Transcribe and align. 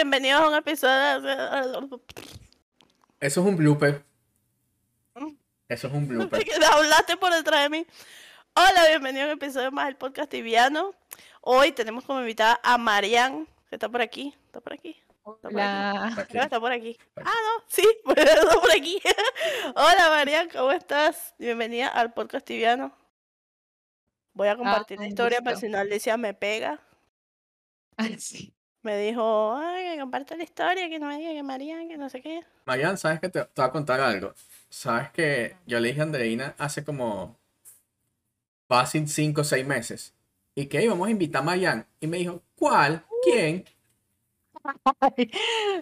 Bienvenidos 0.00 0.40
a 0.40 0.48
un 0.48 0.54
episodio 0.54 1.20
de... 1.20 2.00
Eso 3.20 3.40
es 3.42 3.46
un 3.46 3.54
blooper. 3.54 4.02
Mm. 5.14 5.34
Eso 5.68 5.88
es 5.88 5.92
un 5.92 6.08
blooper. 6.08 6.42
que 6.44 6.52
hablaste 6.64 7.18
por 7.18 7.30
detrás 7.34 7.64
de 7.64 7.68
mí. 7.68 7.86
Hola, 8.54 8.88
bienvenidos 8.88 9.28
a 9.28 9.32
un 9.32 9.36
episodio 9.36 9.70
más 9.70 9.84
del 9.88 9.96
podcast 9.96 10.30
tibiano. 10.30 10.94
Hoy 11.42 11.72
tenemos 11.72 12.04
como 12.04 12.20
invitada 12.20 12.58
a 12.62 12.78
Marian, 12.78 13.46
que 13.68 13.76
está 13.76 13.90
por 13.90 14.00
aquí. 14.00 14.34
¿Está 14.46 14.62
por 14.62 14.72
aquí? 14.72 14.96
Está 15.18 15.50
por 15.50 15.52
La... 15.52 16.06
Aquí. 16.06 16.14
Creo 16.14 16.26
que 16.28 16.38
está 16.38 16.60
por 16.60 16.72
aquí. 16.72 16.98
Aquí. 16.98 17.22
Ah, 17.22 17.34
no, 17.44 17.64
sí, 17.68 17.86
está 18.16 18.58
por 18.58 18.70
aquí. 18.70 19.02
Hola, 19.76 20.08
Marian, 20.08 20.48
¿cómo 20.48 20.72
estás? 20.72 21.34
Bienvenida 21.38 21.88
al 21.88 22.14
podcast 22.14 22.46
tibiano. 22.46 22.96
Voy 24.32 24.48
a 24.48 24.56
compartir 24.56 24.96
la 24.96 25.02
un 25.02 25.08
historia, 25.10 25.40
pero 25.40 25.56
gusto. 25.56 25.66
si 25.66 25.70
no 25.70 25.76
Alicia 25.76 26.16
me 26.16 26.32
pega. 26.32 26.80
Ay, 27.98 28.18
sí. 28.18 28.54
Me 28.82 28.96
dijo, 28.96 29.54
ay, 29.56 29.94
que 29.94 30.00
comparte 30.00 30.36
la 30.36 30.44
historia, 30.44 30.88
que 30.88 30.98
no 30.98 31.06
me 31.06 31.18
diga 31.18 31.32
que 31.32 31.42
Marian, 31.42 31.88
que 31.88 31.98
no 31.98 32.08
sé 32.08 32.22
qué. 32.22 32.42
Marian, 32.64 32.96
¿sabes 32.96 33.20
que 33.20 33.28
te, 33.28 33.44
te 33.44 33.60
voy 33.60 33.66
a 33.66 33.72
contar 33.72 34.00
algo? 34.00 34.34
¿Sabes 34.70 35.10
que 35.10 35.56
yo 35.66 35.80
le 35.80 35.88
dije 35.88 36.00
a 36.00 36.04
Andreina 36.04 36.54
hace 36.56 36.84
como 36.84 37.36
fácil 38.68 39.08
5 39.08 39.40
o 39.40 39.44
6 39.44 39.66
meses? 39.66 40.14
Y 40.54 40.66
que 40.66 40.82
íbamos 40.82 41.08
a 41.08 41.10
invitar 41.10 41.42
a 41.42 41.44
Marian. 41.44 41.86
Y 42.00 42.06
me 42.06 42.18
dijo, 42.18 42.42
¿cuál? 42.56 43.04
¿Quién? 43.22 43.64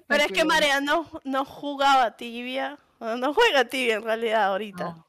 Pero 0.06 0.24
es 0.24 0.32
que 0.32 0.44
Marian 0.44 0.84
no, 0.84 1.08
no 1.24 1.44
jugaba 1.44 2.16
tibia. 2.16 2.78
No 3.00 3.16
no 3.16 3.32
juega 3.32 3.64
tibia 3.64 3.96
en 3.96 4.02
realidad 4.02 4.44
ahorita. 4.44 4.84
No. 4.84 5.07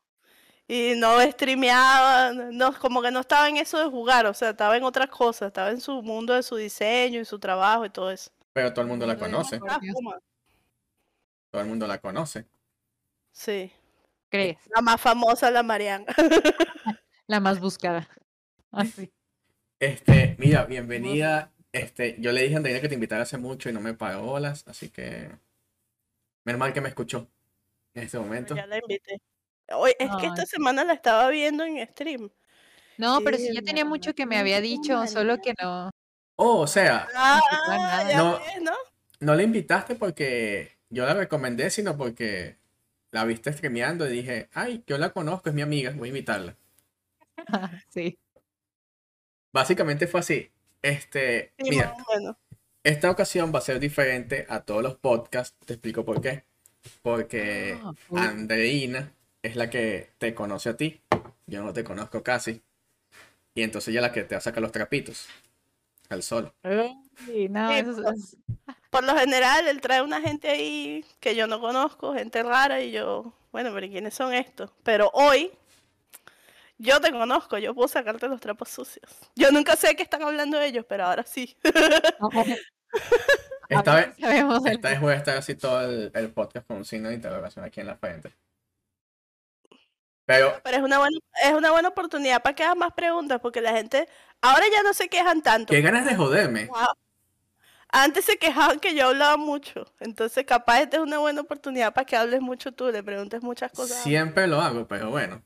Y 0.71 0.93
no 0.95 1.19
streameaba, 1.19 2.31
no, 2.31 2.77
como 2.77 3.01
que 3.01 3.09
no 3.09 3.21
estaba 3.21 3.49
en 3.49 3.57
eso 3.57 3.79
de 3.79 3.89
jugar, 3.89 4.27
o 4.27 4.35
sea, 4.35 4.51
estaba 4.51 4.77
en 4.77 4.83
otras 4.83 5.09
cosas, 5.09 5.47
estaba 5.47 5.71
en 5.71 5.81
su 5.81 6.03
mundo 6.03 6.35
de 6.35 6.43
su 6.43 6.57
diseño 6.57 7.19
y 7.19 7.25
su 7.25 7.39
trabajo 7.39 7.85
y 7.85 7.89
todo 7.89 8.11
eso. 8.11 8.29
Pero 8.53 8.71
todo 8.71 8.83
el 8.83 8.87
mundo 8.87 9.07
la 9.07 9.17
conoce. 9.17 9.59
Ah. 9.67 9.79
Todo 11.49 11.61
el 11.63 11.67
mundo 11.67 11.87
la 11.87 11.97
conoce. 11.97 12.45
Sí, 13.31 13.71
¿Crees? 14.29 14.59
la 14.75 14.83
más 14.83 15.01
famosa, 15.01 15.49
la 15.49 15.63
Marian. 15.63 16.05
La 17.25 17.39
más 17.39 17.59
buscada. 17.59 18.07
Así. 18.71 19.11
Este, 19.79 20.35
mira, 20.39 20.65
bienvenida. 20.65 21.51
Este, 21.71 22.15
yo 22.19 22.31
le 22.31 22.41
dije 22.41 22.55
a 22.55 22.57
Andreina 22.57 22.81
que 22.81 22.89
te 22.89 22.95
invitara 22.95 23.21
hace 23.21 23.37
mucho 23.37 23.69
y 23.69 23.73
no 23.73 23.81
me 23.81 23.93
pagó 23.93 24.23
bolas, 24.23 24.67
así 24.67 24.89
que 24.89 25.29
menos 26.43 26.59
mal 26.59 26.73
que 26.73 26.81
me 26.81 26.89
escuchó 26.89 27.27
en 27.93 28.03
este 28.03 28.17
momento. 28.17 28.55
ya 28.55 28.65
la 28.65 28.77
invité. 28.77 29.21
Hoy, 29.71 29.93
es 29.99 30.09
que 30.19 30.27
esta 30.27 30.45
semana 30.45 30.83
la 30.83 30.93
estaba 30.93 31.29
viendo 31.29 31.63
en 31.63 31.85
stream. 31.87 32.29
No, 32.97 33.19
pero 33.23 33.37
Sí, 33.37 33.47
sí 33.47 33.53
ya 33.55 33.61
tenía 33.61 33.85
mucho 33.85 34.13
que 34.13 34.25
me 34.25 34.37
había 34.37 34.57
no, 34.57 34.63
dicho, 34.63 35.07
solo 35.07 35.37
que 35.39 35.53
no. 35.61 35.89
Oh, 36.35 36.59
o 36.61 36.67
sea, 36.67 37.07
Ah, 37.15 37.39
No. 38.15 38.39
ves, 38.39 38.61
¿no? 38.61 38.73
no 39.19 39.35
la 39.35 39.43
invitaste 39.43 39.95
porque 39.95 40.77
yo 40.89 41.05
la 41.05 41.13
recomendé, 41.13 41.69
sino 41.69 41.97
porque 41.97 42.57
la 43.11 43.25
viste 43.25 43.51
streameando 43.53 44.07
y 44.07 44.11
dije, 44.11 44.49
ay, 44.53 44.83
yo 44.87 44.97
la 44.97 45.11
conozco, 45.11 45.49
es 45.49 45.55
mi 45.55 45.61
amiga, 45.61 45.91
voy 45.95 46.07
a 46.09 46.09
invitarla. 46.09 46.55
Sí. 47.89 48.17
Básicamente 49.51 50.07
fue 50.07 50.19
así. 50.19 50.51
Este, 50.81 51.53
Sí, 51.57 51.69
mira, 51.71 51.93
más 51.97 52.07
o 52.07 52.15
menos. 52.19 52.35
esta 52.83 53.09
ocasión 53.11 53.51
va 53.53 53.59
a 53.59 53.63
ser 53.63 53.79
diferente 53.79 54.45
a 54.49 54.61
todos 54.61 54.83
los 54.83 54.95
podcasts. 54.97 55.57
Te 55.65 55.73
explico 55.73 56.05
por 56.05 56.21
qué. 56.21 56.43
Porque 57.01 57.77
Ah, 57.83 57.91
uy. 58.09 58.19
Andreina 58.21 59.13
es 59.41 59.55
la 59.55 59.69
que 59.69 60.11
te 60.17 60.33
conoce 60.33 60.69
a 60.69 60.77
ti. 60.77 61.01
Yo 61.47 61.63
no 61.63 61.73
te 61.73 61.83
conozco 61.83 62.23
casi. 62.23 62.61
Y 63.55 63.63
entonces 63.63 63.89
ella 63.89 63.99
es 63.99 64.07
la 64.07 64.11
que 64.11 64.23
te 64.23 64.35
va 64.35 64.39
a 64.39 64.41
sacar 64.41 64.61
los 64.61 64.71
trapitos 64.71 65.27
al 66.09 66.23
sol. 66.23 66.53
Ay, 66.63 66.95
no, 67.49 67.69
Sí, 67.69 67.75
eso 67.79 68.09
es- 68.11 68.37
Por 68.89 69.03
lo 69.03 69.15
general, 69.15 69.67
él 69.67 69.81
trae 69.81 70.01
una 70.01 70.21
gente 70.21 70.49
ahí 70.49 71.05
que 71.19 71.35
yo 71.35 71.47
no 71.47 71.59
conozco, 71.59 72.13
gente 72.13 72.41
rara, 72.43 72.81
y 72.81 72.91
yo, 72.91 73.33
bueno, 73.51 73.71
pero 73.73 73.85
¿y 73.85 73.89
¿quiénes 73.89 74.13
son 74.13 74.33
estos? 74.33 74.71
Pero 74.83 75.11
hoy, 75.13 75.51
yo 76.77 76.99
te 77.01 77.11
conozco, 77.11 77.57
yo 77.57 77.75
puedo 77.75 77.87
sacarte 77.87 78.27
los 78.27 78.39
trapos 78.41 78.69
sucios. 78.69 79.11
Yo 79.35 79.51
nunca 79.51 79.75
sé 79.75 79.95
qué 79.95 80.03
están 80.03 80.23
hablando 80.23 80.59
ellos, 80.61 80.85
pero 80.87 81.05
ahora 81.05 81.23
sí. 81.23 81.55
Esta 83.69 83.95
vez, 83.95 84.15
esta 84.65 84.89
vez 84.89 84.99
voy 85.01 85.13
a 85.13 85.17
estar 85.17 85.37
así 85.37 85.53
todo 85.55 85.81
el, 85.81 86.11
el 86.15 86.31
podcast 86.31 86.65
con 86.65 86.77
un 86.77 86.85
signo 86.85 87.09
de 87.09 87.15
interrogación 87.15 87.63
aquí 87.63 87.79
en 87.81 87.85
la 87.87 87.95
frente. 87.97 88.31
Pero 90.29 90.53
Pero 90.63 90.77
es 90.77 90.83
una 90.83 90.99
buena, 90.99 91.17
es 91.43 91.53
una 91.53 91.71
buena 91.71 91.89
oportunidad 91.89 92.43
para 92.43 92.55
que 92.55 92.63
hagas 92.63 92.77
más 92.77 92.93
preguntas, 92.93 93.39
porque 93.41 93.61
la 93.61 93.71
gente 93.73 94.07
ahora 94.41 94.63
ya 94.71 94.83
no 94.83 94.93
se 94.93 95.09
quejan 95.09 95.41
tanto. 95.41 95.73
qué 95.73 95.81
ganas 95.81 96.05
de 96.05 96.15
joderme. 96.15 96.67
Wow. 96.67 96.87
Antes 97.91 98.25
se 98.25 98.37
quejaban 98.37 98.79
que 98.79 98.93
yo 98.93 99.07
hablaba 99.07 99.37
mucho, 99.37 99.91
entonces 99.99 100.45
capaz 100.45 100.81
esta 100.81 100.97
es 100.97 101.03
una 101.03 101.17
buena 101.17 101.41
oportunidad 101.41 101.91
para 101.95 102.05
que 102.05 102.15
hables 102.15 102.39
mucho 102.41 102.71
tú, 102.71 102.91
le 102.91 103.01
preguntes 103.01 103.41
muchas 103.41 103.71
cosas. 103.71 104.03
Siempre 104.03 104.45
lo 104.45 104.61
hago, 104.61 104.87
pero 104.87 105.09
bueno. 105.09 105.41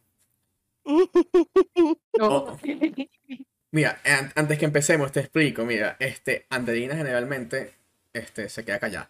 Oh. 2.20 2.58
Mira, 3.72 4.00
an- 4.06 4.32
antes 4.36 4.60
que 4.60 4.66
empecemos, 4.66 5.12
te 5.12 5.22
explico. 5.22 5.64
Mira, 5.66 5.96
este, 6.00 6.46
Andreina 6.50 6.96
generalmente 6.96 7.74
este, 8.12 8.50
se 8.50 8.64
queda 8.66 8.80
callada. 8.80 9.10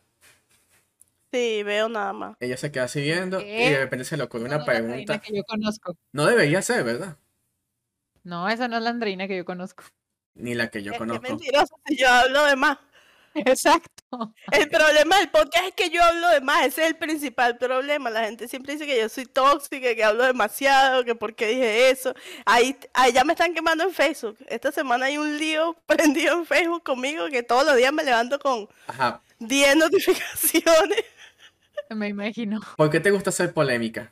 Sí, 1.33 1.63
veo 1.63 1.89
nada 1.89 2.13
más. 2.13 2.37
Ella 2.39 2.57
se 2.57 2.71
queda 2.71 2.87
siguiendo 2.87 3.41
y 3.41 3.45
de 3.71 3.79
repente 3.79 4.05
se 4.05 4.15
le 4.17 4.23
ocurre 4.23 4.43
una 4.45 4.57
no 4.57 4.61
es 4.61 4.69
pregunta. 4.69 5.19
que 5.19 5.35
yo 5.35 5.43
conozco. 5.43 5.97
No 6.11 6.27
debería 6.27 6.61
ser, 6.61 6.83
¿verdad? 6.83 7.17
No, 8.23 8.47
esa 8.47 8.67
no 8.67 8.77
es 8.77 8.83
la 8.83 8.91
Andreina 8.91 9.27
que 9.27 9.37
yo 9.37 9.43
conozco. 9.43 9.83
Ni 10.35 10.53
la 10.53 10.69
que 10.69 10.83
yo 10.83 10.91
Es 10.91 10.97
conozco. 10.99 11.23
mentiroso 11.23 11.75
si 11.87 11.97
yo 11.97 12.07
hablo 12.07 12.45
de 12.45 12.55
más. 12.55 12.77
Exacto. 13.35 14.35
El 14.51 14.69
problema 14.69 15.17
del 15.17 15.29
podcast 15.31 15.65
es 15.69 15.73
que 15.73 15.89
yo 15.89 16.03
hablo 16.03 16.29
de 16.29 16.41
más, 16.41 16.67
ese 16.67 16.83
es 16.83 16.87
el 16.89 16.97
principal 16.97 17.57
problema. 17.57 18.11
La 18.11 18.25
gente 18.25 18.47
siempre 18.47 18.73
dice 18.73 18.85
que 18.85 18.99
yo 18.99 19.09
soy 19.09 19.25
tóxica, 19.25 19.95
que 19.95 20.03
hablo 20.03 20.23
demasiado, 20.23 21.03
que 21.03 21.15
por 21.15 21.33
qué 21.33 21.47
dije 21.47 21.89
eso. 21.89 22.13
Ahí, 22.45 22.77
ahí 22.93 23.11
ya 23.11 23.23
me 23.23 23.33
están 23.33 23.55
quemando 23.55 23.83
en 23.85 23.91
Facebook. 23.91 24.37
Esta 24.47 24.71
semana 24.71 25.07
hay 25.07 25.17
un 25.17 25.39
lío 25.39 25.75
prendido 25.87 26.35
en 26.37 26.45
Facebook 26.45 26.83
conmigo 26.83 27.27
que 27.29 27.41
todos 27.41 27.65
los 27.65 27.75
días 27.75 27.91
me 27.91 28.03
levanto 28.03 28.37
con 28.37 28.69
Ajá. 28.85 29.19
10 29.39 29.75
notificaciones. 29.77 31.03
Me 31.95 32.07
imagino. 32.07 32.59
¿Por 32.77 32.89
qué 32.89 32.99
te 32.99 33.11
gusta 33.11 33.31
ser 33.31 33.53
polémica? 33.53 34.11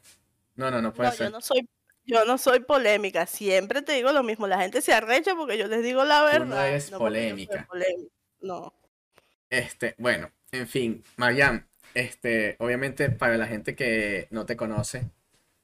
No, 0.55 0.69
no, 0.71 0.81
no 0.81 0.93
puede 0.93 1.09
No, 1.09 1.15
yo 1.15 1.17
ser. 1.17 1.31
no 1.31 1.41
soy, 1.41 1.67
yo 2.05 2.25
no 2.25 2.37
soy 2.37 2.59
polémica, 2.61 3.25
siempre 3.25 3.81
te 3.81 3.93
digo 3.93 4.11
lo 4.11 4.23
mismo. 4.23 4.47
La 4.47 4.59
gente 4.59 4.81
se 4.81 4.93
arrecha 4.93 5.35
porque 5.35 5.57
yo 5.57 5.67
les 5.67 5.83
digo 5.83 6.03
la 6.03 6.19
Tú 6.21 6.25
verdad. 6.25 6.45
no 6.47 6.61
eres 6.61 6.85
soy 6.85 6.99
polémica. 6.99 7.65
polémica. 7.67 8.11
No. 8.41 8.73
Este, 9.49 9.95
bueno, 9.97 10.31
en 10.51 10.67
fin, 10.67 11.03
Mariam, 11.17 11.65
este, 11.93 12.55
obviamente 12.59 13.09
para 13.09 13.37
la 13.37 13.47
gente 13.47 13.75
que 13.75 14.27
no 14.31 14.45
te 14.45 14.55
conoce, 14.55 15.09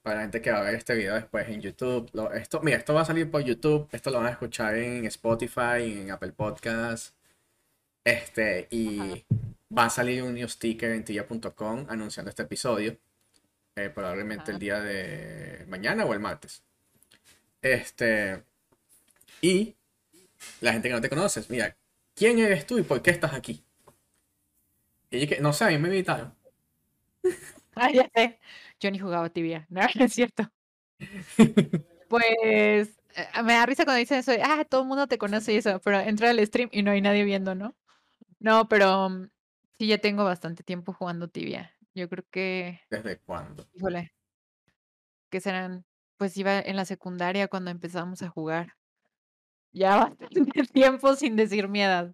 para 0.01 0.17
la 0.17 0.21
gente 0.23 0.41
que 0.41 0.51
va 0.51 0.59
a 0.59 0.63
ver 0.63 0.75
este 0.75 0.93
video 0.95 1.15
después 1.15 1.47
en 1.47 1.61
YouTube, 1.61 2.09
lo- 2.13 2.31
esto, 2.33 2.59
mira, 2.61 2.77
esto 2.77 2.93
va 2.93 3.01
a 3.01 3.05
salir 3.05 3.31
por 3.31 3.43
YouTube, 3.43 3.87
esto 3.91 4.09
lo 4.11 4.17
van 4.17 4.27
a 4.27 4.31
escuchar 4.31 4.75
en 4.75 5.05
Spotify, 5.05 6.01
en 6.01 6.11
Apple 6.11 6.33
Podcasts, 6.33 7.13
este, 8.03 8.67
y 8.71 9.25
va 9.75 9.85
a 9.85 9.89
salir 9.89 10.23
un 10.23 10.33
new 10.33 10.47
sticker 10.47 10.91
en 10.91 11.03
tilla.com 11.03 11.85
anunciando 11.89 12.29
este 12.29 12.43
episodio, 12.43 12.97
eh, 13.75 13.89
probablemente 13.89 14.51
el 14.51 14.59
día 14.59 14.79
de 14.79 15.65
mañana 15.67 16.05
o 16.05 16.13
el 16.13 16.19
martes. 16.19 16.63
Este, 17.61 18.43
y 19.41 19.75
la 20.61 20.73
gente 20.73 20.87
que 20.89 20.95
no 20.95 21.01
te 21.01 21.09
conoces, 21.09 21.49
mira, 21.49 21.75
¿quién 22.15 22.39
eres 22.39 22.65
tú 22.65 22.77
y 22.77 22.83
por 22.83 23.01
qué 23.01 23.11
estás 23.11 23.33
aquí? 23.33 23.63
Y 25.09 25.21
yo 25.21 25.27
que, 25.27 25.41
no 25.41 25.53
sé, 25.53 25.65
a 25.65 25.69
mí 25.69 25.77
me 25.77 25.89
invitaron. 25.89 26.33
Ah, 27.79 27.91
ya 27.91 28.09
sé. 28.15 28.39
Yo 28.79 28.89
ni 28.89 28.97
jugaba 28.97 29.29
tibia. 29.29 29.67
No, 29.69 29.81
es 29.81 30.13
cierto. 30.13 30.51
Pues 32.09 32.23
eh, 33.15 33.43
me 33.43 33.53
da 33.53 33.65
risa 33.65 33.83
cuando 33.83 33.99
dicen 33.99 34.19
eso. 34.19 34.31
Ah, 34.41 34.63
todo 34.63 34.81
el 34.81 34.87
mundo 34.87 35.07
te 35.07 35.17
conoce 35.17 35.53
y 35.53 35.57
eso, 35.57 35.81
pero 35.83 35.99
entra 35.99 36.29
al 36.29 36.45
stream 36.45 36.69
y 36.71 36.81
no 36.81 36.91
hay 36.91 37.01
nadie 37.01 37.25
viendo, 37.25 37.53
¿no? 37.53 37.75
No, 38.39 38.69
pero 38.69 39.09
mm, 39.09 39.29
sí, 39.77 39.87
ya 39.87 39.97
tengo 39.99 40.23
bastante 40.23 40.63
tiempo 40.63 40.93
jugando 40.93 41.27
tibia. 41.27 41.73
Yo 41.93 42.09
creo 42.09 42.25
que, 42.29 42.81
¿Desde 42.89 43.19
cuándo? 43.19 43.67
híjole, 43.73 44.11
que 45.29 45.41
serán, 45.41 45.85
pues 46.17 46.35
iba 46.37 46.59
en 46.59 46.75
la 46.75 46.85
secundaria 46.85 47.47
cuando 47.47 47.71
empezamos 47.71 48.21
a 48.21 48.29
jugar. 48.29 48.73
Ya 49.71 49.97
bastante 50.19 50.63
tiempo 50.63 51.15
sin 51.15 51.35
decir 51.35 51.67
mi 51.67 51.81
edad. 51.81 52.13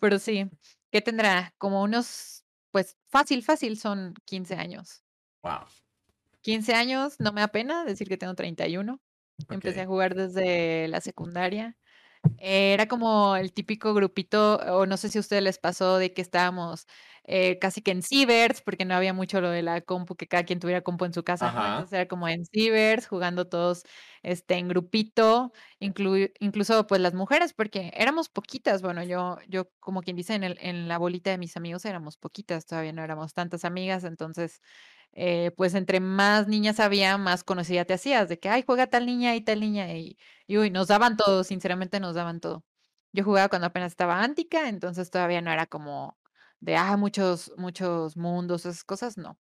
Pero 0.00 0.18
sí, 0.18 0.50
¿qué 0.90 1.00
tendrá? 1.00 1.54
Como 1.58 1.82
unos, 1.82 2.44
pues 2.70 2.96
fácil, 3.08 3.42
fácil, 3.42 3.78
son 3.78 4.14
15 4.24 4.54
años. 4.54 5.02
Wow. 5.42 5.66
15 6.42 6.74
años, 6.74 7.16
no 7.20 7.32
me 7.32 7.40
da 7.42 7.48
pena 7.48 7.84
decir 7.84 8.08
que 8.08 8.16
tengo 8.16 8.34
31. 8.34 9.00
Empecé 9.48 9.82
a 9.82 9.86
jugar 9.86 10.14
desde 10.14 10.88
la 10.88 11.00
secundaria 11.00 11.76
Era 12.42 12.86
como 12.88 13.36
el 13.36 13.52
típico 13.52 13.92
grupito, 13.94 14.56
o 14.56 14.86
no 14.86 14.96
sé 14.96 15.08
si 15.10 15.18
a 15.18 15.20
ustedes 15.20 15.42
les 15.42 15.58
pasó 15.58 15.98
de 15.98 16.14
que 16.14 16.22
estábamos 16.22 16.86
eh, 17.24 17.58
casi 17.58 17.82
que 17.82 17.90
en 17.90 18.02
cibers, 18.02 18.62
porque 18.62 18.84
no 18.86 18.94
había 18.94 19.12
mucho 19.12 19.40
lo 19.42 19.50
de 19.50 19.62
la 19.62 19.80
compu, 19.82 20.16
que 20.16 20.26
cada 20.26 20.44
quien 20.44 20.58
tuviera 20.58 20.80
compu 20.82 21.04
en 21.04 21.12
su 21.12 21.22
casa, 21.22 21.50
¿no? 21.50 21.66
Entonces 21.66 21.92
era 21.92 22.08
como 22.08 22.28
en 22.28 22.46
cibers, 22.46 23.06
jugando 23.06 23.46
todos 23.48 23.82
este, 24.22 24.54
en 24.56 24.68
grupito, 24.68 25.52
inclu- 25.80 26.32
incluso 26.40 26.86
pues 26.86 27.00
las 27.02 27.14
mujeres, 27.14 27.52
porque 27.52 27.90
éramos 27.94 28.28
poquitas, 28.30 28.80
bueno, 28.82 29.02
yo, 29.04 29.36
yo 29.48 29.70
como 29.78 30.00
quien 30.02 30.16
dice, 30.16 30.34
en, 30.34 30.44
el, 30.44 30.58
en 30.60 30.88
la 30.88 30.98
bolita 30.98 31.30
de 31.30 31.38
mis 31.38 31.56
amigos 31.56 31.84
éramos 31.84 32.16
poquitas, 32.16 32.64
todavía 32.66 32.92
no 32.92 33.02
éramos 33.04 33.34
tantas 33.34 33.64
amigas, 33.66 34.04
entonces 34.04 34.60
eh, 35.12 35.50
pues 35.56 35.74
entre 35.74 36.00
más 36.00 36.48
niñas 36.48 36.80
había, 36.80 37.18
más 37.18 37.44
conocida 37.44 37.84
te 37.84 37.94
hacías, 37.94 38.28
de 38.28 38.38
que, 38.38 38.48
ay, 38.48 38.64
juega 38.66 38.86
tal 38.88 39.06
niña 39.06 39.34
y 39.36 39.40
tal 39.42 39.60
niña, 39.60 39.92
y, 39.94 40.18
y 40.46 40.58
uy, 40.58 40.70
nos 40.70 40.88
daban 40.88 41.16
todo, 41.16 41.44
sinceramente 41.44 42.00
nos 42.00 42.14
daban 42.14 42.40
todo. 42.40 42.64
Yo 43.12 43.24
jugaba 43.24 43.48
cuando 43.48 43.66
apenas 43.66 43.92
estaba 43.92 44.22
Antica, 44.22 44.68
entonces 44.68 45.10
todavía 45.10 45.40
no 45.42 45.50
era 45.52 45.66
como 45.66 46.18
de, 46.60 46.76
ah, 46.76 46.96
muchos, 46.96 47.52
muchos 47.56 48.16
mundos, 48.16 48.66
esas 48.66 48.84
cosas, 48.84 49.16
no. 49.18 49.38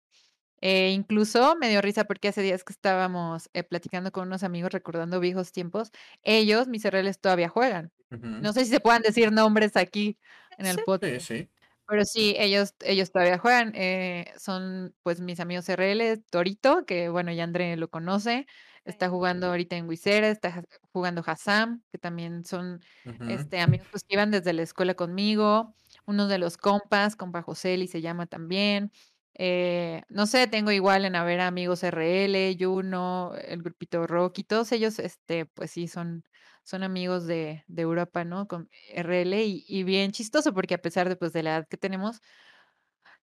Eh, 0.62 0.92
incluso 0.92 1.56
me 1.56 1.69
dio 1.69 1.81
risa 1.81 2.04
porque 2.04 2.27
hace 2.27 2.42
días 2.42 2.63
que 2.63 2.74
estábamos 2.74 3.50
eh, 3.54 3.63
platicando 3.63 4.12
con 4.12 4.27
unos 4.27 4.44
amigos 4.44 4.72
recordando 4.72 5.19
viejos 5.19 5.51
tiempos, 5.51 5.92
ellos, 6.22 6.68
mis 6.68 6.83
RLs, 6.83 7.19
todavía 7.19 7.48
juegan. 7.50 7.94
No 8.10 8.54
sé 8.54 8.65
si 8.65 8.72
se 8.72 8.80
puedan 8.80 9.01
decir 9.04 9.31
nombres 9.31 9.77
aquí 9.77 10.18
en 10.57 10.65
el 10.65 10.77
Sí. 10.77 10.83
Sí, 11.19 11.19
sí. 11.19 11.50
Pero 11.89 12.06
sí, 12.06 12.36
ellos, 12.38 12.75
ellos 12.81 13.12
todavía 13.12 13.39
juegan. 13.39 13.71
eh, 13.75 14.31
son 14.38 14.95
pues 15.01 15.21
mis 15.21 15.39
amigos 15.39 15.68
RL, 15.69 16.18
Torito, 16.30 16.86
que 16.86 17.09
bueno, 17.09 17.31
ya 17.31 17.44
André 17.44 17.75
lo 17.77 17.89
conoce. 17.89 18.45
Está 18.86 19.09
jugando 19.09 19.47
ahorita 19.47 19.75
en 19.75 19.88
Wisera, 19.89 20.30
está 20.30 20.63
jugando 20.91 21.24
Hassam, 21.25 21.81
que 21.91 21.97
también 21.97 22.45
son 22.45 22.80
este, 23.25 23.59
amigos 23.59 23.88
pues, 23.91 24.03
que 24.03 24.13
iban 24.15 24.30
desde 24.31 24.53
la 24.53 24.62
escuela 24.63 24.94
conmigo. 24.95 25.75
Uno 26.06 26.27
de 26.27 26.38
los 26.38 26.57
compas, 26.57 27.15
compa 27.15 27.41
Joseli 27.41 27.88
se 27.88 28.01
llama 28.01 28.27
también. 28.27 28.91
eh, 29.33 30.03
no 30.09 30.27
sé, 30.27 30.47
tengo 30.47 30.71
igual 30.71 31.06
en 31.06 31.15
haber 31.15 31.39
amigos 31.41 31.83
RL, 31.83 32.56
Juno, 32.59 33.33
el 33.36 33.62
grupito 33.63 34.06
Rocky, 34.07 34.44
todos 34.44 34.71
ellos, 34.74 35.00
este, 35.00 35.45
pues 35.45 35.71
sí, 35.71 35.88
son, 35.88 36.24
son 36.69 36.83
amigos 36.83 37.25
de, 37.25 37.63
de 37.68 37.81
Europa, 37.81 38.24
¿no? 38.24 38.48
Con 38.48 38.69
RL 38.94 39.44
y, 39.44 39.66
y 39.68 39.83
bien 39.83 40.12
chistoso 40.12 40.54
porque 40.54 40.75
a 40.75 40.81
pesar 40.81 41.10
de, 41.10 41.16
pues, 41.16 41.33
de 41.33 41.42
la 41.42 41.56
edad 41.56 41.68
que 41.68 41.77
tenemos, 41.77 42.21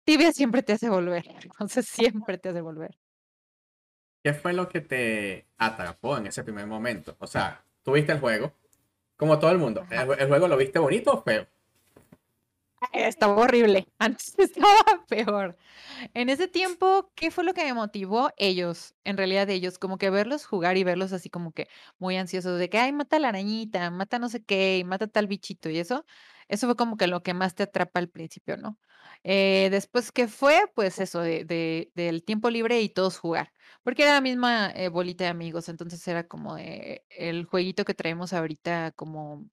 tibia 0.05 0.33
siempre 0.33 0.65
te 0.65 0.73
hace 0.73 0.89
volver, 0.89 1.25
entonces 1.43 1.87
siempre 1.89 2.39
te 2.39 2.49
hace 2.49 2.61
volver. 2.61 2.99
¿Qué 4.25 4.35
fue 4.35 4.53
lo 4.53 4.69
que 4.69 4.81
te 4.81 5.47
atrapó 5.57 6.19
en 6.19 6.27
ese 6.27 6.43
primer 6.43 6.67
momento? 6.67 7.17
O 7.21 7.29
sea, 7.29 7.65
tuviste 7.85 8.11
el 8.11 8.19
juego, 8.19 8.53
como 9.17 9.39
todo 9.39 9.53
el 9.53 9.59
mundo. 9.59 9.83
Ajá. 9.83 10.03
¿El, 10.03 10.19
el 10.19 10.27
juego 10.27 10.49
lo 10.49 10.57
viste 10.57 10.81
bonito 10.81 11.13
o 11.13 11.23
feo? 11.23 11.47
Estaba 12.93 13.35
horrible, 13.37 13.87
antes 13.99 14.35
estaba 14.39 15.05
peor. 15.09 15.57
En 16.15 16.29
ese 16.31 16.49
tiempo, 16.49 17.13
¿qué 17.15 17.31
fue 17.31 17.45
lo 17.45 17.55
que 17.55 17.65
me 17.65 17.75
motivó? 17.75 18.31
Ellos, 18.39 18.95
en 19.05 19.17
realidad 19.17 19.49
ellos, 19.51 19.79
como 19.79 19.99
que 19.99 20.11
verlos 20.11 20.47
jugar 20.47 20.77
y 20.77 20.85
verlos 20.85 21.13
así 21.13 21.31
como 21.31 21.53
que 21.53 21.69
muy 21.99 22.17
ansiosos 22.17 22.59
de 22.59 22.69
que, 22.71 22.79
ay, 22.79 22.93
mata 22.93 23.17
a 23.17 23.21
la 23.21 23.29
arañita, 23.29 23.91
mata 23.91 24.19
no 24.19 24.29
sé 24.29 24.45
qué, 24.45 24.79
y 24.79 24.85
mata 24.85 25.07
tal 25.09 25.27
bichito 25.29 25.71
y 25.71 25.79
eso, 25.79 26.07
eso 26.49 26.67
fue 26.67 26.77
como 26.77 26.97
que 26.97 27.07
lo 27.09 27.23
que 27.23 27.35
más 27.35 27.55
te 27.55 27.65
atrapa 27.65 28.01
al 28.01 28.09
principio, 28.09 28.57
¿no? 28.57 28.79
Eh, 29.25 29.69
después, 29.71 30.13
¿qué 30.13 30.29
fue? 30.29 30.63
Pues 30.75 30.99
eso, 31.01 31.21
de, 31.21 31.45
de- 31.45 31.91
del 31.95 32.25
tiempo 32.25 32.51
libre 32.51 32.81
y 32.83 32.89
todos 32.89 33.19
jugar, 33.19 33.53
porque 33.83 34.03
era 34.05 34.15
la 34.15 34.21
misma 34.21 34.71
eh, 34.75 34.89
bolita 34.89 35.25
de 35.25 35.31
amigos, 35.31 35.69
entonces 35.69 36.07
era 36.09 36.27
como 36.29 36.57
de 36.57 37.05
el 37.11 37.45
jueguito 37.45 37.85
que 37.85 37.95
traemos 37.95 38.33
ahorita 38.33 38.93
como 38.93 39.47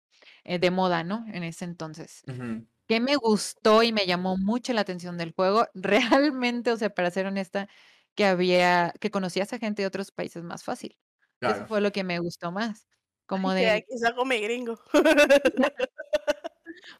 eh, 0.44 0.58
de 0.58 0.70
moda, 0.70 1.04
¿no? 1.04 1.24
En 1.32 1.42
ese 1.44 1.64
entonces. 1.64 2.22
Ujú. 2.28 2.66
¿Qué 2.86 3.00
me 3.00 3.16
gustó 3.16 3.82
y 3.82 3.92
me 3.92 4.06
llamó 4.06 4.36
mucho 4.36 4.72
la 4.72 4.82
atención 4.82 5.16
del 5.16 5.32
juego? 5.32 5.66
Realmente, 5.74 6.70
o 6.70 6.76
sea, 6.76 6.90
para 6.90 7.10
ser 7.10 7.26
honesta, 7.26 7.68
que 8.14 8.26
había, 8.26 8.92
que 9.00 9.10
conocías 9.10 9.52
a 9.52 9.58
gente 9.58 9.82
de 9.82 9.88
otros 9.88 10.10
países 10.10 10.42
más 10.42 10.64
fácil. 10.64 10.96
Eso 11.40 11.66
fue 11.66 11.80
lo 11.80 11.92
que 11.92 12.04
me 12.04 12.18
gustó 12.20 12.52
más. 12.52 12.86
Como 13.26 13.50
Ay, 13.50 13.60
que 13.60 13.66
de, 13.66 13.70
aquí 13.72 13.98
saco 13.98 14.24
mi 14.24 14.38
gringo. 14.40 14.78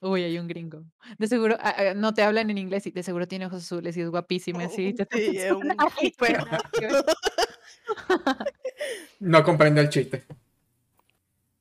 uy, 0.00 0.22
hay 0.22 0.38
un 0.38 0.48
gringo. 0.48 0.84
De 1.19 1.26
seguro, 1.28 1.56
ah, 1.60 1.92
no 1.94 2.12
te 2.14 2.22
hablan 2.22 2.50
en 2.50 2.58
inglés 2.58 2.87
y 2.87 2.90
de 2.90 3.02
seguro 3.02 3.28
tiene 3.28 3.46
ojos 3.46 3.62
azules 3.62 3.96
y 3.96 4.02
es 4.02 4.10
guapísima, 4.10 4.69
sí, 4.69 4.94
te 4.94 5.06
Sí, 5.10 5.38
es 5.38 5.52
un 5.52 5.62
que. 6.72 6.88
No 9.20 9.44
comprendo 9.44 9.80
el 9.80 9.88
chiste. 9.88 10.25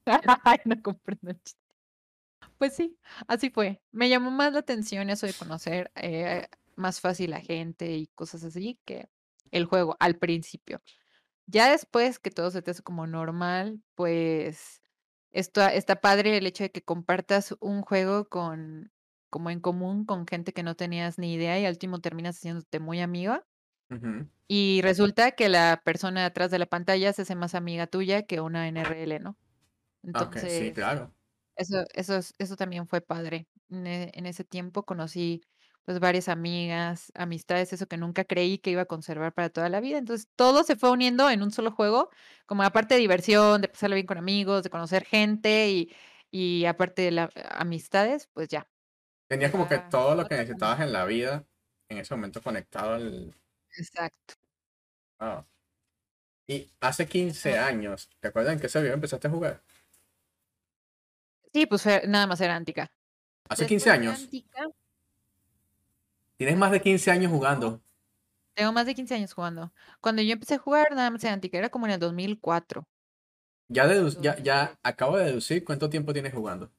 Ay, 0.05 0.57
no 0.65 0.81
comprendo 0.81 1.31
el 1.31 1.41
chiste. 1.41 1.62
Pues 2.63 2.77
sí, 2.77 2.98
así 3.27 3.50
fue. 3.50 3.81
Me 3.92 4.07
llamó 4.07 4.31
más 4.31 4.54
la 4.54 4.60
atención 4.60 5.10
eso 5.10 5.27
de 5.27 5.33
conocer 5.33 5.92
eh, 5.95 6.48
más 6.77 7.01
fácil 7.01 7.33
a 7.33 7.42
gente 7.42 7.92
y 7.98 8.07
cosas 8.15 8.42
así 8.45 8.80
que 8.86 9.10
el 9.51 9.65
juego 9.65 9.98
al 10.00 10.15
principio. 10.15 10.81
Ya 11.45 11.69
después 11.69 12.19
que 12.19 12.31
todo 12.31 12.51
se 12.51 12.62
te 12.62 12.71
hace 12.71 12.81
como 12.81 13.06
normal, 13.06 13.81
pues 13.95 14.81
esto 15.33 15.62
está 15.62 16.00
padre 16.00 16.38
el 16.38 16.48
hecho 16.48 16.63
de 16.63 16.71
que 16.71 16.81
compartas 16.81 17.54
un 17.60 17.81
juego 17.81 18.30
con 18.30 18.94
como 19.30 19.50
en 19.50 19.60
común 19.60 20.06
con 20.06 20.25
gente 20.25 20.54
que 20.54 20.63
no 20.63 20.75
tenías 20.75 21.18
ni 21.18 21.33
idea 21.33 21.60
y 21.60 21.65
al 21.65 21.74
último 21.74 22.00
terminas 22.00 22.38
haciéndote 22.38 22.80
muy 22.80 23.01
amiga. 23.01 23.45
Y 24.48 24.80
resulta 24.83 25.31
que 25.31 25.50
la 25.50 25.81
persona 25.83 26.25
atrás 26.25 26.50
de 26.50 26.60
la 26.60 26.65
pantalla 26.68 27.12
se 27.12 27.24
hace 27.24 27.36
más 27.36 27.56
amiga 27.56 27.88
tuya 27.88 28.24
que 28.24 28.39
una 28.39 28.69
NRL, 28.69 29.19
¿no? 29.19 29.36
Sí, 30.01 30.07
Entonces, 30.07 30.74
claro. 30.74 31.12
Eso, 31.55 31.83
eso, 31.94 32.15
es- 32.17 32.33
eso 32.38 32.55
también 32.55 32.88
fue 32.88 33.01
padre. 33.01 33.47
En, 33.69 33.88
e- 33.88 34.11
en 34.13 34.25
ese 34.25 34.44
tiempo 34.44 34.83
conocí 34.83 35.41
pues 35.85 36.00
varias 36.00 36.29
amigas, 36.29 37.11
amistades, 37.13 37.73
eso 37.73 37.88
que 37.88 37.97
nunca 37.97 38.23
creí 38.23 38.57
que 38.57 38.69
iba 38.71 38.83
a 38.83 38.85
conservar 38.85 39.33
para 39.33 39.50
toda 39.50 39.67
la 39.69 39.81
vida. 39.81 39.97
Entonces 39.97 40.27
todo 40.38 40.63
se 40.63 40.77
fue 40.77 40.91
uniendo 40.91 41.29
en 41.29 41.44
un 41.44 41.51
solo 41.51 41.71
juego, 41.71 42.09
como 42.45 42.63
aparte 42.63 42.95
de 42.95 43.01
diversión, 43.01 43.61
de 43.61 43.67
pasarlo 43.67 43.95
bien 43.95 44.07
con 44.07 44.17
amigos, 44.17 44.63
de 44.63 44.69
conocer 44.69 45.03
gente 45.05 45.69
y, 45.69 45.94
y 46.31 46.65
aparte 46.65 47.01
de 47.01 47.11
las 47.11 47.29
amistades, 47.51 48.29
pues 48.33 48.47
ya. 48.47 48.69
Tenías 49.27 49.51
como 49.51 49.67
que 49.67 49.77
todo 49.79 50.15
lo 50.15 50.25
que 50.25 50.36
necesitabas 50.38 50.79
en 50.79 50.93
la 50.93 51.05
vida 51.05 51.45
en 51.89 51.98
ese 51.98 52.15
momento 52.15 52.41
conectado 52.41 52.93
al... 52.93 53.33
Exacto. 53.77 54.36
Y 56.48 56.72
hace 56.81 57.07
15 57.07 57.57
Ah. 57.57 57.67
años, 57.67 58.10
¿te 58.19 58.27
acuerdas 58.29 58.53
en 58.53 58.60
qué 58.60 58.69
servidor 58.69 58.95
empezaste 58.95 59.27
a 59.27 59.31
jugar? 59.31 59.62
Sí, 61.53 61.65
pues 61.65 61.83
fue- 61.83 62.03
nada 62.07 62.27
más 62.27 62.41
era 62.41 62.55
Antica. 62.55 62.91
Hace 63.48 63.65
15 63.67 63.89
Después 63.89 64.01
de 64.01 64.07
años. 64.10 64.24
Antica, 64.24 64.67
Tienes 66.38 66.57
más 66.57 66.72
de 66.72 66.81
15 66.81 67.12
años 67.12 67.31
jugando. 67.31 67.81
tengo 68.55 68.72
más 68.72 68.86
de 68.86 68.95
15 68.95 69.15
años 69.15 69.33
jugando. 69.33 69.72
Cuando 70.01 70.22
yo 70.22 70.33
empecé 70.33 70.55
a 70.55 70.60
jugar, 70.60 70.88
nada 70.91 71.10
más 71.10 71.24
era 71.24 71.33
Antica, 71.33 71.57
era 71.57 71.69
como 71.69 71.86
en 71.88 71.93
el 71.93 72.00
2004. 72.00 72.88
Ya, 73.67 73.86
dedu- 73.88 74.19
ya, 74.22 74.36
ya 74.38 74.55
2003. 74.65 74.79
acabo 74.83 75.17
de 75.17 75.25
deducir 75.25 75.63
cuánto 75.63 75.89
tiempo 75.89 76.13
tienes 76.13 76.33
jugando. 76.33 76.72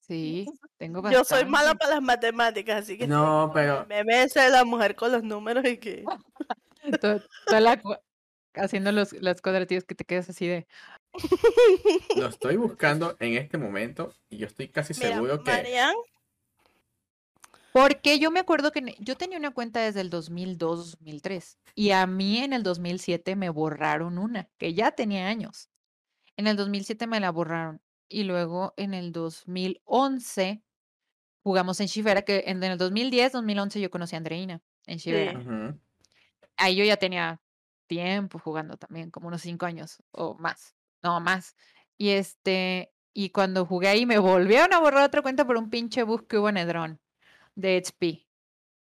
Sí, 0.00 0.46
tengo 0.76 1.00
Yo 1.10 1.24
soy 1.24 1.44
mala 1.44 1.70
bastante. 1.72 1.78
para 1.78 1.94
las 1.94 2.02
matemáticas, 2.02 2.82
así 2.82 2.98
que 2.98 3.06
No, 3.06 3.50
pero 3.54 3.86
me 3.88 4.28
sé 4.28 4.50
la 4.50 4.64
mujer 4.64 4.94
con 4.94 5.10
los 5.12 5.22
números 5.22 5.64
y 5.64 5.78
que 5.78 6.04
To- 7.00 7.20
toda 7.46 7.60
la 7.60 7.80
haciendo 8.56 8.92
los, 8.92 9.12
las 9.14 9.40
cuadratillas 9.40 9.84
que 9.84 9.94
te 9.94 10.04
quedas 10.04 10.28
así 10.28 10.46
de. 10.46 10.66
lo 12.16 12.28
estoy 12.28 12.56
buscando 12.56 13.16
en 13.20 13.34
este 13.34 13.58
momento 13.58 14.14
y 14.28 14.38
yo 14.38 14.46
estoy 14.46 14.68
casi 14.68 14.94
Mira, 14.94 15.14
seguro 15.14 15.42
que... 15.42 15.50
Marian, 15.50 15.94
Porque 17.72 18.18
yo 18.18 18.30
me 18.30 18.40
acuerdo 18.40 18.72
que 18.72 18.96
yo 18.98 19.16
tenía 19.16 19.38
una 19.38 19.52
cuenta 19.52 19.80
desde 19.80 20.00
el 20.00 20.10
2002, 20.10 20.92
2003 20.92 21.58
y 21.74 21.90
a 21.90 22.06
mí 22.06 22.38
en 22.38 22.52
el 22.52 22.62
2007 22.62 23.36
me 23.36 23.50
borraron 23.50 24.18
una 24.18 24.48
que 24.58 24.74
ya 24.74 24.92
tenía 24.92 25.28
años. 25.28 25.70
En 26.36 26.46
el 26.46 26.56
2007 26.56 27.06
me 27.06 27.20
la 27.20 27.30
borraron 27.30 27.80
y 28.08 28.24
luego 28.24 28.74
en 28.76 28.94
el 28.94 29.12
2011 29.12 30.62
jugamos 31.42 31.80
en 31.80 31.86
Shivera, 31.86 32.22
que 32.22 32.44
en, 32.46 32.62
en 32.62 32.72
el 32.72 32.78
2010, 32.78 33.32
2011 33.32 33.80
yo 33.80 33.90
conocí 33.90 34.16
a 34.16 34.18
Andreina 34.18 34.62
en 34.86 34.98
Shivera. 34.98 35.40
Sí. 35.40 35.80
Ahí 36.56 36.76
yo 36.76 36.84
ya 36.84 36.96
tenía 36.96 37.40
tiempo 37.86 38.38
jugando 38.38 38.76
también, 38.76 39.10
como 39.10 39.28
unos 39.28 39.42
cinco 39.42 39.66
años 39.66 40.02
o 40.12 40.34
más, 40.38 40.76
no 41.02 41.20
más. 41.20 41.56
Y 41.98 42.10
este, 42.10 42.92
y 43.12 43.30
cuando 43.30 43.66
jugué 43.66 43.88
ahí 43.88 44.06
me 44.06 44.18
volvieron 44.18 44.72
a 44.74 44.80
borrar 44.80 45.04
otra 45.04 45.22
cuenta 45.22 45.46
por 45.46 45.56
un 45.56 45.70
pinche 45.70 46.02
bug 46.02 46.26
que 46.26 46.38
hubo 46.38 46.48
en 46.48 46.56
Edron 46.58 47.00
de 47.54 47.76
HP. 47.78 48.26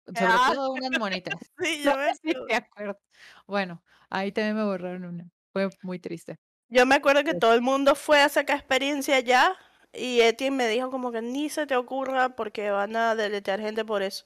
Sobre 0.07 0.40
Ah. 0.40 0.52
todo 0.54 0.73
unas 0.73 0.90
monitas. 0.92 1.35
sí, 1.59 1.83
yo 1.85 1.97
me, 1.97 2.14
Sí, 2.14 2.35
acuerdo. 2.54 2.99
Bueno, 3.47 3.83
ahí 4.11 4.33
también 4.33 4.57
me 4.57 4.64
borraron 4.64 5.04
una. 5.04 5.30
Fue 5.52 5.68
muy 5.83 5.99
triste. 5.99 6.37
yo 6.68 6.87
me 6.87 6.97
acuerdo 6.97 7.25
que 7.25 7.33
Sí. 7.33 7.38
todo 7.38 7.54
el 7.54 7.62
mundo 7.62 7.95
fue 7.95 8.21
a 8.21 8.28
sacar 8.28 8.59
experiencia 8.59 9.21
ya 9.21 9.57
y 9.92 10.21
Etienne 10.21 10.57
me 10.57 10.68
dijo 10.68 10.90
como 10.90 11.12
que 11.12 11.23
ni 11.23 11.49
se 11.50 11.66
te 11.66 11.76
ocurra 11.76 12.37
porque 12.37 12.71
van 12.71 12.95
a 12.97 13.14
deletear 13.14 13.61
gente 13.61 13.85
por 13.85 14.02
eso. 14.02 14.25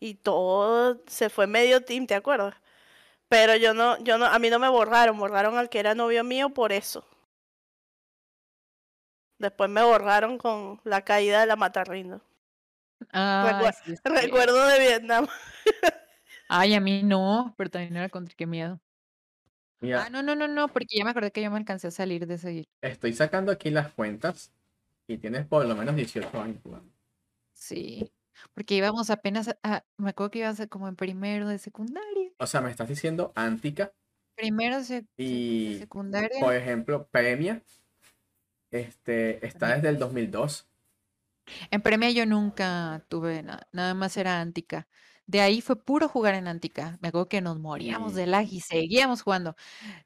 Y 0.00 0.14
todo 0.16 1.02
se 1.08 1.30
fue 1.30 1.46
medio 1.46 1.84
team, 1.84 2.06
¿te 2.06 2.14
acuerdas? 2.16 2.56
Pero 3.28 3.56
yo 3.56 3.74
no, 3.74 3.98
yo 4.02 4.18
no, 4.18 4.26
a 4.26 4.38
mí 4.38 4.50
no 4.50 4.58
me 4.58 4.68
borraron, 4.68 5.18
borraron 5.18 5.58
al 5.58 5.68
que 5.68 5.80
era 5.80 5.94
novio 5.94 6.24
mío 6.24 6.50
por 6.50 6.72
eso. 6.72 7.04
Después 9.38 9.70
me 9.70 9.82
borraron 9.82 10.38
con 10.38 10.80
la 10.84 11.02
caída 11.02 11.40
de 11.40 11.46
la 11.46 11.56
Matarrindo. 11.56 12.20
Sí, 13.84 13.94
sí. 13.94 13.94
Recuerdo 14.04 14.66
de 14.66 14.78
Vietnam. 14.80 15.26
Ay, 16.48 16.74
a 16.74 16.80
mí 16.80 17.02
no, 17.02 17.54
pero 17.56 17.70
también 17.70 17.96
era 17.96 18.08
contra 18.08 18.34
qué 18.36 18.46
miedo. 18.46 18.80
Mira, 19.80 20.04
Ah, 20.04 20.10
no, 20.10 20.22
no, 20.22 20.34
no, 20.34 20.48
no, 20.48 20.68
porque 20.68 20.96
ya 20.98 21.04
me 21.04 21.10
acordé 21.10 21.30
que 21.30 21.42
yo 21.42 21.50
me 21.50 21.58
alcancé 21.58 21.86
a 21.88 21.90
salir 21.90 22.26
de 22.26 22.34
ese. 22.34 22.64
estoy 22.82 23.12
sacando 23.12 23.52
aquí 23.52 23.70
las 23.70 23.92
cuentas 23.92 24.52
y 25.06 25.18
tienes 25.18 25.46
por 25.46 25.64
lo 25.66 25.76
menos 25.76 25.94
18 25.94 26.40
años 26.40 26.58
jugando. 26.62 26.90
Sí, 27.52 28.10
porque 28.54 28.74
íbamos 28.74 29.10
apenas 29.10 29.48
a, 29.48 29.58
a- 29.62 29.84
me 29.96 30.10
acuerdo 30.10 30.30
que 30.30 30.38
iba 30.40 30.48
a 30.48 30.54
ser 30.54 30.68
como 30.68 30.88
en 30.88 30.96
primero 30.96 31.48
de 31.48 31.58
secundaria. 31.58 32.30
O 32.38 32.46
sea, 32.46 32.60
me 32.60 32.70
estás 32.70 32.88
diciendo 32.88 33.32
Antica, 33.34 33.92
Primero 34.36 34.76
de, 34.76 34.82
sec- 34.82 35.06
de 35.16 35.24
Y, 35.24 35.76
secundaria. 35.80 36.38
por 36.40 36.54
ejemplo, 36.54 37.08
Premia, 37.08 37.62
este, 38.70 39.44
está 39.46 39.74
desde 39.74 39.88
el 39.88 39.98
2002. 39.98 40.68
En 41.70 41.80
premia 41.80 42.10
yo 42.10 42.26
nunca 42.26 43.04
tuve 43.08 43.42
nada, 43.42 43.66
nada 43.72 43.94
más 43.94 44.16
era 44.16 44.40
Antica. 44.40 44.86
De 45.26 45.40
ahí 45.40 45.60
fue 45.60 45.82
puro 45.82 46.08
jugar 46.08 46.34
en 46.34 46.46
Antica. 46.48 46.98
Me 47.00 47.08
acuerdo 47.08 47.28
que 47.28 47.40
nos 47.40 47.58
moríamos 47.58 48.12
Y- 48.12 48.16
de 48.16 48.26
lag 48.26 48.46
y 48.50 48.60
seguíamos 48.60 49.22
jugando. 49.22 49.56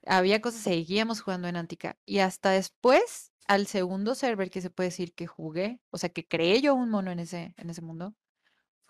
Había 0.07 0.41
cosas, 0.41 0.61
seguíamos 0.62 1.21
jugando 1.21 1.49
en 1.49 1.57
Antica. 1.57 1.99
Y 2.07 2.19
hasta 2.21 2.51
después, 2.51 3.33
al 3.47 3.67
segundo 3.67 4.15
server 4.15 4.51
que 4.51 4.61
se 4.61 4.71
puede 4.71 4.89
decir 4.91 5.15
que 5.15 5.27
jugué, 5.27 5.81
o 5.91 5.99
sea, 5.99 6.11
que 6.11 6.27
creé 6.27 6.61
yo 6.61 6.75
un 6.75 6.91
mono 6.91 7.11
en 7.12 7.19
ese, 7.21 7.55
en 7.57 7.71
ese 7.71 7.83
mundo, 7.83 8.15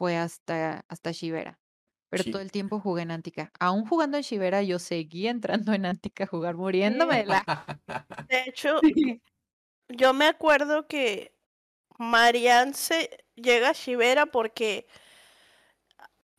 fue 0.03 0.17
hasta, 0.17 0.85
hasta 0.89 1.13
Shivera. 1.13 1.61
Pero 2.11 2.25
todo 2.25 2.43
el 2.43 2.51
tiempo 2.51 2.81
jugué 2.81 3.03
en 3.03 3.13
Antica. 3.13 3.53
Aún 3.61 3.87
jugando 3.87 4.17
en 4.17 4.25
Shivera, 4.25 4.61
yo 4.65 4.81
seguía 4.81 5.31
entrando 5.31 5.73
en 5.75 5.87
Antica 5.87 6.25
a 6.25 6.27
jugar, 6.27 6.57
muriéndome 6.57 7.19
de 7.19 7.27
lag. 7.27 7.45
De 8.29 8.43
hecho, 8.49 8.81
yo 9.89 10.13
me 10.13 10.27
acuerdo 10.27 10.89
que 10.89 11.37
Marian 11.99 12.75
se 12.75 13.25
llega 13.37 13.69
a 13.71 13.75
Shivera 13.75 14.27
porque 14.27 14.89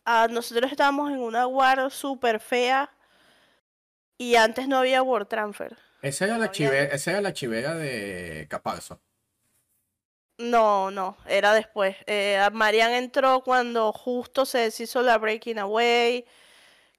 a 0.04 0.28
nosotros 0.28 0.70
estábamos 0.70 1.10
en 1.10 1.20
una 1.20 1.48
war 1.48 1.90
súper 1.90 2.42
fea 2.42 2.92
y 4.18 4.36
antes 4.36 4.68
no 4.68 4.80
había 4.80 5.02
World 5.02 5.30
Transfer. 5.30 5.78
Esa 6.02 6.26
era 6.26 6.38
la 6.38 6.46
Había- 6.48 6.52
chivera, 6.52 6.84
esa 6.94 7.12
era 7.12 7.22
la 7.22 7.32
chivera 7.32 7.76
de 7.76 8.46
Capalzo. 8.50 9.00
No, 10.38 10.92
no, 10.92 11.18
era 11.28 11.54
después. 11.54 11.96
Eh, 12.08 12.40
Marian 12.52 12.92
entró 12.94 13.42
cuando 13.42 13.92
justo 13.94 14.46
se 14.46 14.60
deshizo 14.60 15.02
la 15.02 15.18
Breaking 15.18 15.60
Away. 15.60 16.26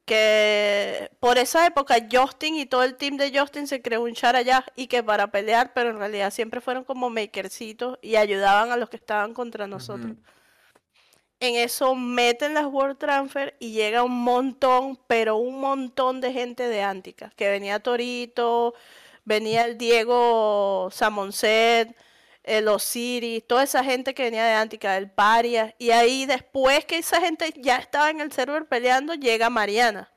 Que 0.04 1.10
por 1.18 1.38
esa 1.38 1.66
época 1.66 1.96
Justin 2.12 2.56
y 2.56 2.66
todo 2.66 2.82
el 2.82 2.96
team 2.96 3.16
de 3.16 3.36
Justin 3.36 3.66
se 3.66 3.80
creó 3.80 4.02
un 4.02 4.12
char 4.12 4.36
allá 4.36 4.64
y 4.76 4.86
que 4.86 5.02
para 5.02 5.28
pelear, 5.28 5.72
pero 5.72 5.90
en 5.90 5.98
realidad 5.98 6.30
siempre 6.30 6.60
fueron 6.60 6.84
como 6.84 7.08
makercitos 7.08 7.98
y 8.02 8.16
ayudaban 8.16 8.70
a 8.70 8.76
los 8.76 8.90
que 8.90 8.96
estaban 8.96 9.32
contra 9.32 9.66
nosotros. 9.66 10.12
En 11.40 11.56
eso 11.56 11.94
meten 11.94 12.54
las 12.54 12.66
World 12.66 12.98
Transfer 12.98 13.56
y 13.58 13.72
llega 13.72 14.02
un 14.02 14.22
montón, 14.22 14.98
pero 15.06 15.36
un 15.36 15.60
montón 15.60 16.20
de 16.20 16.32
gente 16.32 16.68
de 16.68 16.82
Antica. 16.82 17.32
Que 17.36 17.48
venía 17.50 17.80
Torito, 17.80 18.74
venía 19.24 19.64
el 19.64 19.78
Diego 19.78 20.88
Samonset, 20.92 21.94
el 22.44 22.68
Osiris, 22.68 23.46
toda 23.46 23.64
esa 23.64 23.82
gente 23.84 24.14
que 24.14 24.24
venía 24.24 24.44
de 24.44 24.52
Antica, 24.54 24.96
el 24.96 25.10
Paria. 25.10 25.74
Y 25.78 25.90
ahí 25.90 26.26
después 26.26 26.84
que 26.84 26.98
esa 26.98 27.20
gente 27.20 27.52
ya 27.56 27.76
estaba 27.78 28.10
en 28.10 28.20
el 28.20 28.32
server 28.32 28.66
peleando, 28.66 29.14
llega 29.14 29.50
Mariana. 29.50 30.10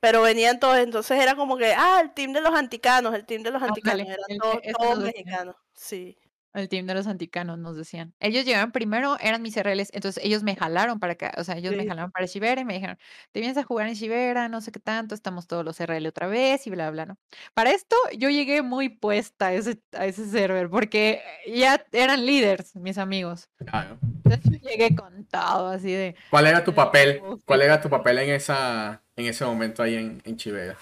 Pero 0.00 0.22
venían 0.22 0.60
todos, 0.60 0.78
entonces 0.78 1.18
era 1.20 1.34
como 1.34 1.56
que, 1.56 1.74
ah, 1.76 2.00
el 2.02 2.12
team 2.14 2.32
de 2.32 2.40
los 2.40 2.54
anticanos, 2.54 3.14
el 3.14 3.26
team 3.26 3.42
de 3.42 3.50
los 3.50 3.62
anticanos, 3.62 4.06
eran 4.06 4.18
el- 4.28 4.38
todos, 4.38 4.60
todos 4.78 4.98
mexicanos. 5.00 5.56
Sí. 5.74 6.16
El 6.54 6.68
team 6.68 6.86
de 6.86 6.94
los 6.94 7.06
anticanos 7.06 7.58
nos 7.58 7.76
decían. 7.76 8.14
Ellos 8.20 8.44
llegaron 8.44 8.72
primero, 8.72 9.16
eran 9.20 9.42
mis 9.42 9.56
RLs, 9.56 9.90
entonces 9.92 10.24
ellos 10.24 10.42
me 10.42 10.56
jalaron 10.56 10.98
para 10.98 11.12
acá, 11.12 11.32
o 11.36 11.44
sea, 11.44 11.56
ellos 11.56 11.74
me 11.76 11.86
jalaron 11.86 12.10
para 12.10 12.26
Shivera 12.26 12.60
y 12.60 12.64
me 12.64 12.74
dijeron, 12.74 12.98
te 13.32 13.40
vienes 13.40 13.56
a 13.58 13.64
jugar 13.64 13.86
en 13.86 13.94
Shivera, 13.94 14.48
no 14.48 14.60
sé 14.60 14.72
qué 14.72 14.80
tanto, 14.80 15.14
estamos 15.14 15.46
todos 15.46 15.64
los 15.64 15.78
RL 15.78 16.06
otra 16.06 16.26
vez 16.26 16.66
y 16.66 16.70
bla, 16.70 16.90
bla, 16.90 17.06
¿no? 17.06 17.18
Para 17.54 17.70
esto 17.70 17.96
yo 18.16 18.30
llegué 18.30 18.62
muy 18.62 18.88
puesta 18.88 19.48
a 19.48 19.52
ese, 19.52 19.80
a 19.92 20.06
ese 20.06 20.26
server 20.26 20.70
porque 20.70 21.22
ya 21.46 21.84
eran 21.92 22.24
líderes, 22.24 22.74
mis 22.76 22.98
amigos. 22.98 23.48
Claro. 23.58 23.98
Entonces 24.24 24.60
yo 24.60 24.68
llegué 24.68 24.94
con 24.96 25.24
todo, 25.26 25.68
así 25.68 25.92
de, 25.92 26.16
¿Cuál 26.30 26.46
era 26.46 26.64
tu 26.64 26.74
papel? 26.74 27.20
¿Cuál 27.44 27.62
era 27.62 27.80
tu 27.80 27.88
papel 27.88 28.18
en 28.18 28.30
esa, 28.30 29.02
en 29.16 29.26
ese 29.26 29.44
momento 29.44 29.82
ahí 29.82 29.94
en, 29.94 30.22
en 30.24 30.36
Chivera? 30.36 30.76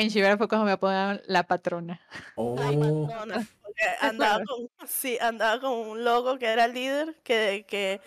En 0.00 0.08
Shivera 0.08 0.36
fue 0.36 0.48
cuando 0.48 0.64
me 0.66 0.72
apodaron 0.72 1.20
la 1.26 1.42
patrona. 1.44 2.00
Oh, 2.36 2.56
Ay, 2.60 2.76
Madonna, 2.76 3.46
porque 3.62 3.82
andaba 4.00 4.44
con, 4.44 4.68
sí, 4.88 5.18
andaba 5.20 5.60
con 5.60 5.72
un 5.72 6.04
loco 6.04 6.38
que 6.38 6.46
era 6.46 6.64
el 6.66 6.74
líder, 6.74 7.16
que, 7.22 7.64
que 7.68 8.00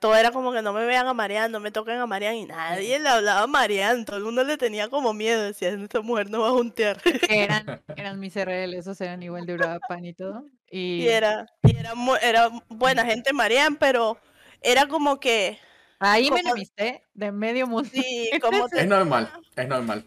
todo 0.00 0.14
era 0.16 0.30
como 0.32 0.52
que 0.52 0.60
no 0.62 0.72
me 0.72 0.84
vean 0.84 1.06
a 1.06 1.14
Marian, 1.14 1.50
no 1.50 1.60
me 1.60 1.70
toquen 1.70 1.96
a 1.98 2.06
Marian, 2.06 2.34
y 2.36 2.44
nadie 2.44 2.98
le 3.00 3.08
hablaba 3.08 3.42
a 3.42 3.46
Marian, 3.46 4.04
todo 4.04 4.16
el 4.18 4.24
mundo 4.24 4.44
le 4.44 4.56
tenía 4.58 4.88
como 4.88 5.12
miedo, 5.14 5.42
decía, 5.44 5.70
esta 5.70 6.00
mujer 6.02 6.28
no 6.30 6.40
va 6.42 6.48
a 6.48 6.52
juntear. 6.52 7.00
eran, 7.30 7.82
eran 7.96 8.20
mis 8.20 8.36
RL, 8.36 8.74
esos 8.76 9.00
eran 9.00 9.22
igual 9.22 9.46
de 9.46 9.54
Uruapan 9.54 10.04
y 10.04 10.12
todo. 10.12 10.44
Y 10.70 11.02
Y 11.04 11.08
era, 11.08 11.46
y 11.62 11.76
era, 11.76 11.92
era 12.22 12.50
buena 12.68 13.04
gente 13.06 13.32
Marian, 13.32 13.76
pero 13.76 14.18
era 14.60 14.86
como 14.88 15.20
que, 15.20 15.58
ahí 16.00 16.24
me 16.24 16.42
como- 16.42 16.50
enemisté 16.54 17.02
de 17.14 17.32
medio 17.32 17.66
mundo. 17.66 17.88
sí, 17.90 18.28
como 18.42 18.66
es 18.70 18.86
normal, 18.86 19.30
es 19.56 19.68
normal. 19.68 20.04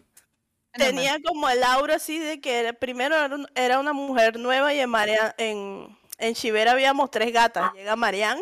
Tenía 0.86 1.18
como 1.24 1.48
el 1.48 1.62
aura 1.62 1.96
así 1.96 2.18
de 2.18 2.40
que 2.40 2.58
era- 2.60 2.72
primero 2.72 3.16
era, 3.16 3.34
un- 3.34 3.48
era 3.54 3.78
una 3.78 3.92
mujer 3.92 4.38
nueva 4.38 4.72
y 4.74 4.80
en 4.80 4.90
Marian, 4.90 5.34
en, 5.38 5.98
en 6.18 6.34
Chivera 6.34 6.72
habíamos 6.72 7.10
tres 7.10 7.32
gatas. 7.32 7.72
Llega 7.74 7.96
Marian 7.96 8.40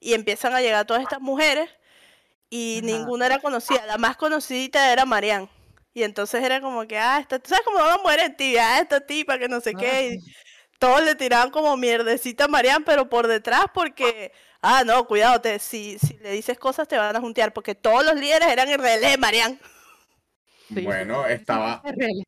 y 0.00 0.14
empiezan 0.14 0.54
a 0.54 0.60
llegar 0.60 0.86
todas 0.86 1.02
estas 1.02 1.20
mujeres 1.20 1.68
y 2.50 2.78
Ajá. 2.78 2.86
ninguna 2.86 3.26
era 3.26 3.38
conocida. 3.40 3.84
La 3.86 3.98
más 3.98 4.16
conocidita 4.16 4.92
era 4.92 5.04
Marian. 5.04 5.48
Y 5.94 6.02
entonces 6.04 6.42
era 6.44 6.60
como 6.60 6.86
que, 6.86 6.96
ah, 6.98 7.18
esta, 7.20 7.38
¿tú 7.38 7.48
sabes 7.48 7.64
cómo 7.64 7.78
van 7.78 7.98
a 7.98 8.02
mujer 8.02 8.20
en 8.20 8.36
ti? 8.36 8.56
Ah, 8.56 8.78
esta 8.80 9.00
tipa 9.00 9.38
que 9.38 9.48
no 9.48 9.60
sé 9.60 9.74
qué. 9.74 10.10
Y 10.14 10.18
todos 10.78 11.02
le 11.02 11.14
tiraban 11.16 11.50
como 11.50 11.76
mierdecita 11.76 12.44
a 12.44 12.48
Marian, 12.48 12.84
pero 12.84 13.08
por 13.08 13.26
detrás 13.26 13.64
porque, 13.74 14.30
ah, 14.62 14.84
no, 14.84 15.06
cuidado, 15.08 15.40
te, 15.40 15.58
si, 15.58 15.98
si 15.98 16.14
le 16.18 16.30
dices 16.30 16.56
cosas 16.58 16.86
te 16.86 16.96
van 16.96 17.16
a 17.16 17.20
juntear, 17.20 17.52
porque 17.52 17.74
todos 17.74 18.04
los 18.04 18.14
líderes 18.14 18.48
eran 18.48 18.68
el 18.68 18.78
relé 18.78 19.08
de 19.10 19.16
Marian. 19.18 19.58
Sí, 20.68 20.84
Bueno, 20.84 21.26
estaba-. 21.26 21.82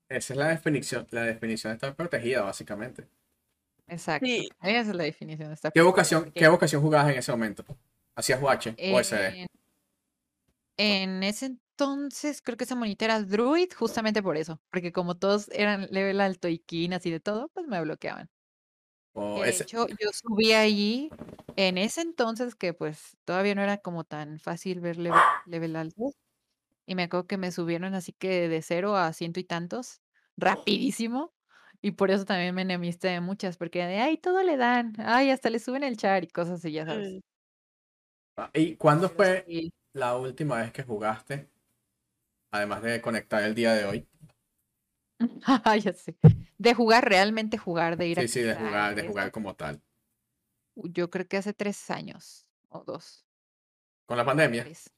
Esa 0.09 0.33
es 0.33 0.37
la 0.37 0.49
definición, 0.49 1.07
la 1.11 1.23
definición 1.23 1.73
de 1.73 1.75
estar 1.75 1.95
protegida, 1.95 2.43
básicamente. 2.43 3.07
Exacto. 3.87 4.27
Sí. 4.27 4.49
Esa 4.63 4.81
es 4.91 4.95
la 4.95 5.05
definición 5.05 5.55
de 5.55 5.71
¿Qué 5.73 5.83
vocación, 5.83 6.31
qué 6.33 6.49
vocación 6.49 6.83
jugabas 6.83 7.13
en 7.13 7.19
ese 7.19 7.33
momento? 7.33 7.65
¿Hacías 8.15 8.41
UH 8.43 8.75
o 8.93 9.01
SD? 9.01 9.27
En, 9.41 9.47
en 10.79 11.23
ese 11.23 11.47
entonces 11.47 12.43
creo 12.43 12.57
que 12.57 12.65
esa 12.65 12.75
monita 12.77 13.05
era 13.05 13.23
Druid 13.23 13.69
justamente 13.77 14.23
por 14.23 14.37
eso, 14.37 14.61
porque 14.71 14.93
como 14.93 15.17
todos 15.17 15.49
eran 15.53 15.87
level 15.91 16.21
alto 16.21 16.49
y 16.49 16.59
quinas 16.59 17.05
y 17.07 17.11
de 17.11 17.21
todo, 17.21 17.49
pues 17.55 17.67
me 17.67 17.81
bloqueaban. 17.81 18.29
O 19.15 19.43
De 19.43 19.51
ese- 19.51 19.65
hecho, 19.65 19.87
yo 19.89 20.11
subí 20.13 20.53
allí 20.53 21.11
en 21.57 21.79
ese 21.79 22.03
entonces 22.03 22.55
que 22.55 22.75
pues 22.75 23.17
todavía 23.25 23.55
no 23.55 23.63
era 23.63 23.79
como 23.79 24.05
tan 24.05 24.39
fácil 24.39 24.81
ver 24.81 24.99
level, 24.99 25.21
level 25.47 25.77
alto. 25.77 26.13
Y 26.91 26.97
me 26.97 27.05
acuerdo 27.05 27.29
que 27.29 27.37
me 27.37 27.53
subieron 27.53 27.95
así 27.95 28.13
que 28.13 28.49
de 28.49 28.63
cero 28.63 28.97
a 28.97 29.13
ciento 29.13 29.39
y 29.39 29.45
tantos, 29.45 30.03
rapidísimo. 30.37 31.33
Y 31.81 31.93
por 31.93 32.11
eso 32.11 32.25
también 32.25 32.53
me 32.53 32.63
enemisté 32.63 33.07
de 33.07 33.21
muchas, 33.21 33.57
porque 33.57 33.87
de 33.87 33.99
ay, 34.01 34.17
todo 34.17 34.43
le 34.43 34.57
dan, 34.57 34.95
ay, 34.99 35.31
hasta 35.31 35.51
le 35.51 35.61
suben 35.61 35.85
el 35.85 35.97
char 35.97 36.25
y 36.25 36.27
cosas 36.27 36.59
así, 36.59 36.73
ya 36.73 36.85
sabes. 36.85 37.21
Mm. 38.37 38.43
¿Y 38.55 38.75
cuándo 38.75 39.09
fue 39.09 39.45
sí, 39.47 39.73
la 39.93 40.17
última 40.17 40.57
vez 40.57 40.73
que 40.73 40.83
jugaste? 40.83 41.49
Además 42.51 42.83
de 42.83 43.01
conectar 43.01 43.45
el 43.45 43.55
día 43.55 43.73
de 43.75 43.85
hoy. 43.85 44.09
ya 45.85 45.93
sé. 45.93 46.17
De 46.59 46.75
jugar, 46.75 47.09
realmente 47.09 47.57
jugar, 47.57 47.99
de 47.99 48.09
ir 48.09 48.19
a 48.19 48.23
Sí, 48.23 48.27
sí, 48.27 48.41
de 48.41 48.57
jugar, 48.57 48.97
de 48.97 49.07
jugar 49.07 49.31
como 49.31 49.55
tal. 49.55 49.81
Yo 50.75 51.09
creo 51.09 51.29
que 51.29 51.37
hace 51.37 51.53
tres 51.53 51.89
años 51.89 52.49
o 52.69 52.83
dos. 52.83 53.25
Con 54.07 54.17
la 54.17 54.25
pandemia. 54.25 54.65
tres, 54.65 54.91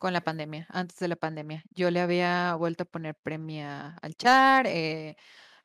Con 0.00 0.14
la 0.14 0.22
pandemia, 0.22 0.66
antes 0.70 0.96
de 0.98 1.08
la 1.08 1.16
pandemia. 1.16 1.62
Yo 1.72 1.90
le 1.90 2.00
había 2.00 2.54
vuelto 2.54 2.84
a 2.84 2.86
poner 2.86 3.16
premia 3.22 3.98
al 4.00 4.14
char, 4.14 4.66
eh, 4.66 5.14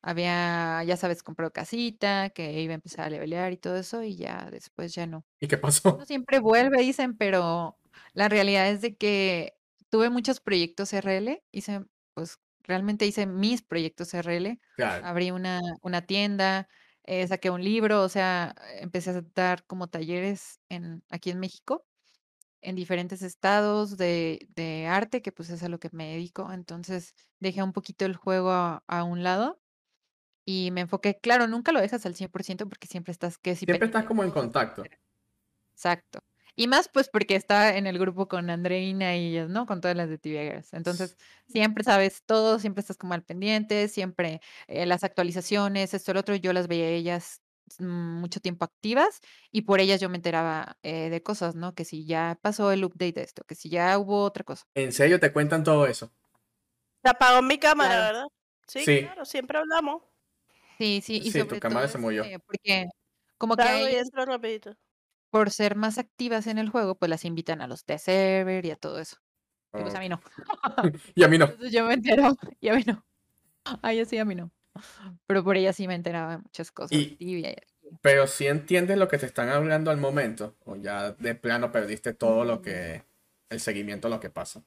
había, 0.02 0.84
ya 0.84 0.98
sabes, 0.98 1.22
comprado 1.22 1.54
casita, 1.54 2.28
que 2.28 2.60
iba 2.60 2.72
a 2.72 2.74
empezar 2.74 3.06
a 3.06 3.08
levelear 3.10 3.54
y 3.54 3.56
todo 3.56 3.76
eso, 3.78 4.02
y 4.02 4.14
ya 4.14 4.50
después 4.50 4.94
ya 4.94 5.06
no. 5.06 5.24
¿Y 5.40 5.48
qué 5.48 5.56
pasó? 5.56 5.96
Uno 5.96 6.04
siempre 6.04 6.38
vuelve, 6.38 6.82
dicen, 6.82 7.16
pero 7.16 7.78
la 8.12 8.28
realidad 8.28 8.68
es 8.68 8.82
de 8.82 8.94
que 8.98 9.54
tuve 9.88 10.10
muchos 10.10 10.40
proyectos 10.40 10.92
RL, 10.92 11.42
hice, 11.50 11.86
pues 12.12 12.38
realmente 12.62 13.06
hice 13.06 13.26
mis 13.26 13.62
proyectos 13.62 14.12
RL, 14.12 14.60
Claro. 14.76 15.06
abrí 15.06 15.30
una, 15.30 15.60
una 15.80 16.02
tienda, 16.02 16.68
eh, 17.04 17.26
saqué 17.26 17.48
un 17.48 17.64
libro, 17.64 18.02
o 18.02 18.10
sea, 18.10 18.54
empecé 18.80 19.10
a 19.12 19.22
dar 19.34 19.64
como 19.66 19.88
talleres 19.88 20.60
en, 20.68 21.02
aquí 21.08 21.30
en 21.30 21.40
México, 21.40 21.86
en 22.62 22.76
diferentes 22.76 23.22
estados 23.22 23.96
de, 23.96 24.48
de 24.54 24.86
arte, 24.86 25.22
que 25.22 25.32
pues 25.32 25.50
es 25.50 25.62
a 25.62 25.68
lo 25.68 25.78
que 25.78 25.90
me 25.92 26.12
dedico. 26.12 26.52
Entonces 26.52 27.14
dejé 27.40 27.62
un 27.62 27.72
poquito 27.72 28.04
el 28.06 28.16
juego 28.16 28.50
a, 28.50 28.84
a 28.88 29.04
un 29.04 29.22
lado 29.22 29.60
Y 30.44 30.70
me 30.72 30.82
enfoqué, 30.82 31.18
claro, 31.20 31.48
nunca 31.48 31.72
lo 31.72 31.80
dejas 31.80 32.06
al 32.06 32.14
100% 32.14 32.68
porque 32.68 32.86
siempre 32.86 33.12
estás 33.12 33.38
que 33.38 33.56
si 33.56 33.66
Siempre 33.66 33.86
estás 33.86 34.04
como 34.04 34.22
en 34.24 34.30
contacto. 34.30 34.90
Exacto. 35.74 36.20
Y 36.58 36.68
más 36.68 36.88
pues 36.88 37.08
porque 37.10 37.36
está 37.36 37.76
en 37.76 37.86
el 37.86 37.98
grupo 37.98 38.28
con 38.28 38.48
Andreina 38.48 39.14
y 39.16 39.28
ellas, 39.28 39.50
¿no? 39.50 39.66
Con 39.66 39.80
todas 39.82 39.96
las 39.96 40.08
de 40.08 40.16
TV. 40.18 40.62
Entonces, 40.72 41.16
siempre 41.46 41.84
sabes 41.84 42.22
todo, 42.24 42.58
siempre 42.58 42.80
estás 42.80 42.96
como 42.96 43.12
al 43.14 43.22
pendiente, 43.24 43.88
siempre 43.88 44.40
eh, 44.66 44.86
las 44.86 45.04
actualizaciones, 45.04 45.92
esto, 45.92 46.12
el 46.12 46.16
otro, 46.18 46.34
yo 46.34 46.52
las 46.54 46.66
veía 46.68 46.86
a 46.86 46.88
ellas 46.90 47.42
mucho 47.80 48.40
tiempo 48.40 48.64
activas 48.64 49.20
y 49.50 49.62
por 49.62 49.80
ellas 49.80 50.00
yo 50.00 50.08
me 50.08 50.16
enteraba 50.16 50.76
eh, 50.82 51.10
de 51.10 51.22
cosas, 51.22 51.54
¿no? 51.54 51.74
Que 51.74 51.84
si 51.84 52.06
ya 52.06 52.38
pasó 52.42 52.72
el 52.72 52.84
update 52.84 53.12
de 53.14 53.22
esto, 53.22 53.44
que 53.44 53.54
si 53.54 53.68
ya 53.70 53.98
hubo 53.98 54.22
otra 54.24 54.44
cosa. 54.44 54.64
¿En 54.74 54.92
serio 54.92 55.18
te 55.20 55.32
cuentan 55.32 55.64
todo 55.64 55.86
eso? 55.86 56.12
Se 57.02 57.10
apagó 57.10 57.42
mi 57.42 57.58
cámara, 57.58 57.90
Claro. 57.94 58.04
¿verdad? 58.14 58.26
Sí, 58.66 58.80
Sí. 58.84 59.00
claro, 59.02 59.24
siempre 59.24 59.58
hablamos. 59.58 60.02
Sí, 60.78 61.00
sí, 61.02 61.16
y 61.24 61.30
Sí, 61.30 61.42
tu 61.44 61.58
cámara 61.58 61.86
todo 61.86 61.92
se 61.92 61.98
movió. 61.98 62.24
este, 62.24 62.38
porque 62.40 62.86
como 63.38 63.56
que 63.56 63.98
entro 63.98 64.24
rapidito. 64.26 64.74
por 65.30 65.50
ser 65.50 65.76
más 65.76 65.98
activas 65.98 66.46
en 66.46 66.58
el 66.58 66.70
juego, 66.70 66.96
pues 66.98 67.10
las 67.10 67.24
invitan 67.24 67.60
a 67.62 67.66
los 67.66 67.84
test 67.84 68.06
server 68.06 68.64
y 68.66 68.70
a 68.70 68.76
todo 68.76 68.98
eso. 69.00 69.16
Y 69.74 69.82
pues 69.82 69.94
a 69.94 70.00
mí 70.00 70.08
no. 70.08 70.20
Y 71.14 71.22
a 71.24 71.28
mí 71.28 71.38
no. 71.38 71.46
Entonces 71.58 71.72
yo 71.72 71.84
me 71.86 71.94
enteraba 71.94 72.34
y 72.60 72.68
a 72.68 72.74
mí 72.74 72.82
no. 72.86 73.04
A 73.82 73.92
ella 73.92 74.04
sí, 74.06 74.18
a 74.18 74.24
mí 74.24 74.34
no. 74.34 74.50
Pero 75.26 75.44
por 75.44 75.56
ella 75.56 75.72
sí 75.72 75.88
me 75.88 75.94
enteraba 75.94 76.32
de 76.32 76.38
muchas 76.38 76.70
cosas. 76.70 76.98
Y, 76.98 77.16
tibia 77.16 77.52
y 77.52 77.56
pero 78.00 78.26
si 78.26 78.46
entiendes 78.46 78.98
lo 78.98 79.08
que 79.08 79.18
te 79.18 79.26
están 79.26 79.48
hablando 79.48 79.90
al 79.90 79.96
momento, 79.96 80.56
o 80.64 80.76
ya 80.76 81.12
de 81.12 81.34
plano 81.34 81.72
perdiste 81.72 82.14
todo 82.14 82.44
lo 82.44 82.62
que, 82.62 83.02
el 83.48 83.60
seguimiento 83.60 84.08
a 84.08 84.10
lo 84.10 84.20
que 84.20 84.30
pasa. 84.30 84.62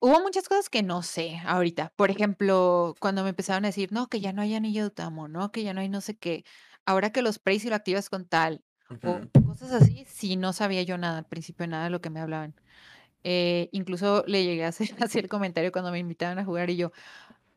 Hubo 0.00 0.20
muchas 0.20 0.48
cosas 0.48 0.68
que 0.68 0.82
no 0.82 1.02
sé 1.02 1.40
ahorita. 1.46 1.92
Por 1.96 2.10
ejemplo, 2.10 2.94
cuando 3.00 3.22
me 3.22 3.30
empezaron 3.30 3.64
a 3.64 3.68
decir, 3.68 3.90
no, 3.92 4.08
que 4.08 4.20
ya 4.20 4.32
no 4.32 4.42
hay 4.42 4.54
anillo 4.54 4.82
de 4.82 4.88
Utamo, 4.88 5.28
no, 5.28 5.50
que 5.50 5.62
ya 5.62 5.72
no 5.72 5.80
hay 5.80 5.88
no 5.88 6.00
sé 6.00 6.16
qué. 6.16 6.44
Ahora 6.84 7.10
que 7.10 7.22
los 7.22 7.38
prays 7.38 7.64
y 7.64 7.70
lo 7.70 7.76
activas 7.76 8.10
con 8.10 8.26
tal, 8.26 8.62
o 9.02 9.14
Ujú. 9.14 9.30
cosas 9.46 9.72
así, 9.72 10.04
sí 10.06 10.36
no 10.36 10.52
sabía 10.52 10.82
yo 10.82 10.98
nada, 10.98 11.18
al 11.18 11.26
principio 11.26 11.66
nada 11.66 11.84
de 11.84 11.90
lo 11.90 12.00
que 12.00 12.10
me 12.10 12.20
hablaban. 12.20 12.54
Eh, 13.24 13.70
incluso 13.72 14.22
le 14.26 14.44
llegué 14.44 14.66
a 14.66 14.68
hacer 14.68 14.88
así 15.02 15.18
el 15.18 15.28
comentario 15.28 15.72
cuando 15.72 15.90
me 15.90 15.98
invitaban 15.98 16.38
a 16.38 16.44
jugar 16.44 16.68
y 16.70 16.76
yo, 16.76 16.92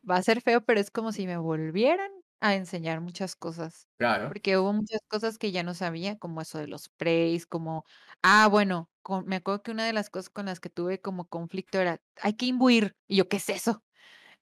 va 0.10 0.18
a 0.18 0.24
ser 0.24 0.42
feo, 0.42 0.66
pero 0.66 0.80
es 0.80 0.92
como 0.92 1.12
si 1.12 1.28
me 1.28 1.38
volvieran 1.38 2.12
a 2.42 2.56
enseñar 2.56 3.02
muchas 3.02 3.36
cosas. 3.36 3.88
Claro. 3.98 4.34
Porque 4.34 4.58
hubo 4.58 4.74
muchas 4.74 5.00
cosas 5.08 5.38
que 5.38 5.52
ya 5.52 5.64
no 5.64 5.74
sabía, 5.74 6.18
como 6.20 6.42
eso 6.42 6.58
de 6.60 6.68
los 6.68 6.90
prays, 6.90 7.46
como, 7.46 7.86
ah, 8.24 8.48
bueno, 8.50 8.92
con- 9.02 9.26
me 9.26 9.38
acuerdo 9.38 9.64
que 9.64 9.72
una 9.72 9.86
de 9.86 9.94
las 9.94 10.10
cosas 10.10 10.30
con 10.30 10.46
las 10.48 10.60
que 10.60 10.70
tuve 10.70 11.02
como 11.02 11.28
conflicto 11.30 11.80
era, 11.80 12.02
hay 12.22 12.34
que 12.36 12.46
imbuir. 12.48 12.96
Y 13.08 13.18
yo, 13.18 13.30
¿qué 13.30 13.38
es 13.38 13.50
eso? 13.50 13.84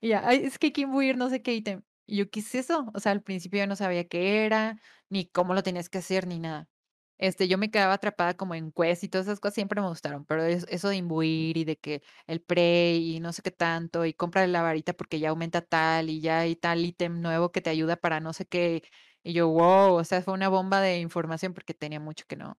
Y 0.01 0.09
ya, 0.09 0.27
"Ay, 0.27 0.43
es 0.45 0.59
que 0.59 0.67
hay 0.67 0.73
que 0.73 0.81
imbuir 0.81 1.17
no 1.17 1.29
sé 1.29 1.41
qué 1.43 1.53
ítem. 1.55 1.83
Y 2.07 2.17
yo, 2.17 2.29
¿qué 2.29 2.39
es 2.41 2.55
eso? 2.55 2.87
O 2.93 2.99
sea, 2.99 3.11
al 3.13 3.23
principio 3.23 3.59
yo 3.61 3.67
no 3.67 3.75
sabía 3.75 4.07
qué 4.07 4.45
era, 4.45 4.79
ni 5.09 5.27
cómo 5.29 5.53
lo 5.55 5.63
tenías 5.63 5.89
que 5.89 5.99
hacer, 5.99 6.27
ni 6.27 6.39
nada. 6.39 6.69
Este, 7.17 7.47
yo 7.47 7.57
me 7.57 7.71
quedaba 7.71 7.93
atrapada 7.93 8.35
como 8.35 8.55
en 8.55 8.71
quest 8.71 9.03
y 9.05 9.09
todas 9.09 9.27
esas 9.27 9.39
cosas 9.39 9.55
siempre 9.55 9.81
me 9.81 9.87
gustaron, 9.87 10.25
pero 10.25 10.43
es- 10.43 10.65
eso 10.69 10.89
de 10.89 10.97
imbuir 10.97 11.57
y 11.57 11.63
de 11.63 11.77
que 11.77 12.01
el 12.27 12.41
prey 12.41 13.15
y 13.15 13.19
no 13.21 13.31
sé 13.33 13.41
qué 13.41 13.51
tanto, 13.51 14.05
y 14.05 14.13
compra 14.13 14.45
la 14.47 14.61
varita 14.61 14.93
porque 14.93 15.19
ya 15.19 15.29
aumenta 15.29 15.61
tal 15.61 16.09
y 16.09 16.19
ya 16.21 16.39
hay 16.39 16.55
tal 16.55 16.83
ítem 16.85 17.21
nuevo 17.21 17.51
que 17.51 17.61
te 17.61 17.69
ayuda 17.69 17.95
para 17.95 18.19
no 18.19 18.33
sé 18.33 18.45
qué. 18.45 18.83
Y 19.23 19.33
yo, 19.33 19.47
wow, 19.49 19.93
o 19.95 20.03
sea, 20.03 20.21
fue 20.21 20.33
una 20.33 20.49
bomba 20.49 20.81
de 20.81 20.99
información 20.99 21.53
porque 21.53 21.73
tenía 21.73 21.99
mucho 21.99 22.25
que 22.27 22.35
no, 22.35 22.57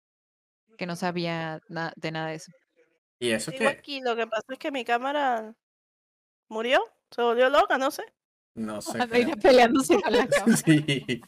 que 0.79 0.87
no 0.87 0.97
sabía 0.97 1.61
na- 1.69 1.93
de 1.97 2.11
nada 2.13 2.29
de 2.29 2.37
eso. 2.37 2.53
Y 3.19 3.31
eso 3.31 3.53
que 3.53 3.67
aquí, 3.69 4.01
lo 4.01 4.17
que 4.17 4.27
pasa 4.27 4.45
es 4.53 4.59
que 4.59 4.71
mi 4.73 4.85
cámara 4.85 5.55
murió, 6.49 6.81
se 7.11 7.23
volvió 7.23 7.49
loca, 7.51 7.79
no 7.79 7.91
sé. 7.91 8.03
no 8.55 8.81
sé 8.99 8.99
Andreina 9.01 9.35
qué. 9.35 9.41
peleándose 9.41 10.01
con 10.01 10.13
la 10.13 10.27
cámara. 10.27 10.57
Sí. 10.57 11.21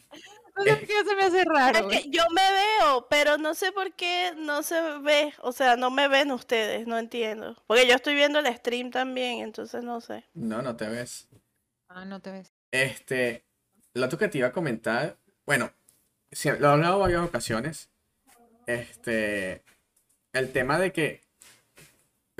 No 0.59 0.65
sé 0.65 0.75
por 0.75 0.87
qué 0.87 0.93
se 1.05 1.15
me 1.15 1.23
hace 1.23 1.39
Es 1.41 1.45
raro. 1.45 1.87
que 1.87 2.09
yo 2.09 2.23
me 2.33 2.41
veo, 2.51 3.07
pero 3.09 3.37
no 3.37 3.53
sé 3.55 3.71
por 3.71 3.93
qué 3.93 4.33
no 4.37 4.61
se 4.63 4.79
ve, 4.99 5.33
o 5.41 5.51
sea, 5.51 5.75
no 5.75 5.89
me 5.89 6.07
ven 6.07 6.31
ustedes, 6.31 6.85
no 6.87 6.97
entiendo. 6.97 7.55
Porque 7.67 7.87
yo 7.87 7.95
estoy 7.95 8.15
viendo 8.15 8.39
el 8.39 8.55
stream 8.55 8.91
también, 8.91 9.39
entonces 9.39 9.83
no 9.83 10.01
sé. 10.01 10.25
No, 10.33 10.61
no 10.61 10.75
te 10.75 10.87
ves. 10.89 11.27
Ah, 11.87 12.05
no 12.05 12.19
te 12.19 12.31
ves. 12.31 12.51
Este, 12.71 13.43
lo 13.93 14.05
otro 14.05 14.19
que 14.19 14.27
te 14.27 14.37
iba 14.37 14.47
a 14.49 14.51
comentar, 14.51 15.17
bueno, 15.45 15.71
sí, 16.31 16.49
lo 16.59 16.67
he 16.67 16.71
hablado 16.71 16.99
varias 16.99 17.21
ocasiones. 17.21 17.89
Este, 18.67 19.63
el 20.33 20.51
tema 20.51 20.77
de 20.77 20.91
que 20.91 21.21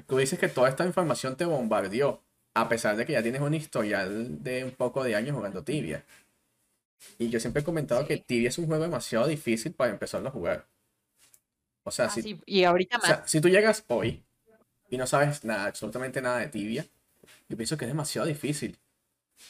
tú 0.07 0.17
dices 0.17 0.37
que 0.39 0.47
toda 0.49 0.69
esta 0.69 0.85
información 0.85 1.35
te 1.35 1.45
bombardeó, 1.45 2.21
a 2.53 2.67
pesar 2.69 2.95
de 2.95 3.05
que 3.05 3.13
ya 3.13 3.23
tienes 3.23 3.41
un 3.41 3.53
historial 3.53 4.43
de 4.43 4.63
un 4.63 4.71
poco 4.71 5.03
de 5.03 5.15
años 5.15 5.35
jugando 5.35 5.63
Tibia. 5.63 6.03
Y 7.19 7.29
yo 7.29 7.39
siempre 7.39 7.61
he 7.61 7.65
comentado 7.65 8.05
que. 8.07 8.17
Tibia 8.17 8.49
es 8.49 8.57
un 8.57 8.67
juego 8.67 8.83
demasiado 8.83 9.27
difícil 9.27 9.73
para 9.73 9.91
empezarlo 9.91 10.29
a 10.29 10.31
jugar. 10.31 10.67
O 11.83 11.91
sea, 11.91 12.05
Ah, 12.05 12.09
si, 12.09 12.21
sí, 12.21 12.39
y 12.45 12.63
ahorita 12.63 12.97
o 12.97 13.01
sea, 13.01 13.17
más. 13.17 13.31
si 13.31 13.41
tú 13.41 13.49
llegas 13.49 13.83
hoy 13.87 14.23
y 14.89 14.97
no 14.97 15.07
sabes 15.07 15.43
nada, 15.45 15.65
absolutamente 15.67 16.21
nada 16.21 16.39
de 16.39 16.47
Tibia, 16.49 16.87
yo 17.49 17.57
pienso 17.57 17.77
que 17.77 17.85
es 17.85 17.91
demasiado 17.91 18.27
difícil. 18.27 18.79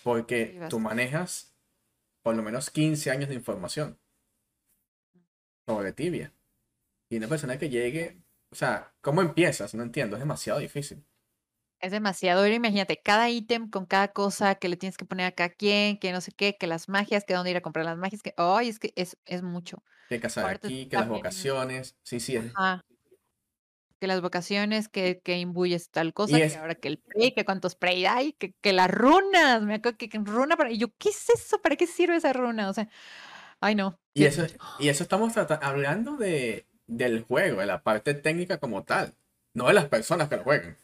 Porque 0.03 0.57
Sí, 0.59 0.59
tú 0.69 0.79
manejas 0.79 1.53
por 2.23 2.35
lo 2.35 2.43
menos 2.43 2.69
15 2.71 3.11
años 3.11 3.29
de 3.29 3.35
información 3.35 3.99
sobre 5.65 5.93
Tibia. 5.93 6.33
Y 7.09 7.17
una 7.17 7.27
persona 7.29 7.57
que 7.59 7.69
llegue, 7.69 8.21
o 8.51 8.55
sea, 8.55 8.93
¿cómo 9.01 9.21
empiezas? 9.21 9.73
No 9.75 9.83
entiendo, 9.83 10.15
es 10.15 10.21
demasiado 10.21 10.59
difícil. 10.59 11.03
Es 11.79 11.91
demasiado. 11.91 12.41
Ahora 12.41 12.53
imagínate, 12.53 13.01
cada 13.01 13.29
ítem 13.29 13.69
con 13.69 13.85
cada 13.85 14.09
cosa 14.09 14.55
que 14.55 14.69
le 14.69 14.77
tienes 14.77 14.97
que 14.97 15.05
poner 15.05 15.27
a 15.27 15.31
cada 15.31 15.49
quien, 15.49 15.97
que 15.97 16.11
no 16.11 16.21
sé 16.21 16.31
qué, 16.31 16.57
que 16.57 16.67
las 16.67 16.89
magias, 16.89 17.23
que 17.25 17.33
dónde 17.33 17.51
ir 17.51 17.57
a 17.57 17.61
comprar 17.61 17.85
las 17.85 17.97
magias, 17.97 18.21
que, 18.21 18.33
ay, 18.37 18.69
es 18.69 18.79
que 18.79 18.91
es, 18.95 19.17
es 19.25 19.43
mucho. 19.43 19.83
Que 20.09 20.19
casar 20.19 20.45
Ahorita 20.45 20.67
aquí, 20.67 20.87
que 20.87 20.97
las 20.97 21.07
vocaciones, 21.07 21.95
sí, 22.03 22.19
sí, 22.19 22.35
es. 22.35 22.51
ajá, 22.55 22.83
que 23.99 24.07
las 24.07 24.21
vocaciones, 24.21 24.87
que, 24.87 25.21
que 25.21 25.37
imbuyes 25.37 25.89
tal 25.89 26.13
cosa, 26.13 26.37
que 26.37 26.55
ahora 26.55 26.75
que 26.75 26.87
el 26.87 26.99
prey, 26.99 27.33
que 27.33 27.45
cuántos 27.45 27.75
prey 27.75 28.05
hay, 28.05 28.33
que, 28.33 28.53
que 28.61 28.73
las 28.73 28.89
runas, 28.89 29.61
me 29.61 29.75
acuerdo 29.75 29.97
que, 29.97 30.09
que 30.09 30.17
runa 30.19 30.55
para, 30.55 30.71
y 30.71 30.77
yo, 30.77 30.87
¿qué 30.97 31.09
es 31.09 31.29
eso? 31.29 31.61
¿Para 31.61 31.75
qué 31.75 31.85
sirve 31.85 32.15
esa 32.15 32.33
runa? 32.33 32.69
O 32.69 32.73
sea, 32.73 32.87
ay 33.59 33.75
no, 33.75 33.99
y 34.13 34.25
eso, 34.25 34.45
y 34.79 34.89
eso 34.89 35.03
estamos 35.03 35.37
hablando 35.37 36.17
de, 36.17 36.65
del 36.87 37.23
juego, 37.23 37.59
de 37.59 37.65
la 37.65 37.83
parte 37.83 38.13
técnica 38.13 38.57
como 38.57 38.83
tal, 38.83 39.15
no 39.53 39.67
de 39.67 39.73
las 39.73 39.85
personas 39.85 40.29
que 40.29 40.37
lo 40.37 40.43
juegan. 40.43 40.77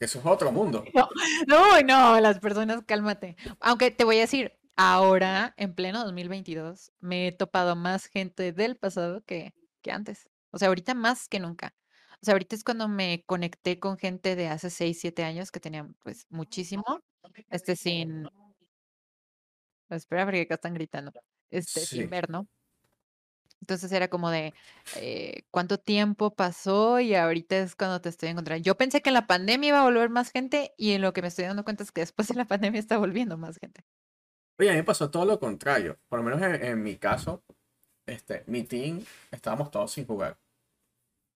Eso 0.00 0.18
es 0.18 0.26
otro 0.26 0.50
mundo. 0.50 0.82
No, 1.46 1.80
no, 1.82 1.82
no, 1.82 2.20
las 2.20 2.40
personas, 2.40 2.82
cálmate. 2.86 3.36
Aunque 3.60 3.90
te 3.90 4.04
voy 4.04 4.16
a 4.16 4.20
decir, 4.20 4.52
ahora, 4.76 5.54
en 5.56 5.74
pleno 5.74 6.02
2022, 6.04 6.92
me 7.00 7.28
he 7.28 7.32
topado 7.32 7.76
más 7.76 8.06
gente 8.06 8.52
del 8.52 8.76
pasado 8.76 9.22
que, 9.24 9.52
que 9.82 9.92
antes. 9.92 10.28
O 10.50 10.58
sea, 10.58 10.68
ahorita 10.68 10.94
más 10.94 11.28
que 11.28 11.38
nunca. 11.38 11.74
O 12.22 12.24
sea, 12.24 12.32
ahorita 12.32 12.56
es 12.56 12.64
cuando 12.64 12.88
me 12.88 13.24
conecté 13.26 13.78
con 13.78 13.98
gente 13.98 14.36
de 14.36 14.48
hace 14.48 14.70
6, 14.70 14.98
7 15.00 15.24
años 15.24 15.50
que 15.50 15.60
tenían 15.60 15.94
pues 16.02 16.26
muchísimo, 16.28 16.84
este 17.50 17.76
sin, 17.76 18.28
espera 19.88 20.24
porque 20.24 20.42
acá 20.42 20.54
están 20.54 20.74
gritando, 20.74 21.12
este 21.50 21.80
sin 21.80 22.10
ver, 22.10 22.28
¿no? 22.28 22.46
Entonces 23.60 23.92
era 23.92 24.08
como 24.08 24.30
de 24.30 24.54
eh, 24.96 25.42
cuánto 25.50 25.78
tiempo 25.78 26.34
pasó 26.34 27.00
y 27.00 27.14
ahorita 27.14 27.58
es 27.58 27.76
cuando 27.76 28.00
te 28.00 28.08
estoy 28.08 28.30
encontrando. 28.30 28.62
Yo 28.62 28.76
pensé 28.76 29.02
que 29.02 29.10
en 29.10 29.14
la 29.14 29.26
pandemia 29.26 29.68
iba 29.68 29.80
a 29.80 29.84
volver 29.84 30.10
más 30.10 30.30
gente 30.30 30.72
y 30.76 30.92
en 30.92 31.02
lo 31.02 31.12
que 31.12 31.22
me 31.22 31.28
estoy 31.28 31.44
dando 31.44 31.64
cuenta 31.64 31.82
es 31.82 31.92
que 31.92 32.00
después 32.00 32.28
de 32.28 32.34
la 32.34 32.46
pandemia 32.46 32.80
está 32.80 32.98
volviendo 32.98 33.36
más 33.36 33.58
gente. 33.58 33.84
Oye, 34.58 34.70
a 34.70 34.72
mí 34.72 34.78
me 34.78 34.84
pasó 34.84 35.10
todo 35.10 35.24
lo 35.24 35.38
contrario. 35.38 35.98
Por 36.08 36.18
lo 36.18 36.24
menos 36.24 36.42
en, 36.42 36.64
en 36.64 36.82
mi 36.82 36.96
caso, 36.96 37.42
este, 38.06 38.44
mi 38.46 38.62
team, 38.64 39.04
estábamos 39.30 39.70
todos 39.70 39.92
sin 39.92 40.06
jugar. 40.06 40.38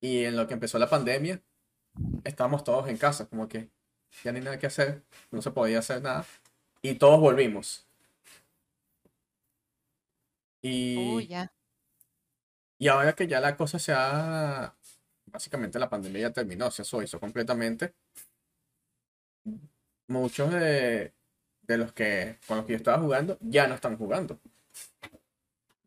Y 0.00 0.24
en 0.24 0.36
lo 0.36 0.46
que 0.46 0.54
empezó 0.54 0.78
la 0.78 0.90
pandemia, 0.90 1.40
estábamos 2.24 2.64
todos 2.64 2.88
en 2.88 2.96
casa, 2.96 3.26
como 3.26 3.48
que 3.48 3.70
ya 4.22 4.32
ni 4.32 4.40
nada 4.40 4.58
que 4.58 4.66
hacer, 4.66 5.02
no 5.30 5.40
se 5.42 5.50
podía 5.50 5.78
hacer 5.78 6.02
nada. 6.02 6.26
Y 6.82 6.94
todos 6.94 7.20
volvimos. 7.20 7.86
Oh, 10.62 11.20
Y, 11.20 11.26
ya. 11.26 11.53
Y 12.84 12.88
ahora 12.88 13.14
que 13.14 13.26
ya 13.26 13.40
la 13.40 13.56
cosa 13.56 13.78
se 13.78 13.92
ha, 13.96 14.76
básicamente 15.26 15.78
la 15.78 15.88
pandemia 15.88 16.20
ya 16.28 16.32
terminó, 16.34 16.70
se 16.70 16.84
suavizó 16.84 17.18
completamente. 17.18 17.94
Muchos 20.06 20.52
de, 20.52 21.14
de 21.62 21.78
los 21.78 21.92
que 21.92 22.38
con 22.46 22.58
los 22.58 22.66
que 22.66 22.72
yo 22.72 22.76
estaba 22.76 23.00
jugando 23.02 23.38
ya 23.40 23.66
no 23.66 23.74
están 23.74 23.96
jugando. 23.96 24.38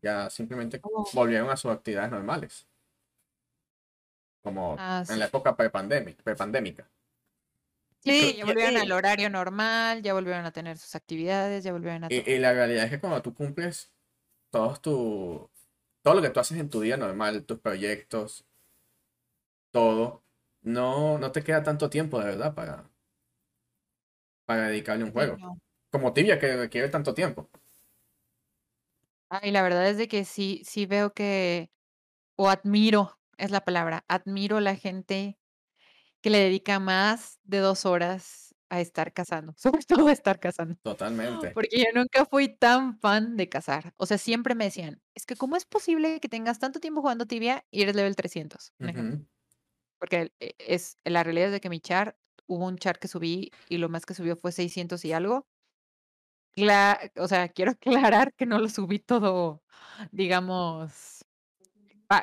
Ya 0.02 0.28
simplemente 0.28 0.80
Oh. 0.82 1.08
volvieron 1.12 1.50
a 1.50 1.56
sus 1.56 1.70
actividades 1.70 2.10
normales. 2.10 2.66
Como 4.42 4.76
Ah, 4.78 5.04
en 5.08 5.18
la 5.20 5.26
sí. 5.26 5.28
época 5.30 5.56
prepandémica. 5.56 6.88
Sí, 8.00 8.36
ya 8.36 8.44
volvieron 8.44 8.76
eh, 8.76 8.80
al 8.80 8.92
horario 8.92 9.28
normal, 9.30 10.02
ya 10.02 10.14
volvieron 10.14 10.44
a 10.46 10.52
tener 10.52 10.78
sus 10.78 10.94
actividades, 10.94 11.64
ya 11.64 11.72
volvieron 11.72 12.04
a 12.04 12.08
Y, 12.08 12.32
y 12.32 12.38
la 12.38 12.52
realidad 12.52 12.84
es 12.84 12.90
que 12.90 13.00
cuando 13.00 13.20
tú 13.22 13.34
cumples 13.34 13.92
todos 14.50 14.80
tu, 14.80 15.50
todo 16.02 16.14
lo 16.14 16.22
que 16.22 16.30
tú 16.30 16.40
haces 16.40 16.58
en 16.58 16.70
tu 16.70 16.80
día 16.80 16.96
normal, 16.96 17.44
tus 17.44 17.58
proyectos, 17.58 18.46
todo, 19.70 20.22
no, 20.62 21.18
no 21.18 21.32
te 21.32 21.42
queda 21.42 21.62
tanto 21.62 21.90
tiempo 21.90 22.18
de 22.18 22.26
verdad 22.26 22.54
para, 22.54 22.90
para 24.44 24.68
dedicarle 24.68 25.04
un 25.04 25.12
juego. 25.12 25.36
no. 25.36 25.58
Como 25.90 26.12
Tibia 26.12 26.38
que 26.38 26.56
requiere 26.56 26.88
tanto 26.88 27.14
tiempo. 27.14 27.48
Ay, 29.30 29.50
la 29.50 29.62
verdad 29.62 29.88
es 29.88 29.98
de 29.98 30.08
que 30.08 30.24
sí, 30.24 30.62
sí 30.64 30.86
veo 30.86 31.12
que, 31.12 31.70
o 32.36 32.48
admiro, 32.48 33.18
es 33.36 33.50
la 33.50 33.64
palabra, 33.64 34.04
admiro 34.08 34.60
la 34.60 34.74
gente 34.74 35.38
que 36.20 36.30
le 36.30 36.38
dedica 36.38 36.80
más 36.80 37.38
de 37.44 37.58
dos 37.58 37.86
horas 37.86 38.47
a 38.70 38.80
estar 38.80 39.12
cazando, 39.12 39.54
sobre 39.58 39.82
todo 39.84 40.08
a 40.08 40.12
estar 40.12 40.40
cazando. 40.40 40.76
Totalmente. 40.82 41.48
Porque 41.54 41.78
yo 41.78 41.86
nunca 41.94 42.24
fui 42.26 42.48
tan 42.56 42.98
fan 43.00 43.36
de 43.36 43.48
cazar. 43.48 43.94
O 43.98 44.06
sea, 44.06 44.18
siempre 44.18 44.54
me 44.54 44.64
decían, 44.66 45.02
es 45.14 45.26
que 45.26 45.36
¿cómo 45.36 45.56
es 45.56 45.66
posible 45.66 46.20
que 46.20 46.28
tengas 46.28 46.58
tanto 46.60 46.80
tiempo 46.80 47.00
jugando 47.02 47.26
tibia 47.26 47.66
y 47.70 47.82
eres 47.82 47.96
level 47.96 48.16
300? 48.16 48.74
un 48.80 48.88
ejemplo? 48.90 49.18
Ujú. 49.18 49.26
Porque 50.00 50.32
e- 50.40 50.54
es, 50.58 50.98
la 51.04 51.24
realidad 51.24 51.48
es 51.48 51.52
de 51.52 51.60
que 51.60 51.70
mi 51.70 51.80
char, 51.80 52.18
hubo 52.46 52.66
un 52.66 52.78
char 52.78 52.98
que 52.98 53.08
subí 53.08 53.50
y 53.68 53.78
lo 53.78 53.88
más 53.88 54.06
que 54.06 54.14
subió 54.14 54.36
fue 54.36 54.52
600 54.52 55.04
y 55.04 55.12
algo. 55.12 55.46
Cla- 56.52 57.10
o 57.16 57.28
sea, 57.28 57.48
quiero 57.48 57.72
aclarar 58.22 58.32
que 58.34 58.46
no 58.46 58.58
lo 58.58 58.68
subí 58.68 58.98
todo, 58.98 59.62
digamos, 60.12 61.24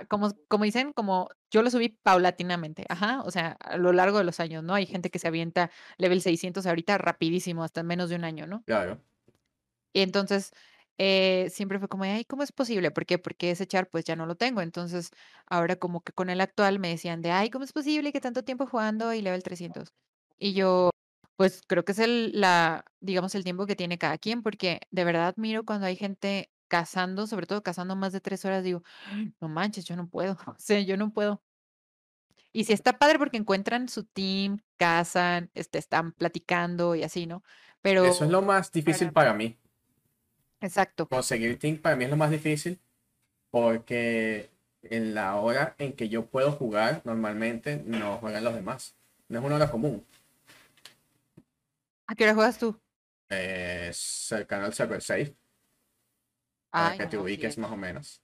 como, 0.09 0.33
como 0.47 0.63
dicen, 0.63 0.93
como 0.93 1.29
yo 1.51 1.61
lo 1.61 1.69
subí 1.69 1.89
paulatinamente, 1.89 2.85
ajá, 2.89 3.21
o 3.23 3.31
sea, 3.31 3.57
a 3.59 3.77
lo 3.77 3.93
largo 3.93 4.17
de 4.17 4.23
los 4.23 4.39
años, 4.39 4.63
¿no? 4.63 4.73
Hay 4.73 4.85
gente 4.85 5.09
que 5.09 5.19
se 5.19 5.27
avienta 5.27 5.71
level 5.97 6.21
600 6.21 6.65
ahorita 6.65 6.97
rapidísimo, 6.97 7.63
hasta 7.63 7.81
en 7.81 7.87
menos 7.87 8.09
de 8.09 8.15
un 8.15 8.23
año, 8.23 8.47
¿no? 8.47 8.63
Claro. 8.63 8.99
Y 9.93 10.01
entonces, 10.01 10.51
eh, 10.97 11.49
siempre 11.51 11.79
fue 11.79 11.87
como, 11.87 12.03
ay, 12.03 12.25
¿cómo 12.25 12.43
es 12.43 12.51
posible? 12.51 12.91
¿Por 12.91 13.05
qué? 13.05 13.17
Porque 13.17 13.51
ese 13.51 13.67
char 13.67 13.89
pues 13.89 14.05
ya 14.05 14.15
no 14.15 14.25
lo 14.25 14.35
tengo. 14.35 14.61
Entonces, 14.61 15.11
ahora 15.47 15.75
como 15.75 16.01
que 16.01 16.13
con 16.13 16.29
el 16.29 16.41
actual 16.41 16.79
me 16.79 16.89
decían 16.89 17.21
de, 17.21 17.31
ay, 17.31 17.49
¿cómo 17.49 17.65
es 17.65 17.73
posible 17.73 18.11
que 18.11 18.21
tanto 18.21 18.43
tiempo 18.43 18.65
jugando 18.67 19.13
y 19.13 19.21
level 19.21 19.43
300? 19.43 19.93
Y 20.37 20.53
yo, 20.53 20.89
pues 21.35 21.61
creo 21.67 21.85
que 21.85 21.91
es 21.93 21.99
el, 21.99 22.39
la, 22.39 22.85
digamos, 23.01 23.35
el 23.35 23.43
tiempo 23.43 23.65
que 23.65 23.75
tiene 23.75 23.97
cada 23.97 24.17
quien, 24.17 24.41
porque 24.43 24.81
de 24.91 25.03
verdad 25.05 25.33
miro 25.37 25.65
cuando 25.65 25.87
hay 25.87 25.95
gente 25.95 26.49
cazando, 26.67 27.27
sobre 27.27 27.45
todo 27.47 27.63
cazando 27.63 27.95
más 27.95 28.13
de 28.13 28.21
tres 28.21 28.45
horas, 28.45 28.63
digo, 28.63 28.83
"Ay, 29.05 29.33
no 29.41 29.47
manches, 29.49 29.85
yo 29.85 29.95
no 29.95 30.07
puedo, 30.09 30.37
o 30.55 30.55
sea, 30.59 30.79
yo 30.81 30.97
no 30.97 31.11
puedo. 31.13 31.41
Y 32.51 32.63
sí 32.65 32.73
está 32.73 32.97
padre 32.97 33.19
porque 33.19 33.37
encuentran 33.37 33.89
su 33.89 34.05
team, 34.05 34.59
cazan, 34.77 35.51
este, 35.53 35.77
están 35.77 36.13
platicando 36.13 36.95
y 36.95 37.03
así, 37.03 37.25
¿no? 37.27 37.43
Pero, 37.81 38.05
Eso 38.05 38.23
es 38.25 38.31
lo 38.31 38.41
más 38.41 38.71
difícil 38.71 39.11
para- 39.11 39.31
para 39.31 39.37
mí. 39.37 39.57
exacto. 40.61 41.07
Conseguir 41.07 41.59
team 41.59 41.77
para 41.77 41.95
mí 41.95 42.05
es 42.05 42.09
lo 42.09 42.17
más 42.17 42.31
difícil 42.31 42.79
porque 43.51 44.49
en 44.83 45.13
la 45.15 45.35
hora 45.35 45.75
en 45.79 45.93
que 45.93 46.09
yo 46.09 46.25
puedo 46.27 46.51
jugar, 46.51 47.01
normalmente 47.05 47.81
no 47.85 48.17
juegan 48.17 48.43
los 48.43 48.53
demás. 48.53 48.95
No 49.27 49.39
es 49.39 49.45
una 49.45 49.55
hora 49.55 49.71
común. 49.71 50.05
¿A 52.07 52.15
qué 52.15 52.23
hora 52.23 52.35
juegas 52.35 52.57
tú? 52.57 52.79
Eh, 53.29 53.89
cercano 53.93 54.65
al 54.65 54.73
server 54.73 55.01
safe, 55.01 55.35
para 56.75 56.89
Ay, 56.89 56.97
que 56.97 57.05
te 57.05 57.15
no, 57.15 57.23
ubiques 57.23 57.51
es- 57.51 57.57
más 57.57 57.71
o 57.71 57.77
menos. 57.77 58.21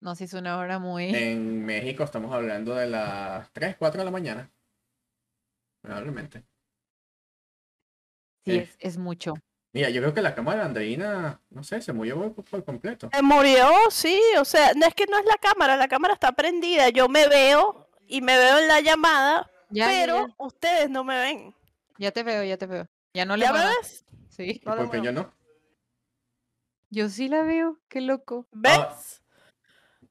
no, 0.00 0.14
sí 0.14 0.24
es 0.24 0.32
una 0.34 0.56
hora 0.58 0.78
muy... 0.78 1.14
En 1.14 1.64
México 1.66 2.04
estamos 2.04 2.32
hablando 2.32 2.74
de 2.74 2.86
las 2.86 3.50
3, 3.52 3.76
4 3.76 3.98
de 4.00 4.04
la 4.04 4.10
mañana. 4.12 4.50
Probablemente. 5.82 6.44
Sí, 8.44 8.52
eh. 8.52 8.58
es, 8.62 8.76
es 8.78 8.98
mucho. 8.98 9.34
Mira, 9.72 9.90
yo 9.90 10.00
creo 10.00 10.14
que 10.14 10.22
la 10.22 10.34
cámara 10.34 10.60
de 10.60 10.66
Andreina, 10.66 11.40
no 11.50 11.62
sé, 11.62 11.80
se 11.82 11.92
murió 11.92 12.32
por, 12.32 12.44
por 12.44 12.64
completo. 12.64 13.08
Se 13.12 13.22
murió, 13.22 13.68
sí, 13.90 14.20
o 14.38 14.44
sea, 14.44 14.72
no 14.74 14.86
es 14.86 14.94
que 14.94 15.06
no 15.06 15.18
es 15.18 15.24
la 15.26 15.36
cámara, 15.36 15.76
la 15.76 15.88
cámara 15.88 16.14
está 16.14 16.32
prendida, 16.32 16.88
yo 16.88 17.08
me 17.08 17.28
veo 17.28 17.88
y 18.06 18.20
me 18.20 18.36
veo 18.36 18.58
en 18.58 18.68
la 18.68 18.80
llamada, 18.80 19.50
Ya, 19.70 19.86
pero 19.86 20.26
ya, 20.28 20.34
ustedes 20.38 20.88
no 20.90 21.04
me 21.04 21.18
ven. 21.18 21.54
ya 21.98 22.10
te 22.10 22.22
veo, 22.22 22.42
ya 22.44 22.56
te 22.56 22.66
veo. 22.66 22.88
Ya 23.14 23.24
no 23.24 23.36
le 23.36 23.44
¿Ya 23.44 23.52
me 23.52 23.60
ves? 23.64 24.04
Sí. 24.28 24.60
No 24.64 24.76
Porque 24.76 25.02
yo 25.02 25.12
no. 25.12 25.32
Yo 26.90 27.08
sí 27.08 27.28
la 27.28 27.42
veo, 27.42 27.80
qué 27.88 28.00
loco. 28.00 28.46
¿Ves? 28.52 29.22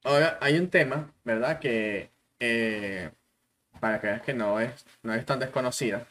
Ahora, 0.03 0.37
hay 0.41 0.57
un 0.57 0.69
tema, 0.69 1.13
¿verdad? 1.23 1.59
Que 1.59 2.11
eh, 2.39 3.11
para 3.79 4.01
que 4.01 4.07
veas 4.07 4.21
que 4.21 4.33
no 4.33 4.59
es, 4.59 4.85
no 5.03 5.13
es 5.13 5.25
tan 5.25 5.39
desconocida 5.39 6.07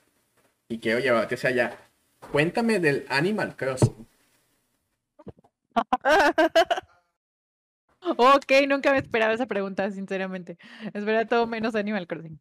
y 0.69 0.79
quiero 0.81 1.01
llevarte 1.01 1.37
hacia 1.37 1.51
allá. 1.51 1.79
Cuéntame 2.33 2.81
del 2.81 3.07
Animal 3.11 3.57
Crossing. 3.57 4.07
Ok, 8.17 8.53
nunca 8.69 8.93
me 8.93 8.99
esperaba 8.99 9.33
esa 9.35 9.47
pregunta, 9.47 9.91
sinceramente. 9.91 10.57
Esperaba 10.95 11.27
todo 11.27 11.47
menos 11.47 11.75
Animal 11.75 12.07
Crossing. 12.07 12.39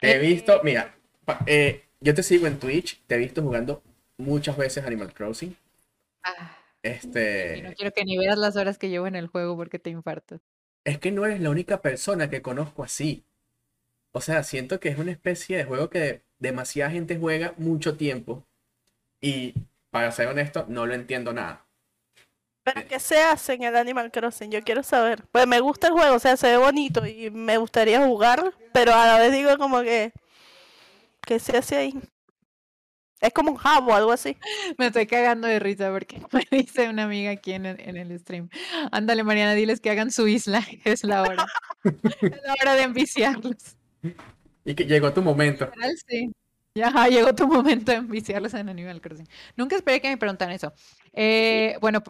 Te 0.00 0.12
he 0.14 0.16
Eh, 0.16 0.20
visto, 0.20 0.60
mira, 0.64 0.94
pa- 1.26 1.40
eh, 1.46 1.84
yo 2.00 2.14
te 2.14 2.22
sigo 2.22 2.46
en 2.46 2.58
Twitch, 2.58 3.02
te 3.06 3.16
he 3.16 3.18
visto 3.18 3.42
jugando 3.42 3.82
muchas 4.16 4.56
veces 4.56 4.86
Animal 4.86 5.12
Crossing. 5.12 5.54
Ah, 6.24 6.55
y 7.50 7.60
no 7.62 7.70
Este, 7.70 7.74
quiero 7.74 7.92
que 7.92 8.04
ni 8.04 8.16
veas 8.16 8.38
las 8.38 8.56
horas 8.56 8.78
que 8.78 8.88
llevo 8.88 9.06
en 9.08 9.16
el 9.16 9.26
juego 9.28 9.56
porque 9.56 9.78
te 9.80 9.90
infartas. 9.90 10.40
es 10.84 10.98
que 10.98 11.12
no 11.12 11.26
eres 11.26 11.40
la 11.40 11.50
única 11.50 11.82
persona 11.82 12.30
que 12.30 12.40
conozco 12.42 12.82
así. 12.82 13.24
O 14.12 14.20
sea, 14.22 14.42
siento 14.44 14.80
que 14.80 14.88
es 14.90 14.98
una 14.98 15.12
especie 15.12 15.56
de 15.58 15.64
juego 15.64 15.90
que 15.90 16.22
demasiada 16.38 16.90
gente 16.92 17.18
juega 17.18 17.54
mucho 17.58 17.96
tiempo 17.96 18.46
y, 19.20 19.54
para 19.90 20.12
ser 20.12 20.28
honesto, 20.28 20.66
no 20.68 20.86
lo 20.86 20.94
entiendo 20.94 21.32
nada. 21.34 21.66
¿Pero 22.64 22.86
qué 22.88 22.98
se 22.98 23.22
hace 23.22 23.54
en 23.54 23.62
el 23.62 23.76
Animal 23.76 24.10
Crossing? 24.10 24.50
Yo 24.50 24.62
quiero 24.62 24.82
saber. 24.82 25.24
Pues 25.30 25.46
me 25.46 25.60
gusta 25.60 25.86
el 25.86 25.92
juego, 25.92 26.16
o 26.16 26.18
sea, 26.18 26.36
se 26.36 26.48
ve 26.48 26.56
bonito 26.56 27.06
y 27.06 27.30
me 27.30 27.58
gustaría 27.58 28.04
jugar, 28.04 28.52
pero 28.72 28.92
a 28.92 29.06
la 29.06 29.18
vez 29.18 29.32
digo 29.32 29.56
como 29.58 29.82
que... 29.82 30.12
¿Qué 31.26 31.38
se 31.38 31.56
hace 31.56 31.76
ahí? 31.76 31.94
Es 33.20 33.32
como 33.32 33.52
un 33.52 33.56
jabo, 33.56 33.94
algo 33.94 34.12
así. 34.12 34.36
Me 34.78 34.86
estoy 34.86 35.06
cagando 35.06 35.46
de 35.48 35.58
risa 35.58 35.90
porque 35.90 36.20
me 36.32 36.46
dice 36.50 36.88
una 36.88 37.04
amiga 37.04 37.30
aquí 37.30 37.52
en 37.52 37.66
el, 37.66 37.80
en 37.80 37.96
el 37.96 38.18
stream. 38.18 38.48
Ándale, 38.92 39.24
Mariana, 39.24 39.54
diles 39.54 39.80
que 39.80 39.90
hagan 39.90 40.10
su 40.10 40.28
isla. 40.28 40.64
Es 40.84 41.04
la 41.04 41.22
hora. 41.22 41.46
Es 41.84 42.42
la 42.44 42.54
hora 42.60 42.74
de 42.74 42.82
enviciarlos. 42.82 43.76
Y 44.64 44.74
que 44.74 44.84
llegó 44.84 45.12
tu 45.12 45.22
momento. 45.22 45.70
Sí. 46.08 46.32
Ya 46.74 46.90
llegó 47.08 47.34
tu 47.34 47.46
momento 47.48 47.92
de 47.92 47.98
enviciarlos 47.98 48.52
en 48.52 48.68
Animal 48.68 49.00
Crossing. 49.00 49.26
Nunca 49.56 49.76
esperé 49.76 50.00
que 50.02 50.10
me 50.10 50.18
preguntaran 50.18 50.54
eso. 50.54 50.74
Eh, 51.14 51.78
bueno, 51.80 52.02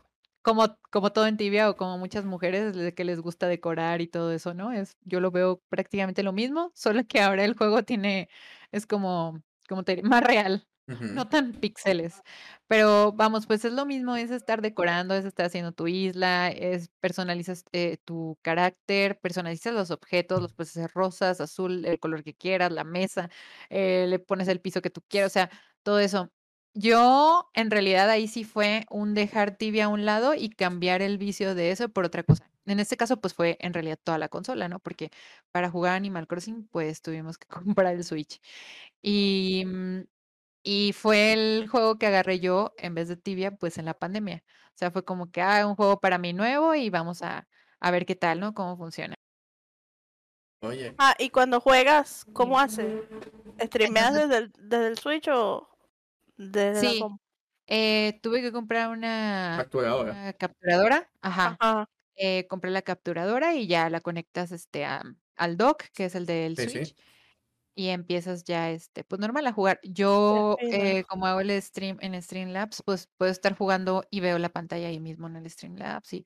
como, 0.42 0.76
como 0.90 1.12
todo 1.12 1.28
en 1.28 1.36
Tibia 1.36 1.70
o 1.70 1.76
como 1.76 1.98
muchas 1.98 2.24
mujeres 2.24 2.74
que 2.94 3.04
les 3.04 3.20
gusta 3.20 3.46
decorar 3.46 4.00
y 4.00 4.08
todo 4.08 4.32
eso, 4.32 4.54
¿no? 4.54 4.72
Es, 4.72 4.96
yo 5.04 5.20
lo 5.20 5.30
veo 5.30 5.62
prácticamente 5.68 6.24
lo 6.24 6.32
mismo, 6.32 6.72
solo 6.74 7.02
que 7.06 7.20
ahora 7.20 7.44
el 7.44 7.56
juego 7.56 7.84
tiene, 7.84 8.28
es 8.72 8.86
como, 8.86 9.42
como 9.68 9.84
te 9.84 9.96
diré, 9.96 10.08
más 10.08 10.22
real. 10.22 10.66
No 10.88 11.28
tan 11.28 11.52
píxeles. 11.52 12.22
Pero 12.68 13.12
vamos, 13.12 13.46
pues 13.46 13.64
es 13.64 13.72
lo 13.72 13.86
mismo, 13.86 14.16
es 14.16 14.30
estar 14.30 14.62
decorando, 14.62 15.14
es 15.14 15.24
estar 15.24 15.46
haciendo 15.46 15.72
tu 15.72 15.88
isla, 15.88 16.48
es 16.48 16.90
personalizas 17.00 17.64
eh, 17.72 17.98
tu 18.04 18.38
carácter, 18.42 19.18
personalizas 19.20 19.74
los 19.74 19.90
objetos, 19.90 20.40
los 20.40 20.52
puedes 20.54 20.76
hacer 20.76 20.90
rosas, 20.94 21.40
azul, 21.40 21.84
el 21.84 21.98
color 22.00 22.22
que 22.24 22.34
quieras, 22.34 22.72
la 22.72 22.84
mesa, 22.84 23.30
eh, 23.70 24.06
le 24.08 24.18
pones 24.20 24.48
el 24.48 24.60
piso 24.60 24.80
que 24.82 24.90
tú 24.90 25.02
quieras, 25.08 25.32
o 25.32 25.34
sea, 25.34 25.50
todo 25.82 25.98
eso. 26.00 26.32
Yo, 26.74 27.50
en 27.54 27.70
realidad, 27.70 28.10
ahí 28.10 28.28
sí 28.28 28.44
fue 28.44 28.84
un 28.90 29.14
dejar 29.14 29.56
tibia 29.56 29.86
a 29.86 29.88
un 29.88 30.04
lado 30.04 30.34
y 30.34 30.50
cambiar 30.50 31.00
el 31.02 31.16
vicio 31.18 31.54
de 31.54 31.70
eso 31.70 31.88
por 31.88 32.04
otra 32.04 32.22
cosa. 32.22 32.50
En 32.66 32.80
este 32.80 32.96
caso, 32.96 33.20
pues 33.20 33.32
fue 33.34 33.56
en 33.60 33.72
realidad 33.72 33.98
toda 34.02 34.18
la 34.18 34.28
consola, 34.28 34.68
¿no? 34.68 34.78
Porque 34.80 35.10
para 35.52 35.70
jugar 35.70 35.94
Animal 35.96 36.26
Crossing, 36.26 36.68
pues 36.68 37.00
tuvimos 37.00 37.38
que 37.38 37.46
comprar 37.78 37.94
el 37.94 38.04
Switch. 38.04 38.40
Y, 39.02 39.64
mm, 39.66 40.02
y 40.68 40.92
fue 40.94 41.32
el 41.32 41.68
juego 41.68 41.96
que 41.96 42.06
agarré 42.08 42.40
yo 42.40 42.74
en 42.76 42.92
vez 42.96 43.06
de 43.06 43.16
Tibia, 43.16 43.52
pues 43.52 43.78
en 43.78 43.84
la 43.84 43.94
pandemia. 43.94 44.42
O 44.70 44.72
sea, 44.74 44.90
fue 44.90 45.04
como 45.04 45.30
que, 45.30 45.40
ah, 45.40 45.64
un 45.64 45.76
juego 45.76 46.00
para 46.00 46.18
mí 46.18 46.32
nuevo 46.32 46.74
y 46.74 46.90
vamos 46.90 47.22
a, 47.22 47.46
a 47.78 47.90
ver 47.92 48.04
qué 48.04 48.16
tal, 48.16 48.40
¿no? 48.40 48.52
Cómo 48.52 48.76
funciona. 48.76 49.14
Oye, 50.62 50.94
Ah, 50.98 51.14
y 51.18 51.30
cuando 51.30 51.60
juegas, 51.60 52.24
¿cómo 52.32 52.58
haces? 52.58 53.04
¿Streameas 53.60 54.14
desde 54.14 54.38
el, 54.38 54.52
desde 54.58 54.86
el 54.88 54.98
Switch 54.98 55.28
o 55.28 55.68
desde 56.36 56.82
la 56.82 56.90
Sí, 56.90 56.98
com- 56.98 57.18
eh, 57.68 58.18
tuve 58.22 58.42
que 58.42 58.50
comprar 58.50 58.88
una, 58.90 59.54
capturadora. 59.58 60.12
una 60.12 60.32
capturadora. 60.32 61.10
Ajá. 61.20 61.56
Ajá. 61.60 61.88
eh, 62.16 62.46
compré 62.48 62.70
la 62.70 62.82
capturadora 62.82 63.54
y 63.54 63.66
ya 63.68 63.88
la 63.90 64.00
conectas 64.00 64.50
este, 64.50 64.84
a- 64.84 65.04
al 65.36 65.56
dock, 65.58 65.84
que 65.94 66.06
es 66.06 66.14
el 66.14 66.26
del 66.26 66.56
Sí, 66.56 66.68
Switch. 66.70 66.88
sí. 66.88 66.96
Y 67.78 67.88
empiezas 67.90 68.44
ya, 68.44 68.70
este, 68.70 69.04
pues 69.04 69.20
normal 69.20 69.46
a 69.46 69.52
jugar. 69.52 69.80
Yo, 69.82 70.64
eh, 70.70 71.04
como 71.08 71.26
hago 71.26 71.40
el 71.40 71.50
stream 71.62 71.98
en 72.00 72.20
Streamlabs, 72.22 72.82
pues 72.82 73.08
puedo 73.18 73.30
estar 73.30 73.54
jugando 73.56 74.02
y 74.10 74.20
veo 74.20 74.38
la 74.38 74.48
pantalla 74.48 74.88
ahí 74.88 74.98
mismo 75.00 75.26
en 75.28 75.36
el 75.36 75.50
Streamlabs 75.50 76.14
y 76.14 76.24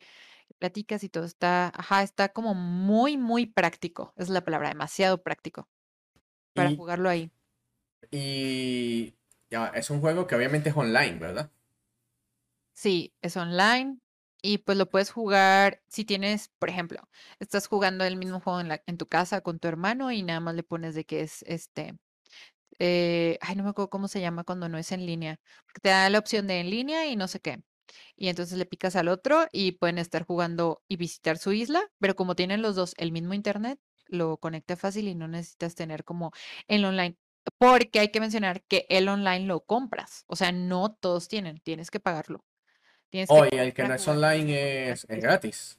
platicas 0.58 1.04
y 1.04 1.08
todo 1.10 1.24
está, 1.24 1.72
ajá, 1.76 2.02
está 2.04 2.30
como 2.30 2.54
muy, 2.54 3.16
muy 3.18 3.46
práctico. 3.46 4.14
Es 4.16 4.28
la 4.30 4.44
palabra, 4.44 4.68
demasiado 4.70 5.22
práctico 5.24 5.68
para 6.54 6.70
Y, 6.70 6.72
jugarlo 6.72 7.08
ahí. 7.10 7.32
y 8.10 9.16
ya, 9.50 9.68
es 9.68 9.90
un 9.90 10.00
juego 10.00 10.26
que 10.26 10.34
obviamente 10.36 10.70
es 10.70 10.76
online, 10.76 11.18
¿verdad? 11.18 11.50
Sí, 12.74 13.14
es 13.22 13.36
online 13.36 14.00
y 14.42 14.58
pues 14.58 14.78
lo 14.78 14.88
puedes 14.90 15.10
jugar 15.10 15.82
si 15.88 16.04
tienes, 16.04 16.48
por 16.58 16.70
ejemplo, 16.70 17.08
estás 17.40 17.66
jugando 17.68 18.04
el 18.04 18.16
mismo 18.16 18.40
juego 18.40 18.60
en 18.60 18.98
tu 18.98 19.06
casa 19.06 19.40
con 19.42 19.58
tu 19.58 19.68
hermano 19.68 20.10
y 20.12 20.22
nada 20.22 20.40
más 20.40 20.54
le 20.54 20.62
pones 20.62 20.94
de 20.94 21.04
que 21.04 21.20
es 21.22 21.42
este, 21.46 21.98
eh, 22.78 23.38
ay, 23.42 23.56
no 23.56 23.64
me 23.64 23.70
acuerdo 23.70 23.90
cómo 23.90 24.08
se 24.08 24.20
llama 24.20 24.44
cuando 24.44 24.68
no 24.68 24.78
es 24.78 24.92
en 24.92 25.06
línea, 25.06 25.40
te 25.82 25.90
da 25.90 26.10
la 26.10 26.18
opción 26.18 26.46
de 26.46 26.60
en 26.60 26.70
línea 26.70 27.06
y 27.06 27.16
no 27.16 27.28
sé 27.28 27.40
qué. 27.40 27.62
y 28.16 28.28
entonces 28.28 28.58
le 28.58 28.66
picas 28.66 28.96
al 28.96 29.08
otro 29.08 29.46
y 29.52 29.72
pueden 29.72 29.98
estar 29.98 30.24
jugando 30.26 30.82
y 30.88 30.96
visitar 30.96 31.38
su 31.38 31.52
isla, 31.52 31.82
pero 32.00 32.16
como 32.16 32.36
tienen 32.36 32.62
los 32.62 32.76
dos 32.76 32.94
el 32.98 33.12
mismo 33.12 33.34
internet, 33.34 33.80
lo 34.08 34.38
conecta 34.38 34.76
fácil 34.76 35.08
y 35.08 35.14
no 35.14 35.28
necesitas 35.28 35.74
tener 35.74 36.04
como 36.04 36.32
el 36.68 36.84
online. 36.84 37.16
Porque 37.58 38.00
hay 38.00 38.10
que 38.12 38.20
mencionar 38.20 38.62
que 38.64 38.86
el 38.90 39.08
online 39.08 39.46
lo 39.46 39.62
compras, 39.64 40.24
o 40.28 40.36
sea, 40.36 40.52
no 40.52 40.94
todos 40.94 41.28
tienen, 41.28 41.60
tienes 41.64 41.90
que 41.90 42.00
pagarlo. 42.00 42.44
Tienes 43.10 43.28
que 43.30 43.58
el 43.58 43.74
que 43.74 43.84
no 43.84 43.94
es 43.94 44.08
online 44.08 44.90
es, 44.90 45.06
es 45.08 45.20
gratis. 45.22 45.78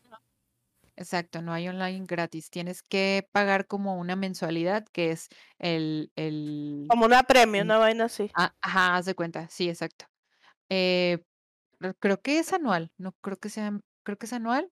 Exacto, 0.96 1.42
no 1.42 1.54
hay 1.54 1.68
online 1.68 2.06
gratis. 2.06 2.50
Tienes 2.50 2.84
que 2.84 3.28
pagar 3.32 3.66
como 3.68 3.98
una 3.98 4.16
mensualidad 4.16 4.86
que 4.92 5.12
es 5.12 5.30
el, 5.58 6.12
el, 6.16 6.88
Como 6.88 7.06
una 7.06 7.24
premio, 7.24 7.64
una 7.64 7.78
vaina 7.78 8.06
así. 8.06 8.30
ah, 8.36 8.54
ajá, 8.62 8.96
haz 8.98 9.06
de 9.06 9.16
cuenta, 9.16 9.48
sí, 9.50 9.70
exacto. 9.70 10.06
Eh, 10.70 11.24
cre- 11.80 11.96
creo 12.00 12.22
que 12.22 12.40
es 12.40 12.54
anual, 12.54 12.92
no 12.98 13.14
creo 13.22 13.38
que 13.38 13.50
sea, 13.50 13.80
creo 14.04 14.18
que 14.18 14.28
es 14.28 14.34
anual. 14.34 14.72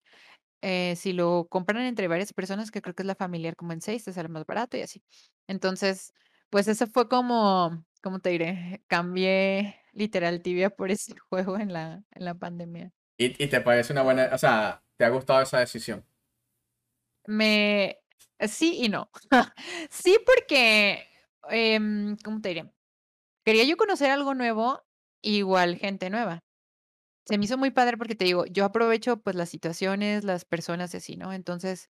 Eh, 0.61 0.95
si 0.97 1.13
lo 1.13 1.47
compran 1.49 1.83
entre 1.85 2.07
varias 2.07 2.33
personas, 2.33 2.71
que 2.71 2.81
creo 2.81 2.95
que 2.95 3.03
es 3.03 3.07
la 3.07 3.15
familiar, 3.15 3.55
como 3.55 3.73
en 3.73 3.81
seis, 3.81 4.03
te 4.05 4.13
sale 4.13 4.29
más 4.29 4.45
barato 4.45 4.77
y 4.77 4.81
así. 4.81 5.03
Entonces, 5.47 6.13
pues 6.49 6.67
eso 6.67 6.87
fue 6.87 7.09
como, 7.09 7.85
¿cómo 8.01 8.19
te 8.19 8.29
diré? 8.29 8.83
Cambié 8.87 9.75
literal 9.93 10.41
tibia 10.41 10.69
por 10.69 10.91
ese 10.91 11.15
juego 11.29 11.57
en 11.57 11.73
la, 11.73 12.03
en 12.11 12.25
la 12.25 12.35
pandemia. 12.35 12.91
Y, 13.17 13.43
y 13.43 13.47
te 13.47 13.61
parece 13.61 13.93
una 13.93 14.01
buena, 14.03 14.29
o 14.33 14.37
sea, 14.37 14.83
¿te 14.97 15.05
ha 15.05 15.09
gustado 15.09 15.41
esa 15.41 15.59
decisión? 15.59 16.05
Me, 17.25 17.99
sí 18.47 18.79
y 18.83 18.89
no. 18.89 19.09
Sí, 19.89 20.17
porque, 20.25 21.05
em, 21.49 22.17
¿cómo 22.23 22.41
te 22.41 22.49
diré? 22.49 22.71
Quería 23.45 23.63
yo 23.65 23.77
conocer 23.77 24.11
algo 24.11 24.33
nuevo, 24.35 24.83
igual 25.21 25.77
gente 25.77 26.09
nueva. 26.09 26.43
Se 27.25 27.37
me 27.37 27.45
hizo 27.45 27.57
muy 27.57 27.71
padre 27.71 27.97
porque 27.97 28.15
te 28.15 28.25
digo, 28.25 28.45
yo 28.47 28.65
aprovecho 28.65 29.17
pues 29.21 29.35
las 29.35 29.49
situaciones, 29.49 30.23
las 30.23 30.45
personas 30.45 30.93
y 30.93 30.97
así, 30.97 31.17
¿no? 31.17 31.33
Entonces, 31.33 31.89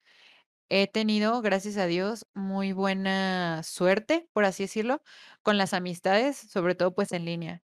he 0.70 0.88
tenido, 0.88 1.42
gracias 1.42 1.78
a 1.78 1.86
Dios, 1.88 2.26
muy 2.34 2.74
buena 2.74 3.64
suerte, 3.64 4.30
por 4.34 4.46
así 4.46 4.64
decirlo, 4.64 5.02
con 5.44 5.58
las 5.58 5.74
amistades, 5.74 6.38
sobre 6.38 6.76
todo 6.76 6.94
pues 6.96 7.12
en 7.12 7.26
línea. 7.26 7.64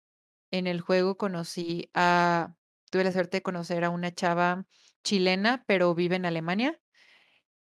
En 0.52 0.68
el 0.68 0.82
juego 0.82 1.18
conocí 1.18 1.89
a, 1.94 2.56
tuve 2.91 3.04
la 3.06 3.12
suerte 3.12 3.38
de 3.38 3.44
conocer 3.44 3.84
a 3.86 3.89
una 3.91 4.13
chava 4.13 4.65
chilena, 5.04 5.63
pero 5.68 5.96
vive 5.96 6.15
en 6.18 6.26
Alemania. 6.26 6.80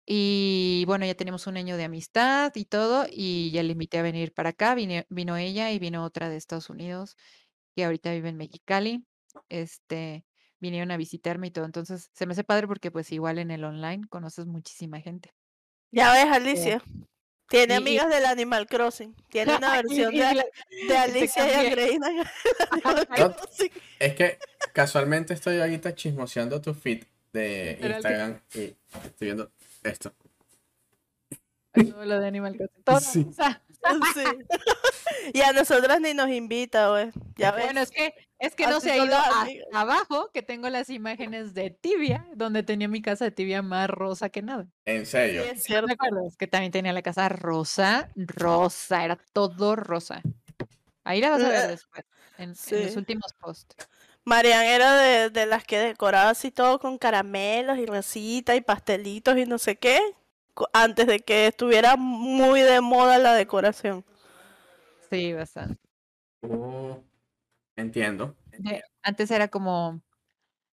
Y 0.06 0.84
bueno, 0.88 1.06
ya 1.06 1.16
tenemos 1.16 1.48
un 1.48 1.58
año 1.58 1.78
de 1.78 1.86
amistad 1.86 2.52
y 2.56 2.66
todo, 2.66 3.06
y 3.10 3.52
ya 3.52 3.64
le 3.64 3.72
invité 3.74 4.00
a 4.00 4.02
venir 4.02 4.34
para 4.34 4.50
acá. 4.50 4.76
Vine- 4.76 5.06
vino 5.10 5.38
ella 5.38 5.72
y 5.72 5.80
vino 5.80 6.04
otra 6.04 6.30
de 6.30 6.36
Estados 6.38 6.70
Unidos, 6.70 7.16
que 7.76 7.86
ahorita 7.86 8.12
vive 8.14 8.30
en 8.30 8.38
Mexicali. 8.38 9.06
Este, 9.50 10.26
vinieron 10.64 10.90
a 10.92 10.98
visitarme 10.98 11.48
y 11.48 11.52
todo. 11.52 11.66
Entonces, 11.66 12.10
se 12.14 12.26
me 12.26 12.32
hace 12.34 12.44
padre 12.44 12.68
porque 12.68 12.90
pues 12.90 13.12
igual 13.12 13.38
en 13.38 13.52
el 13.52 13.64
online 13.64 14.08
conoces 14.10 14.48
muchísima 14.48 15.00
gente. 15.02 15.34
Ya 15.92 16.12
ves, 16.14 16.26
Alicia. 16.26 16.82
Tiene 17.50 17.74
Y- 17.74 17.78
y- 17.78 17.80
amigas 17.80 18.10
del 18.10 18.26
Animal 18.26 18.66
Crossing. 18.66 19.14
Tiene 19.30 19.56
una 19.58 19.74
versión 19.74 20.14
y 20.14 20.20
de, 20.20 20.34
la- 20.34 20.46
de 20.88 20.98
Alicia 21.06 21.64
y. 21.64 21.68
Andreina 21.68 22.08
No. 23.20 23.36
Crossing. 23.36 23.72
Es 24.00 24.16
que 24.16 24.40
casualmente 24.74 25.34
estoy 25.36 25.60
ahorita 25.60 25.94
chismoseando 25.94 26.60
tu 26.62 26.74
feed 26.74 27.04
de 27.34 27.78
que- 27.80 27.88
Instagram 27.90 28.40
y 28.56 28.60
estoy 29.06 29.26
viendo 29.28 29.52
esto. 29.84 30.14
lo 31.76 32.20
de 32.20 32.28
Animal 32.28 32.56
Crossing. 32.58 32.84
Todo, 32.84 33.00
Sí. 33.00 33.26
o 33.30 33.34
sea, 33.34 33.62
Sí. 34.14 34.24
Y 35.34 35.42
a 35.42 35.52
nosotras 35.54 36.00
ni 36.02 36.14
nos 36.14 36.30
invita, 36.30 36.90
güey. 36.90 37.12
Ya 37.38 37.52
ves. 37.52 37.66
Bueno, 37.66 37.82
es 37.82 37.92
que, 37.92 38.14
es 38.40 38.56
que 38.56 38.68
no 38.68 38.80
se 38.80 38.92
ha 38.92 38.98
ido 38.98 39.16
abajo, 39.74 40.30
que 40.34 40.42
tengo 40.42 40.70
las 40.70 40.90
imágenes 40.90 41.54
de 41.54 41.70
Tibia, 41.72 42.28
donde 42.36 42.64
tenía 42.64 42.88
mi 42.88 43.02
casa 43.02 43.26
de 43.26 43.32
Tibia 43.32 43.62
más 43.62 43.90
rosa 43.90 44.30
que 44.30 44.42
nada. 44.42 44.68
En 44.86 45.06
Sí, 45.06 45.12
serio. 45.14 45.44
es 45.44 45.54
¿Te 45.54 45.60
cierto. 45.60 45.94
acuerdas? 45.94 46.36
Que 46.38 46.48
también 46.48 46.72
tenía 46.72 46.94
la 46.94 47.02
casa 47.02 47.30
rosa, 47.30 48.10
rosa, 48.16 49.04
era 49.06 49.18
todo 49.34 49.76
rosa. 49.76 50.22
Ahí 51.04 51.20
la 51.22 51.30
vas 51.32 51.44
a 51.44 51.50
ver 51.50 51.66
Eh, 51.66 51.68
después, 51.70 52.06
en, 52.38 52.44
en 52.44 52.50
los 52.50 52.60
sí. 52.92 52.98
últimos 52.98 53.34
posts. 53.40 53.76
Marian 54.26 54.64
era 54.64 54.96
de, 54.98 55.30
de 55.30 55.46
las 55.46 55.66
que 55.66 55.78
decoraba 55.80 56.30
así 56.30 56.50
todo 56.52 56.80
con 56.80 56.98
caramelos 56.98 57.78
y 57.78 57.86
rositas 57.86 58.56
y 58.56 58.62
pastelitos 58.62 59.38
y 59.38 59.46
no 59.46 59.58
sé 59.58 59.76
qué, 59.78 60.00
antes 60.74 61.08
de 61.08 61.20
que 61.20 61.48
estuviera 61.48 61.96
muy 61.98 62.62
de 62.62 62.82
moda 62.82 63.18
la 63.18 63.34
decoración. 63.34 64.06
Sí, 65.10 65.34
bastante. 65.34 65.80
Oh, 66.42 67.04
entiendo. 67.76 68.36
Antes 69.02 69.32
era 69.32 69.48
como, 69.48 70.02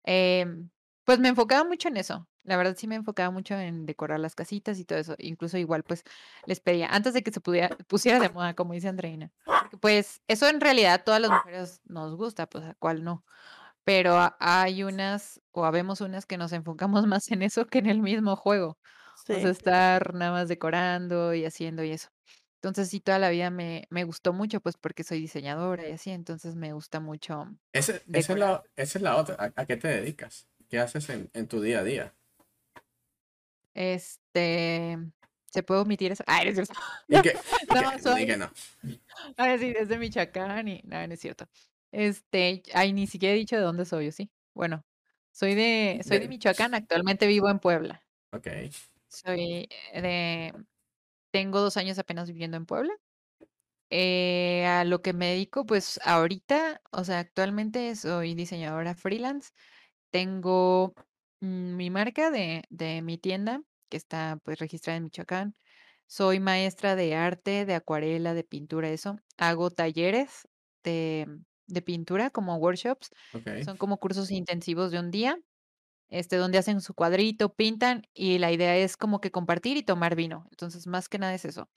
em, 0.03 0.69
pues 1.03 1.19
me 1.19 1.29
enfocaba 1.29 1.63
mucho 1.63 1.87
en 1.87 1.97
eso. 1.97 2.27
La 2.43 2.57
verdad 2.57 2.75
sí 2.77 2.87
me 2.87 2.95
enfocaba 2.95 3.31
mucho 3.31 3.55
en 3.55 3.85
decorar 3.85 4.19
las 4.19 4.35
casitas 4.35 4.79
y 4.79 4.85
todo 4.85 4.99
eso. 4.99 5.15
Incluso 5.17 5.57
igual 5.57 5.83
pues 5.83 6.03
les 6.45 6.59
pedía, 6.59 6.87
antes 6.89 7.13
de 7.13 7.23
que 7.23 7.31
se 7.31 7.41
pudiera, 7.41 7.75
pusiera 7.87 8.19
de 8.19 8.29
moda, 8.29 8.53
como 8.53 8.73
dice 8.73 8.87
Andreina. 8.87 9.31
Porque, 9.45 9.77
pues 9.77 10.21
eso 10.27 10.47
en 10.47 10.61
realidad 10.61 10.93
a 10.93 11.03
todas 11.03 11.21
las 11.21 11.31
mujeres 11.31 11.81
nos 11.85 12.15
gusta, 12.15 12.47
pues 12.47 12.63
a 12.65 12.75
cuál 12.75 13.03
no. 13.03 13.25
Pero 13.83 14.17
ha- 14.17 14.37
hay 14.39 14.83
unas, 14.83 15.41
o 15.51 15.65
habemos 15.65 16.01
unas 16.01 16.25
que 16.25 16.37
nos 16.37 16.53
enfocamos 16.53 17.05
más 17.07 17.31
en 17.31 17.41
eso 17.43 17.67
que 17.67 17.79
en 17.79 17.87
el 17.87 18.01
mismo 18.01 18.35
juego. 18.35 18.77
O 19.27 19.33
sea, 19.33 19.39
Sí. 19.41 19.47
estar 19.47 20.13
nada 20.13 20.31
más 20.31 20.47
decorando 20.47 21.33
y 21.33 21.45
haciendo 21.45 21.83
y 21.83 21.91
eso. 21.91 22.09
Entonces 22.55 22.89
sí, 22.89 22.99
toda 22.99 23.19
la 23.19 23.29
vida 23.29 23.49
me, 23.49 23.87
me 23.89 24.03
gustó 24.03 24.33
mucho, 24.33 24.59
pues 24.61 24.77
porque 24.77 25.03
soy 25.03 25.19
diseñadora 25.19 25.87
y 25.87 25.91
así, 25.93 26.09
entonces 26.11 26.55
me 26.55 26.73
gusta 26.73 26.99
mucho 26.99 27.47
Ese- 27.73 28.01
esa 28.13 28.33
es 28.33 28.39
la, 28.39 28.63
esa 28.75 28.97
es 28.97 29.01
la 29.01 29.15
otra. 29.17 29.35
¿A, 29.39 29.61
a 29.61 29.65
qué 29.65 29.77
te 29.77 29.87
dedicas? 29.87 30.47
¿Qué 30.69 30.79
haces 30.79 31.09
en, 31.09 31.29
en 31.33 31.47
tu 31.47 31.61
día 31.61 31.79
a 31.79 31.83
día? 31.83 32.13
Este, 33.73 34.97
¿se 35.51 35.63
puede 35.63 35.81
omitir 35.81 36.11
eso? 36.11 36.23
Ah, 36.27 36.43
no 36.43 36.49
es 36.49 36.55
cierto. 36.55 36.73
Y 37.07 37.21
que, 37.21 37.29
y 37.69 37.73
No, 37.73 37.91
que- 37.91 37.99
soy- 38.01 38.25
no. 38.37 38.51
Ah, 39.37 39.57
sí, 39.57 39.73
es 39.77 39.87
de 39.89 39.97
Michoacán 39.97 40.67
y 40.67 40.81
no, 40.85 41.05
no 41.07 41.13
es 41.13 41.19
cierto. 41.19 41.47
Este, 41.91 42.63
ay, 42.73 42.93
ni 42.93 43.07
siquiera 43.07 43.33
he 43.35 43.37
dicho 43.37 43.55
de 43.55 43.61
dónde 43.61 43.85
soy, 43.85 44.07
¿o 44.07 44.11
sí? 44.11 44.29
Bueno, 44.53 44.83
soy 45.31 45.55
de, 45.55 46.01
soy 46.03 46.17
de 46.17 46.23
De- 46.23 46.27
Michoacán, 46.29 46.73
actualmente 46.73 47.27
vivo 47.27 47.49
en 47.49 47.59
Puebla. 47.59 48.01
Ok. 48.31 48.47
Soy 49.15 49.67
de, 49.93 50.53
tengo 51.31 51.61
dos 51.61 51.77
años 51.77 51.99
apenas 51.99 52.29
viviendo 52.29 52.57
en 52.57 52.65
Puebla. 52.65 52.93
Eh, 53.91 54.65
a 54.65 54.83
lo 54.83 55.01
que 55.01 55.13
me 55.13 55.27
dedico, 55.31 55.65
pues 55.65 55.99
ahorita, 56.03 56.81
o 56.91 57.03
sea, 57.03 57.19
actualmente 57.19 57.95
soy 57.95 58.33
diseñadora 58.35 58.95
freelance. 58.95 59.51
Tengo 60.11 60.93
mm, 61.41 61.75
mi 61.77 61.89
marca 61.91 62.31
de, 62.31 62.63
de 62.69 63.01
mi 63.01 63.17
tienda, 63.17 63.61
que 63.89 63.97
está 63.97 64.39
pues 64.43 64.59
registrada 64.59 64.97
en 64.97 65.03
Michoacán. 65.05 65.55
Soy 66.07 66.39
maestra 66.39 66.95
de 66.95 67.15
arte, 67.15 67.65
de 67.65 67.75
acuarela, 67.75 68.33
de 68.33 68.43
pintura, 68.43 68.89
eso. 68.89 69.17
Hago 69.37 69.71
talleres 69.71 70.47
de, 70.83 71.27
de 71.67 71.81
pintura, 71.81 72.29
como 72.31 72.57
workshops. 72.57 73.09
Ok. 73.33 73.47
Son 73.59 73.77
como 73.77 73.97
cursos 73.99 74.31
intensivos 74.31 74.91
de 74.91 74.99
un 74.99 75.11
día, 75.11 75.37
este, 76.09 76.35
donde 76.37 76.57
hacen 76.57 76.81
su 76.81 76.93
cuadrito, 76.93 77.53
pintan, 77.53 78.07
y 78.13 78.37
la 78.39 78.51
idea 78.51 78.75
es 78.77 78.97
como 78.97 79.19
que 79.21 79.31
compartir 79.31 79.77
y 79.77 79.83
tomar 79.83 80.15
vino. 80.15 80.45
Entonces, 80.51 80.87
más 80.87 81.09
que 81.09 81.17
nada 81.19 81.33
es 81.33 81.45
eso. 81.45 81.63
O 81.63 81.69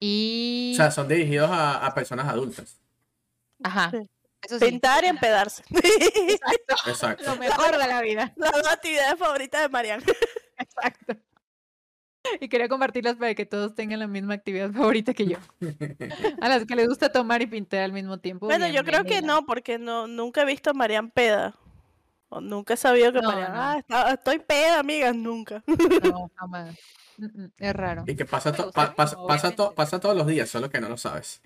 Y, 0.00 0.74
sea, 0.76 0.90
son 0.90 1.08
dirigidos 1.08 1.50
a, 1.50 1.84
a 1.86 1.94
personas 1.94 2.26
adultas. 2.28 2.80
ajá, 3.62 3.90
Sí. 3.90 3.98
eso 4.42 4.58
sí, 4.58 4.64
Pintar 4.66 5.04
y 5.04 5.08
empedarse. 5.08 5.62
exacto, 5.70 6.90
Exacto. 6.90 7.24
lo 7.26 7.36
mejor 7.36 7.72
de 7.78 7.86
la 7.86 8.00
vida. 8.02 8.32
Las 8.36 8.52
dos 8.52 8.66
actividades 8.66 9.18
favoritas 9.18 9.62
de 9.62 9.68
Marian. 9.68 10.02
Exacto. 10.58 11.16
Y 12.38 12.48
quería 12.50 12.68
compartirlas 12.68 13.16
para 13.16 13.34
que 13.34 13.46
todos 13.46 13.74
tengan 13.74 13.98
la 13.98 14.06
misma 14.06 14.34
actividad 14.34 14.70
favorita 14.72 15.14
que 15.14 15.26
yo. 15.26 15.38
A 16.42 16.48
las 16.50 16.66
que 16.66 16.76
les 16.76 16.86
gusta 16.86 17.10
tomar 17.10 17.40
y 17.40 17.46
pintar 17.46 17.80
al 17.80 17.92
mismo 17.92 18.18
tiempo. 18.18 18.44
Bueno, 18.46 18.68
yo 18.68 18.84
creo 18.84 19.04
que 19.04 19.22
no, 19.22 19.46
porque 19.46 19.78
no, 19.78 20.06
nunca 20.06 20.42
he 20.42 20.44
visto 20.44 20.70
a 20.70 20.74
Marian 20.74 21.10
peda. 21.10 21.56
O 22.30 22.40
nunca 22.40 22.74
he 22.74 22.76
sabido 22.76 23.12
que 23.12 23.20
No, 23.20 23.28
Marian, 23.28 23.52
no. 23.52 23.60
ah, 23.60 23.76
está- 23.78 24.12
estoy 24.12 24.38
peda, 24.38 24.78
amigas, 24.80 25.14
nunca. 25.14 25.62
No, 25.66 26.30
jamás. 26.36 26.76
Mm, 27.18 27.24
mm, 27.42 27.52
Es 27.58 27.72
raro. 27.74 28.04
Y 28.06 28.16
que 28.16 28.24
pasa, 28.24 28.52
to- 28.52 28.70
pa- 28.72 28.94
pasa, 28.94 29.16
pasa, 29.26 29.50
to- 29.50 29.64
obviamente. 29.64 29.76
pasa 29.76 30.00
todos 30.00 30.16
los 30.16 30.26
días, 30.26 30.48
solo 30.48 30.70
que 30.70 30.80
no 30.80 30.88
lo 30.88 30.96
sabes. 30.96 31.42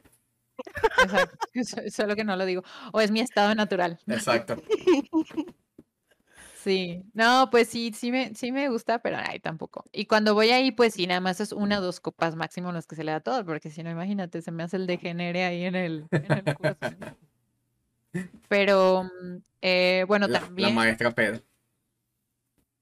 Exacto. 1.02 1.36
so- 1.64 1.90
Solo 1.90 2.14
que 2.14 2.22
no 2.24 2.36
lo 2.36 2.44
digo. 2.44 2.62
O 2.92 3.00
es 3.00 3.10
mi 3.10 3.20
estado 3.20 3.54
natural. 3.54 3.98
Exacto. 4.06 4.56
Sí. 6.56 7.02
No, 7.12 7.48
pues 7.50 7.68
sí, 7.68 7.92
sí 7.94 8.10
me, 8.10 8.34
sí 8.34 8.50
me 8.50 8.70
gusta, 8.70 8.98
pero 9.00 9.18
ay, 9.22 9.38
tampoco. 9.38 9.84
Y 9.92 10.06
cuando 10.06 10.32
voy 10.32 10.48
ahí, 10.48 10.72
pues 10.72 10.94
sí, 10.94 11.06
nada 11.06 11.20
más 11.20 11.38
es 11.40 11.52
una 11.52 11.78
o 11.78 11.82
dos 11.82 12.00
copas 12.00 12.36
máximo 12.36 12.72
las 12.72 12.86
que 12.86 12.96
se 12.96 13.04
le 13.04 13.10
da 13.10 13.18
a 13.18 13.20
todos, 13.20 13.44
porque 13.44 13.70
si 13.70 13.82
no, 13.82 13.90
imagínate, 13.90 14.40
se 14.40 14.50
me 14.50 14.62
hace 14.62 14.78
el 14.78 14.86
degenere 14.86 15.44
ahí 15.44 15.64
en 15.64 15.74
el, 15.74 16.06
en 16.10 16.32
el 16.32 16.54
curso. 16.54 16.76
Pero, 18.48 19.04
mm, 19.04 19.36
eh, 19.62 20.04
bueno, 20.08 20.28
La, 20.28 20.40
la 20.40 20.40
también. 20.40 20.74
maestra 20.76 21.14
Pedro. 21.14 21.40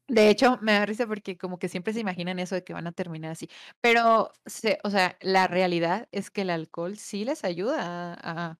De 0.08 0.28
hecho, 0.28 0.58
me 0.60 0.72
da 0.72 0.84
risa 0.84 1.06
porque 1.06 1.38
como 1.38 1.58
que 1.58 1.68
siempre 1.68 1.92
se 1.94 2.00
imaginan 2.00 2.38
eso 2.38 2.54
de 2.54 2.64
que 2.64 2.74
van 2.74 2.86
a 2.86 2.92
terminar 2.92 3.30
así. 3.32 3.48
Pero, 3.80 4.32
se, 4.44 4.78
o 4.84 4.90
sea, 4.90 5.16
la 5.22 5.46
realidad 5.46 6.08
es 6.12 6.30
que 6.30 6.42
el 6.42 6.50
alcohol 6.50 6.98
sí 6.98 7.24
les 7.24 7.44
ayuda 7.44 8.14
a, 8.20 8.58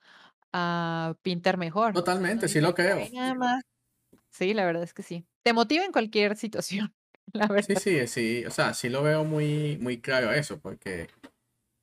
a- 0.53 1.15
pintar 1.23 1.59
mejor. 1.59 1.93
Totalmente, 1.95 2.49
sí 2.49 2.61
lo 2.61 2.75
creo. 2.75 2.97
"Ay, 2.99 3.11
nada 3.13 3.35
más 3.35 3.63
Sí, 4.31 4.55
la 4.55 4.65
verdad 4.67 4.83
es 4.85 4.95
que 4.95 5.03
sí. 5.05 5.27
Te 5.45 5.53
motiva 5.55 5.85
en 5.85 5.93
cualquier 5.93 6.37
situación, 6.37 6.95
la 7.35 7.49
Sí, 7.61 7.75
verdad. 7.75 7.83
sí, 7.83 8.07
sí, 8.09 8.45
o 8.47 8.51
sea, 8.51 8.75
sí 8.75 8.89
lo 8.89 9.03
veo 9.03 9.25
muy, 9.25 9.79
muy 9.81 10.01
claro 10.01 10.33
eso, 10.33 10.61
porque 10.61 11.09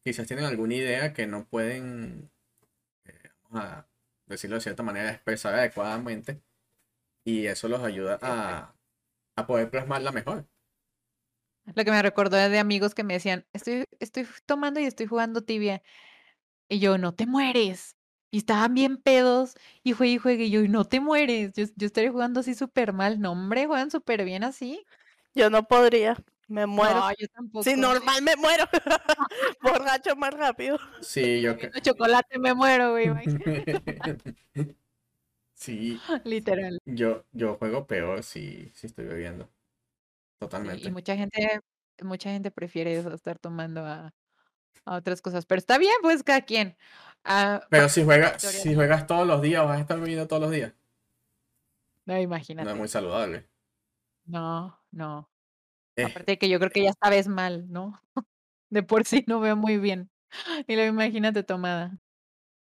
quizás 0.04 0.28
tienen 0.28 0.46
alguna 0.46 0.76
idea 0.76 1.14
que 1.14 1.28
no 1.28 1.48
pueden, 1.48 2.32
eh, 3.06 3.30
a 3.54 3.88
decirlo 4.30 4.56
de 4.58 4.62
cierta 4.62 4.84
manera, 4.84 5.12
expresar 5.12 5.54
adecuadamente, 5.56 6.42
y 7.26 7.48
eso 7.48 7.70
los 7.70 7.84
ayuda 7.84 8.20
a, 8.22 8.76
a 9.38 9.48
poder 9.48 9.72
plasmarla 9.72 10.12
mejor. 10.14 10.48
Lo 11.76 11.86
que 11.86 11.92
me 11.92 12.02
recordó 12.02 12.38
es 12.38 12.50
de 12.52 12.60
amigos 12.60 12.96
que 12.96 13.04
me 13.04 13.14
decían, 13.14 13.46
estoy, 13.54 13.86
estoy 14.00 14.28
tomando 14.46 14.80
y 14.80 14.86
estoy 14.86 15.06
jugando 15.06 15.44
tibia. 15.44 15.82
Y 16.70 16.80
yo, 16.80 16.98
no 16.98 17.16
te 17.16 17.28
mueres. 17.28 17.98
Y 18.32 18.40
estaban 18.40 18.74
bien 18.76 18.98
pedos 18.98 19.56
y 19.84 19.94
juegue 19.94 20.14
y 20.14 20.18
juegue. 20.20 20.46
Y 20.46 20.52
yo, 20.52 20.62
"Y 20.64 20.70
no 20.70 20.86
te 20.86 21.00
mueres. 21.02 21.54
Yo, 21.56 21.66
yo 21.76 21.88
estaría 21.88 22.12
jugando 22.12 22.42
así 22.42 22.56
súper 22.56 22.94
mal. 22.94 23.20
No, 23.22 23.34
hombre, 23.34 23.68
juegan 23.68 23.92
súper 23.92 24.26
bien 24.26 24.44
así. 24.44 24.86
Yo 25.36 25.50
no 25.52 25.68
podría. 25.68 26.18
Me 26.50 26.66
muero. 26.66 26.96
No, 26.96 27.12
yo 27.18 27.28
tampoco. 27.30 27.64
si 27.64 27.76
normal 27.76 28.22
me 28.24 28.36
muero. 28.36 28.66
Borracho 29.62 30.16
más 30.16 30.34
rápido. 30.34 30.78
Sí, 31.02 31.42
yo 31.42 31.58
creo. 31.58 31.72
Chocolate 31.82 32.40
me 32.40 32.54
muero, 32.54 32.92
güey. 32.92 33.10
Sí, 35.54 36.00
Literal. 36.24 36.80
yo, 36.86 37.26
yo 37.34 37.56
juego 37.56 37.86
peor 37.86 38.24
si, 38.24 38.72
si 38.76 38.88
estoy 38.88 39.06
bebiendo. 39.06 39.46
Sí, 39.46 39.52
Totalmente. 40.40 40.88
y 40.88 40.92
mucha 40.92 41.16
gente, 41.18 41.62
mucha 42.02 42.32
gente 42.32 42.50
prefiere 42.52 42.96
eso, 42.98 43.14
estar 43.14 43.38
tomando 43.40 43.86
a, 43.86 44.14
a 44.86 44.96
otras 44.96 45.22
cosas. 45.22 45.46
Pero 45.46 45.60
está 45.60 45.78
bien, 45.78 45.96
pues 46.02 46.24
cada 46.24 46.42
quien. 46.42 46.78
Ah, 47.26 47.68
Pero 47.70 47.90
si 47.90 48.04
juegas, 48.06 48.42
si 48.42 48.70
¿no? 48.70 48.76
juegas 48.76 49.08
todos 49.08 49.28
los 49.28 49.42
días, 49.42 49.66
vas 49.66 49.78
a 49.80 49.82
estar 49.82 50.00
bebiendo 50.00 50.28
todos 50.28 50.42
los 50.44 50.52
días. 50.52 50.74
no, 52.06 52.16
No 52.16 52.22
imagínate. 52.22 52.70
es 52.72 52.78
muy 52.78 52.88
saludable. 52.88 53.48
No, 54.26 54.80
no. 54.92 55.30
Eh, 56.00 56.06
Aparte 56.06 56.32
de 56.34 56.38
que 56.38 56.50
yo 56.50 56.60
creo 56.60 56.72
que 56.72 56.84
ya 56.84 56.94
sabes 57.02 57.28
mal, 57.28 57.70
¿no? 57.70 58.02
De 58.70 58.84
por 58.84 59.06
sí 59.06 59.24
no 59.28 59.40
veo 59.40 59.56
muy 59.56 59.78
bien. 59.78 60.10
Y 60.68 60.76
luego 60.76 60.94
imagínate 60.94 61.44
tomada. 61.44 61.98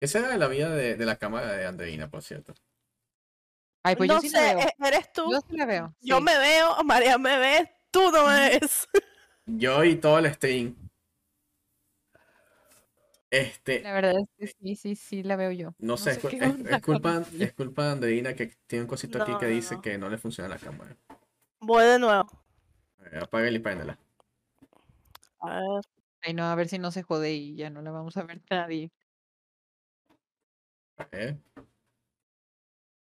esa 0.00 0.20
era 0.20 0.36
la 0.36 0.46
vida 0.48 0.70
de, 0.70 0.94
de 0.96 1.04
la 1.04 1.16
cámara 1.16 1.52
de 1.52 1.66
Andreina, 1.66 2.08
por 2.08 2.22
cierto. 2.22 2.54
Ay, 3.82 3.96
pues 3.96 4.08
yo 4.08 4.20
sí 4.20 4.28
sé, 4.28 4.36
la 4.36 4.54
veo. 4.54 4.60
e- 4.68 4.88
eres 4.88 5.12
tú. 5.12 5.30
Yo 5.32 5.40
sí 5.40 5.56
la 5.56 5.66
veo. 5.66 5.94
Yo 6.00 6.18
sí. 6.18 6.22
me 6.22 6.38
veo, 6.38 6.76
María 6.84 7.18
me 7.18 7.38
ve, 7.38 7.70
tú 7.90 8.10
no 8.12 8.26
me 8.26 8.50
ves. 8.50 8.86
Yo 9.46 9.82
y 9.84 9.96
todo 9.96 10.18
el 10.20 10.32
stream. 10.32 10.76
Este, 13.30 13.80
La 13.82 13.92
verdad 13.92 14.14
es 14.38 14.54
que 14.54 14.58
sí, 14.60 14.76
sí, 14.76 14.96
sí 14.96 15.22
la 15.22 15.36
veo 15.36 15.52
yo. 15.52 15.74
no 15.78 15.96
sé, 15.96 16.10
es, 16.12 16.18
sé 16.20 16.80
culpa, 16.82 17.22
es 17.38 17.52
culpa 17.52 17.84
de 17.84 17.90
Andreina 17.92 18.34
que 18.34 18.56
tiene 18.66 18.82
un 18.84 18.88
cosito 18.88 19.22
aquí 19.22 19.32
que 19.38 19.46
no, 19.46 19.52
dice 19.52 19.76
no. 19.76 19.82
que 19.82 19.98
no 19.98 20.08
le 20.08 20.18
funciona 20.18 20.48
la 20.48 20.58
cámara. 20.58 20.96
Voy 21.60 21.84
de 21.84 21.98
nuevo. 22.00 22.39
A 23.00 23.04
ver, 23.04 23.22
apáguela 23.24 23.56
y 23.56 23.60
préndela. 23.60 23.98
A 25.40 25.60
ver. 25.60 25.84
Ay, 26.22 26.34
no, 26.34 26.44
a 26.44 26.54
ver 26.54 26.68
si 26.68 26.78
no 26.78 26.90
se 26.90 27.02
jode 27.02 27.32
y 27.32 27.56
ya 27.56 27.70
no 27.70 27.80
la 27.82 27.90
vamos 27.90 28.16
a 28.16 28.22
ver 28.24 28.42
nadie. 28.50 28.90
A 30.98 31.04
ver. 31.10 31.38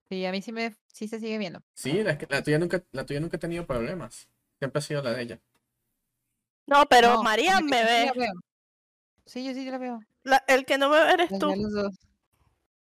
Sí, 0.09 0.25
a 0.25 0.31
mí 0.31 0.41
sí 0.41 0.51
me, 0.51 0.75
sí 0.87 1.07
se 1.07 1.19
sigue 1.19 1.37
viendo. 1.37 1.61
Sí, 1.73 2.03
la, 2.03 2.17
la 2.29 2.43
tuya 2.43 2.59
nunca, 2.59 2.83
la 2.91 3.05
tuya 3.05 3.19
nunca 3.19 3.37
ha 3.37 3.39
tenido 3.39 3.65
problemas. 3.65 4.29
Siempre 4.59 4.79
ha 4.79 4.81
sido 4.81 5.01
la 5.01 5.11
de 5.11 5.21
ella. 5.21 5.41
No, 6.65 6.85
pero 6.89 7.15
No, 7.15 7.23
María 7.23 7.59
me 7.61 7.83
ve. 7.83 8.11
Sí, 9.25 9.43
yo 9.45 9.53
sí 9.53 9.69
la 9.69 9.77
veo. 9.77 9.99
La- 10.23 10.43
el 10.47 10.65
que 10.65 10.77
no 10.77 10.89
me 10.89 11.03
ve 11.03 11.11
eres 11.13 11.39
tú. 11.39 11.47
los 11.47 11.73
dos. 11.73 11.99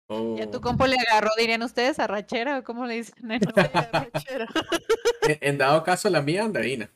¿Y 0.09 0.41
a 0.41 0.51
tu 0.51 0.59
Oh. 0.59 0.61
compo 0.61 0.87
le 0.87 0.97
agarró, 0.99 1.31
dirían 1.37 1.63
ustedes, 1.63 1.99
arrachera 1.99 2.59
o 2.59 2.65
cómo 2.65 2.87
le 2.87 2.95
dicen? 2.95 3.15
en- 5.41 5.59
dado 5.59 5.83
caso, 5.83 6.09
la 6.11 6.23
mía, 6.23 6.45
Andreina. 6.45 6.91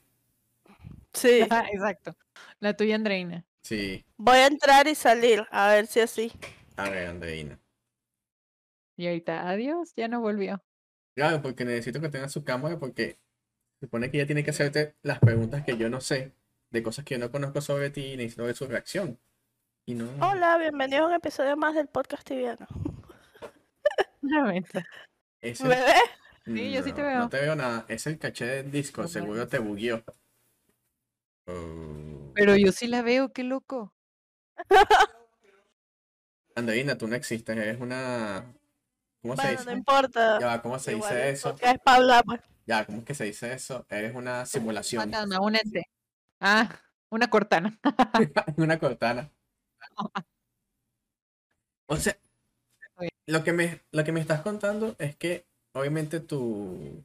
Sí. 1.13 1.41
Ah, 1.51 1.67
Exacto. 1.73 2.17
La 2.61 2.77
tuya, 2.77 2.95
Andreina. 2.95 3.45
Sí, 3.63 4.05
Voy 4.17 4.39
a 4.39 4.47
entrar 4.47 4.87
y 4.89 4.95
salir, 4.95 5.47
a 5.51 5.69
ver 5.69 5.87
si 5.87 6.01
así. 6.01 6.33
a 6.77 6.89
ver, 6.89 7.09
Andreina. 7.09 7.59
Y 8.97 9.07
ahorita, 9.07 9.49
adiós, 9.49 9.93
ya 9.97 10.09
no 10.09 10.21
volvió. 10.21 10.63
Claro, 11.15 11.43
porque 11.43 11.65
necesito 11.65 12.01
que 12.01 12.09
tenga 12.09 12.29
su 12.29 12.45
cámara 12.45 12.79
porque 12.79 13.19
se 13.81 13.87
supone 13.87 14.11
que 14.11 14.19
ella 14.19 14.27
tiene 14.27 14.45
que 14.45 14.51
hacerte 14.51 14.95
las 15.03 15.19
preguntas 15.19 15.65
que 15.65 15.77
yo 15.77 15.91
no 15.91 16.01
sé, 16.01 16.33
de 16.71 16.83
cosas 16.83 17.05
que 17.05 17.15
yo 17.15 17.19
no 17.19 17.31
conozco 17.31 17.61
sobre 17.61 17.91
ti 17.91 18.13
y 18.13 18.17
necesito 18.17 18.45
ver 18.45 18.55
su 18.55 18.67
reacción. 18.67 19.19
Y 19.87 19.95
no. 19.95 20.09
Hola, 20.27 20.57
bienvenidos 20.59 21.05
a 21.05 21.07
un 21.09 21.15
episodio 21.15 21.57
más 21.57 21.75
del 21.75 21.89
podcast 21.89 22.27
tibiano. 22.27 22.67
Una 24.23 24.45
venta. 24.53 24.85
ese- 25.41 25.65
¿Me 25.65 25.71
ves? 25.71 25.95
Sí, 26.45 26.73
yo 26.73 26.83
sí 26.83 26.93
te 26.93 27.03
no, 27.03 27.07
veo. 27.09 27.19
No 27.21 27.29
te 27.29 27.41
veo 27.41 27.55
nada. 27.55 27.85
Es 27.89 28.07
el 28.07 28.19
caché 28.19 28.47
del 28.47 28.71
Discord, 28.71 29.05
No 29.05 29.09
seguro 29.09 29.49
te 29.49 29.59
bugueó. 29.59 30.03
Oh. 31.47 32.33
Pero 32.35 32.57
yo 32.57 32.73
sí 32.73 32.87
la 32.87 33.03
veo, 33.03 33.33
qué 33.33 33.45
loco. 33.45 33.93
Andreina, 36.55 36.97
tú 36.99 37.07
no 37.07 37.15
existes, 37.15 37.57
eres 37.57 37.81
una. 37.81 38.55
¿Cómo 39.23 39.37
se 39.37 39.43
Bueno, 39.43 39.53
no 39.59 39.61
dice? 39.65 39.73
importa. 39.73 40.41
Ya 40.41 40.63
¿cómo 40.63 40.79
se 40.79 40.93
Igual 40.93 41.11
dice 41.15 41.31
eso? 41.31 41.57
es 41.61 41.79
para 41.85 41.97
hablar, 41.99 42.25
pues. 42.25 42.41
Ya, 42.67 42.85
¿cómo 42.87 42.99
es 42.99 43.05
que 43.05 43.15
se 43.15 43.25
dice 43.25 43.53
eso? 43.53 43.87
Eres 43.89 44.15
una 44.15 44.47
simulación. 44.47 45.03
Fantasma, 45.03 45.41
un 45.41 45.57
ente. 45.57 45.85
Ah, 46.41 46.81
una 47.11 47.29
cortana. 47.29 47.79
una 48.57 48.79
cortana. 48.79 49.31
O 51.87 51.97
sea. 51.97 52.17
Lo 53.27 53.45
que 53.45 53.53
me, 53.53 53.81
lo 53.93 54.05
que 54.05 54.13
me 54.13 54.21
estás 54.21 54.43
contando 54.43 54.97
es 54.99 55.17
que 55.17 55.47
obviamente 55.73 56.21
tú, 56.21 57.05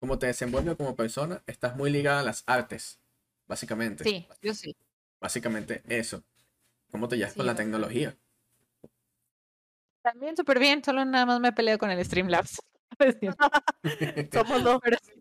como 0.00 0.18
te 0.18 0.26
desenvuelves 0.26 0.76
como 0.76 0.96
persona, 0.96 1.42
estás 1.46 1.76
muy 1.76 1.90
ligada 1.90 2.20
a 2.20 2.24
las 2.24 2.44
artes, 2.46 3.00
básicamente. 3.48 4.04
Sí, 4.04 4.26
yo 4.42 4.54
sí. 4.54 4.74
Básicamente 5.20 5.82
eso. 5.88 6.24
¿Cómo 6.90 7.08
te 7.08 7.16
llevas 7.16 7.34
Sí, 7.34 7.38
con 7.38 7.46
la 7.46 7.54
tecnología? 7.54 8.16
También 10.02 10.36
súper 10.36 10.58
bien, 10.58 10.82
solo 10.84 11.04
nada 11.04 11.26
más 11.26 11.40
me 11.40 11.48
he 11.48 11.52
peleado 11.52 11.78
con 11.78 11.90
el 11.90 12.04
Streamlabs. 12.04 12.60
Somos 14.32 14.64
dos. 14.64 14.80
pero 14.82 14.96
sí. 15.02 15.12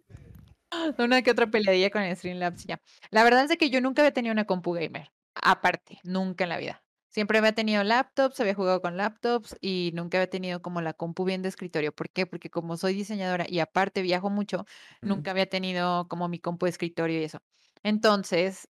Una 0.98 1.22
que 1.22 1.32
otra 1.32 1.48
peleadilla 1.48 1.90
con 1.90 2.02
el 2.02 2.16
Streamlabs 2.16 2.66
ya. 2.66 2.82
La 3.12 3.24
verdad 3.24 3.44
es 3.44 3.50
de 3.50 3.58
que 3.58 3.70
yo 3.70 3.82
nunca 3.82 4.02
había 4.02 4.14
tenido 4.14 4.34
una 4.34 4.46
compu 4.46 4.74
gamer. 4.74 5.12
Aparte, 5.36 6.00
nunca 6.04 6.44
en 6.46 6.50
la 6.50 6.58
vida. 6.58 6.84
Siempre 7.18 7.40
había 7.40 7.54
tenido 7.54 7.84
laptops, 7.84 8.40
había 8.42 8.54
jugado 8.54 8.80
con 8.80 8.96
laptops 8.96 9.58
y 9.60 9.90
nunca 9.96 10.20
había 10.20 10.30
tenido 10.30 10.62
como 10.62 10.82
la 10.82 10.94
compu 10.94 11.26
bien 11.26 11.42
de 11.42 11.50
escritorio. 11.50 11.92
¿Por 11.92 12.12
qué? 12.12 12.28
Porque 12.28 12.52
como 12.52 12.78
soy 12.78 12.94
diseñadora 12.94 13.48
y 13.50 13.58
aparte 13.60 14.04
viajo 14.04 14.30
mucho, 14.30 14.66
Ujú. 15.02 15.16
nunca 15.16 15.32
había 15.32 15.48
tenido 15.50 16.08
como 16.10 16.28
mi 16.30 16.38
compu 16.38 16.68
de 16.68 16.70
escritorio 16.70 17.20
y 17.20 17.24
eso. 17.24 17.40
Entonces, 17.82 18.68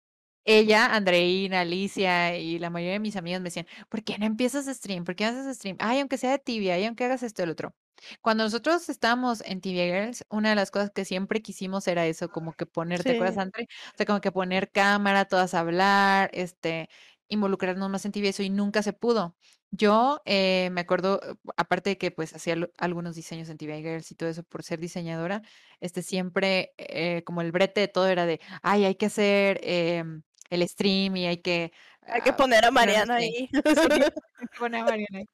ella, 0.44 0.94
Andreina, 0.94 1.60
Alicia 1.62 2.36
y 2.36 2.58
la 2.58 2.68
mayoría 2.68 2.92
de 2.94 3.00
mis 3.00 3.16
amigos 3.16 3.40
me 3.40 3.46
decían, 3.46 3.66
¿por 3.88 4.04
qué 4.04 4.18
no 4.18 4.26
empiezas 4.26 4.66
stream? 4.66 5.04
¿Por 5.04 5.16
qué 5.16 5.24
no 5.24 5.30
haces 5.40 5.56
stream? 5.56 5.78
Ay, 5.80 6.00
aunque 6.00 6.18
sea 6.18 6.32
de 6.32 6.38
tibia, 6.38 6.74
ay, 6.74 6.84
aunque 6.84 7.04
hagas 7.06 7.22
esto 7.22 7.42
el 7.44 7.48
otro. 7.50 7.74
Cuando 8.20 8.44
nosotros 8.44 8.88
estábamos 8.88 9.40
en 9.42 9.60
Tibia 9.60 9.84
Girls, 9.86 10.24
una 10.28 10.50
de 10.50 10.56
las 10.56 10.70
cosas 10.70 10.90
que 10.90 11.04
siempre 11.04 11.42
quisimos 11.42 11.86
era 11.88 12.06
eso, 12.06 12.30
como 12.30 12.52
que 12.52 12.66
poner, 12.66 13.04
¿te 13.04 13.12
acuerdas, 13.12 13.36
Sí. 13.36 13.38
Andre? 13.38 13.66
O 13.94 13.96
sea, 13.96 14.06
como 14.06 14.20
que 14.20 14.32
poner 14.32 14.70
cámara, 14.70 15.24
todas 15.26 15.54
a 15.54 15.60
hablar, 15.60 16.30
este, 16.34 16.88
involucrarnos 17.28 17.90
más 17.90 18.04
en 18.04 18.12
Tibia, 18.12 18.30
eso, 18.30 18.42
y 18.42 18.50
nunca 18.50 18.82
se 18.82 18.92
pudo. 18.92 19.36
Yo 19.70 20.20
eh, 20.24 20.70
me 20.72 20.82
acuerdo, 20.82 21.20
eh, 21.22 21.34
aparte 21.56 21.90
de 21.90 21.98
que 21.98 22.10
pues 22.10 22.34
hacía 22.34 22.56
algunos 22.78 23.16
diseños 23.16 23.48
en 23.48 23.58
TV 23.58 23.82
Girls 23.82 24.10
y 24.10 24.14
todo 24.14 24.28
eso 24.28 24.42
por 24.44 24.62
ser 24.62 24.78
diseñadora, 24.78 25.42
este 25.80 26.02
siempre 26.02 26.74
eh, 26.78 27.22
como 27.24 27.40
el 27.40 27.52
brete 27.52 27.80
de 27.80 27.88
todo 27.88 28.06
era 28.06 28.26
de, 28.26 28.40
ay, 28.62 28.84
hay 28.84 28.94
que 28.94 29.06
hacer 29.06 29.60
em, 29.62 30.22
el 30.50 30.68
stream 30.68 31.16
y 31.16 31.26
hay 31.26 31.38
que... 31.38 31.72
Hay 32.06 32.20
que 32.20 32.30
ah, 32.30 32.36
poner 32.36 32.64
a 32.64 32.70
Mariana 32.70 33.16
ahí". 33.16 33.48
ahí. 33.52 33.52
Hay 34.38 34.48
que 34.48 34.58
poner 34.58 34.82
a 34.82 34.84
Mariana 34.84 35.18
ahí, 35.18 35.28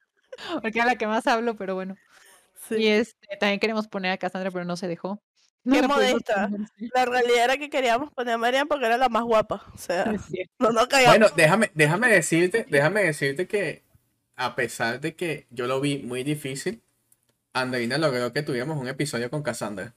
Porque 0.61 0.79
es 0.79 0.85
la 0.85 0.95
que 0.95 1.07
más 1.07 1.27
hablo, 1.27 1.55
pero 1.55 1.75
bueno. 1.75 1.95
Y 2.69 2.87
este, 2.87 3.37
también 3.37 3.59
queremos 3.59 3.87
poner 3.87 4.11
a 4.11 4.17
Cassandra, 4.17 4.51
pero 4.51 4.65
no 4.65 4.77
se 4.77 4.87
dejó. 4.87 5.21
No 5.63 5.75
Qué 5.75 5.87
modesta. 5.87 6.49
La 6.93 7.05
realidad 7.05 7.45
era 7.45 7.57
que 7.57 7.69
queríamos 7.69 8.11
poner 8.11 8.33
a 8.33 8.37
Mariana 8.37 8.65
porque 8.65 8.85
era 8.85 8.97
la 8.97 9.09
más 9.09 9.23
guapa. 9.23 9.63
O 9.73 9.77
sea, 9.77 10.13
no 10.59 10.71
nos 10.71 10.87
caigamos. 10.87 11.19
Bueno, 11.19 11.33
déjame, 11.35 11.71
déjame 11.75 12.09
decirte, 12.09 12.65
déjame 12.69 13.03
decirte 13.03 13.47
que 13.47 13.83
a 14.35 14.55
pesar 14.55 14.99
de 14.99 15.15
que 15.15 15.45
yo 15.51 15.67
lo 15.67 15.79
vi 15.79 15.99
muy 15.99 16.23
difícil, 16.23 16.81
Andreina 17.53 17.97
logró 17.97 18.33
que 18.33 18.41
tuviéramos 18.41 18.77
un 18.79 18.87
episodio 18.87 19.29
con 19.29 19.43
Cassandra. 19.43 19.93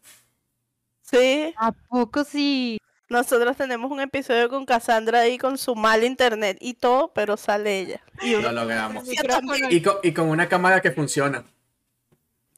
Sí, 1.00 1.54
¿A 1.56 1.72
poco 1.72 2.24
sí? 2.24 2.78
nosotros 3.08 3.56
tenemos 3.56 3.90
un 3.90 4.00
episodio 4.00 4.48
con 4.48 4.66
Cassandra 4.66 5.20
ahí 5.20 5.38
con 5.38 5.56
su 5.56 5.74
mal 5.74 6.04
internet 6.04 6.58
y 6.60 6.74
todo, 6.74 7.12
pero 7.14 7.36
sale 7.36 7.80
ella. 7.80 8.00
Y 8.22 8.34
Lo 8.34 8.52
logramos. 8.52 9.04
Con, 9.04 9.98
y 10.02 10.12
con 10.12 10.28
una 10.28 10.48
cámara 10.48 10.80
que 10.80 10.90
funciona. 10.90 11.44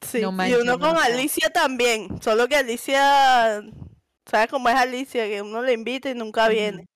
Sí, 0.07 0.21
No 0.21 0.47
y 0.47 0.55
uno 0.55 0.77
no 0.77 0.79
con. 0.79 0.97
Alicia 0.97 1.51
también. 1.51 2.21
Solo 2.23 2.49
que 2.49 2.57
Alicia, 2.57 3.63
¿sabes 4.25 4.49
cómo 4.49 4.69
es 4.69 4.75
Alicia? 4.75 5.27
Que 5.27 5.43
uno 5.43 5.63
le 5.63 5.73
invita 5.73 6.11
y 6.11 6.15
nunca 6.15 6.49
viene. 6.49 6.87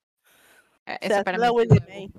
Eh, 0.86 0.98
hace 1.02 1.24
para 1.24 1.38
mí 1.38 1.48
Willy. 1.48 2.12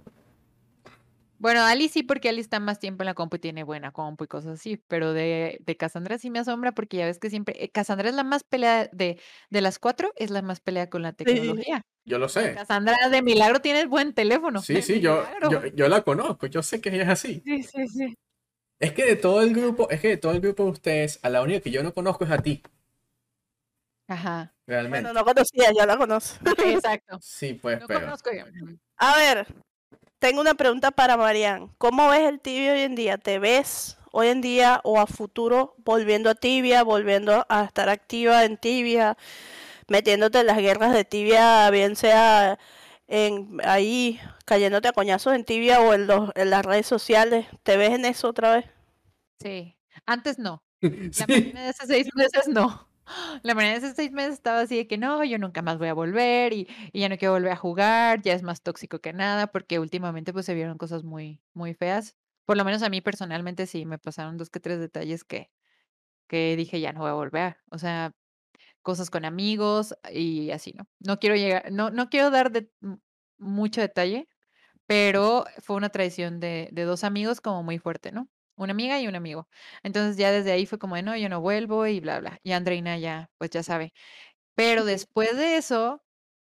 Bueno, 1.41 1.63
Ali 1.63 1.89
sí, 1.89 2.03
porque 2.03 2.29
Ali 2.29 2.39
está 2.39 2.59
más 2.59 2.77
tiempo 2.77 3.01
en 3.01 3.07
la 3.07 3.15
compu 3.15 3.37
y 3.37 3.39
tiene 3.39 3.63
buena 3.63 3.91
compu 3.91 4.25
y 4.25 4.27
cosas 4.27 4.59
así, 4.59 4.77
pero 4.87 5.11
de, 5.11 5.57
de 5.65 5.75
Cassandra 5.75 6.19
sí 6.19 6.29
me 6.29 6.37
asombra 6.37 6.71
porque 6.71 6.97
ya 6.97 7.07
ves 7.07 7.17
que 7.17 7.31
siempre, 7.31 7.63
eh, 7.63 7.71
Cassandra 7.71 8.09
es 8.09 8.13
la 8.13 8.23
más 8.23 8.43
pelea 8.43 8.87
de, 8.93 9.19
de 9.49 9.61
las 9.61 9.79
cuatro, 9.79 10.13
es 10.17 10.29
la 10.29 10.43
más 10.43 10.59
pelea 10.59 10.91
con 10.91 11.01
la 11.01 11.13
tecnología. 11.13 11.81
Yo 12.05 12.19
lo 12.19 12.29
sé. 12.29 12.53
Cassandra 12.53 12.95
de 13.09 13.23
milagro 13.23 13.59
tiene 13.59 13.87
buen 13.87 14.13
teléfono. 14.13 14.61
Sí, 14.61 14.83
sí, 14.83 14.99
yo, 14.99 15.25
yo, 15.49 15.65
yo 15.65 15.87
la 15.87 16.03
conozco, 16.03 16.45
yo 16.45 16.61
sé 16.61 16.79
que 16.79 16.89
ella 16.89 17.03
es 17.03 17.09
así. 17.09 17.41
Sí, 17.43 17.63
sí, 17.63 17.87
sí. 17.87 18.17
Es 18.81 18.91
que 18.93 19.05
de 19.05 19.15
todo 19.15 19.41
el 19.41 19.53
grupo, 19.53 19.89
es 19.89 20.01
que 20.01 20.09
de 20.09 20.17
todo 20.17 20.33
el 20.33 20.41
grupo 20.41 20.65
de 20.65 20.71
ustedes, 20.71 21.19
a 21.23 21.29
la 21.29 21.41
única 21.41 21.61
que 21.61 21.71
yo 21.71 21.83
no 21.83 21.93
conozco 21.93 22.25
es 22.25 22.31
a 22.31 22.39
ti, 22.39 22.61
Ajá. 24.07 24.53
realmente. 24.67 25.07
Bueno, 25.07 25.13
no 25.19 25.23
conocía, 25.25 25.71
ya 25.71 25.85
la 25.85 25.97
conozco. 25.97 26.39
Exacto. 26.65 27.17
Sí, 27.21 27.53
pues, 27.53 27.79
No 27.79 27.87
pero. 27.87 28.01
conozco 28.01 28.31
yo. 28.33 28.43
A 28.97 29.15
ver, 29.17 29.47
tengo 30.19 30.41
una 30.41 30.55
pregunta 30.55 30.91
para 30.91 31.15
Marian. 31.17 31.69
¿Cómo 31.77 32.09
ves 32.09 32.21
el 32.27 32.39
tibia 32.41 32.73
hoy 32.73 32.81
en 32.81 32.95
día? 32.95 33.17
¿Te 33.17 33.39
ves 33.39 33.97
hoy 34.11 34.27
en 34.27 34.41
día 34.41 34.81
o 34.83 34.99
a 34.99 35.07
futuro 35.07 35.75
volviendo 35.85 36.29
a 36.29 36.35
tibia, 36.35 36.83
volviendo 36.83 37.45
a 37.49 37.63
estar 37.65 37.87
activa 37.89 38.43
en 38.45 38.57
tibia, 38.57 39.17
metiéndote 39.87 40.39
en 40.41 40.47
las 40.47 40.57
guerras 40.57 40.93
de 40.93 41.05
tibia, 41.05 41.69
bien 41.69 41.95
sea 41.95 42.59
en 43.11 43.59
ahí 43.65 44.19
cayéndote 44.45 44.87
a 44.87 44.93
coñazos 44.93 45.33
en 45.35 45.45
tibia 45.45 45.81
o 45.81 45.93
en, 45.93 46.07
los, 46.07 46.31
en 46.35 46.49
las 46.49 46.65
redes 46.65 46.87
sociales? 46.87 47.47
¿Te 47.63 47.77
ves 47.77 47.91
en 47.91 48.05
eso 48.05 48.29
otra 48.29 48.55
vez? 48.55 48.65
Sí. 49.39 49.77
Antes 50.05 50.39
no. 50.39 50.63
La 50.81 51.27
Sí. 51.27 51.51
De 51.53 51.59
hace 51.59 51.85
seis 51.87 52.07
meses 52.15 52.47
no. 52.47 52.89
La 53.43 53.55
Marina 53.55 53.73
de 53.73 53.85
hace 53.85 53.95
seis 53.95 54.11
meses 54.11 54.35
estaba 54.35 54.61
así 54.61 54.77
de 54.77 54.87
que 54.87 54.97
no, 54.97 55.23
yo 55.23 55.37
nunca 55.37 55.61
más 55.61 55.77
voy 55.77 55.89
a 55.89 55.93
volver 55.93 56.53
y, 56.53 56.67
y 56.93 57.01
ya 57.01 57.09
no 57.09 57.17
quiero 57.17 57.33
volver 57.33 57.51
a 57.51 57.55
jugar, 57.57 58.21
ya 58.21 58.33
es 58.33 58.43
más 58.43 58.61
tóxico 58.61 58.99
que 58.99 59.13
nada, 59.13 59.47
porque 59.47 59.79
últimamente 59.79 60.33
pues 60.33 60.45
se 60.45 60.53
vieron 60.53 60.77
cosas 60.77 61.03
muy, 61.03 61.41
muy 61.53 61.73
feas. 61.73 62.15
Por 62.45 62.57
lo 62.57 62.65
menos 62.65 62.83
a 62.83 62.89
mí 62.89 63.01
personalmente 63.01 63.67
sí 63.67 63.85
me 63.85 63.99
pasaron 63.99 64.37
dos 64.37 64.49
que 64.49 64.59
tres 64.59 64.79
detalles 64.79 65.23
que, 65.23 65.51
que 66.27 66.55
dije 66.55 66.79
ya 66.79 66.93
no 66.93 67.01
voy 67.01 67.09
a 67.09 67.13
volver. 67.13 67.57
O 67.71 67.77
sea, 67.77 68.13
cosas 68.81 69.09
con 69.09 69.25
amigos 69.25 69.95
y 70.11 70.51
así, 70.51 70.73
¿no? 70.73 70.87
No 70.99 71.19
quiero 71.19 71.35
llegar, 71.35 71.71
no, 71.71 71.89
no 71.91 72.09
quiero 72.09 72.29
dar 72.31 72.51
de, 72.51 72.69
mucho 73.37 73.81
detalle, 73.81 74.27
pero 74.87 75.45
fue 75.59 75.75
una 75.77 75.89
traición 75.89 76.39
de, 76.39 76.69
de 76.71 76.83
dos 76.83 77.03
amigos 77.03 77.41
como 77.41 77.63
muy 77.63 77.79
fuerte, 77.79 78.11
¿no? 78.11 78.29
Una 78.55 78.73
amiga 78.73 78.99
y 79.01 79.07
un 79.07 79.15
amigo. 79.15 79.47
Entonces 79.83 80.17
ya 80.17 80.31
desde 80.31 80.51
ahí 80.51 80.65
fue 80.65 80.79
como, 80.79 80.95
de, 80.95 81.03
no, 81.03 81.15
yo 81.17 81.29
no 81.29 81.41
vuelvo 81.41 81.87
y 81.87 81.99
bla, 81.99 82.19
bla. 82.19 82.39
Y 82.43 82.51
Andreina 82.51 82.97
ya, 82.97 83.31
pues 83.37 83.51
ya 83.51 83.63
sabe. 83.63 83.93
Pero 84.55 84.85
después 84.85 85.35
de 85.37 85.57
eso, 85.57 86.03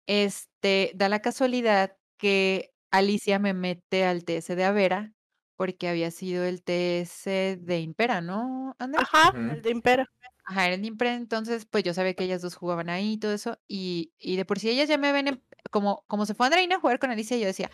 este, 0.07 0.91
da 0.95 1.09
la 1.09 1.21
casualidad 1.21 1.97
que 2.17 2.73
Alicia 2.91 3.39
me 3.39 3.53
mete 3.53 4.05
al 4.05 4.23
TS 4.25 4.55
de 4.55 4.63
Avera 4.65 5.13
porque 5.57 5.89
había 5.89 6.11
sido 6.11 6.45
el 6.45 6.63
TS 6.63 7.57
de 7.59 7.79
Impera, 7.81 8.21
¿no, 8.21 8.75
Andrea? 8.79 9.03
Ajá, 9.03 9.33
el 9.35 9.61
de 9.61 9.71
Impera. 9.71 10.09
Ajá, 10.49 10.65
era 10.67 10.75
en 10.75 10.85
Impre, 10.85 11.13
entonces 11.13 11.65
pues 11.65 11.83
yo 11.83 11.93
sabía 11.93 12.13
que 12.13 12.23
ellas 12.23 12.41
dos 12.41 12.55
jugaban 12.55 12.89
ahí 12.89 13.13
y 13.13 13.17
todo 13.17 13.33
eso, 13.33 13.59
y, 13.67 14.13
y 14.17 14.37
de 14.37 14.45
por 14.45 14.59
sí 14.59 14.69
ellas 14.69 14.87
ya 14.87 14.97
me 14.97 15.11
ven, 15.11 15.27
en- 15.27 15.43
como, 15.71 16.05
como 16.07 16.25
se 16.25 16.35
fue 16.35 16.45
Andreina 16.45 16.77
a 16.77 16.79
jugar 16.79 16.99
con 16.99 17.11
Alicia, 17.11 17.35
yo 17.37 17.45
decía, 17.47 17.69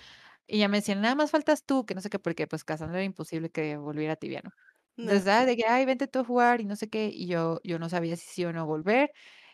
y 0.48 0.58
ya 0.60 0.68
me 0.70 0.78
decían, 0.78 1.00
nada 1.02 1.14
más 1.16 1.30
faltas 1.30 1.66
tú, 1.66 1.86
que 1.86 1.94
no 1.94 2.02
sé 2.02 2.10
qué, 2.10 2.18
porque 2.18 2.48
pues 2.48 2.64
Cassandra 2.64 2.98
era 2.98 3.06
imposible 3.06 3.52
que 3.52 3.78
volviera 3.78 4.14
a 4.14 4.16
Tibia, 4.16 4.42
¿no? 4.44 4.50
No. 4.98 5.04
Entonces, 5.04 5.28
ah, 5.32 5.46
de 5.46 5.56
que, 5.56 5.66
ay, 5.68 5.86
vente 5.86 6.08
tú 6.08 6.20
a 6.20 6.24
jugar 6.26 6.62
y 6.62 6.66
no 6.66 6.76
sé 6.76 6.90
qué, 6.90 7.10
y 7.14 7.28
yo, 7.28 7.60
yo 7.64 7.78
no 7.80 7.90
sabía 7.90 8.16
si 8.18 8.26
sí 8.28 8.44
o 8.46 8.54
no 8.54 8.66
volver, 8.66 9.12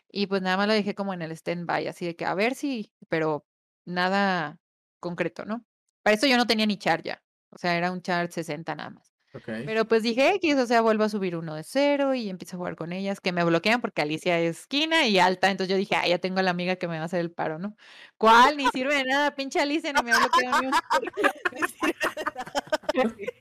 y 0.08 0.26
pues 0.26 0.40
nada 0.42 0.56
más 0.56 0.66
lo 0.68 0.72
dejé 0.74 0.94
como 0.94 1.12
en 1.12 1.20
el 1.22 1.32
stand-by, 1.32 1.88
así 1.88 2.06
de 2.06 2.16
que, 2.16 2.24
a 2.24 2.34
ver 2.34 2.54
si, 2.54 2.90
pero 3.10 3.46
nada 3.84 4.58
concreto, 4.98 5.44
¿no? 5.44 5.66
Para 6.02 6.14
eso 6.16 6.26
yo 6.26 6.36
no 6.38 6.46
tenía 6.46 6.64
ni 6.66 6.78
char 6.78 7.02
ya, 7.02 7.22
o 7.50 7.58
sea, 7.58 7.76
era 7.76 7.92
un 7.92 8.00
char 8.02 8.30
60 8.32 8.74
nada 8.74 8.88
más. 8.90 9.09
Pero 9.44 9.86
pues 9.86 10.02
dije 10.02 10.34
X, 10.34 10.56
o 10.56 10.66
sea, 10.66 10.80
vuelvo 10.80 11.04
a 11.04 11.08
subir 11.08 11.36
uno 11.36 11.54
de 11.54 11.62
cero 11.62 12.14
y 12.14 12.28
empiezo 12.28 12.56
a 12.56 12.58
jugar 12.58 12.76
con 12.76 12.92
ellas, 12.92 13.20
que 13.20 13.32
me 13.32 13.44
bloquean 13.44 13.80
porque 13.80 14.02
Alicia 14.02 14.40
es 14.40 14.60
esquina 14.60 15.06
y 15.06 15.18
alta, 15.18 15.50
entonces 15.50 15.70
yo 15.70 15.76
dije, 15.76 15.94
ah, 15.94 16.08
ya 16.08 16.18
tengo 16.18 16.40
a 16.40 16.42
la 16.42 16.50
amiga 16.50 16.76
que 16.76 16.88
me 16.88 16.96
va 16.96 17.02
a 17.02 17.06
hacer 17.06 17.20
el 17.20 17.30
paro, 17.30 17.58
¿no? 17.58 17.76
¿Cuál? 18.18 18.56
Ni 18.56 18.66
sirve 18.68 18.96
de 18.96 19.04
nada, 19.04 19.34
pinche 19.36 19.60
Alicia, 19.60 19.92
ni 19.92 20.02
me 20.02 20.12
ha 20.12 20.18
bloqueado 20.18 20.60
ni 20.60 20.66
un... 20.66 20.72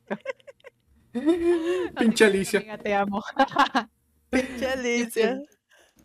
Pinche 1.98 2.26
Alicia. 2.26 2.60
Amiga, 2.60 2.78
te 2.78 2.94
amo. 2.94 3.24
Pinche 4.30 4.68
Alicia. 4.68 5.42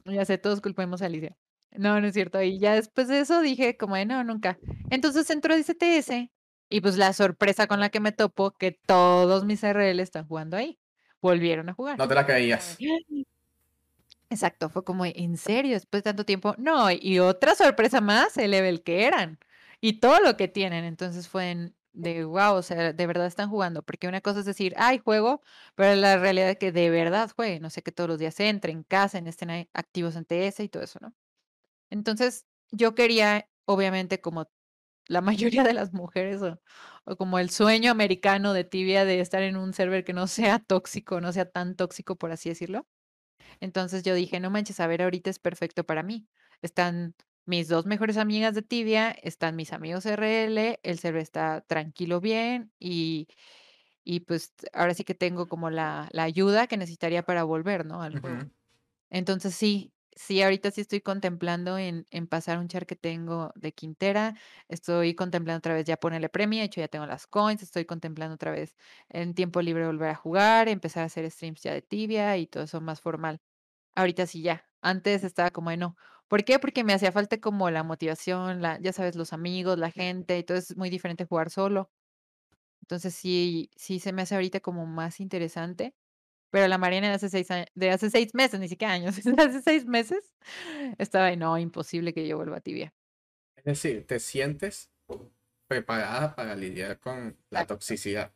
Ya 0.04 0.24
sé, 0.24 0.38
todos 0.38 0.60
culpemos 0.60 1.02
a 1.02 1.06
Alicia. 1.06 1.36
No, 1.72 2.00
no 2.00 2.06
es 2.06 2.14
cierto. 2.14 2.40
Y 2.40 2.58
ya 2.58 2.74
después 2.74 3.08
de 3.08 3.20
eso 3.20 3.40
dije, 3.40 3.76
como 3.76 3.96
de 3.96 4.06
no, 4.06 4.22
nunca. 4.24 4.58
Entonces 4.90 5.28
entró 5.30 5.54
ese 5.54 5.74
TS 5.74 6.30
y 6.74 6.80
pues 6.80 6.96
la 6.96 7.12
sorpresa 7.12 7.68
con 7.68 7.78
la 7.78 7.88
que 7.88 8.00
me 8.00 8.10
topo, 8.10 8.50
que 8.50 8.72
todos 8.72 9.44
mis 9.44 9.62
RL 9.62 10.02
están 10.02 10.26
jugando 10.26 10.56
ahí. 10.56 10.80
Volvieron 11.22 11.68
a 11.68 11.72
jugar. 11.72 11.96
No 11.98 12.08
te 12.08 12.16
la 12.16 12.26
creías. 12.26 12.76
de, 12.78 13.24
Exacto, 14.28 14.68
fue 14.68 14.82
como, 14.82 15.04
¿en 15.04 15.36
serio? 15.36 15.74
Después 15.74 16.02
de 16.02 16.10
tanto 16.10 16.24
tiempo. 16.24 16.56
No, 16.58 16.90
y 16.90 17.20
otra 17.20 17.54
sorpresa 17.54 18.00
más, 18.00 18.36
el 18.38 18.50
level 18.50 18.82
que 18.82 19.04
eran 19.06 19.38
y 19.80 20.00
todo 20.00 20.18
lo 20.18 20.36
que 20.36 20.48
tienen. 20.48 20.84
Entonces 20.84 21.28
fue 21.28 21.52
en- 21.52 21.76
de 21.92 22.24
wow, 22.24 22.54
o 22.56 22.62
sea, 22.62 22.92
de 22.92 23.06
verdad 23.06 23.26
están 23.26 23.48
jugando. 23.50 23.82
Porque 23.84 24.08
una 24.08 24.20
cosa 24.20 24.40
es 24.40 24.46
decir, 24.46 24.74
ay, 24.76 24.98
juego, 24.98 25.42
pero 25.76 25.94
la 25.94 26.16
realidad 26.18 26.50
es 26.50 26.58
que 26.58 26.72
de 26.72 26.90
verdad 26.90 27.30
jueguen. 27.36 27.62
No 27.62 27.70
sé, 27.70 27.82
que 27.82 27.92
todos 27.92 28.08
los 28.08 28.18
días 28.18 28.40
entren, 28.40 28.82
casen, 28.82 29.28
estén 29.28 29.68
activos 29.74 30.16
en 30.16 30.24
TS 30.24 30.64
y 30.64 30.68
todo 30.68 30.82
eso, 30.82 30.98
¿no? 31.00 31.14
Entonces, 31.90 32.46
yo 32.72 32.94
quería, 32.94 33.48
obviamente, 33.66 34.20
como 34.20 34.50
la 35.08 35.20
mayoría 35.20 35.62
de 35.64 35.74
las 35.74 35.92
mujeres, 35.92 36.42
o, 36.42 36.60
o 37.04 37.16
como 37.16 37.38
el 37.38 37.50
sueño 37.50 37.90
americano 37.90 38.52
de 38.52 38.64
tibia 38.64 39.04
de 39.04 39.20
estar 39.20 39.42
en 39.42 39.56
un 39.56 39.72
server 39.74 40.04
que 40.04 40.12
no 40.14 40.26
sea 40.26 40.58
tóxico, 40.60 41.20
no 41.20 41.32
sea 41.32 41.50
tan 41.50 41.76
tóxico, 41.76 42.16
por 42.16 42.32
así 42.32 42.48
decirlo. 42.50 42.86
Entonces 43.60 44.02
yo 44.02 44.14
dije, 44.14 44.40
no 44.40 44.50
manches, 44.50 44.80
a 44.80 44.86
ver, 44.86 45.02
ahorita 45.02 45.30
es 45.30 45.38
perfecto 45.38 45.84
para 45.84 46.02
mí. 46.02 46.28
Están 46.62 47.14
mis 47.46 47.68
dos 47.68 47.86
mejores 47.86 48.16
amigas 48.16 48.54
de 48.54 48.62
Tibia, 48.62 49.10
están 49.10 49.56
mis 49.56 49.72
amigos 49.72 50.06
RL, 50.06 50.80
el 50.82 50.98
server 50.98 51.22
está 51.22 51.60
tranquilo 51.62 52.20
bien 52.20 52.72
y, 52.78 53.28
y 54.04 54.20
pues 54.20 54.54
ahora 54.72 54.94
sí 54.94 55.04
que 55.04 55.14
tengo 55.14 55.48
como 55.48 55.70
la, 55.70 56.08
la 56.12 56.24
ayuda 56.24 56.66
que 56.66 56.76
necesitaría 56.76 57.24
para 57.24 57.44
volver, 57.44 57.86
¿no? 57.86 58.02
Al 58.02 58.16
juego. 58.16 58.44
Ujú. 58.44 58.50
Entonces 59.10 59.54
sí, 59.56 59.93
sí, 60.16 60.42
ahorita 60.42 60.70
sí 60.70 60.80
estoy 60.82 61.00
contemplando 61.00 61.78
en, 61.78 62.06
en 62.10 62.26
pasar 62.26 62.58
un 62.58 62.68
char 62.68 62.86
que 62.86 62.96
tengo 62.96 63.52
de 63.56 63.72
Quintera, 63.74 64.34
estoy 64.68 65.14
contemplando 65.14 65.58
otra 65.58 65.74
vez 65.74 65.84
ya 65.86 65.96
ponerle 65.96 66.28
premio, 66.28 66.58
de 66.60 66.66
hecho 66.66 66.80
ya 66.80 66.88
tengo 66.88 67.06
las 67.06 67.26
coins, 67.26 67.62
estoy 67.62 67.84
contemplando 67.84 68.34
otra 68.34 68.50
vez 68.52 68.76
en 69.08 69.34
tiempo 69.34 69.60
libre 69.62 69.86
volver 69.86 70.10
a 70.10 70.14
jugar, 70.14 70.68
empezar 70.68 71.02
a 71.04 71.06
hacer 71.06 71.30
streams 71.30 71.62
ya 71.62 71.72
de 71.72 71.82
tibia 71.82 72.36
y 72.36 72.46
todo 72.46 72.64
eso 72.64 72.80
más 72.80 73.00
formal. 73.00 73.40
Ahorita 73.96 74.26
sí 74.26 74.42
ya, 74.42 74.66
antes 74.82 75.24
estaba 75.24 75.50
como 75.52 75.70
de 75.70 75.78
no. 75.78 75.96
¿Por 76.28 76.44
qué? 76.44 76.58
Porque 76.60 76.84
me 76.84 76.94
hacía 76.94 77.12
falta 77.12 77.40
como 77.40 77.70
la 77.70 77.82
motivación, 77.84 78.62
la, 78.62 78.78
ya 78.80 78.92
sabes, 78.92 79.16
los 79.16 79.32
amigos, 79.32 79.78
la 79.78 79.90
gente, 79.90 80.38
y 80.38 80.44
todo 80.44 80.58
es 80.58 80.76
muy 80.76 80.90
diferente 80.90 81.26
jugar 81.26 81.50
solo. 81.50 81.90
Entonces 82.82 83.14
sí, 83.14 83.70
sí 83.76 83.98
se 84.00 84.12
me 84.12 84.22
hace 84.22 84.34
ahorita 84.34 84.60
como 84.60 84.86
más 84.86 85.20
interesante. 85.20 85.94
Pero 86.54 86.68
la 86.68 86.78
Mariana 86.78 87.08
de 87.08 87.14
hace 87.14 87.28
seis 87.28 87.50
años, 87.50 87.66
de 87.74 87.90
hace 87.90 88.10
seis 88.10 88.32
meses, 88.32 88.60
ni 88.60 88.68
siquiera 88.68 88.94
años, 88.94 89.16
de 89.24 89.42
hace 89.42 89.60
seis 89.60 89.86
meses, 89.86 90.32
estaba 90.98 91.26
de 91.26 91.36
no, 91.36 91.58
imposible 91.58 92.14
que 92.14 92.28
yo 92.28 92.36
vuelva 92.36 92.58
a 92.58 92.60
tibia. 92.60 92.94
Es 93.56 93.64
decir, 93.64 94.06
te 94.06 94.20
sientes 94.20 94.88
preparada 95.66 96.36
para 96.36 96.54
lidiar 96.54 97.00
con 97.00 97.36
la 97.50 97.66
toxicidad. 97.66 98.30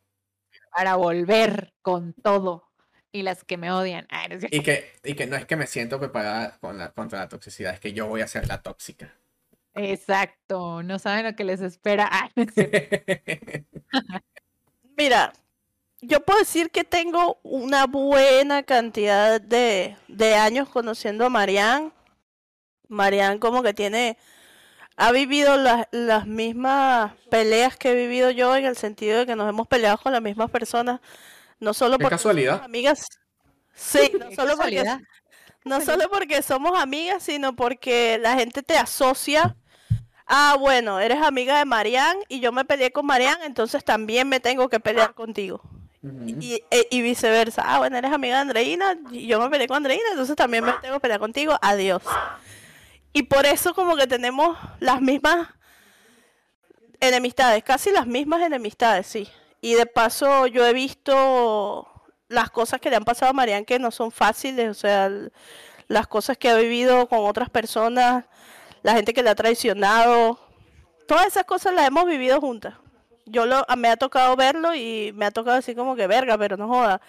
Para 0.69 0.97
volver 0.97 1.73
con 1.81 2.11
todo. 2.11 2.67
Y 3.13 3.21
las 3.21 3.45
que 3.45 3.55
me 3.55 3.71
odian. 3.71 4.05
Ay, 4.09 4.27
no 4.27 4.35
es 4.35 4.41
cierto. 4.41 4.57
Y 4.57 4.63
que, 4.63 4.91
y 5.05 5.13
que 5.13 5.25
no 5.25 5.37
es 5.37 5.45
que 5.45 5.55
me 5.55 5.65
siento 5.65 5.97
preparada 5.97 6.57
con 6.59 6.77
la, 6.77 6.91
contra 6.91 7.19
la 7.19 7.29
toxicidad, 7.29 7.73
es 7.73 7.79
que 7.79 7.93
yo 7.93 8.07
voy 8.07 8.19
a 8.19 8.27
ser 8.27 8.49
la 8.49 8.61
tóxica. 8.61 9.15
Exacto. 9.75 10.83
No 10.83 10.99
saben 10.99 11.23
lo 11.23 11.37
que 11.37 11.45
les 11.45 11.61
espera. 11.61 12.09
Ay, 12.11 12.31
no 12.35 12.51
cierto. 12.51 13.65
Mira, 14.97 15.31
yo 16.01 16.21
puedo 16.25 16.39
decir 16.39 16.71
que 16.71 16.83
tengo 16.83 17.39
una 17.43 17.85
buena 17.87 18.63
cantidad 18.63 19.41
de, 19.41 19.97
de 20.07 20.35
años 20.35 20.69
conociendo 20.69 21.25
a 21.25 21.29
Marianne. 21.29 21.91
Marianne 22.87 23.39
como 23.39 23.63
que 23.63 23.73
tiene, 23.73 24.17
ha 24.97 25.11
vivido 25.11 25.57
las, 25.57 25.87
las 25.91 26.27
mismas 26.27 27.13
peleas 27.29 27.77
que 27.77 27.91
he 27.91 27.95
vivido 27.95 28.31
yo 28.31 28.55
en 28.55 28.65
el 28.65 28.77
sentido 28.77 29.19
de 29.19 29.25
que 29.27 29.35
nos 29.35 29.49
hemos 29.49 29.67
peleado 29.67 29.97
con 29.99 30.13
las 30.13 30.21
mismas 30.21 30.51
personas, 30.51 31.01
no 31.59 31.73
solo 31.73 31.99
Qué 31.99 32.05
porque 32.05 32.19
somos 32.19 32.45
casualidad. 32.45 32.63
amigas, 32.63 33.07
sí, 33.73 34.11
no 34.19 34.31
solo 34.31 34.57
porque, 34.57 34.83
casualidad. 34.83 35.01
no 35.65 35.81
solo 35.81 36.09
porque 36.09 36.41
somos 36.43 36.79
amigas, 36.79 37.23
sino 37.23 37.55
porque 37.55 38.17
la 38.19 38.35
gente 38.35 38.63
te 38.63 38.77
asocia. 38.77 39.57
Ah, 40.27 40.57
bueno, 40.59 40.99
eres 40.99 41.21
amiga 41.23 41.59
de 41.59 41.65
Marianne 41.65 42.23
y 42.29 42.39
yo 42.41 42.51
me 42.51 42.65
peleé 42.65 42.91
con 42.91 43.05
Marianne, 43.05 43.45
entonces 43.45 43.83
también 43.85 44.29
me 44.29 44.39
tengo 44.39 44.69
que 44.69 44.79
pelear 44.79 45.13
contigo. 45.15 45.61
Y, 46.01 46.63
e- 46.71 46.87
y 46.91 47.01
viceversa. 47.01 47.61
Ah, 47.65 47.79
bueno, 47.79 47.97
eres 47.97 48.11
amiga 48.11 48.35
de 48.35 48.41
Andreina 48.41 48.97
y 49.11 49.27
yo 49.27 49.39
me 49.41 49.49
peleé 49.49 49.67
con 49.67 49.77
Andreina, 49.77 50.03
entonces 50.11 50.35
también 50.35 50.63
me 50.63 50.71
tengo 50.81 50.95
que 50.95 51.01
pelear 51.01 51.19
contigo. 51.19 51.57
Adiós. 51.61 52.01
Y 53.11 53.23
por 53.23 53.45
eso 53.45 53.73
como 53.73 53.95
que 53.97 54.07
tenemos 54.07 54.57
las 54.79 55.01
mismas 55.01 55.49
enemistades, 57.01 57.63
casi 57.63 57.91
las 57.91 58.07
mismas 58.07 58.41
enemistades, 58.41 59.07
sí. 59.07 59.27
y 59.61 59.73
de 59.73 59.85
paso 59.85 60.47
yo 60.47 60.65
he 60.65 60.73
visto 60.73 61.87
las 62.27 62.49
cosas 62.51 62.79
que 62.79 62.89
le 62.89 62.95
han 62.97 63.05
pasado 63.05 63.31
a 63.31 63.33
Marian 63.33 63.65
que 63.65 63.79
no 63.79 63.91
son 63.91 64.11
fáciles, 64.11 64.69
o 64.69 64.73
sea, 64.73 65.11
las 65.87 66.07
cosas 66.07 66.37
que 66.37 66.49
ha 66.49 66.55
vivido 66.55 67.07
con 67.07 67.19
otras 67.27 67.49
personas, 67.49 68.25
la 68.83 68.93
gente 68.93 69.13
que 69.13 69.23
le 69.23 69.29
ha 69.29 69.35
traicionado, 69.35 70.39
todas 71.07 71.27
esas 71.27 71.45
cosas 71.45 71.73
las 71.73 71.87
hemos 71.87 72.05
vivido 72.05 72.39
juntas. 72.39 72.75
Yo 73.29 73.45
lo, 73.45 73.65
me 73.77 73.89
ha 73.89 73.97
tocado 73.97 74.35
verlo 74.35 74.75
y 74.75 75.11
me 75.15 75.25
ha 75.25 75.31
tocado 75.31 75.57
así 75.57 75.75
como 75.75 75.95
que 75.95 76.07
verga, 76.07 76.37
pero 76.37 76.57
no 76.57 76.67
joda. 76.67 77.01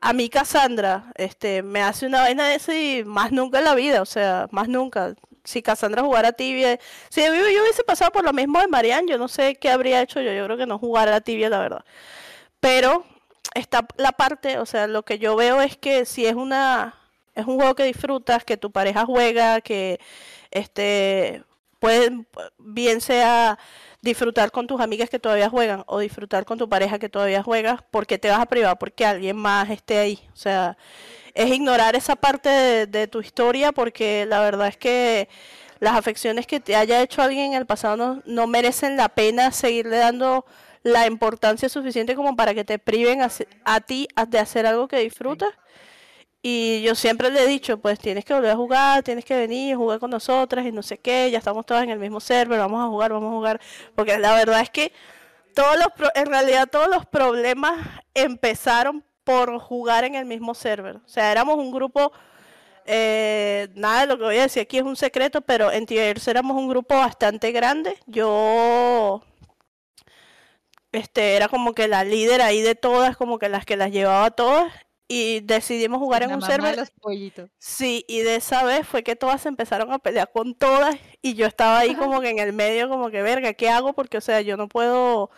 A 0.00 0.12
mí 0.12 0.28
Cassandra, 0.28 1.12
este, 1.16 1.62
me 1.62 1.82
hace 1.82 2.06
una 2.06 2.20
vaina 2.22 2.48
de 2.48 3.00
y 3.00 3.04
más 3.04 3.32
nunca 3.32 3.58
en 3.58 3.64
la 3.64 3.74
vida, 3.74 4.02
o 4.02 4.06
sea, 4.06 4.48
más 4.52 4.68
nunca. 4.68 5.14
Si 5.44 5.62
Cassandra 5.62 6.02
jugara 6.02 6.32
tibia, 6.32 6.78
si 7.08 7.24
yo, 7.24 7.32
hubiese 7.32 7.82
pasado 7.84 8.12
por 8.12 8.24
lo 8.24 8.32
mismo 8.32 8.60
de 8.60 8.68
Marian, 8.68 9.06
yo 9.08 9.18
no 9.18 9.28
sé 9.28 9.56
qué 9.56 9.70
habría 9.70 10.02
hecho 10.02 10.20
yo, 10.20 10.32
yo 10.32 10.44
creo 10.44 10.56
que 10.56 10.66
no 10.66 10.78
jugara 10.78 11.20
tibia, 11.20 11.48
la 11.48 11.58
verdad. 11.60 11.84
Pero 12.60 13.04
está 13.54 13.86
la 13.96 14.12
parte, 14.12 14.58
o 14.58 14.66
sea, 14.66 14.86
lo 14.86 15.04
que 15.04 15.18
yo 15.18 15.36
veo 15.36 15.60
es 15.62 15.76
que 15.76 16.04
si 16.04 16.26
es 16.26 16.34
una 16.34 16.94
es 17.34 17.46
un 17.46 17.56
juego 17.56 17.74
que 17.76 17.84
disfrutas, 17.84 18.44
que 18.44 18.56
tu 18.56 18.72
pareja 18.72 19.06
juega, 19.06 19.60
que 19.60 20.00
este 20.50 21.44
pueden 21.78 22.26
bien 22.58 23.00
sea 23.00 23.58
disfrutar 24.02 24.50
con 24.50 24.66
tus 24.66 24.80
amigas 24.80 25.10
que 25.10 25.18
todavía 25.18 25.50
juegan 25.50 25.84
o 25.86 25.98
disfrutar 25.98 26.44
con 26.44 26.58
tu 26.58 26.68
pareja 26.68 26.98
que 26.98 27.08
todavía 27.08 27.42
juegas, 27.42 27.80
porque 27.90 28.18
te 28.18 28.30
vas 28.30 28.40
a 28.40 28.46
privar 28.46 28.78
porque 28.78 29.04
alguien 29.04 29.36
más 29.36 29.70
esté 29.70 29.98
ahí. 29.98 30.20
O 30.32 30.36
sea, 30.36 30.76
es 31.34 31.50
ignorar 31.50 31.96
esa 31.96 32.16
parte 32.16 32.86
de, 32.86 33.06
tu 33.08 33.20
historia 33.20 33.72
porque 33.72 34.26
la 34.26 34.40
verdad 34.40 34.68
es 34.68 34.76
que 34.76 35.28
las 35.80 35.94
afecciones 35.94 36.46
que 36.46 36.60
te 36.60 36.76
haya 36.76 37.02
hecho 37.02 37.22
alguien 37.22 37.52
en 37.52 37.54
el 37.54 37.66
pasado 37.66 37.96
no, 37.96 38.22
no 38.26 38.46
merecen 38.46 38.96
la 38.96 39.08
pena 39.08 39.52
seguirle 39.52 39.98
dando 39.98 40.44
la 40.82 41.06
importancia 41.06 41.68
suficiente 41.68 42.14
como 42.14 42.36
para 42.36 42.54
que 42.54 42.64
te 42.64 42.78
priven 42.78 43.20
a, 43.22 43.80
ti 43.80 44.08
de 44.28 44.38
hacer 44.38 44.66
algo 44.66 44.88
que 44.88 44.98
disfrutas. 44.98 45.50
Y 46.42 46.82
yo 46.82 46.94
siempre 46.94 47.30
le 47.30 47.42
he 47.42 47.46
dicho, 47.48 47.78
pues 47.78 47.98
tienes 47.98 48.24
que 48.24 48.32
volver 48.32 48.52
a 48.52 48.56
jugar, 48.56 49.02
tienes 49.02 49.24
que 49.24 49.36
venir, 49.36 49.76
jugar 49.76 49.98
con 49.98 50.10
nosotras 50.10 50.64
y 50.66 50.72
no 50.72 50.82
sé 50.82 50.98
qué, 50.98 51.30
ya 51.30 51.38
estamos 51.38 51.66
todas 51.66 51.82
en 51.82 51.90
el 51.90 51.98
mismo 51.98 52.20
server, 52.20 52.58
vamos 52.58 52.84
a 52.84 52.88
jugar, 52.88 53.12
vamos 53.12 53.30
a 53.32 53.36
jugar, 53.36 53.60
porque 53.96 54.18
la 54.18 54.34
verdad 54.34 54.60
es 54.60 54.70
que 54.70 54.92
todos 55.54 55.76
los 55.78 55.88
en 56.14 56.26
realidad 56.26 56.68
todos 56.70 56.88
los 56.88 57.06
problemas 57.06 57.76
empezaron 58.14 59.04
por 59.24 59.58
jugar 59.58 60.04
en 60.04 60.14
el 60.14 60.24
mismo 60.24 60.54
server. 60.54 60.96
O 60.96 61.08
sea, 61.08 61.32
éramos 61.32 61.58
un 61.58 61.70
grupo, 61.70 62.12
eh, 62.86 63.68
nada 63.74 64.02
de 64.02 64.06
lo 64.06 64.16
que 64.18 64.24
voy 64.24 64.38
a 64.38 64.42
decir 64.42 64.62
aquí 64.62 64.78
es 64.78 64.84
un 64.84 64.96
secreto, 64.96 65.42
pero 65.42 65.70
en 65.72 65.84
Tierra 65.86 66.20
éramos 66.28 66.56
un 66.56 66.68
grupo 66.68 66.94
bastante 66.96 67.52
grande. 67.52 67.98
Yo 68.06 69.22
este, 70.92 71.36
era 71.36 71.48
como 71.48 71.74
que 71.74 71.88
la 71.88 72.04
líder 72.04 72.40
ahí 72.42 72.62
de 72.62 72.74
todas, 72.74 73.16
como 73.16 73.38
que 73.38 73.48
las 73.48 73.66
que 73.66 73.76
las 73.76 73.90
llevaba 73.90 74.30
todas. 74.30 74.72
Y 75.10 75.40
decidimos 75.40 76.00
jugar 76.00 76.22
en 76.22 76.34
un 76.34 76.42
server. 76.42 76.76
los 76.76 76.90
pollitos. 76.90 77.48
Sí, 77.58 78.04
y 78.06 78.20
de 78.20 78.36
esa 78.36 78.62
vez 78.64 78.86
fue 78.86 79.02
que 79.02 79.16
todas 79.16 79.46
empezaron 79.46 79.90
a 79.90 79.98
pelear 79.98 80.30
con 80.30 80.54
todas. 80.54 80.96
Y 81.22 81.32
yo 81.32 81.46
estaba 81.46 81.78
ahí 81.78 81.94
como 81.94 82.20
que 82.20 82.28
en 82.28 82.38
el 82.38 82.52
medio, 82.52 82.90
como 82.90 83.10
que, 83.10 83.22
verga, 83.22 83.54
¿qué 83.54 83.70
hago? 83.70 83.94
Porque, 83.94 84.18
o 84.18 84.20
sea, 84.20 84.42
yo 84.42 84.58
no 84.58 84.68
puedo 84.68 85.30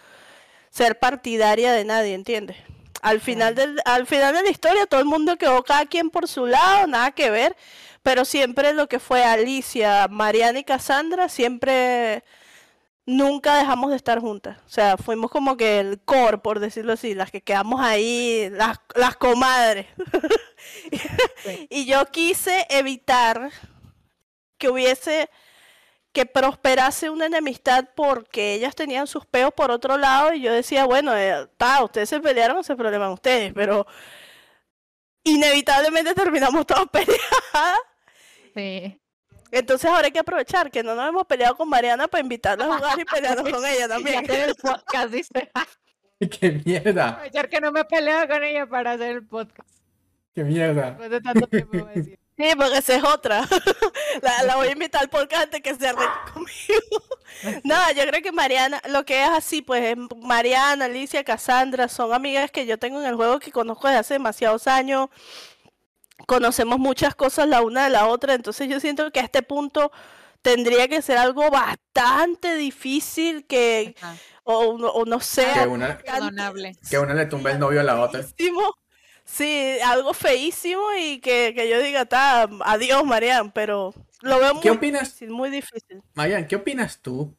ser 0.71 0.99
partidaria 0.99 1.73
de 1.73 1.85
nadie, 1.85 2.14
¿entiendes? 2.14 2.57
Al 3.01 3.21
final, 3.21 3.55
del, 3.55 3.81
al 3.85 4.09
final 4.09 4.35
de 4.35 4.43
la 4.43 4.51
historia, 4.51 4.87
todo 4.87 5.01
el 5.01 5.07
mundo 5.07 5.37
quedó 5.37 5.62
cada 5.62 5.87
quien 5.87 6.11
por 6.11 6.27
su 6.27 6.47
lado, 6.47 6.89
nada 6.89 7.12
que 7.12 7.31
ver. 7.31 7.57
Pero 8.03 8.25
siempre 8.25 8.73
lo 8.73 8.89
que 8.89 8.99
fue 8.99 9.25
Alicia, 9.25 10.09
Mariana 10.09 10.59
y 10.59 10.64
Cassandra, 10.64 11.29
siempre 11.29 12.25
nunca 13.11 13.57
dejamos 13.57 13.91
de 13.91 13.97
estar 13.97 14.21
juntas. 14.21 14.59
O 14.67 14.69
sea, 14.69 14.97
fuimos 14.97 15.31
como 15.31 15.57
que 15.57 15.81
el 15.81 16.01
core, 16.01 16.39
por 16.39 16.61
decirlo 16.61 16.93
así, 16.93 17.15
las 17.15 17.31
que 17.31 17.43
quedamos 17.43 17.81
ahí, 17.81 18.49
las, 18.51 18.79
las 18.95 19.17
comadres. 19.17 19.87
y 21.69 21.87
yo 21.87 22.07
quise 22.07 22.67
evitar 22.71 23.51
que 24.59 24.69
hubiese, 24.69 25.29
que 26.13 26.27
prosperase 26.27 27.11
una 27.11 27.27
enemistad 27.27 27.89
porque 27.97 28.55
ellas 28.55 28.75
tenían 28.75 29.07
sus 29.07 29.27
peos 29.27 29.53
por 29.55 29.71
otro 29.71 29.97
lado 29.97 30.33
y 30.33 30.41
yo 30.41 30.53
decía, 30.53 30.85
bueno, 30.85 31.17
eh, 31.17 31.49
ustedes 31.83 32.09
se 32.09 32.21
pelearon, 32.21 32.59
ese 32.59 32.77
problema 32.77 33.11
ustedes, 33.11 33.53
pero 33.55 33.87
inevitablemente 35.25 36.15
terminamos 36.15 36.67
todos 36.67 36.89
peleadas. 36.93 37.81
Sí. 38.55 39.00
Entonces 39.51 39.91
ahora 39.91 40.07
hay 40.07 40.13
que 40.13 40.19
aprovechar 40.19 40.71
que 40.71 40.83
no 40.83 40.95
nos 40.95 41.09
hemos 41.09 41.27
peleado 41.27 41.57
con 41.57 41.69
Mariana 41.69 42.09
para 42.09 42.23
invitarla 42.23 42.67
a 42.67 42.77
jugar 42.77 43.01
y 43.01 43.05
pelearnos 43.05 43.49
con 43.49 43.65
ella 43.67 43.89
también. 43.89 44.25
hacer 44.25 44.49
el 44.51 44.55
podcast, 44.55 45.11
dice. 45.11 45.51
¡Qué 46.39 46.61
mierda! 46.65 47.09
Aprovechar 47.09 47.49
que 47.49 47.61
no 47.61 47.73
me 47.73 47.81
he 47.81 47.85
peleado 47.85 48.29
con 48.29 48.45
ella 48.45 48.67
para 48.67 48.93
hacer 48.93 49.17
el 49.17 49.27
podcast. 49.27 49.69
¡Qué 50.35 50.45
mierda! 50.45 50.91
Después 50.91 51.11
de 51.11 51.21
tanto 51.21 51.47
tiempo 51.47 51.79
voy 51.79 51.89
a 51.89 51.93
decir. 51.95 52.19
Sí, 52.41 52.47
porque 52.57 52.79
esa 52.79 52.95
es 52.95 53.05
otra. 53.05 53.47
la, 54.23 54.43
la, 54.45 54.57
voy 54.57 54.69
a 54.69 54.73
invitar 54.73 55.03
al 55.03 55.11
podcast 55.11 55.43
antes 55.43 55.61
que 55.61 55.75
se 55.75 55.89
arregle 55.89 56.09
conmigo. 56.33 57.61
no, 57.65 57.93
yo 57.93 58.07
creo 58.09 58.23
que 58.23 58.33
Mariana, 58.33 58.81
lo 58.89 59.05
que 59.05 59.23
es 59.23 59.29
así, 59.29 59.61
pues 59.61 59.95
Mariana, 60.17 60.87
Alicia, 60.87 61.23
Cassandra, 61.23 61.87
son 61.89 62.15
amigas 62.15 62.51
que 62.51 62.65
yo 62.65 62.79
tengo 62.79 62.99
en 62.99 63.07
el 63.07 63.15
juego 63.15 63.41
que 63.41 63.53
conozco 63.53 63.89
desde 63.89 64.01
hace 64.01 64.15
demasiados 64.15 64.67
años 64.69 65.11
conocemos 66.27 66.79
muchas 66.79 67.14
cosas 67.14 67.49
la 67.49 67.62
una 67.62 67.85
de 67.85 67.91
la 67.91 68.07
otra, 68.07 68.35
entonces 68.35 68.68
yo 68.68 68.81
siento 68.81 69.11
que 69.11 69.21
a 69.21 69.25
este 69.25 69.43
punto 69.43 69.91
tendría 70.43 70.89
que 70.89 71.03
ser 71.03 71.18
algo 71.18 71.51
bastante 71.51 72.55
difícil 72.57 73.47
que, 73.47 73.95
o, 74.45 75.05
no 75.05 75.21
sé, 75.21 75.47
que 75.55 75.66
una, 75.66 75.99
que 75.99 76.99
una 76.99 77.14
le 77.14 77.27
tumbe 77.27 77.53
el 77.53 77.59
novio 77.59 77.81
a 77.81 77.85
la 77.85 78.01
otra. 78.01 78.25
Sí, 79.25 79.79
algo 79.85 80.12
feísimo 80.12 80.83
y 80.99 81.21
que, 81.21 81.53
que 81.55 81.68
yo 81.68 81.81
diga, 81.81 82.09
adiós 82.64 83.05
Marian, 83.05 83.53
pero 83.53 83.95
lo 84.23 84.41
veo 84.41 84.55
muy 84.55 84.91
difícil, 84.91 85.31
muy 85.31 85.51
difícil. 85.51 86.03
Marian, 86.14 86.49
¿qué 86.49 86.57
opinas 86.57 87.01
tú? 87.01 87.37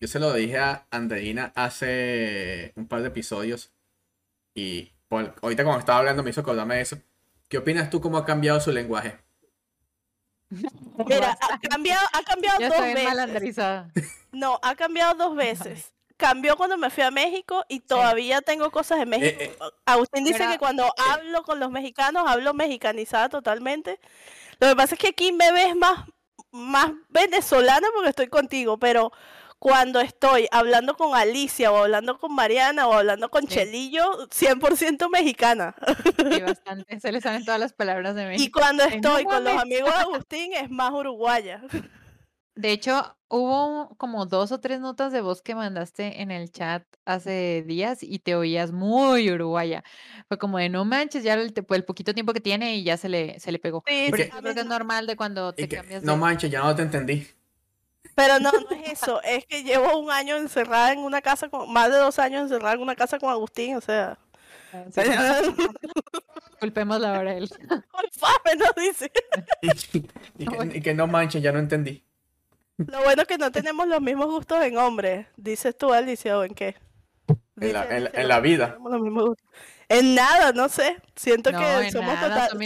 Yo 0.00 0.08
se 0.08 0.18
lo 0.18 0.34
dije 0.34 0.58
a 0.58 0.86
Andreina 0.90 1.50
hace 1.54 2.72
un 2.76 2.86
par 2.88 3.00
de 3.00 3.08
episodios 3.08 3.72
y 4.54 4.92
ahorita 5.08 5.64
cuando 5.64 5.78
estaba 5.78 6.00
hablando 6.00 6.22
me 6.22 6.30
hizo 6.30 6.42
acordarme 6.42 6.76
de 6.76 6.80
eso 6.82 6.98
¿Qué 7.54 7.58
opinas 7.58 7.88
tú 7.88 8.00
cómo 8.00 8.18
ha 8.18 8.24
cambiado 8.24 8.60
su 8.60 8.72
lenguaje? 8.72 9.16
Mira, 10.50 11.38
ha 11.40 11.58
cambiado, 11.60 12.04
ha 12.12 12.22
cambiado 12.24 12.58
dos 12.58 12.80
veces. 12.80 13.86
No, 14.32 14.58
ha 14.60 14.74
cambiado 14.74 15.14
dos 15.14 15.36
veces. 15.36 15.92
Cambió 16.16 16.56
cuando 16.56 16.76
me 16.76 16.90
fui 16.90 17.04
a 17.04 17.12
México 17.12 17.64
y 17.68 17.78
todavía 17.78 18.42
tengo 18.42 18.72
cosas 18.72 18.98
de 18.98 19.06
México. 19.06 19.40
Eh, 19.40 19.56
eh. 19.56 19.58
Agustín 19.86 20.24
dice 20.24 20.48
que 20.48 20.58
cuando 20.58 20.92
hablo 21.12 21.44
con 21.44 21.60
los 21.60 21.70
mexicanos 21.70 22.24
hablo 22.26 22.54
mexicanizada 22.54 23.28
totalmente. 23.28 24.00
Lo 24.58 24.70
que 24.70 24.74
pasa 24.74 24.96
es 24.96 25.00
que 25.00 25.10
aquí 25.10 25.30
me 25.30 25.52
ves 25.52 25.76
más, 25.76 26.08
más 26.50 26.90
venezolana 27.08 27.86
porque 27.94 28.10
estoy 28.10 28.26
contigo, 28.26 28.80
pero 28.80 29.12
cuando 29.64 30.00
estoy 30.00 30.46
hablando 30.50 30.94
con 30.94 31.16
Alicia 31.16 31.72
o 31.72 31.76
hablando 31.78 32.18
con 32.18 32.34
Mariana 32.34 32.86
o 32.86 32.92
hablando 32.92 33.30
con 33.30 33.46
Chelillo, 33.46 34.28
100% 34.28 35.08
mexicana. 35.08 35.74
Sí, 36.18 36.42
bastante. 36.42 37.00
Se 37.00 37.10
le 37.10 37.22
salen 37.22 37.46
todas 37.46 37.58
las 37.58 37.72
palabras 37.72 38.14
de 38.14 38.26
México. 38.26 38.44
Y 38.44 38.50
cuando 38.50 38.84
estoy 38.84 39.24
con 39.24 39.42
los 39.42 39.54
amigos 39.54 39.88
de 39.88 39.96
Agustín 40.00 40.52
es 40.52 40.68
más 40.70 40.92
uruguaya. 40.92 41.62
De 42.54 42.72
hecho, 42.72 43.16
hubo 43.28 43.96
como 43.96 44.26
dos 44.26 44.52
o 44.52 44.60
tres 44.60 44.80
notas 44.80 45.14
de 45.14 45.22
voz 45.22 45.40
que 45.40 45.54
mandaste 45.54 46.20
en 46.20 46.30
el 46.30 46.52
chat 46.52 46.84
hace 47.06 47.64
días 47.66 48.02
y 48.02 48.18
te 48.18 48.36
oías 48.36 48.70
muy 48.70 49.30
uruguaya. 49.30 49.82
Fue 50.28 50.36
como 50.36 50.58
de 50.58 50.68
no 50.68 50.84
manches, 50.84 51.24
ya 51.24 51.32
el, 51.32 51.54
el 51.56 51.84
poquito 51.84 52.12
tiempo 52.12 52.34
que 52.34 52.40
tiene 52.40 52.76
y 52.76 52.84
ya 52.84 52.98
se 52.98 53.08
le, 53.08 53.40
se 53.40 53.50
le 53.50 53.58
pegó. 53.58 53.82
Sí, 53.86 54.08
Pero 54.10 54.28
creo 54.28 54.52
que 54.52 54.60
es 54.60 54.66
normal 54.66 55.06
de 55.06 55.16
cuando 55.16 55.54
te 55.54 55.66
cambias. 55.68 56.02
No 56.02 56.18
manches, 56.18 56.50
ya 56.50 56.60
no 56.60 56.76
te 56.76 56.82
entendí. 56.82 57.26
Pero 58.14 58.38
no, 58.38 58.52
no 58.52 58.76
es 58.76 58.92
eso, 59.02 59.20
es 59.22 59.44
que 59.46 59.64
llevo 59.64 59.98
un 59.98 60.10
año 60.10 60.36
encerrada 60.36 60.92
en 60.92 61.00
una 61.00 61.20
casa, 61.20 61.48
con, 61.48 61.72
más 61.72 61.90
de 61.90 61.96
dos 61.96 62.18
años 62.18 62.42
encerrada 62.42 62.74
en 62.74 62.82
una 62.82 62.94
casa 62.94 63.18
con 63.18 63.30
Agustín, 63.30 63.76
o 63.76 63.80
sea. 63.80 64.18
Culpémosla 66.60 67.16
ahora 67.16 67.34
él. 67.34 67.48
Culpame, 67.48 68.56
no 68.56 68.66
dice. 68.82 69.10
y, 70.74 70.80
que, 70.80 70.94
no 70.94 71.06
manchen, 71.06 71.42
ya 71.42 71.52
no 71.52 71.58
entendí. 71.58 72.04
Lo 72.76 73.02
bueno 73.02 73.22
es 73.22 73.28
que 73.28 73.38
no 73.38 73.52
tenemos 73.52 73.86
los 73.86 74.00
mismos 74.00 74.26
gustos 74.26 74.62
en 74.62 74.76
hombres. 74.78 75.26
Dices 75.36 75.76
tú, 75.76 75.92
Alicia, 75.92 76.38
o 76.38 76.44
en 76.44 76.54
qué? 76.54 76.76
En 77.60 77.72
la, 77.72 77.84
en, 77.96 78.28
la, 78.28 78.40
vida. 78.40 78.76
En 79.88 80.14
nada, 80.14 80.52
no 80.52 80.68
sé. 80.68 80.96
Siento 81.14 81.50
que 81.50 81.90
somos, 81.92 82.18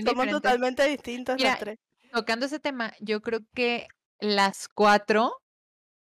somos 0.05 0.28
totalmente 0.30 0.89
distintas 0.89 1.41
las 1.41 1.59
tres. 1.59 1.78
Tocando 2.12 2.47
ese 2.47 2.59
tema, 2.59 2.95
yo 3.01 3.20
creo 3.20 3.41
que 3.53 3.86
las 4.20 4.68
cuatro 4.68 5.32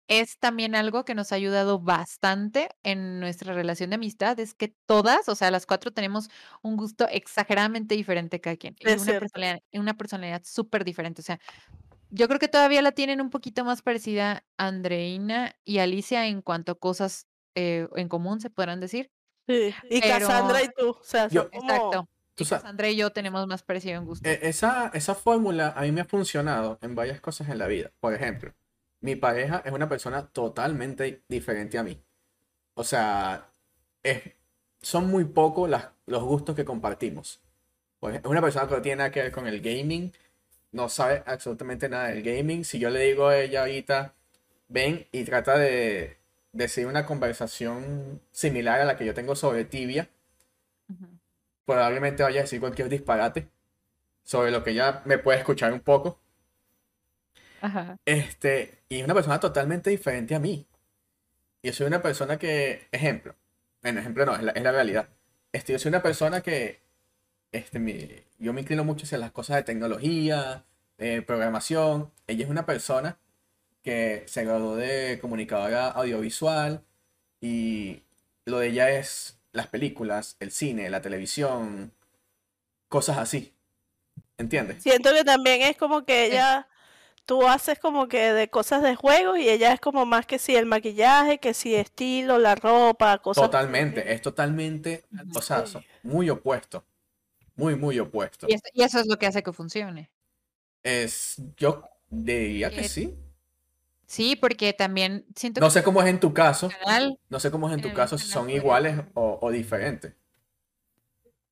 es 0.07 0.37
también 0.37 0.75
algo 0.75 1.03
que 1.03 1.15
nos 1.15 1.31
ha 1.31 1.35
ayudado 1.35 1.79
bastante 1.79 2.69
en 2.83 3.19
nuestra 3.19 3.53
relación 3.53 3.89
de 3.89 3.95
amistad, 3.95 4.39
es 4.39 4.53
que 4.53 4.75
todas, 4.85 5.27
o 5.29 5.35
sea, 5.35 5.49
las 5.49 5.65
cuatro 5.65 5.91
tenemos 5.91 6.29
un 6.61 6.77
gusto 6.77 7.07
exageradamente 7.09 7.95
diferente 7.95 8.39
cada 8.39 8.55
quien, 8.55 8.75
y 8.79 8.87
una 8.87 9.19
personalidad, 9.19 9.59
una 9.73 9.97
personalidad 9.97 10.41
súper 10.45 10.83
diferente, 10.85 11.21
o 11.21 11.25
sea, 11.25 11.39
yo 12.11 12.27
creo 12.27 12.39
que 12.39 12.47
todavía 12.47 12.83
la 12.83 12.91
tienen 12.91 13.19
un 13.19 13.31
poquito 13.31 13.65
más 13.65 13.81
parecida 13.81 14.45
Andreina 14.57 15.55
y 15.63 15.79
Alicia 15.79 16.27
en 16.27 16.43
cuanto 16.43 16.73
a 16.73 16.75
cosas 16.79 17.25
eh, 17.55 17.87
en 17.95 18.07
común, 18.07 18.39
se 18.41 18.49
podrán 18.49 18.79
decir, 18.79 19.09
Sí. 19.47 19.75
Y 19.91 20.01
Pero- 20.01 20.27
Cassandra 20.27 20.63
y 20.63 20.69
tú. 20.75 20.89
O 20.89 21.03
sea, 21.03 21.27
Yo- 21.27 21.43
son 21.43 21.51
como- 21.51 21.63
Exacto. 21.63 22.09
Tú 22.35 22.43
Y 22.43 22.47
sa- 22.47 22.57
Cassandra 22.57 22.89
y 22.89 22.97
yo 22.97 23.11
tenemos 23.11 23.47
más 23.47 23.63
parecido 23.63 23.97
en 23.97 24.05
gusto. 24.05 24.27
E- 24.27 24.39
Esa, 24.43 24.91
esa 24.93 25.15
fórmula 25.15 25.73
a 25.75 25.81
mí 25.83 25.91
me 25.91 26.01
ha 26.01 26.05
funcionado 26.05 26.77
en 26.81 26.95
varias 26.95 27.21
cosas 27.21 27.49
en 27.49 27.57
la 27.57 27.67
vida. 27.67 27.91
Por 27.99 28.13
ejemplo, 28.13 28.53
mi 29.01 29.15
pareja 29.15 29.61
es 29.65 29.71
una 29.71 29.87
persona 29.89 30.27
totalmente 30.27 31.23
diferente 31.29 31.77
a 31.77 31.83
mí. 31.83 32.01
O 32.75 32.83
sea, 32.83 33.49
es- 34.03 34.21
son 34.81 35.07
muy 35.07 35.25
pocos 35.25 35.69
los 36.05 36.23
gustos 36.23 36.55
que 36.55 36.65
compartimos. 36.65 37.41
Es 38.01 38.21
una 38.25 38.41
persona 38.41 38.67
que 38.67 38.75
no 38.75 38.81
tiene 38.81 38.97
nada 38.97 39.11
que 39.11 39.21
ver 39.21 39.31
con 39.31 39.47
el 39.47 39.61
gaming, 39.61 40.13
no 40.71 40.89
sabe 40.89 41.23
absolutamente 41.25 41.89
nada 41.89 42.09
del 42.09 42.21
gaming. 42.21 42.63
Si 42.63 42.77
yo 42.77 42.89
le 42.91 42.99
digo 42.99 43.27
a 43.27 43.37
ella 43.39 43.61
ahorita, 43.61 44.13
ven 44.67 45.07
y 45.11 45.23
trata 45.23 45.57
de 45.57 46.17
decir 46.51 46.85
una 46.85 47.05
conversación 47.05 48.21
similar 48.31 48.81
a 48.81 48.85
la 48.85 48.95
que 48.97 49.05
yo 49.05 49.13
tengo 49.13 49.35
sobre 49.35 49.65
tibia. 49.65 50.09
Probablemente 51.65 52.23
vaya 52.23 52.41
a 52.41 52.43
decir 52.43 52.59
cualquier 52.59 52.89
disparate 52.89 53.49
sobre 54.23 54.51
lo 54.51 54.63
que 54.63 54.71
ella 54.71 55.01
me 55.05 55.17
puede 55.17 55.39
escuchar 55.39 55.73
un 55.73 55.79
poco. 55.81 56.19
Ajá. 57.61 57.97
Este, 58.05 58.79
y 58.89 58.99
es 58.99 59.05
una 59.05 59.13
persona 59.13 59.39
totalmente 59.39 59.89
diferente 59.89 60.35
a 60.35 60.39
mí. 60.39 60.67
Yo 61.63 61.73
soy 61.73 61.87
una 61.87 62.01
persona 62.01 62.37
que, 62.37 62.87
ejemplo, 62.91 63.35
bueno, 63.81 63.99
ejemplo 63.99 64.25
no, 64.25 64.35
es 64.35 64.43
la, 64.43 64.51
es 64.51 64.63
la 64.63 64.71
realidad. 64.71 65.09
Este, 65.51 65.73
yo 65.73 65.79
soy 65.79 65.89
una 65.89 66.03
persona 66.03 66.41
que, 66.41 66.81
este, 67.51 67.79
mi- 67.79 68.23
yo 68.37 68.53
me 68.53 68.61
inclino 68.61 68.83
mucho 68.83 69.05
hacia 69.05 69.17
las 69.17 69.31
cosas 69.31 69.57
de 69.57 69.63
tecnología, 69.63 70.65
de 70.97 71.21
programación. 71.21 72.11
Ella 72.27 72.43
es 72.43 72.49
una 72.49 72.65
persona 72.65 73.17
que 73.83 74.23
se 74.27 74.43
graduó 74.45 74.75
de 74.75 75.19
comunicadora 75.21 75.87
audiovisual 75.89 76.83
y 77.41 78.03
lo 78.45 78.59
de 78.59 78.67
ella 78.67 78.89
es 78.91 79.39
las 79.55 79.67
películas, 79.67 80.35
el 80.39 80.51
cine, 80.51 80.89
la 80.89 81.01
televisión, 81.01 81.93
cosas 82.89 83.17
así. 83.17 83.53
¿Entiendes? 84.37 84.83
Siento 84.83 85.11
que 85.13 85.23
también 85.23 85.61
es 85.61 85.77
como 85.77 86.03
que 86.05 86.25
ella, 86.25 86.67
tú 87.25 87.47
haces 87.47 87.79
como 87.79 88.07
que 88.07 88.33
de 88.33 88.49
cosas 88.49 88.83
de 88.83 88.95
juegos 88.95 89.39
y 89.39 89.49
ella 89.49 89.71
es 89.71 89.79
como 89.79 90.05
más 90.05 90.25
que 90.25 90.39
si 90.39 90.55
el 90.55 90.65
maquillaje, 90.65 91.39
que 91.39 91.53
si 91.53 91.73
estilo, 91.73 92.37
la 92.37 92.55
ropa, 92.55 93.17
cosas. 93.19 93.45
Totalmente, 93.45 94.13
es 94.13 94.21
totalmente, 94.21 95.05
o 95.33 95.41
sea, 95.41 95.65
Sí. 95.65 95.73
son 95.73 95.85
muy 96.03 96.29
opuesto. 96.29 96.85
Muy, 97.55 97.75
muy 97.75 97.97
opuesto. 97.99 98.47
Y, 98.49 98.53
eso, 98.55 98.63
y 98.73 98.83
eso 98.83 98.99
es 98.99 99.07
lo 99.07 99.17
que 99.17 99.27
hace 99.27 99.41
que 99.41 99.53
funcione. 99.53 100.11
Es, 100.83 101.41
yo 101.55 101.87
diría 102.09 102.69
que 102.69 102.81
Eh, 102.81 102.89
sí. 102.89 103.15
Sí, 104.07 104.35
porque 104.35 104.73
también 104.73 105.25
siento 105.35 105.61
No 105.61 105.67
que 105.67 105.73
sé 105.73 105.83
cómo 105.83 106.01
es 106.01 106.07
en 106.07 106.19
tu 106.19 106.33
caso, 106.33 106.69
canal, 106.69 107.19
no 107.29 107.39
sé 107.39 107.51
cómo 107.51 107.67
es 107.69 107.73
en 107.75 107.81
tu 107.81 107.87
en 107.89 107.95
caso, 107.95 108.17
si 108.17 108.27
son 108.27 108.49
iguales 108.49 109.01
o, 109.13 109.39
o 109.41 109.51
diferentes. 109.51 110.13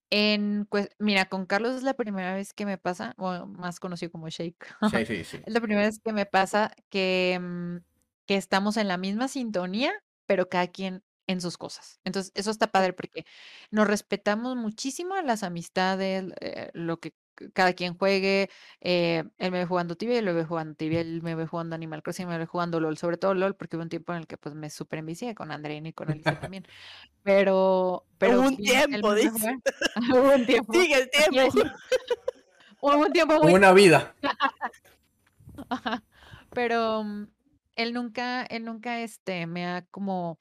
en, 0.10 0.68
pues, 0.70 0.90
mira, 1.00 1.26
con 1.26 1.46
Carlos 1.46 1.76
es 1.76 1.84
la 1.84 1.96
primera 1.96 2.36
vez 2.36 2.54
que 2.54 2.66
me 2.66 2.78
pasa, 2.78 3.14
o 3.18 3.46
más 3.48 3.80
conocido 3.80 4.12
como 4.12 4.30
Shake. 4.30 4.66
Sí, 4.92 5.06
sí, 5.06 5.24
sí. 5.24 5.38
Es 5.46 5.54
la 5.54 5.60
primera 5.62 5.82
vez 5.88 6.00
que 6.04 6.14
me 6.14 6.26
pasa 6.26 6.72
que, 6.90 7.40
mm, 7.42 7.78
que 8.28 8.36
estamos 8.38 8.78
en 8.78 8.88
la 8.88 8.98
misma 8.98 9.28
sintonía, 9.28 9.92
pero 10.28 10.50
cada 10.50 10.68
quien 10.68 11.04
en 11.28 11.42
sus 11.42 11.58
cosas. 11.58 12.00
Entonces, 12.04 12.32
eso 12.36 12.52
está 12.52 12.68
padre 12.72 12.94
porque 12.94 13.26
nos 13.72 13.88
respetamos 13.88 14.56
muchísimo 14.56 15.16
las 15.22 15.42
amistades, 15.44 16.26
eh, 16.42 16.70
lo 16.74 17.00
que 17.00 17.14
cada 17.54 17.74
quien 17.74 17.98
juegue. 17.98 18.50
eh, 18.82 19.24
él 19.38 19.52
me 19.52 19.60
ve 19.60 19.66
jugando 19.66 19.96
tibia, 19.96 20.16
yo 20.16 20.22
lo 20.22 20.34
veo 20.34 20.46
jugando 20.46 20.76
tibia, 20.76 21.02
él 21.02 21.22
me 21.22 21.36
ve 21.36 21.48
jugando 21.48 21.76
Animal 21.76 22.04
Crossing, 22.04 22.28
me 22.28 22.38
ve 22.38 22.46
jugando 22.46 22.80
LOL, 22.80 22.98
sobre 22.98 23.18
todo 23.18 23.34
LOL, 23.34 23.56
porque 23.56 23.76
hubo 23.76 23.84
un 23.84 23.90
tiempo 23.90 24.14
en 24.14 24.20
el 24.20 24.28
que 24.28 24.38
pues 24.38 24.56
me 24.56 24.70
super 24.70 25.00
envicié 25.00 25.36
con 25.36 25.52
Andreina 25.52 25.90
y 25.90 25.94
con 25.94 26.10
Alicia 26.12 26.40
también. 26.40 26.66
Pero, 27.24 28.06
pero 28.18 28.42
un 28.42 28.56
bien, 28.56 28.82
él 28.82 28.90
tiempo, 28.90 29.10
me 29.10 29.16
ve 29.16 29.22
dice. 29.22 29.58
Hubo 30.12 30.34
un 30.34 30.46
tiempo. 30.46 30.74
Sí, 30.74 30.94
el 30.94 31.10
tiempo. 31.10 31.70
Hubo 32.82 32.98
un 32.98 33.14
tiempo 33.14 33.42
muy 33.42 33.54
Una 33.54 33.72
vida. 33.72 34.14
Pero 36.52 37.04
mm, 37.04 37.28
él 37.76 37.94
nunca, 37.94 38.44
él 38.44 38.66
nunca 38.66 39.00
este, 39.00 39.48
me 39.48 39.66
ha 39.66 39.86
como 39.90 40.40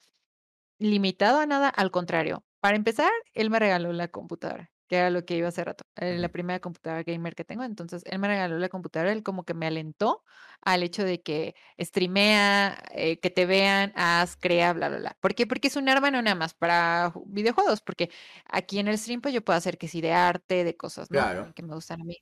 limitado 0.79 1.39
a 1.39 1.45
nada, 1.45 1.69
al 1.69 1.91
contrario. 1.91 2.43
Para 2.59 2.75
empezar, 2.75 3.11
él 3.33 3.49
me 3.49 3.59
regaló 3.59 3.93
la 3.93 4.07
computadora, 4.07 4.71
que 4.87 4.97
era 4.97 5.09
lo 5.09 5.25
que 5.25 5.35
iba 5.37 5.47
hace 5.47 5.63
rato, 5.63 5.85
eh, 5.95 6.17
la 6.17 6.29
primera 6.29 6.59
computadora 6.59 7.03
gamer 7.03 7.35
que 7.35 7.43
tengo. 7.45 7.63
Entonces, 7.63 8.03
él 8.05 8.19
me 8.19 8.27
regaló 8.27 8.57
la 8.59 8.69
computadora, 8.69 9.11
él 9.11 9.23
como 9.23 9.43
que 9.45 9.53
me 9.53 9.65
alentó 9.67 10.23
al 10.61 10.83
hecho 10.83 11.03
de 11.03 11.21
que 11.21 11.55
streamea, 11.79 12.83
eh, 12.91 13.19
que 13.19 13.29
te 13.29 13.45
vean, 13.45 13.91
haz, 13.95 14.35
crea, 14.37 14.73
bla, 14.73 14.89
bla, 14.89 14.97
bla. 14.99 15.17
¿Por 15.19 15.35
qué? 15.35 15.47
Porque 15.47 15.67
es 15.67 15.75
un 15.75 15.89
arma 15.89 16.11
no 16.11 16.21
nada 16.21 16.35
más 16.35 16.53
para 16.53 17.11
ju- 17.13 17.23
videojuegos, 17.27 17.81
porque 17.81 18.09
aquí 18.45 18.79
en 18.79 18.87
el 18.87 18.97
stream 18.97 19.21
pues 19.21 19.33
yo 19.33 19.43
puedo 19.43 19.57
hacer 19.57 19.77
que 19.77 19.87
sí 19.87 20.01
de 20.01 20.13
arte, 20.13 20.63
de 20.63 20.75
cosas, 20.77 21.09
¿no? 21.11 21.19
Claro. 21.19 21.53
Que 21.55 21.63
me 21.63 21.73
gustan 21.75 22.01
a 22.01 22.03
mí. 22.05 22.17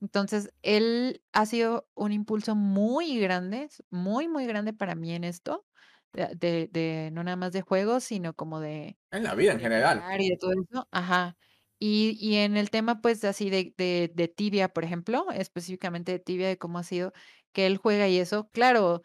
Entonces, 0.00 0.52
él 0.62 1.22
ha 1.32 1.46
sido 1.46 1.88
un 1.94 2.12
impulso 2.12 2.54
muy 2.54 3.18
grande, 3.20 3.68
muy, 3.90 4.28
muy 4.28 4.46
grande 4.46 4.72
para 4.74 4.94
mí 4.94 5.14
en 5.14 5.24
esto, 5.24 5.66
de, 6.12 6.28
de- 6.36 6.68
de 6.72 7.10
no 7.12 7.24
nada 7.24 7.36
más 7.36 7.52
de 7.52 7.62
juegos, 7.62 8.04
sino 8.04 8.34
como 8.34 8.60
de, 8.60 8.98
En 9.10 9.22
la 9.24 9.34
vida 9.34 9.52
en 9.52 9.60
general. 9.60 10.02
y 10.20 10.30
de 10.30 10.36
todo 10.36 10.52
eso. 10.52 10.88
Ajá. 10.90 11.36
Y, 11.78 12.16
y 12.20 12.36
en 12.36 12.56
el 12.56 12.70
tema, 12.70 13.00
pues, 13.02 13.24
así 13.24 13.50
de, 13.50 13.74
de, 13.76 14.10
de 14.14 14.28
Tibia, 14.28 14.68
por 14.68 14.84
ejemplo, 14.84 15.26
específicamente 15.32 16.12
de 16.12 16.18
Tibia, 16.18 16.48
de 16.48 16.58
cómo 16.58 16.78
ha 16.78 16.82
sido 16.84 17.12
que 17.52 17.66
él 17.66 17.76
juega 17.76 18.08
y 18.08 18.18
eso, 18.18 18.50
claro, 18.52 19.02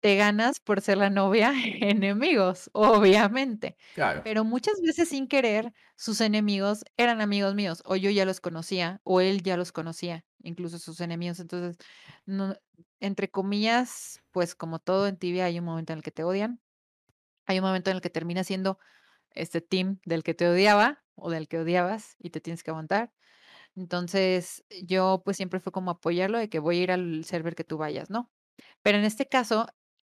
te 0.00 0.16
ganas 0.16 0.60
por 0.60 0.80
ser 0.80 0.98
la 0.98 1.10
novia 1.10 1.52
enemigos, 1.80 2.70
obviamente. 2.72 3.76
Claro. 3.94 4.22
Pero 4.24 4.44
muchas 4.44 4.74
veces 4.82 5.10
sin 5.10 5.28
querer, 5.28 5.72
sus 5.96 6.20
enemigos 6.20 6.84
eran 6.96 7.20
amigos 7.20 7.54
míos, 7.54 7.82
o 7.84 7.96
yo 7.96 8.10
ya 8.10 8.24
los 8.24 8.40
conocía, 8.40 9.00
o 9.04 9.20
él 9.20 9.42
ya 9.42 9.56
los 9.56 9.72
conocía, 9.72 10.24
incluso 10.42 10.78
sus 10.78 11.00
enemigos. 11.00 11.40
Entonces, 11.40 11.76
no, 12.26 12.54
entre 13.00 13.30
comillas, 13.30 14.22
pues 14.30 14.54
como 14.54 14.78
todo 14.78 15.06
en 15.06 15.18
tibia 15.18 15.44
hay 15.44 15.58
un 15.58 15.64
momento 15.64 15.92
en 15.92 15.98
el 15.98 16.02
que 16.02 16.10
te 16.10 16.24
odian, 16.24 16.60
hay 17.46 17.58
un 17.58 17.64
momento 17.64 17.90
en 17.90 17.96
el 17.96 18.02
que 18.02 18.10
termina 18.10 18.44
siendo 18.44 18.78
este 19.32 19.60
team 19.60 20.00
del 20.04 20.22
que 20.22 20.34
te 20.34 20.48
odiaba 20.48 21.04
o 21.22 21.30
del 21.30 21.48
que 21.48 21.58
odiabas 21.58 22.16
y 22.18 22.30
te 22.30 22.40
tienes 22.40 22.62
que 22.62 22.70
aguantar. 22.70 23.12
Entonces, 23.76 24.64
yo 24.84 25.22
pues 25.24 25.36
siempre 25.36 25.60
fue 25.60 25.72
como 25.72 25.90
apoyarlo 25.92 26.38
de 26.38 26.48
que 26.48 26.58
voy 26.58 26.78
a 26.80 26.82
ir 26.82 26.92
al 26.92 27.24
server 27.24 27.54
que 27.54 27.64
tú 27.64 27.78
vayas, 27.78 28.10
¿no? 28.10 28.30
Pero 28.82 28.98
en 28.98 29.04
este 29.04 29.26
caso 29.28 29.66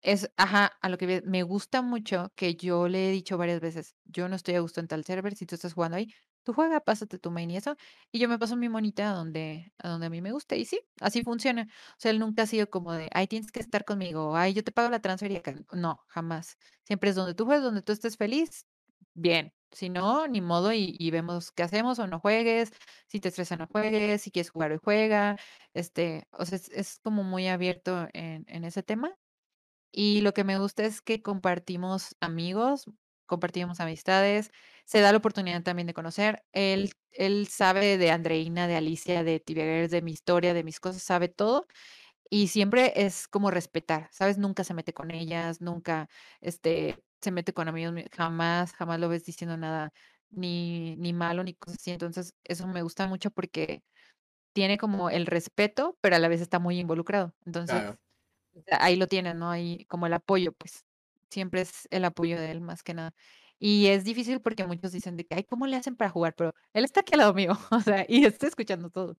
es, 0.01 0.31
ajá, 0.37 0.71
a 0.81 0.89
lo 0.89 0.97
que 0.97 1.21
me 1.25 1.43
gusta 1.43 1.81
mucho 1.81 2.31
que 2.35 2.55
yo 2.55 2.87
le 2.87 3.09
he 3.09 3.11
dicho 3.11 3.37
varias 3.37 3.59
veces, 3.61 3.95
yo 4.05 4.29
no 4.29 4.35
estoy 4.35 4.55
a 4.55 4.59
gusto 4.61 4.79
en 4.79 4.87
tal 4.87 5.03
server, 5.03 5.35
si 5.35 5.45
tú 5.45 5.55
estás 5.55 5.73
jugando 5.73 5.97
ahí, 5.97 6.13
tú 6.43 6.53
juega, 6.53 6.79
pásate 6.81 7.17
tu 7.19 7.31
main 7.31 7.49
y 7.49 7.57
eso, 7.57 7.75
y 8.11 8.19
yo 8.19 8.29
me 8.29 8.37
paso 8.37 8.55
mi 8.55 8.69
monita 8.69 9.09
a 9.11 9.13
donde, 9.15 9.73
a 9.79 9.89
donde 9.89 10.05
a 10.07 10.09
mí 10.11 10.21
me 10.21 10.31
guste, 10.31 10.57
y 10.57 10.65
sí, 10.65 10.79
así 11.01 11.23
funciona. 11.23 11.63
O 11.63 11.95
sea, 11.97 12.11
él 12.11 12.19
nunca 12.19 12.43
ha 12.43 12.47
sido 12.47 12.69
como 12.69 12.93
de, 12.93 13.09
ay, 13.13 13.27
tienes 13.27 13.51
que 13.51 13.59
estar 13.59 13.83
conmigo, 13.85 14.35
ay, 14.37 14.53
yo 14.53 14.63
te 14.63 14.71
pago 14.71 14.89
la 14.91 14.99
transfer 15.01 15.31
y 15.31 15.37
acá. 15.37 15.55
No, 15.73 15.99
jamás. 16.07 16.57
Siempre 16.83 17.09
es 17.09 17.15
donde 17.15 17.33
tú 17.33 17.45
juegues, 17.45 17.63
donde 17.63 17.81
tú 17.81 17.91
estés 17.91 18.15
feliz, 18.17 18.67
bien. 19.15 19.53
Si 19.71 19.89
no, 19.89 20.27
ni 20.27 20.41
modo, 20.41 20.73
y, 20.73 20.95
y 20.99 21.11
vemos 21.11 21.51
qué 21.51 21.63
hacemos 21.63 21.99
o 21.99 22.07
no 22.07 22.19
juegues, 22.21 22.71
si 23.07 23.19
te 23.19 23.29
estresa 23.29 23.57
no 23.57 23.67
juegues, 23.67 24.21
si 24.21 24.31
quieres 24.31 24.51
jugar 24.51 24.71
hoy 24.71 24.79
juega, 24.83 25.37
este, 25.73 26.27
o 26.31 26.45
sea, 26.45 26.57
es, 26.57 26.69
es 26.69 26.99
como 27.03 27.23
muy 27.23 27.47
abierto 27.49 28.07
en, 28.13 28.45
en 28.47 28.63
ese 28.65 28.83
tema. 28.83 29.15
Y 29.91 30.21
lo 30.21 30.33
que 30.33 30.43
me 30.43 30.59
gusta 30.59 30.85
es 30.85 31.01
que 31.01 31.21
compartimos 31.21 32.15
amigos, 32.19 32.85
compartimos 33.25 33.79
amistades, 33.79 34.51
se 34.85 34.99
da 35.01 35.11
la 35.11 35.17
oportunidad 35.19 35.63
también 35.63 35.87
de 35.87 35.93
conocer. 35.93 36.43
Él, 36.53 36.91
él 37.11 37.47
sabe 37.47 37.97
de 37.97 38.11
Andreina, 38.11 38.67
de 38.67 38.75
Alicia, 38.75 39.23
de 39.23 39.39
Tibia 39.39 39.65
Girls, 39.65 39.91
de 39.91 40.01
mi 40.01 40.11
historia, 40.11 40.53
de 40.53 40.63
mis 40.63 40.79
cosas, 40.79 41.01
sabe 41.03 41.29
todo. 41.29 41.67
Y 42.29 42.47
siempre 42.49 42.93
es 42.95 43.27
como 43.27 43.51
respetar, 43.51 44.09
¿sabes? 44.11 44.37
Nunca 44.37 44.63
se 44.63 44.73
mete 44.73 44.93
con 44.93 45.11
ellas, 45.11 45.61
nunca 45.61 46.09
este, 46.41 46.97
se 47.25 47.31
mete 47.33 47.53
con 47.53 47.67
amigos, 47.69 47.95
jamás, 48.13 48.73
jamás 48.73 48.99
lo 49.01 49.09
ves 49.09 49.25
diciendo 49.25 49.57
nada 49.57 49.91
ni, 50.31 50.95
ni 50.97 51.13
malo 51.13 51.43
ni 51.43 51.55
cosas 51.55 51.79
así. 51.81 51.91
Entonces, 51.91 52.35
eso 52.45 52.67
me 52.67 52.83
gusta 52.83 53.07
mucho 53.07 53.31
porque 53.31 53.83
tiene 54.53 54.77
como 54.77 55.09
el 55.11 55.25
respeto, 55.27 55.97
pero 56.01 56.15
a 56.17 56.19
la 56.19 56.29
vez 56.29 56.41
está 56.41 56.59
muy 56.59 56.79
involucrado. 56.79 57.35
Entonces, 57.45 57.81
Claro. 57.81 57.99
ahí 58.71 58.95
lo 58.95 59.07
tienen, 59.07 59.39
¿no? 59.39 59.49
Ahí 59.51 59.85
como 59.87 60.07
el 60.07 60.13
apoyo, 60.13 60.53
pues 60.53 60.85
siempre 61.29 61.61
es 61.61 61.87
el 61.91 62.05
apoyo 62.05 62.39
de 62.39 62.51
él 62.51 62.61
más 62.61 62.83
que 62.83 62.93
nada. 62.93 63.13
Y 63.57 63.87
es 63.87 64.03
difícil 64.03 64.41
porque 64.41 64.65
muchos 64.65 64.91
dicen 64.91 65.15
de 65.15 65.25
que, 65.25 65.35
ay, 65.35 65.43
¿cómo 65.43 65.65
le 65.65 65.77
hacen 65.77 65.95
para 65.95 66.09
jugar? 66.09 66.35
Pero 66.35 66.53
él 66.73 66.83
está 66.83 66.99
aquí 66.99 67.13
al 67.13 67.19
lado 67.19 67.33
mío, 67.33 67.51
o 67.71 67.79
sea, 67.79 68.05
y 68.07 68.25
está 68.25 68.47
escuchando 68.47 68.89
todo. 68.89 69.17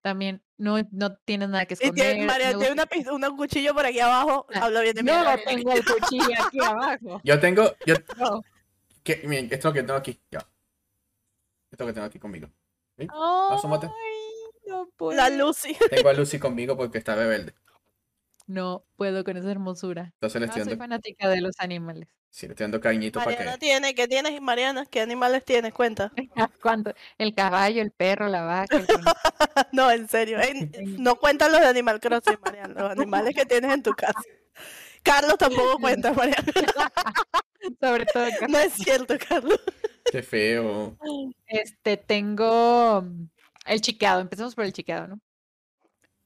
También 0.00 0.42
no, 0.56 0.76
no 0.90 1.16
tienes 1.18 1.48
nada 1.50 1.66
que 1.66 1.74
Y 1.74 1.90
tiene, 1.92 2.22
esconder. 2.22 2.26
María 2.26 2.46
me 2.52 2.64
tiene 2.64 2.72
una, 2.72 3.12
una 3.12 3.36
cuchillo 3.36 3.74
por 3.74 3.84
aquí 3.86 4.00
abajo. 4.00 4.46
Ah, 4.54 4.64
Habla 4.64 4.80
bien 4.80 4.94
de 4.94 5.02
mí. 5.02 5.10
No 5.10 5.24
de 5.24 5.36
mí. 5.36 5.42
tengo 5.44 5.72
el 5.72 5.84
cuchillo 5.84 6.44
aquí 6.46 6.58
abajo. 6.64 7.20
Yo 7.24 7.40
tengo, 7.40 7.72
yo, 7.86 7.94
No. 8.18 8.42
que, 9.02 9.22
miren, 9.26 9.48
esto 9.52 9.72
que 9.72 9.82
tengo 9.82 9.98
aquí, 9.98 10.18
ya. 10.30 10.46
Esto 11.70 11.86
que 11.86 11.92
tengo 11.92 12.06
aquí 12.06 12.18
conmigo. 12.18 12.48
¿Sí? 12.98 13.06
Asómate. 13.50 13.86
Ay, 13.88 14.70
no 14.70 14.88
puedo. 14.96 15.16
La 15.16 15.28
Lucy. 15.28 15.76
Tengo 15.90 16.08
a 16.08 16.12
Lucy 16.14 16.38
conmigo 16.38 16.76
porque 16.76 16.98
está 16.98 17.14
rebelde. 17.16 17.54
No 18.46 18.84
puedo 18.96 19.24
con 19.24 19.36
esa 19.36 19.50
hermosura. 19.50 20.12
Entonces 20.14 20.40
le 20.40 20.46
No, 20.46 20.52
estoy 20.52 20.64
soy 20.64 20.76
fanática 20.76 21.28
de 21.28 21.40
los 21.40 21.54
animales. 21.58 22.08
sí, 22.28 22.46
le 22.46 22.52
estoy 22.52 22.64
dando 22.64 22.80
cariñito 22.80 23.18
para 23.20 23.30
Mariana 23.30 23.52
que. 23.52 23.58
tiene, 23.58 23.94
¿qué 23.94 24.06
tienes, 24.06 24.40
Mariana? 24.40 24.86
¿Qué 24.86 25.00
animales 25.00 25.44
tienes? 25.44 25.72
Cuenta. 25.72 26.12
¿Cuánto? 26.62 26.92
El 27.16 27.34
caballo, 27.34 27.80
el 27.80 27.90
perro, 27.90 28.28
la 28.28 28.42
vaca, 28.42 28.76
el. 28.76 28.86
No, 29.72 29.90
en 29.90 30.08
serio. 30.08 30.38
no 30.98 31.16
cuentan 31.16 31.52
los 31.52 31.60
de 31.60 31.66
Animal 31.66 32.00
Crossing, 32.00 32.38
Mariana. 32.44 32.74
Los 32.74 32.90
animales 32.90 33.34
que 33.34 33.46
tienes 33.46 33.72
en 33.72 33.82
tu 33.82 33.92
casa. 33.92 34.20
Carlos 35.02 35.36
tampoco 35.38 35.78
cuenta, 35.78 36.12
Mariana. 36.12 36.44
Sobre 37.80 38.06
todo 38.06 38.24
el 38.24 38.50
No 38.50 38.58
es 38.58 38.72
cierto, 38.74 39.14
Carlos. 39.28 39.60
Qué 40.10 40.22
feo. 40.22 40.96
Este, 41.46 41.96
tengo 41.96 43.02
mm, 43.02 43.28
el 43.66 43.80
chiqueado. 43.80 44.20
Empecemos 44.20 44.54
por 44.54 44.64
el 44.64 44.72
chiqueado, 44.72 45.08
¿no? 45.08 45.20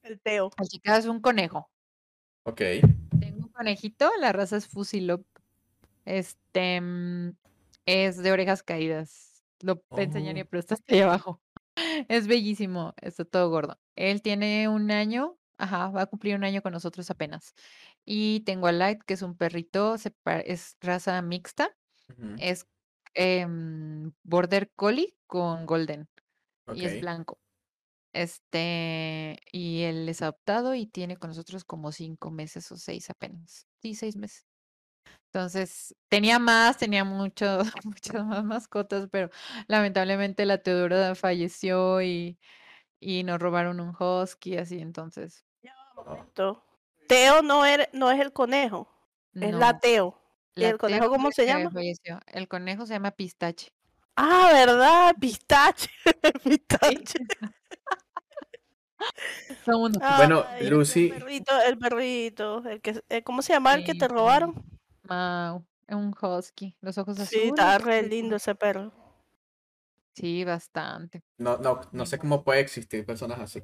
El 0.03 0.19
Teo. 0.19 0.51
El 0.57 0.67
chiqueado 0.67 0.99
es 0.99 1.05
un 1.05 1.21
conejo. 1.21 1.69
Ok. 2.49 2.61
Tengo 3.19 3.45
un 3.45 3.51
conejito, 3.51 4.09
la 4.19 4.31
raza 4.31 4.57
es 4.57 4.67
Fusilop. 4.67 5.23
Este 6.05 6.81
mm, 6.81 7.33
es 7.85 8.17
de 8.17 8.31
orejas 8.31 8.63
caídas. 8.63 9.43
Lo 9.61 9.77
te 9.77 10.03
enseñaría, 10.03 10.43
Oh. 10.43 10.47
pero 10.49 10.59
está 10.59 10.73
hasta 10.75 10.93
ahí 10.93 11.01
abajo. 11.01 11.41
Es 12.09 12.27
bellísimo, 12.27 12.93
está 13.01 13.23
todo 13.23 13.49
gordo. 13.49 13.79
Él 13.95 14.21
tiene 14.21 14.67
un 14.67 14.91
año, 14.91 15.37
ajá, 15.57 15.89
va 15.91 16.01
a 16.01 16.05
cumplir 16.07 16.35
un 16.35 16.43
año 16.43 16.61
con 16.61 16.73
nosotros 16.73 17.09
apenas. 17.09 17.53
Y 18.03 18.41
tengo 18.41 18.67
a 18.67 18.73
Light, 18.73 19.01
que 19.03 19.13
es 19.13 19.21
un 19.21 19.37
perrito, 19.37 19.95
es 19.95 20.77
raza 20.81 21.21
mixta, 21.21 21.69
es 22.37 22.65
em, 23.13 24.11
Border 24.23 24.71
Collie 24.75 25.15
con 25.25 25.65
Golden 25.65 26.09
y 26.73 26.83
es 26.85 26.99
blanco. 26.99 27.39
Este, 28.13 29.37
y 29.51 29.83
él 29.83 30.07
es 30.09 30.21
adoptado 30.21 30.73
y 30.75 30.87
tiene 30.87 31.17
con 31.17 31.29
nosotros 31.29 31.63
como 31.63 31.91
cinco 31.91 32.31
meses 32.31 32.71
o 32.71 32.77
seis 32.77 33.09
apenas. 33.09 33.67
Sí, 33.81 33.95
seis 33.95 34.15
meses. 34.15 34.45
Entonces, 35.31 35.95
tenía 36.09 36.39
más, 36.39 36.77
tenía 36.77 37.03
mucho, 37.03 37.59
muchas 37.85 38.25
más 38.25 38.43
mascotas, 38.43 39.07
pero 39.11 39.29
lamentablemente 39.67 40.45
la 40.45 40.57
Teodora 40.57 41.13
falleció 41.15 42.01
y, 42.01 42.39
y 42.99 43.23
nos 43.23 43.39
robaron 43.39 43.79
un 43.79 43.95
husky, 43.99 44.57
así, 44.57 44.79
entonces, 44.79 45.45
Momento. 45.95 46.63
Teo 47.07 47.41
no, 47.41 47.65
era- 47.65 47.89
no 47.93 48.09
es 48.11 48.19
el 48.21 48.31
conejo, 48.31 48.87
es 49.33 49.53
la. 49.53 49.77
Teo. 49.79 50.17
¿Y 50.55 50.61
La 50.61 50.69
el 50.69 50.77
conejo 50.77 51.01
Teo 51.03 51.11
cómo 51.11 51.31
se 51.31 51.45
llama? 51.45 51.69
falleció. 51.71 52.19
El 52.27 52.47
conejo 52.47 52.85
se 52.85 52.93
llama 52.93 53.11
Pistache. 53.11 53.71
Ah, 54.15 54.49
¿verdad? 54.53 55.15
Pistache. 55.19 55.89
Sí. 56.87 57.03
Pistache. 59.47 59.63
Son 59.65 59.81
unos 59.81 59.99
Bueno, 60.17 60.45
Ay, 60.47 60.69
Lucy- 60.69 61.09
El 61.11 61.19
perrito, 61.19 61.61
el 61.61 61.77
perrito. 61.77 62.63
El 62.67 62.81
que, 62.81 63.01
eh, 63.09 63.23
¿Cómo 63.23 63.41
se 63.41 63.53
llama 63.53 63.73
el 63.75 63.83
que 63.83 63.93
Sí, 63.93 63.97
te 63.99 64.07
sí. 64.07 64.13
robaron? 64.13 64.53
Mau, 65.03 65.65
un 65.89 66.13
husky, 66.21 66.75
los 66.81 66.97
ojos 66.97 67.17
Sí, 67.17 67.23
azules. 67.23 67.49
estaba 67.49 67.77
re 67.77 68.03
sí, 68.03 68.09
lindo 68.09 68.35
ese 68.35 68.55
perro. 68.55 68.91
Sí, 70.15 70.43
bastante. 70.43 71.23
No, 71.37 71.57
no, 71.57 71.81
no 71.91 72.05
sé 72.05 72.19
cómo 72.19 72.43
puede 72.43 72.59
existir 72.59 73.05
personas 73.05 73.39
así. 73.39 73.61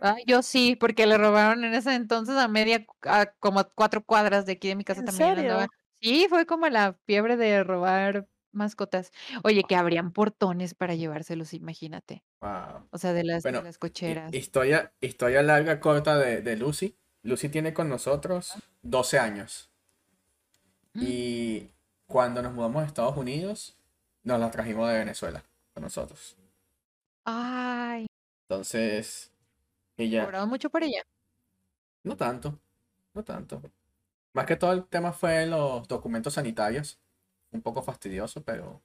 Ay, 0.00 0.24
yo 0.26 0.42
sí, 0.42 0.76
porque 0.76 1.06
le 1.06 1.16
robaron 1.16 1.64
en 1.64 1.74
ese 1.74 1.94
entonces 1.94 2.36
a 2.36 2.48
media, 2.48 2.84
a 3.02 3.26
como 3.38 3.60
a 3.60 3.64
cuatro 3.72 4.04
cuadras 4.04 4.46
de 4.46 4.52
aquí 4.52 4.68
de 4.68 4.74
mi 4.76 4.84
casa 4.84 5.00
¿En 5.00 5.06
también 5.06 5.36
serio? 5.36 5.66
Sí, 6.00 6.26
fue 6.28 6.46
como 6.46 6.68
la 6.68 6.94
fiebre 7.06 7.36
de 7.36 7.62
robar 7.62 8.26
mascotas. 8.52 9.12
Oye, 9.44 9.64
que 9.68 9.76
abrían 9.76 10.12
portones 10.12 10.74
para 10.74 10.94
llevárselos, 10.94 11.54
imagínate. 11.54 12.22
Wow. 12.40 12.86
O 12.90 12.98
sea, 12.98 13.12
de 13.12 13.24
las, 13.24 13.42
de 13.42 13.50
Bueno, 13.50 13.64
las 13.64 13.76
hi- 13.76 13.78
cocheras. 13.78 14.34
historia, 14.34 14.92
historia 15.00 15.42
larga, 15.42 15.80
corta 15.80 16.16
de, 16.18 16.42
de 16.42 16.56
Lucy. 16.56 16.96
Lucy 17.22 17.48
tiene 17.48 17.72
con 17.72 17.88
nosotros 17.88 18.54
12 18.82 19.18
años. 19.18 19.70
Mm. 20.94 21.00
Y 21.06 21.70
cuando 22.06 22.42
nos 22.42 22.52
mudamos 22.52 22.82
a 22.82 22.86
Estados 22.86 23.16
Unidos, 23.16 23.76
nos 24.24 24.38
la 24.40 24.50
trajimos 24.50 24.88
de 24.90 24.98
Venezuela 24.98 25.44
con 25.72 25.82
nosotros. 25.84 26.36
Ay, 27.24 28.06
Entonces, 28.48 29.30
ella, 29.96 30.28
mucho 30.46 30.70
por 30.70 30.82
ella. 30.82 31.02
no 32.02 32.16
tanto, 32.16 32.58
no 33.14 33.22
tanto. 33.22 33.62
Más 34.34 34.46
que 34.46 34.56
todo 34.56 34.72
el 34.72 34.84
tema 34.86 35.12
fue 35.12 35.46
los 35.46 35.86
documentos 35.86 36.34
sanitarios. 36.34 36.98
Un 37.52 37.62
poco 37.62 37.82
fastidioso, 37.82 38.42
pero 38.42 38.82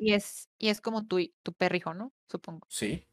Y 0.00 0.12
es, 0.14 0.48
y 0.58 0.68
es 0.68 0.80
como 0.80 1.06
tu, 1.06 1.18
tu 1.42 1.52
perrijo, 1.52 1.94
¿no? 1.94 2.12
Supongo. 2.28 2.66
sí. 2.70 3.06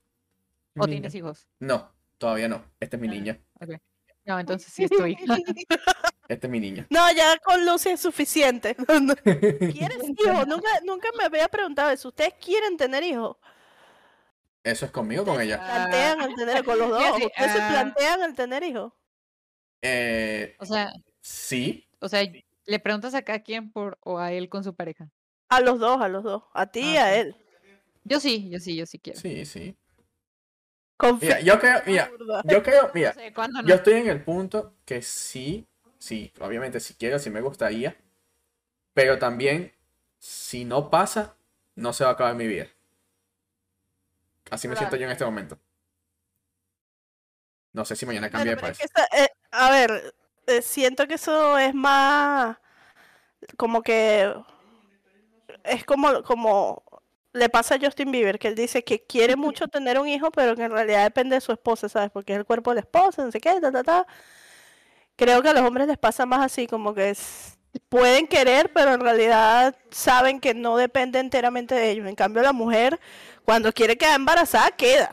¿O 0.78 0.88
tienes 0.88 1.14
hijos? 1.16 1.48
No, 1.60 1.92
todavía 2.18 2.48
no. 2.48 2.64
Esta 2.80 2.96
es 2.96 3.02
mi 3.02 3.08
Ah. 3.08 3.12
niña. 3.12 3.40
Ok. 3.60 3.70
No, 4.26 4.40
entonces 4.40 4.72
sí 4.72 4.84
es 4.86 4.90
tu 4.92 5.06
hija. 5.06 5.36
Esta 6.30 6.48
es 6.48 6.52
mi 6.52 6.60
niña. 6.60 6.88
No, 6.90 7.12
ya 7.12 7.38
con 7.40 7.66
Lucy 7.66 7.90
es 7.90 8.00
suficiente. 8.00 8.76
¿Quieres 9.24 9.98
hijos? 10.18 10.48
Nunca, 10.48 10.70
nunca 10.86 11.10
me 11.18 11.26
había 11.26 11.48
preguntado 11.50 11.90
eso. 11.90 12.10
¿Ustedes 12.10 12.34
quieren 12.36 12.78
tener 12.78 13.04
hijos? 13.04 13.36
Eso 14.64 14.86
es 14.86 14.92
conmigo 14.92 15.24
o 15.24 15.26
con 15.26 15.34
¿Ustedes 15.36 15.50
se 15.50 15.56
ella. 15.56 15.66
plantean 15.74 16.22
el 16.22 16.36
tener 16.36 16.64
con 16.64 16.80
los 16.80 16.90
dos? 16.90 17.12
¿Ustedes 17.26 17.52
se 17.52 17.62
ah. 17.62 17.70
plantean 17.72 18.22
el 18.24 18.36
tener 18.36 18.64
hijos? 18.64 18.94
Eh, 19.82 20.56
O 20.60 20.66
sea, 20.66 20.92
sí, 21.20 21.88
o 22.00 22.08
sea, 22.08 22.22
le 22.70 22.80
preguntas 22.80 23.14
a 23.16 23.24
cada 23.24 23.42
quien 23.44 23.72
por 23.72 23.98
o 24.02 24.20
a 24.20 24.32
él 24.34 24.50
con 24.50 24.64
su 24.64 24.76
pareja. 24.76 25.10
A 25.50 25.62
los 25.62 25.80
dos, 25.80 26.02
a 26.02 26.08
los 26.10 26.24
dos. 26.24 26.44
A 26.54 26.68
ti 26.72 26.82
y 26.82 26.98
Ah, 26.98 27.04
a 27.04 27.16
él. 27.16 27.36
Yo 28.04 28.20
sí, 28.20 28.50
yo 28.52 28.60
sí, 28.60 28.76
yo 28.78 28.86
sí 28.86 29.00
quiero. 29.00 29.22
sí, 29.22 29.46
sí. 29.46 29.76
Confía. 30.98 31.38
Mira, 31.38 31.42
yo 31.42 31.60
creo, 31.60 31.82
mira, 31.86 32.10
yo 32.44 32.64
creo, 32.64 32.92
No 32.94 32.94
mira, 32.94 33.14
sé 33.14 33.34
cuándo 33.34 33.62
yo 33.62 33.76
no. 33.76 33.76
estoy 33.76 33.94
en 33.96 34.08
el 34.08 34.24
punto 34.24 34.76
que 34.86 35.02
sí, 35.02 35.68
sí, 35.98 36.32
obviamente 36.40 36.80
si 36.80 36.94
quiero, 36.96 37.20
sí 37.20 37.30
me 37.30 37.42
gustaría, 37.42 37.98
pero 38.94 39.20
también, 39.20 39.74
si 40.20 40.66
no 40.66 40.90
pasa, 40.90 41.38
no 41.76 41.94
se 41.94 42.04
va 42.04 42.12
a 42.12 42.14
acabar 42.14 42.36
mi 42.36 42.48
vida. 42.48 42.68
Así 44.52 44.68
me 44.68 44.76
siento 44.76 44.96
yo 44.98 45.06
en 45.06 45.12
este 45.12 45.24
momento. 45.26 45.58
No 47.74 47.84
sé 47.86 47.96
si 47.96 48.06
mañana 48.06 48.30
cambia 48.30 48.52
de 48.52 48.58
es 48.58 48.62
parecer. 48.62 48.90
que 48.92 49.24
eh, 49.24 49.30
a 49.52 49.72
ver, 49.72 50.14
eh, 50.50 50.62
siento 50.62 51.08
que 51.08 51.16
eso 51.16 51.58
es 51.58 51.74
más 51.76 52.58
como 53.58 53.82
que 53.82 54.34
es 55.64 55.84
como, 55.86 56.24
como 56.24 56.84
le 57.34 57.50
pasa 57.50 57.76
a 57.76 57.80
Justin 57.80 58.12
Bieber, 58.12 58.40
que 58.40 58.48
él 58.50 58.56
dice 58.56 58.84
que 58.84 59.06
quiere 59.06 59.36
mucho 59.36 59.68
tener 59.68 60.00
un 60.00 60.08
hijo, 60.08 60.32
pero 60.32 60.56
que 60.56 60.64
en 60.64 60.72
realidad 60.72 61.04
depende 61.04 61.36
de 61.36 61.42
su 61.42 61.52
esposa, 61.52 61.90
¿sabes? 61.90 62.12
Porque 62.12 62.34
es 62.34 62.40
el 62.40 62.46
cuerpo 62.46 62.72
de 62.72 62.76
la 62.76 62.82
esposa, 62.82 63.24
no 63.24 63.32
sé 63.32 63.40
qué, 63.40 63.60
ta, 63.62 63.72
ta, 63.72 63.84
ta. 63.84 64.08
Creo 65.16 65.42
que 65.42 65.50
a 65.50 65.54
los 65.54 65.64
hombres 65.64 65.88
les 65.88 65.98
pasa 65.98 66.26
más 66.26 66.42
así, 66.46 66.66
como 66.68 66.94
que 66.94 67.10
es- 67.12 67.58
pueden 67.90 68.28
querer, 68.28 68.72
pero 68.74 68.94
en 68.94 69.02
realidad 69.02 69.76
saben 69.92 70.40
que 70.40 70.54
no 70.54 70.78
depende 70.78 71.20
enteramente 71.20 71.76
de 71.76 71.92
ellos. 71.92 72.08
En 72.08 72.16
cambio, 72.16 72.42
la 72.42 72.54
mujer, 72.54 73.00
cuando 73.46 73.72
quiere 73.74 73.98
quedar 73.98 74.16
embarazada, 74.16 74.72
queda. 74.72 75.12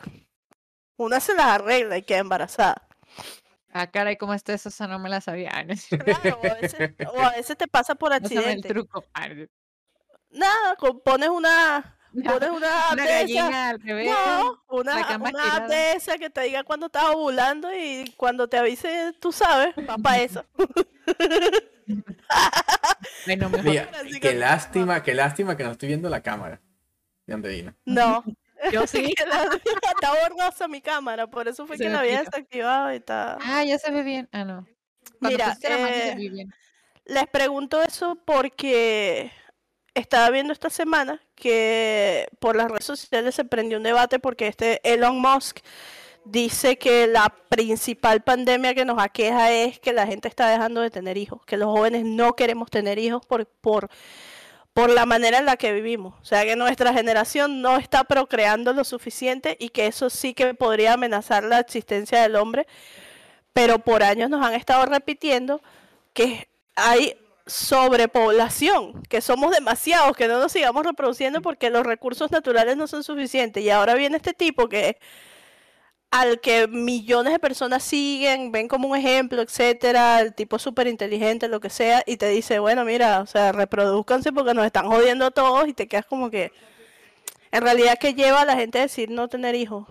Una 0.97 1.19
se 1.19 1.33
las 1.33 1.47
arregla 1.47 1.97
y 1.97 2.03
queda 2.03 2.19
embarazada. 2.19 2.86
Ah, 3.79 3.87
caray, 3.91 4.17
¿cómo 4.17 4.33
está 4.33 4.53
eso? 4.53 4.69
Esa 4.69 4.87
no 4.87 4.97
me 4.99 5.09
la 5.09 5.21
sabía. 5.21 5.51
Claro, 5.89 6.39
o 6.41 6.47
a 6.47 6.53
veces, 6.55 6.91
o 7.13 7.19
a 7.21 7.31
veces 7.31 7.57
te 7.57 7.67
pasa 7.67 7.95
por 7.95 8.11
el 8.11 8.23
accidente. 8.23 8.69
truco. 8.69 9.03
Nada, 10.31 10.75
pones 11.05 11.29
una, 11.29 11.97
pones 12.23 12.49
una 12.49 12.91
Una 12.91 13.05
gallina 13.05 13.69
al 13.69 13.79
revés. 13.81 14.09
No, 14.09 14.63
una, 14.69 15.17
una 15.17 15.67
de 15.67 15.93
esa 15.93 16.17
que 16.17 16.29
te 16.29 16.41
diga 16.41 16.63
cuando 16.63 16.87
estás 16.87 17.05
ovulando 17.05 17.69
y 17.73 18.13
cuando 18.17 18.47
te 18.49 18.57
avise, 18.57 19.13
tú 19.19 19.31
sabes, 19.31 19.75
va 19.89 19.97
para 19.97 20.17
eso. 20.21 20.45
Bueno, 23.25 23.49
mejor. 23.49 23.65
Mira, 23.65 23.89
Así 24.01 24.13
qué 24.19 24.19
que- 24.19 24.33
lástima, 24.35 25.03
qué 25.03 25.13
lástima 25.13 25.55
que 25.55 25.63
no 25.63 25.71
estoy 25.71 25.87
viendo 25.89 26.09
la 26.09 26.21
cámara 26.21 26.61
de 27.25 27.33
Andreina. 27.33 27.75
No. 27.85 28.23
Yo 28.71 28.87
sí. 28.87 29.13
está 29.17 30.29
borrosa 30.29 30.67
mi 30.67 30.81
cámara, 30.81 31.27
por 31.27 31.47
eso 31.47 31.65
fue 31.65 31.77
Se 31.77 31.85
que 31.85 31.89
la 31.89 31.99
había 31.99 32.19
desactivado 32.19 32.93
y 32.93 32.97
está. 32.97 33.37
Ah, 33.41 33.63
ya 33.63 33.77
se 33.77 33.91
ve 33.91 34.03
bien. 34.03 34.29
Ah, 34.31 34.43
no. 34.43 34.67
Cuando 35.19 35.37
Mira, 35.37 35.47
mano 35.47 35.59
se 35.59 35.67
eh, 35.67 36.15
ve 36.15 36.29
bien. 36.29 36.53
Les 37.05 37.27
pregunto 37.27 37.81
eso 37.81 38.17
porque 38.25 39.31
estaba 39.93 40.29
viendo 40.29 40.53
esta 40.53 40.69
semana 40.69 41.21
que 41.35 42.27
por 42.39 42.55
las 42.55 42.69
redes 42.69 42.85
sociales 42.85 43.35
se 43.35 43.45
prendió 43.45 43.77
un 43.77 43.83
debate 43.83 44.19
porque 44.19 44.47
este 44.47 44.81
Elon 44.83 45.19
Musk 45.19 45.59
dice 46.25 46.77
que 46.77 47.07
la 47.07 47.33
principal 47.49 48.21
pandemia 48.21 48.75
que 48.75 48.85
nos 48.85 49.01
aqueja 49.01 49.51
es 49.51 49.79
que 49.79 49.93
la 49.93 50.05
gente 50.05 50.27
está 50.27 50.49
dejando 50.49 50.81
de 50.81 50.89
tener 50.89 51.17
hijos, 51.17 51.45
que 51.45 51.57
los 51.57 51.67
jóvenes 51.67 52.03
no 52.03 52.33
queremos 52.33 52.69
tener 52.69 52.99
hijos 52.99 53.25
por, 53.25 53.45
por, 53.45 53.89
por 54.77 54.91
la 54.91 55.07
manera 55.07 55.39
en 55.39 55.47
la 55.47 55.57
que 55.57 55.73
vivimos. 55.73 56.13
O 56.21 56.25
sea, 56.25 56.45
que 56.45 56.55
nuestra 56.55 56.93
generación 56.93 57.63
no 57.63 57.77
está 57.77 58.03
procreando 58.03 58.73
lo 58.73 58.83
suficiente 58.83 59.57
y 59.59 59.69
que 59.69 59.87
eso 59.87 60.11
sí 60.11 60.35
que 60.35 60.53
podría 60.53 60.93
amenazar 60.93 61.43
la 61.43 61.59
existencia 61.59 62.21
del 62.21 62.35
hombre. 62.35 62.67
Pero 63.53 63.79
por 63.79 64.03
años 64.03 64.29
nos 64.29 64.45
han 64.45 64.53
estado 64.53 64.85
repitiendo 64.85 65.63
que 66.13 66.47
hay 66.75 67.15
sobrepoblación, 67.47 69.01
que 69.09 69.19
somos 69.19 69.49
demasiados, 69.49 70.15
que 70.15 70.27
no 70.27 70.37
nos 70.39 70.51
sigamos 70.51 70.85
reproduciendo 70.85 71.41
porque 71.41 71.71
los 71.71 71.83
recursos 71.83 72.29
naturales 72.29 72.77
no 72.77 72.85
son 72.85 73.03
suficientes. 73.03 73.63
Y 73.63 73.71
ahora 73.71 73.95
viene 73.95 74.17
este 74.17 74.33
tipo 74.33 74.69
que 74.69 74.99
al 76.11 76.39
que 76.39 76.67
millones 76.67 77.33
de 77.33 77.39
personas 77.39 77.83
siguen, 77.83 78.51
ven 78.51 78.67
como 78.67 78.87
un 78.87 78.97
ejemplo, 78.97 79.41
etcétera, 79.41 80.21
el 80.21 80.33
tipo 80.33 80.57
súper 80.57 80.87
inteligente, 80.87 81.47
lo 81.47 81.59
que 81.59 81.69
sea, 81.69 82.03
y 82.05 82.17
te 82.17 82.29
dice, 82.29 82.59
bueno, 82.59 82.85
mira, 82.85 83.21
o 83.21 83.25
sea, 83.27 83.51
reproduzcanse 83.51 84.31
porque 84.31 84.53
nos 84.53 84.65
están 84.65 84.87
jodiendo 84.87 85.25
a 85.25 85.31
todos 85.31 85.67
y 85.67 85.73
te 85.73 85.87
quedas 85.87 86.05
como 86.05 86.29
que, 86.29 86.51
en 87.51 87.61
realidad, 87.61 87.97
¿qué 87.99 88.13
lleva 88.13 88.41
a 88.41 88.45
la 88.45 88.55
gente 88.55 88.79
a 88.79 88.83
decir 88.83 89.09
no 89.09 89.27
tener 89.27 89.55
hijos? 89.55 89.85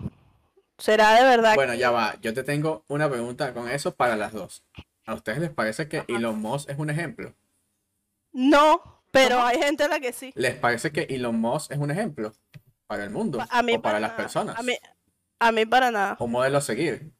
¿Será 0.78 1.14
de 1.14 1.24
verdad? 1.24 1.54
Bueno, 1.54 1.74
ya 1.74 1.90
va, 1.90 2.16
yo 2.20 2.34
te 2.34 2.42
tengo 2.42 2.84
una 2.88 3.08
pregunta 3.10 3.52
con 3.54 3.68
eso 3.68 3.94
para 3.94 4.16
las 4.16 4.32
dos. 4.32 4.62
¿A 5.06 5.14
ustedes 5.14 5.38
les 5.38 5.50
parece 5.50 5.88
que 5.88 6.04
Elon 6.08 6.40
Musk 6.40 6.68
es 6.68 6.78
un 6.78 6.90
ejemplo? 6.90 7.34
No, 8.32 9.02
pero 9.10 9.40
hay 9.42 9.58
gente 9.58 9.84
a 9.84 9.88
la 9.88 10.00
que 10.00 10.12
sí. 10.12 10.32
¿Les 10.34 10.54
parece 10.54 10.92
que 10.92 11.02
Elon 11.02 11.38
Musk 11.40 11.70
es 11.72 11.78
un 11.78 11.90
ejemplo 11.90 12.32
para 12.86 13.04
el 13.04 13.10
mundo 13.10 13.38
A 13.48 13.62
mí 13.62 13.74
o 13.74 13.82
para 13.82 14.00
las 14.00 14.10
nada. 14.10 14.16
personas? 14.22 14.58
A 14.58 14.62
mí, 14.62 14.76
a 15.38 15.52
mí 15.52 15.66
para 15.66 15.90
nada. 15.90 16.16
¿Un 16.18 16.30
modelo 16.30 16.58
a 16.58 16.60
seguir? 16.60 17.12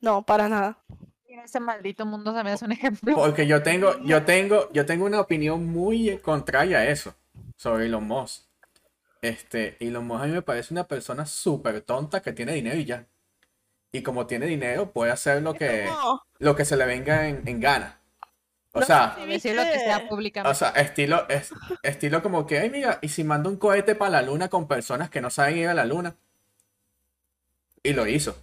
No, 0.00 0.22
para 0.24 0.48
nada. 0.48 0.78
En 1.26 1.40
este 1.40 1.60
maldito 1.60 2.06
mundo 2.06 2.34
se 2.34 2.42
me 2.42 2.50
hace 2.52 2.64
un 2.64 2.72
ejemplo. 2.72 3.14
Porque 3.14 3.46
yo 3.46 3.62
tengo, 3.62 3.98
yo 4.04 4.24
tengo, 4.24 4.70
yo 4.72 4.84
tengo 4.86 5.04
una 5.06 5.20
opinión 5.20 5.66
muy 5.66 6.18
contraria 6.18 6.78
a 6.78 6.86
eso 6.86 7.14
sobre 7.56 7.86
Elon 7.86 8.04
Musk. 8.06 8.44
Este, 9.22 9.76
Elon 9.86 10.06
Musk 10.06 10.22
a 10.22 10.26
mí 10.26 10.32
me 10.32 10.42
parece 10.42 10.74
una 10.74 10.88
persona 10.88 11.26
súper 11.26 11.82
tonta 11.82 12.20
que 12.22 12.32
tiene 12.32 12.52
dinero 12.54 12.76
y 12.78 12.84
ya. 12.84 13.06
Y 13.92 14.02
como 14.02 14.26
tiene 14.26 14.46
dinero, 14.46 14.92
puede 14.92 15.12
hacer 15.12 15.42
lo 15.42 15.54
que, 15.54 15.84
No, 15.86 16.22
lo 16.38 16.56
que 16.56 16.64
se 16.64 16.76
le 16.76 16.86
venga 16.86 17.28
en, 17.28 17.46
en 17.46 17.60
gana. 17.60 18.00
O 18.72 18.80
No, 18.80 18.86
sea, 18.86 19.16
sí. 19.18 19.26
Decir 19.26 19.54
lo 19.56 19.62
que 19.62 19.78
sea 19.78 20.08
públicamente. 20.08 20.50
o 20.50 20.54
sea, 20.54 20.70
estilo, 20.70 21.28
es, 21.28 21.52
estilo 21.82 22.22
como 22.22 22.46
que, 22.46 22.58
ay, 22.60 22.70
mira, 22.70 22.98
y 23.02 23.08
si 23.08 23.24
mando 23.24 23.50
un 23.50 23.56
cohete 23.56 23.94
para 23.96 24.10
la 24.12 24.22
luna 24.22 24.48
con 24.48 24.68
personas 24.68 25.10
que 25.10 25.20
no 25.20 25.28
saben 25.30 25.58
ir 25.58 25.68
a 25.68 25.74
la 25.74 25.84
luna. 25.84 26.16
Y 27.82 27.92
lo 27.92 28.06
hizo. 28.06 28.36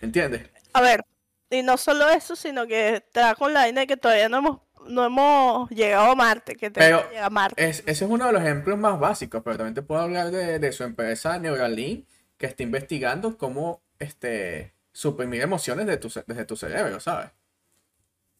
¿Entiendes? 0.00 0.50
a 0.74 0.80
ver, 0.80 1.04
y 1.50 1.62
no 1.62 1.76
solo 1.76 2.08
eso, 2.08 2.34
sino 2.34 2.66
que 2.66 2.96
está 2.96 3.34
con 3.34 3.52
la 3.52 3.60
vaina 3.60 3.82
de 3.82 3.86
que 3.86 3.96
todavía 3.96 4.28
no 4.28 4.38
hemos, 4.38 4.60
no 4.86 5.04
hemos 5.04 5.70
llegado 5.70 6.10
a 6.10 6.14
Marte, 6.14 6.56
que 6.56 6.70
Pero 6.70 7.02
que 7.02 7.08
llegar 7.10 7.24
a 7.24 7.30
Marte. 7.30 7.68
Es, 7.68 7.80
ese 7.86 8.04
es 8.04 8.10
uno 8.10 8.26
de 8.26 8.32
los 8.32 8.42
ejemplos 8.42 8.78
más 8.78 8.98
básicos, 8.98 9.42
pero 9.44 9.56
también 9.58 9.74
te 9.74 9.82
puedo 9.82 10.00
hablar 10.00 10.30
de, 10.30 10.58
de 10.58 10.72
su 10.72 10.82
empresa 10.84 11.38
Neuralink, 11.38 12.08
que 12.38 12.46
está 12.46 12.62
investigando 12.62 13.36
cómo 13.36 13.82
este, 13.98 14.74
suprimir 14.92 15.42
emociones 15.42 15.86
de 15.86 15.96
tu, 15.98 16.08
desde 16.26 16.44
tu 16.44 16.56
cerebro, 16.56 16.98
¿sabes? 17.00 17.30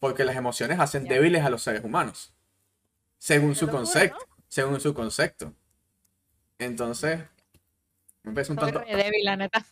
Porque 0.00 0.24
las 0.24 0.34
emociones 0.36 0.80
hacen 0.80 1.04
Ya. 1.04 1.12
débiles 1.14 1.44
a 1.44 1.50
los 1.50 1.62
seres 1.62 1.84
humanos, 1.84 2.34
según 3.18 3.54
su 3.54 3.68
concepto, 3.68 4.18
según 4.48 4.80
su 4.80 4.94
concepto. 4.94 5.54
Entonces, 6.58 7.20
me 8.22 8.32
parece 8.32 8.52
un 8.52 8.58
re 8.58 8.72
débil, 8.96 9.24
la 9.24 9.36
neta. 9.36 9.64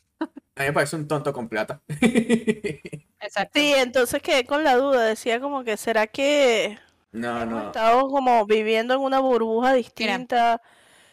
A 0.60 0.64
mí 0.64 0.68
me 0.68 0.72
parece 0.74 0.96
un 0.96 1.08
tonto 1.08 1.32
con 1.32 1.48
plata. 1.48 1.80
Exacto. 3.20 3.58
Sí, 3.58 3.72
entonces 3.76 4.22
quedé 4.22 4.44
con 4.44 4.64
la 4.64 4.76
duda, 4.76 5.04
decía 5.04 5.40
como 5.40 5.64
que 5.64 5.76
será 5.76 6.06
que 6.06 6.78
No, 7.12 7.40
hemos 7.42 7.54
no. 7.62 7.66
estado 7.66 8.08
como 8.08 8.44
viviendo 8.46 8.94
en 8.94 9.00
una 9.00 9.20
burbuja 9.20 9.72
distinta, 9.74 10.60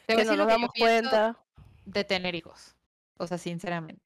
que 0.08 0.24
no 0.26 0.36
nos 0.36 0.48
damos 0.48 0.72
cuenta. 0.78 1.38
de 1.86 2.04
tener 2.04 2.36
hijos. 2.36 2.76
O 3.18 3.28
sea, 3.28 3.38
sinceramente. 3.38 4.02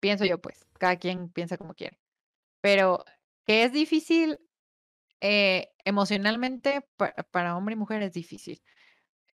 Pienso 0.00 0.24
yo, 0.24 0.38
pues. 0.38 0.64
Cada 0.78 0.96
quien 0.96 1.28
piensa 1.28 1.56
como 1.58 1.74
quiere. 1.74 1.98
Pero 2.60 3.04
que 3.46 3.64
es 3.64 3.72
difícil 3.72 4.38
eh, 5.20 5.70
emocionalmente 5.84 6.86
pa- 6.96 7.14
para 7.30 7.56
hombre 7.56 7.74
y 7.74 7.76
mujer 7.76 8.02
es 8.02 8.12
difícil. 8.12 8.62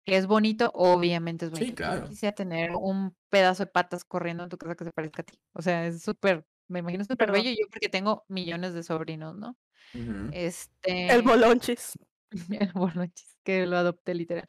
Que 0.06 0.18
es 0.18 0.28
bonito, 0.28 0.72
obviamente 0.74 1.45
es 1.45 1.52
Sí, 1.52 1.60
bonito. 1.60 1.84
Yo 1.84 1.89
claro. 1.89 2.10
quisiera 2.10 2.34
tener 2.36 2.72
un 2.72 3.16
pedazo 3.30 3.66
de 3.66 3.72
patas 3.72 4.04
corriendo 4.04 4.43
en 4.43 4.49
tu 4.49 4.58
casa 4.58 4.76
que 4.76 4.86
se 4.86 4.91
parezca 4.91 5.22
a 5.22 5.26
ti. 5.26 5.39
O 5.54 5.62
sea, 5.62 5.86
es 5.86 6.02
súper, 6.02 6.45
me 6.68 6.80
imagino 6.80 7.04
súper 7.04 7.28
Perdón. 7.28 7.43
bello. 7.43 7.52
Yo 7.60 7.68
porque 7.70 7.89
tengo 7.89 8.26
millones 8.28 8.74
de 8.74 8.84
sobrinos, 8.84 9.36
¿no? 9.38 9.58
Ujú. 9.93 10.30
Este. 10.34 11.12
El 11.12 11.22
bolonchis. 11.22 11.93
el 12.49 12.72
Bornochis, 12.74 13.38
que 13.43 13.66
lo 13.66 13.78
adopté 13.78 14.16
literal. 14.16 14.47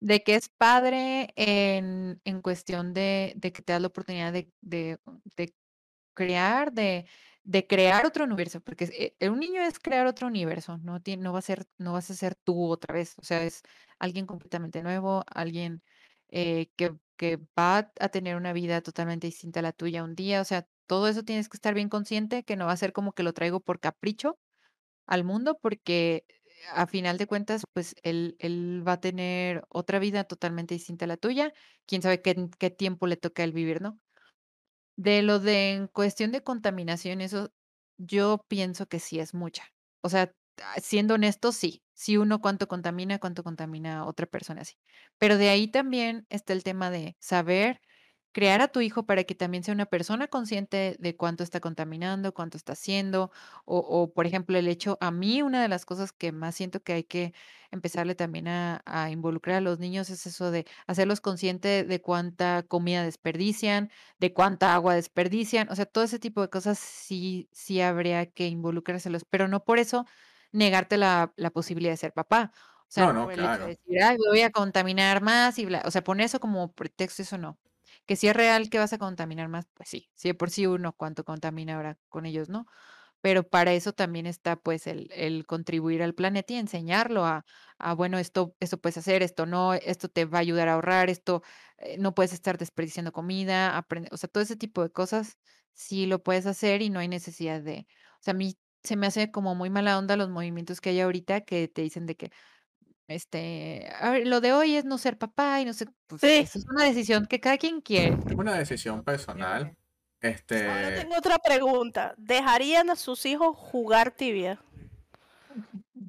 De 0.00 0.22
que 0.22 0.36
es 0.36 0.48
padre 0.48 1.32
en, 1.34 2.20
en 2.24 2.40
cuestión 2.42 2.94
de, 2.94 3.32
de 3.36 3.52
que 3.52 3.62
te 3.62 3.72
da 3.72 3.80
la 3.80 3.88
oportunidad 3.88 4.32
de, 4.32 4.52
de, 4.60 4.98
de 5.36 5.52
crear, 6.14 6.72
de, 6.72 7.06
de 7.44 7.66
crear 7.66 8.06
otro 8.06 8.24
universo, 8.24 8.60
porque 8.60 9.14
eh, 9.20 9.28
un 9.30 9.40
niño 9.40 9.62
es 9.62 9.78
crear 9.78 10.06
otro 10.06 10.26
universo, 10.26 10.78
no, 10.78 11.00
tiene, 11.00 11.22
no, 11.22 11.32
va 11.32 11.38
a 11.40 11.42
ser, 11.42 11.66
no 11.78 11.92
vas 11.94 12.10
a 12.10 12.14
ser 12.14 12.34
tú 12.36 12.70
otra 12.70 12.94
vez, 12.94 13.14
o 13.18 13.24
sea, 13.24 13.42
es 13.44 13.62
alguien 13.98 14.26
completamente 14.26 14.82
nuevo, 14.82 15.24
alguien 15.28 15.82
eh, 16.28 16.70
que, 16.76 16.94
que 17.16 17.38
va 17.58 17.92
a 18.00 18.08
tener 18.10 18.36
una 18.36 18.52
vida 18.52 18.82
totalmente 18.82 19.26
distinta 19.26 19.60
a 19.60 19.62
la 19.62 19.72
tuya 19.72 20.04
un 20.04 20.14
día, 20.14 20.40
o 20.40 20.44
sea, 20.44 20.66
todo 20.86 21.08
eso 21.08 21.22
tienes 21.24 21.48
que 21.48 21.56
estar 21.56 21.74
bien 21.74 21.88
consciente, 21.88 22.44
que 22.44 22.56
no 22.56 22.66
va 22.66 22.72
a 22.72 22.76
ser 22.76 22.92
como 22.92 23.12
que 23.12 23.22
lo 23.22 23.32
traigo 23.34 23.60
por 23.60 23.80
capricho 23.80 24.38
al 25.06 25.24
mundo 25.24 25.58
porque 25.60 26.24
a 26.72 26.86
final 26.86 27.18
de 27.18 27.26
cuentas, 27.26 27.64
pues 27.72 27.94
él, 28.02 28.36
él 28.40 28.82
va 28.86 28.94
a 28.94 29.00
tener 29.00 29.64
otra 29.68 29.98
vida 29.98 30.24
totalmente 30.24 30.74
distinta 30.74 31.04
a 31.04 31.08
la 31.08 31.16
tuya. 31.16 31.52
Quién 31.86 32.02
sabe 32.02 32.22
qué, 32.22 32.48
qué 32.58 32.70
tiempo 32.70 33.06
le 33.06 33.16
toca 33.16 33.44
él 33.44 33.52
vivir, 33.52 33.80
¿no? 33.82 33.98
De 35.00 35.22
lo 35.22 35.38
de 35.38 35.74
en 35.74 35.86
cuestión 35.86 36.32
de 36.32 36.42
contaminación, 36.42 37.20
eso 37.20 37.52
yo 37.98 38.44
pienso 38.48 38.86
que 38.88 38.98
sí 38.98 39.20
es 39.20 39.32
mucha. 39.32 39.62
O 40.02 40.08
sea, 40.08 40.34
ah, 40.60 40.80
siendo 40.82 41.14
honesto, 41.14 41.52
sí. 41.52 41.84
Sí 41.94 42.16
uno 42.16 42.40
cuánto 42.40 42.66
contamina, 42.66 43.20
cuánto 43.20 43.44
contamina 43.44 43.98
a 44.00 44.04
otra 44.06 44.26
persona, 44.26 44.64
sí. 44.64 44.74
Pero 45.18 45.36
de 45.38 45.50
ahí 45.50 45.68
también 45.68 46.26
está 46.30 46.52
el 46.52 46.64
tema 46.64 46.90
de 46.90 47.16
saber 47.20 47.80
crear 48.32 48.60
a 48.60 48.68
tu 48.68 48.80
hijo 48.80 49.04
para 49.06 49.24
que 49.24 49.34
también 49.34 49.64
sea 49.64 49.74
una 49.74 49.86
persona 49.86 50.28
consciente 50.28 50.96
de 50.98 51.16
cuánto 51.16 51.42
está 51.44 51.60
contaminando, 51.60 52.32
cuánto 52.34 52.56
está 52.56 52.72
haciendo, 52.74 53.30
o, 53.64 53.78
o, 53.78 54.12
por 54.12 54.26
ejemplo, 54.26 54.58
el 54.58 54.68
hecho, 54.68 54.98
a 55.00 55.10
mí 55.10 55.42
una 55.42 55.62
de 55.62 55.68
las 55.68 55.84
cosas 55.86 56.12
que 56.12 56.32
más 56.32 56.54
siento 56.54 56.80
que 56.82 56.92
hay 56.92 57.04
que 57.04 57.34
empezarle 57.70 58.14
también 58.14 58.48
a, 58.48 58.82
a 58.86 59.10
involucrar 59.10 59.56
a 59.56 59.60
los 59.60 59.78
niños 59.78 60.10
es 60.10 60.26
eso 60.26 60.50
de 60.50 60.66
hacerlos 60.86 61.20
conscientes 61.20 61.86
de 61.88 62.00
cuánta 62.02 62.62
comida 62.64 63.02
desperdician, 63.04 63.90
de 64.18 64.32
cuánta 64.32 64.74
agua 64.74 64.94
desperdician, 64.94 65.68
o 65.70 65.76
sea, 65.76 65.86
todo 65.86 66.04
ese 66.04 66.18
tipo 66.18 66.40
de 66.42 66.50
cosas 66.50 66.78
sí, 66.78 67.48
sí 67.52 67.80
habría 67.80 68.26
que 68.26 68.46
involucrárselos, 68.48 69.24
pero 69.24 69.48
no 69.48 69.64
por 69.64 69.78
eso 69.78 70.06
negarte 70.52 70.96
la, 70.96 71.32
la 71.36 71.50
posibilidad 71.50 71.92
de 71.92 71.96
ser 71.98 72.12
papá. 72.12 72.52
O 72.82 72.90
sea, 72.90 73.06
No, 73.06 73.12
no 73.12 73.30
hecho 73.30 73.62
de 73.64 73.68
claro. 73.68 73.68
decir, 73.70 74.02
ay, 74.02 74.16
voy 74.30 74.40
a 74.42 74.50
contaminar 74.50 75.20
más 75.22 75.58
y 75.58 75.66
bla. 75.66 75.82
O 75.84 75.90
sea, 75.90 76.02
poner 76.04 76.24
eso 76.26 76.40
como 76.40 76.72
pretexto, 76.72 77.20
eso 77.22 77.36
no. 77.38 77.58
Que 78.08 78.16
si 78.16 78.28
es 78.28 78.36
real 78.36 78.70
que 78.70 78.80
vas 78.80 78.92
a 78.94 78.98
contaminar 78.98 79.48
más, 79.50 79.66
pues 79.74 79.90
sí, 79.90 80.10
sí 80.16 80.30
de 80.30 80.34
por 80.34 80.50
sí 80.50 80.66
uno 80.66 80.94
cuánto 80.94 81.24
contamina 81.24 81.76
ahora 81.76 81.98
con 82.10 82.26
ellos, 82.26 82.50
¿no? 82.50 82.66
Pero 83.20 83.42
para 83.48 83.72
eso 83.74 83.92
también 83.92 84.26
está 84.26 84.56
pues 84.56 84.86
el, 84.86 85.10
el 85.12 85.46
contribuir 85.46 86.02
al 86.02 86.14
planeta 86.14 86.54
y 86.54 86.56
enseñarlo 86.58 87.26
a, 87.26 87.44
a, 87.78 87.94
bueno, 87.94 88.18
esto, 88.18 88.56
esto 88.60 88.78
puedes 88.80 88.98
hacer, 88.98 89.22
esto 89.22 89.46
no, 89.46 89.74
esto 89.74 90.08
te 90.08 90.24
va 90.26 90.38
a 90.38 90.40
ayudar 90.42 90.68
a 90.68 90.74
ahorrar, 90.74 91.10
esto 91.10 91.42
eh, 91.78 91.98
no 91.98 92.14
puedes 92.14 92.32
estar 92.32 92.58
desperdiciando 92.58 93.12
comida, 93.12 93.76
aprende, 93.76 94.08
o 94.12 94.16
sea, 94.18 94.28
todo 94.30 94.42
ese 94.44 94.56
tipo 94.56 94.82
de 94.82 94.90
cosas 94.92 95.36
sí 95.74 96.06
lo 96.06 96.22
puedes 96.22 96.46
hacer 96.46 96.82
y 96.82 96.90
no 96.90 97.00
hay 97.00 97.08
necesidad 97.08 97.60
de, 97.62 97.86
o 98.20 98.22
sea, 98.22 98.32
a 98.32 98.36
mí 98.36 98.56
se 98.84 98.96
me 98.96 99.06
hace 99.08 99.30
como 99.32 99.54
muy 99.56 99.70
mala 99.70 99.98
onda 99.98 100.16
los 100.16 100.30
movimientos 100.30 100.80
que 100.80 100.90
hay 100.90 101.00
ahorita 101.00 101.42
que 101.42 101.68
te 101.68 101.82
dicen 101.82 102.06
de 102.06 102.16
que 102.16 102.30
este, 103.08 103.90
a 103.98 104.10
ver, 104.10 104.26
lo 104.26 104.40
de 104.40 104.52
hoy 104.52 104.76
es 104.76 104.84
no 104.84 104.98
ser 104.98 105.18
papá 105.18 105.60
y 105.60 105.64
no 105.64 105.72
sé, 105.72 105.86
pues 106.06 106.20
Sí. 106.20 106.46
es 106.54 106.64
una 106.70 106.84
decisión 106.84 107.26
que 107.26 107.40
cada 107.40 107.58
quien 107.58 107.80
quiere. 107.80 108.14
Es 108.26 108.34
una 108.34 108.56
decisión 108.56 109.02
personal. 109.02 109.74
Ahora 110.20 110.30
Este, 110.34 110.92
tengo 111.00 111.16
otra 111.16 111.38
pregunta. 111.38 112.14
¿Dejarían 112.18 112.90
a 112.90 112.96
sus 112.96 113.24
hijos 113.26 113.56
jugar 113.56 114.10
tibia? 114.10 114.60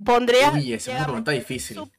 Pondría, 0.03 0.51
uy, 0.51 0.73
esa 0.73 0.91
es 0.91 0.97
una 0.97 1.05
pregunta 1.05 1.31
difícil. 1.31 1.77
sup- 1.77 1.91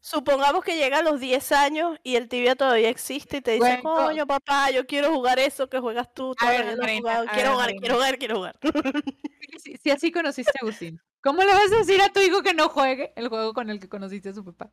supongamos 0.00 0.64
que 0.64 0.76
llega 0.76 0.98
a 0.98 1.02
los 1.02 1.20
10 1.20 1.52
años 1.52 1.98
y 2.02 2.16
el 2.16 2.28
tibia 2.28 2.56
todavía 2.56 2.88
existe 2.88 3.38
y 3.38 3.40
te 3.40 3.52
dice, 3.52 3.60
Bueno, 3.62 3.82
co- 3.82 3.96
coño 4.06 4.26
papá, 4.26 4.70
yo 4.70 4.86
quiero 4.86 5.12
jugar 5.12 5.38
eso 5.38 5.68
que 5.68 5.78
juegas 5.78 6.12
tú, 6.14 6.34
A 6.38 6.48
ver, 6.50 6.60
todavía 6.62 6.76
no 6.76 6.82
he 6.82 6.86
Reina, 6.86 7.24
quiero 7.32 7.50
ver, 7.50 7.52
jugar, 7.52 7.74
quiero 7.78 7.94
jugar, 7.94 8.18
quiero 8.18 8.36
jugar. 8.36 8.58
Si, 9.58 9.76
si 9.76 9.90
así 9.90 10.10
conociste 10.12 10.52
a 10.60 10.64
Agustín, 10.64 11.00
¿cómo 11.22 11.40
le 11.42 11.52
vas 11.52 11.72
a 11.72 11.76
decir 11.78 12.00
a 12.02 12.12
tu 12.12 12.20
hijo 12.20 12.42
que 12.42 12.54
no 12.54 12.68
juegue 12.68 13.12
el 13.16 13.28
juego 13.28 13.52
con 13.54 13.70
el 13.70 13.80
que 13.80 13.88
conociste 13.88 14.30
a 14.30 14.34
su 14.34 14.44
papá? 14.44 14.70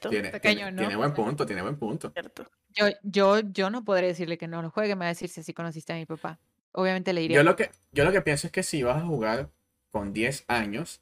Tiene, 0.00 0.28
está 0.28 0.38
tiene- 0.40 0.60
cañón, 0.60 0.76
¿no? 0.76 0.80
tiene 0.82 0.96
buen 0.96 1.12
punto, 1.12 1.44
tiene 1.44 1.62
buen 1.62 1.76
punto. 1.76 2.12
Yo, 2.70 2.86
yo, 3.02 3.40
yo 3.40 3.70
no 3.70 3.84
podré 3.84 4.06
decirle 4.08 4.38
que 4.38 4.46
no 4.46 4.62
lo 4.62 4.70
juegue, 4.70 4.94
me 4.94 5.00
va 5.00 5.06
a 5.06 5.08
decir 5.08 5.28
si 5.28 5.40
así 5.40 5.52
conociste 5.52 5.92
a 5.92 5.96
mi 5.96 6.06
papá. 6.06 6.38
Obviamente 6.72 7.12
le 7.12 7.22
diría. 7.22 7.36
Yo 7.38 7.42
lo 7.42 7.56
que, 7.56 7.70
yo 7.92 8.04
lo 8.04 8.12
que 8.12 8.22
pienso 8.22 8.46
es 8.46 8.52
que 8.52 8.62
si 8.62 8.82
vas 8.84 9.02
a 9.02 9.06
jugar 9.06 9.50
con 9.90 10.12
10 10.12 10.44
años, 10.46 11.00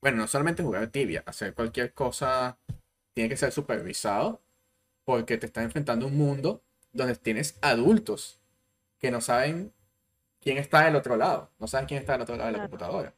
bueno, 0.00 0.16
no 0.18 0.26
solamente 0.26 0.62
jugar 0.64 0.88
tibia, 0.88 1.22
hacer 1.26 1.54
cualquier 1.54 1.92
cosa 1.94 2.58
tiene 3.12 3.28
que 3.28 3.36
ser 3.36 3.52
supervisado 3.52 4.42
porque 5.04 5.38
te 5.38 5.46
estás 5.46 5.62
enfrentando 5.64 6.06
a 6.06 6.08
un 6.08 6.16
mundo 6.16 6.64
donde 6.92 7.14
tienes 7.14 7.56
adultos 7.62 8.40
que 8.98 9.10
no 9.12 9.20
saben 9.20 9.72
quién 10.40 10.58
está 10.58 10.84
del 10.86 10.96
otro 10.96 11.16
lado, 11.16 11.50
no 11.60 11.68
saben 11.68 11.86
quién 11.86 12.00
está 12.00 12.14
del 12.14 12.22
otro 12.22 12.36
lado 12.36 12.46
de 12.48 12.52
la 12.52 12.58
Claro. 12.58 12.70
computadora. 12.70 13.14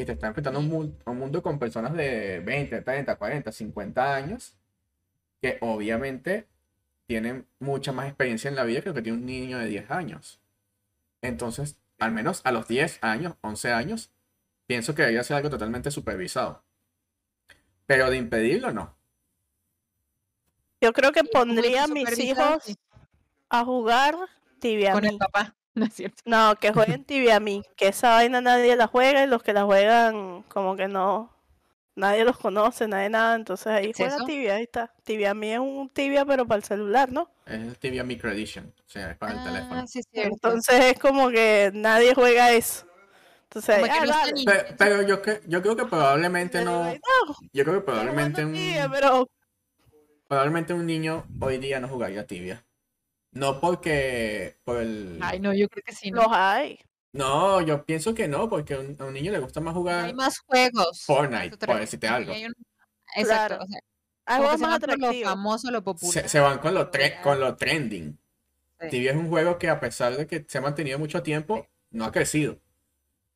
Y 0.00 0.04
te 0.06 0.12
estás 0.12 0.28
enfrentando 0.28 0.60
a 0.60 0.62
un, 0.62 0.68
mu- 0.70 0.92
a 1.04 1.10
un 1.10 1.18
mundo 1.18 1.42
con 1.42 1.58
personas 1.58 1.92
de 1.92 2.40
20, 2.40 2.80
30, 2.80 3.16
40, 3.16 3.52
50 3.52 4.14
años 4.14 4.56
que 5.42 5.58
obviamente 5.60 6.46
tienen 7.06 7.46
mucha 7.58 7.92
más 7.92 8.06
experiencia 8.06 8.48
en 8.48 8.56
la 8.56 8.64
vida 8.64 8.80
que 8.80 8.88
lo 8.88 8.94
que 8.94 9.02
tiene 9.02 9.18
un 9.18 9.26
niño 9.26 9.58
de 9.58 9.66
10 9.66 9.90
años. 9.90 10.40
Entonces, 11.20 11.76
al 11.98 12.12
menos 12.12 12.40
a 12.44 12.52
los 12.52 12.66
10 12.66 12.98
años, 13.02 13.34
11 13.42 13.72
años, 13.72 14.10
pienso 14.66 14.94
que 14.94 15.02
debería 15.02 15.22
ser 15.22 15.36
algo 15.36 15.50
totalmente 15.50 15.90
supervisado. 15.90 16.64
Pero 17.84 18.08
de 18.08 18.16
impedirlo, 18.16 18.72
no. 18.72 18.96
Yo 20.80 20.94
creo 20.94 21.12
que 21.12 21.24
pondría 21.24 21.84
a 21.84 21.88
mis 21.88 22.18
hijos 22.18 22.78
a 23.50 23.64
jugar 23.66 24.16
tibia 24.60 24.92
Con 24.92 25.04
el 25.04 25.18
papá, 25.18 25.54
no 25.74 25.84
es 25.86 25.94
cierto. 25.94 26.22
No, 26.24 26.56
que 26.56 26.72
jueguen 26.72 27.04
tibia 27.06 27.36
a 27.36 27.40
mí. 27.40 27.62
Que 27.76 27.88
esa 27.88 28.10
vaina 28.10 28.40
nadie 28.40 28.76
la 28.76 28.86
juega 28.86 29.22
y 29.22 29.26
los 29.26 29.42
que 29.42 29.52
la 29.52 29.64
juegan 29.64 30.42
como 30.44 30.76
que 30.76 30.88
no. 30.88 31.30
Nadie 31.96 32.24
los 32.24 32.38
conoce, 32.38 32.88
nadie 32.88 33.10
nada. 33.10 33.34
Entonces 33.34 33.66
ahí 33.66 33.90
¿Es 33.90 33.96
juega 33.96 34.16
eso? 34.16 34.24
tibia, 34.24 34.54
ahí 34.54 34.62
está. 34.62 34.92
Tibia 35.04 35.32
a 35.32 35.34
mí 35.34 35.52
es 35.52 35.58
un 35.58 35.88
tibia 35.90 36.24
pero 36.24 36.46
para 36.46 36.58
el 36.58 36.64
celular, 36.64 37.12
¿no? 37.12 37.28
Es 37.46 37.60
el 37.60 37.78
Tibia 37.78 38.04
Micro 38.04 38.30
Edition. 38.30 38.72
O 38.86 38.88
sea, 38.88 39.10
es 39.10 39.18
para 39.18 39.32
el 39.32 39.44
teléfono. 39.44 39.80
Ah, 39.80 39.86
sí, 39.86 40.00
cierto. 40.02 40.34
Entonces 40.34 40.80
es 40.84 40.98
como 40.98 41.30
que 41.30 41.70
nadie 41.74 42.14
juega 42.14 42.52
eso. 42.52 42.86
Entonces, 43.44 43.82
que 43.82 43.90
ah, 43.90 44.06
no 44.06 44.76
Pero, 44.78 45.02
yo, 45.02 45.20
cre- 45.20 45.40
yo 45.48 45.60
creo 45.60 45.74
que 45.74 45.84
probablemente 45.84 46.64
no. 46.64 46.84
no, 46.84 47.00
Yo 47.52 47.64
creo 47.64 47.80
que 47.80 47.84
probablemente 47.84 48.44
un, 48.44 48.52
tibia, 48.52 48.88
pero 48.88 49.28
probablemente 50.28 50.72
un 50.72 50.86
niño 50.86 51.24
hoy 51.40 51.58
día 51.58 51.80
no 51.80 51.88
jugaría 51.88 52.24
tibia. 52.24 52.64
No 53.32 53.60
porque. 53.60 54.58
Por 54.64 54.78
el. 54.78 55.18
Ay, 55.22 55.40
no, 55.40 55.52
yo 55.54 55.68
creo 55.68 55.82
que 55.84 55.94
sí. 55.94 56.10
los 56.10 56.26
¿no? 56.26 56.34
hay. 56.34 56.78
No, 57.12 57.60
yo 57.60 57.84
pienso 57.84 58.14
que 58.14 58.28
no, 58.28 58.48
porque 58.48 58.74
a 58.74 58.80
un, 58.80 58.96
a 59.00 59.04
un 59.04 59.14
niño 59.14 59.32
le 59.32 59.38
gusta 59.40 59.60
más 59.60 59.72
Hay 59.74 59.78
jugar 59.80 60.14
más 60.14 60.38
juegos. 60.40 61.02
Fortnite, 61.04 61.56
por 61.66 61.78
decirte 61.80 62.06
Sí, 62.06 62.12
algo. 62.12 62.32
hay 62.32 62.44
un- 62.46 62.54
Exacto. 63.16 63.56
Claro. 63.56 63.64
O 63.64 63.66
sea, 63.66 63.80
Hay 64.26 64.36
se 64.36 64.42
más 64.48 64.60
van 64.60 64.80
por 64.80 64.98
lo 65.00 65.12
famoso, 65.24 65.70
lo 65.70 65.82
popular. 65.82 66.12
Se, 66.12 66.28
se 66.28 66.38
van 66.40 66.58
con 66.58 66.74
lo, 66.74 66.90
tre- 66.90 67.20
con 67.22 67.40
lo 67.40 67.56
trending. 67.56 68.16
Sí. 68.80 68.88
Tibia 68.90 69.10
es 69.10 69.16
un 69.16 69.28
juego 69.28 69.58
que 69.58 69.68
a 69.68 69.80
pesar 69.80 70.16
de 70.16 70.26
que 70.26 70.44
se 70.48 70.58
ha 70.58 70.60
mantenido 70.60 70.98
mucho 70.98 71.22
tiempo, 71.22 71.66
no 71.90 72.04
ha 72.04 72.12
crecido. 72.12 72.60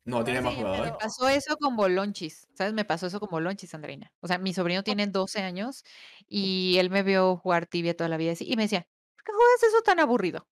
No 0.05 0.23
tiene 0.23 0.39
más 0.39 0.55
jugadores. 0.55 0.91
Me 0.93 0.97
pasó 0.97 1.27
eso 1.27 1.57
con 1.57 1.75
Bolonchis, 1.75 2.47
¿sabes? 2.53 2.73
Me 2.73 2.85
pasó 2.85 3.07
eso 3.07 3.19
con 3.19 3.29
Bolonchis, 3.29 3.73
Andreina. 3.73 4.11
O 4.21 4.27
sea, 4.27 4.37
mi 4.37 4.53
sobrino 4.53 4.83
tiene 4.83 5.07
12 5.07 5.41
años 5.41 5.83
y 6.29 6.77
él 6.77 6.89
me 6.91 7.01
vio 7.03 7.35
jugar 7.37 7.65
tibia 7.65 7.97
toda 7.97 8.07
la 8.07 8.17
vida 8.17 8.31
así, 8.33 8.45
y 8.49 8.55
me 8.55 8.63
decía, 8.63 8.81
¿por 8.81 8.87
qué 9.25 9.31
juegas 9.33 9.63
eso 9.63 9.81
tan 9.83 9.99
aburrido? 9.99 10.47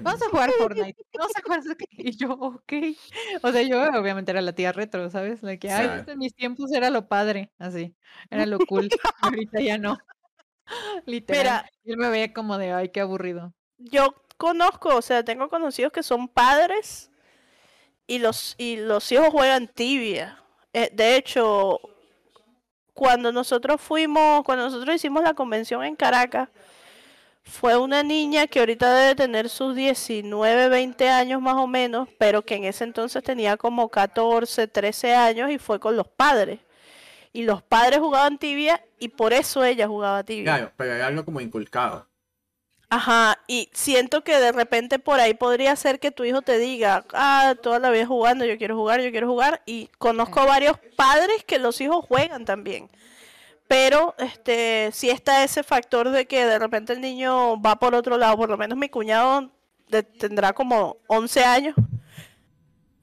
Vamos 0.00 0.20
a 0.22 0.28
jugar 0.30 0.50
Fortnite. 0.58 0.98
Vamos 1.18 1.32
a 1.36 1.42
jugar. 1.42 1.60
eso 1.60 1.76
que-". 1.76 1.86
Y 1.90 2.16
yo, 2.16 2.30
ok. 2.32 2.72
O 3.42 3.52
sea, 3.52 3.62
yo 3.62 3.82
obviamente 4.00 4.32
era 4.32 4.42
la 4.42 4.54
tía 4.54 4.72
retro, 4.72 5.10
¿sabes? 5.10 5.42
La 5.42 5.56
que, 5.58 5.70
ay, 5.70 6.02
en 6.06 6.18
mis 6.18 6.34
tiempos 6.34 6.72
era 6.72 6.90
lo 6.90 7.08
padre, 7.08 7.52
así. 7.58 7.96
Era 8.30 8.46
lo 8.46 8.58
cool. 8.66 8.88
ahorita 9.22 9.60
ya 9.60 9.78
no. 9.78 9.98
Literal. 11.06 11.62
Mira, 11.62 11.70
Y 11.84 11.92
él 11.92 11.98
me 11.98 12.10
veía 12.10 12.32
como 12.32 12.58
de, 12.58 12.72
ay, 12.72 12.90
qué 12.90 13.00
aburrido. 13.00 13.54
yo 13.78 14.14
conozco, 14.36 14.94
o 14.96 15.02
sea, 15.02 15.24
tengo 15.24 15.48
conocidos 15.48 15.92
que 15.92 16.02
son 16.02 16.28
padres 16.28 17.10
y 18.06 18.18
los, 18.18 18.54
y 18.58 18.76
los 18.76 19.10
hijos 19.12 19.28
juegan 19.30 19.68
tibia. 19.68 20.42
Eh, 20.72 20.90
de 20.92 21.16
hecho, 21.16 21.80
cuando 22.94 23.30
nosotros 23.32 23.80
fuimos, 23.80 24.42
cuando 24.44 24.64
nosotros 24.64 24.94
hicimos 24.96 25.22
la 25.22 25.34
convención 25.34 25.84
en 25.84 25.96
Caracas, 25.96 26.48
fue 27.46 27.78
una 27.78 28.02
niña 28.02 28.48
que 28.48 28.58
ahorita 28.58 28.92
debe 28.92 29.14
tener 29.14 29.48
sus 29.48 29.76
19, 29.76 30.68
20 30.68 31.08
años 31.08 31.40
más 31.40 31.54
o 31.54 31.68
menos, 31.68 32.08
pero 32.18 32.42
que 32.42 32.56
en 32.56 32.64
ese 32.64 32.82
entonces 32.84 33.22
tenía 33.22 33.56
como 33.56 33.88
14, 33.88 34.66
13 34.66 35.14
años 35.14 35.50
y 35.50 35.58
fue 35.58 35.78
con 35.78 35.96
los 35.96 36.08
padres. 36.08 36.58
Y 37.32 37.44
los 37.44 37.62
padres 37.62 38.00
jugaban 38.00 38.38
tibia 38.38 38.84
y 38.98 39.08
por 39.08 39.32
eso 39.32 39.62
ella 39.62 39.86
jugaba 39.86 40.24
tibia. 40.24 40.56
Claro, 40.56 40.72
pero 40.76 40.94
hay 40.94 41.00
algo 41.02 41.24
como 41.24 41.40
inculcado. 41.40 42.08
Ajá, 42.88 43.38
y 43.46 43.68
siento 43.72 44.22
que 44.22 44.38
de 44.38 44.52
repente 44.52 44.98
por 44.98 45.20
ahí 45.20 45.34
podría 45.34 45.74
ser 45.76 46.00
que 46.00 46.10
tu 46.10 46.24
hijo 46.24 46.42
te 46.42 46.58
diga, 46.58 47.04
ah, 47.12 47.54
toda 47.62 47.78
la 47.78 47.90
vida 47.90 48.06
jugando, 48.06 48.44
yo 48.44 48.58
quiero 48.58 48.76
jugar, 48.76 49.00
yo 49.00 49.10
quiero 49.10 49.28
jugar, 49.28 49.62
y 49.66 49.88
conozco 49.98 50.46
varios 50.46 50.78
padres 50.96 51.44
que 51.44 51.58
los 51.58 51.80
hijos 51.80 52.04
juegan 52.06 52.44
también. 52.44 52.88
Pero 53.68 54.14
este 54.18 54.90
sí 54.92 55.10
está 55.10 55.42
ese 55.44 55.62
factor 55.62 56.10
de 56.10 56.26
que 56.26 56.44
de 56.46 56.58
repente 56.58 56.92
el 56.92 57.00
niño 57.00 57.60
va 57.60 57.76
por 57.76 57.94
otro 57.94 58.16
lado, 58.16 58.36
por 58.36 58.48
lo 58.48 58.56
menos 58.56 58.78
mi 58.78 58.88
cuñado 58.88 59.50
de- 59.88 60.02
tendrá 60.02 60.52
como 60.52 60.98
11 61.08 61.44
años. 61.44 61.74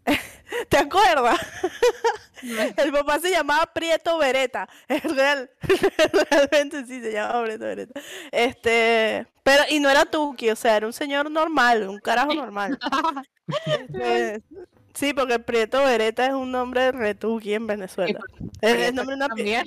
¿Te 0.70 0.78
acuerdas? 0.78 1.40
El 2.78 2.92
papá 2.92 3.20
se 3.20 3.32
llamaba 3.32 3.66
Prieto 3.74 4.18
Beretta. 4.18 4.68
Es 4.88 5.04
real. 5.16 5.50
Realmente 6.30 6.86
sí 6.86 7.02
se 7.02 7.12
llamaba 7.12 7.44
Prieto 7.44 7.66
Beretta. 7.66 8.00
Este, 8.32 9.26
pero, 9.44 9.64
y 9.70 9.80
no 9.80 9.90
era 9.90 10.06
Tuki, 10.06 10.50
o 10.50 10.56
sea, 10.56 10.78
era 10.78 10.88
un 10.88 10.94
señor 10.94 11.32
normal, 11.32 11.88
un 11.90 12.00
carajo 12.00 12.34
normal. 12.34 12.78
Este, 13.66 14.42
sí, 14.94 15.14
porque 15.14 15.38
Prieto 15.38 15.84
Beretta 15.84 16.26
es 16.28 16.34
un 16.34 16.50
nombre 16.50 16.84
de 16.84 16.92
retuki 16.94 17.54
en 17.54 17.68
Venezuela. 17.68 18.20
Es, 18.62 18.74
el 18.90 18.96
nombre 18.96 19.18
de 19.18 19.26
una. 19.26 19.64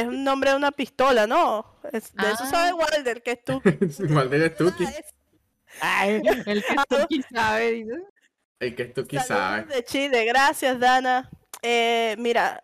Es 0.00 0.04
un 0.06 0.24
nombre 0.24 0.50
de 0.50 0.56
una 0.56 0.72
pistola, 0.72 1.26
¿no? 1.26 1.78
Es- 1.92 2.12
de 2.14 2.30
eso 2.30 2.46
sabe 2.46 2.70
Ah. 2.70 2.74
Walder, 2.74 3.22
que 3.22 3.32
es 3.32 3.44
Tuki. 3.44 3.70
Igual 4.02 4.30
de 4.30 4.50
Tuki. 4.50 4.84
Ay, 5.80 6.20
el 6.46 6.62
que 6.64 6.74
tú 6.88 6.96
aquí 6.96 7.22
sabe. 7.32 7.86
El 8.60 8.74
que 8.76 8.84
Tuki 8.86 9.16
Saludos 9.18 9.26
sabe. 9.66 9.74
de 9.74 9.84
Chile, 9.84 10.24
gracias 10.24 10.78
Dana. 10.78 11.30
Eh, 11.62 12.14
mira, 12.18 12.62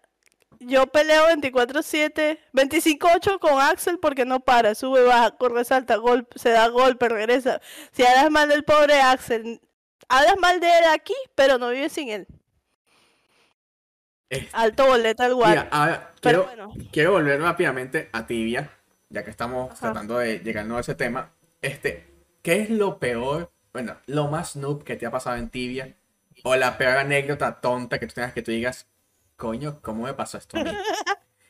yo 0.61 0.87
peleo 0.89 1.27
24-7, 1.29 2.39
25-8 2.53 3.39
con 3.39 3.61
Axel 3.61 3.99
porque 3.99 4.25
no 4.25 4.41
para, 4.41 4.75
sube, 4.75 5.03
baja, 5.05 5.31
corre, 5.37 5.65
salta, 5.65 5.97
golpe, 5.97 6.39
se 6.39 6.51
da 6.51 6.69
golpe, 6.69 7.09
regresa. 7.09 7.61
Si 7.93 8.05
hablas 8.05 8.31
mal 8.31 8.49
del 8.49 8.65
pobre 8.65 9.01
Axel, 9.01 9.61
hablas 10.09 10.37
mal 10.41 10.61
de 10.61 10.67
él 10.67 10.85
aquí, 10.93 11.15
pero 11.35 11.59
no 11.59 11.71
vives 11.71 11.93
sin 11.93 12.09
él. 12.11 12.27
Es- 14.31 14.47
Alto 14.53 14.87
boleta 14.87 15.25
al 15.25 15.35
guard. 15.35 15.51
Mira, 15.51 16.13
quiero, 16.21 16.45
bueno, 16.45 16.73
quiero 16.93 17.13
volver 17.13 17.41
rápidamente 17.41 18.09
a 18.13 18.27
Tibia, 18.27 18.71
ya 19.09 19.25
que 19.25 19.31
estamos 19.31 19.71
Ajá. 19.73 19.81
tratando 19.81 20.19
de 20.19 20.39
llegar 20.41 20.71
a 20.71 20.81
ese 20.81 20.95
tema. 20.95 21.31
Este, 21.63 22.07
¿qué 22.43 22.61
es 22.63 22.71
lo 22.71 22.99
peor, 22.99 23.51
bueno, 23.73 23.97
lo 24.07 24.29
más 24.29 24.55
noob 24.57 24.85
que 24.85 24.97
te 24.97 25.07
ha 25.07 25.11
pasado 25.11 25.37
en 25.37 25.49
Tibia? 25.49 25.97
O 26.45 26.55
la 26.57 26.77
peor 26.79 26.99
anécdota 26.99 27.61
tonta 27.61 27.99
que 27.99 28.07
tú 28.07 28.15
tengas 28.15 28.33
que 28.33 28.43
tú 28.43 28.51
digas, 28.53 28.87
coño, 29.37 29.81
¿cómo 29.83 30.05
me 30.05 30.15
pasó 30.15 30.39
esto 30.39 30.59
a 30.59 30.65
mí? 30.65 30.71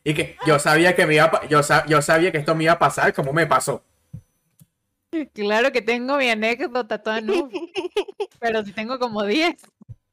Y 0.04 0.14
que 0.14 0.36
yo 0.46 0.58
sabía 0.58 0.94
que 0.96 1.04
me 1.06 1.16
iba 1.16 1.24
a 1.24 1.46
yo, 1.48 1.62
sa- 1.62 1.84
yo 1.86 2.00
sabía 2.00 2.32
que 2.32 2.38
esto 2.38 2.54
me 2.54 2.64
iba 2.64 2.72
a 2.74 2.78
pasar, 2.78 3.12
¿cómo 3.12 3.32
me 3.34 3.46
pasó? 3.46 3.82
Claro 5.34 5.72
que 5.72 5.82
tengo 5.82 6.16
mi 6.16 6.30
anécdota 6.30 7.02
toda 7.02 7.20
noob, 7.20 7.50
pero 8.38 8.64
si 8.64 8.72
tengo 8.72 8.98
como 8.98 9.24
10. 9.24 9.56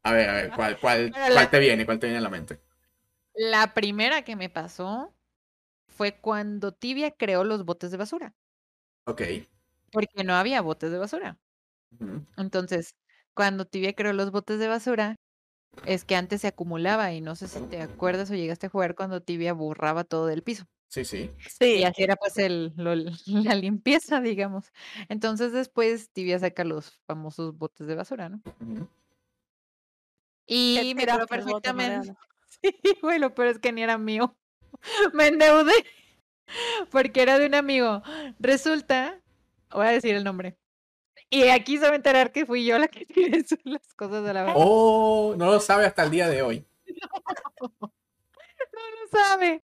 A 0.06 0.14
ver, 0.14 0.30
a 0.30 0.34
ver, 0.34 0.52
¿cuál, 0.56 0.80
cuál, 0.80 1.12
cuál 1.12 1.34
la- 1.34 1.50
te 1.50 1.60
viene? 1.60 1.84
¿Cuál 1.86 1.98
te 2.00 2.06
viene 2.06 2.20
a 2.20 2.22
la 2.22 2.30
mente? 2.30 2.60
La 3.34 3.74
primera 3.74 4.22
que 4.22 4.36
me 4.36 4.50
pasó 4.50 5.14
fue 5.88 6.14
cuando 6.20 6.74
Tibia 6.74 7.10
creó 7.12 7.44
los 7.44 7.66
botes 7.66 7.90
de 7.90 7.98
basura, 7.98 8.36
Ok. 9.08 9.24
porque 9.92 10.24
no 10.24 10.36
había 10.36 10.62
botes 10.62 10.92
de 10.92 11.00
basura. 11.00 11.40
Entonces, 12.38 12.92
cuando 13.34 13.66
Tibia 13.66 13.94
creó 13.94 14.14
los 14.14 14.30
botes 14.32 14.60
de 14.60 14.68
basura, 14.68 15.16
es 15.88 16.06
que 16.06 16.16
antes 16.16 16.42
se 16.42 16.48
acumulaba 16.48 17.12
y 17.14 17.22
no 17.22 17.36
sé 17.36 17.48
si 17.48 17.60
te 17.62 17.82
acuerdas 17.82 18.30
o 18.30 18.36
llegaste 18.36 18.68
a 18.68 18.70
jugar 18.70 18.94
cuando 18.96 19.22
Tibia 19.22 19.54
borraba 19.54 20.04
todo 20.04 20.28
del 20.28 20.44
piso. 20.44 20.66
Sí, 20.90 21.04
sí. 21.04 21.32
Y 21.40 21.50
sí, 21.50 21.84
así 21.84 22.04
era 22.04 22.16
pues 22.16 22.38
el, 22.38 22.74
lo- 22.78 22.94
la 23.26 23.56
limpieza, 23.56 24.22
digamos. 24.22 24.72
Entonces 25.10 25.52
después 25.52 26.12
Tibia 26.12 26.38
saca 26.38 26.64
los 26.64 26.92
famosos 27.08 27.58
botes 27.58 27.88
de 27.88 27.96
basura, 27.96 28.30
¿no? 28.30 28.42
Y 30.48 30.94
me 30.96 31.06
bote, 31.06 31.28
perfectamente. 31.28 32.14
Sí, 32.64 32.74
bueno, 33.02 33.34
pero 33.36 33.50
es 33.50 33.60
que 33.60 33.72
ni 33.72 33.84
era 33.84 33.98
mío. 33.98 34.36
Me 35.14 35.28
endeudé 35.28 35.74
porque 36.92 37.22
era 37.22 37.38
de 37.38 37.46
un 37.48 37.54
amigo. 37.56 38.02
Resulta, 38.40 39.20
voy 39.72 39.86
a 39.88 39.92
decir 39.92 40.16
el 40.16 40.24
nombre. 40.24 40.58
Y 41.30 41.50
aquí 41.50 41.78
se 41.78 41.86
va 41.86 41.92
a 41.92 41.96
enterar 41.96 42.32
que 42.32 42.46
fui 42.46 42.66
yo 42.66 42.80
la 42.80 42.88
que 42.88 43.06
tiré 43.06 43.44
su- 43.44 43.58
las 43.66 43.94
cosas 43.94 44.24
de 44.24 44.34
la 44.34 44.44
basura. 44.44 44.66
Oh, 44.66 45.36
no 45.38 45.46
lo 45.48 45.60
sabe 45.60 45.86
hasta 45.86 46.04
el 46.04 46.12
día 46.12 46.28
de 46.30 46.42
hoy. 46.42 46.66
No 47.62 47.92
lo 47.92 49.08
sabe. 49.12 49.64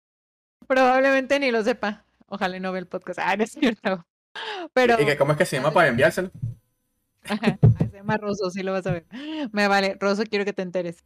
Probablemente 0.67 1.39
ni 1.39 1.51
lo 1.51 1.63
sepa. 1.63 2.05
Ojalá 2.28 2.59
no 2.59 2.71
vea 2.71 2.80
el 2.80 2.88
podcast. 2.88 3.19
Ah, 3.21 3.36
no 3.36 3.43
es 3.43 3.51
cierto. 3.51 4.05
Pero 4.73 5.01
¿Y 5.01 5.05
que 5.05 5.17
cómo 5.17 5.32
es 5.32 5.38
que 5.38 5.45
se 5.45 5.55
llama 5.57 5.71
para 5.71 5.88
enviárselo? 5.88 6.32
Ajá, 7.23 7.57
llama 8.05 8.17
Rosso, 8.17 8.49
sí 8.49 8.63
lo 8.63 8.71
vas 8.71 8.85
a 8.87 8.91
ver. 8.91 9.05
Me 9.51 9.67
vale, 9.67 9.97
Rosso, 9.99 10.23
quiero 10.29 10.45
que 10.45 10.53
te 10.53 10.61
enteres. 10.61 11.03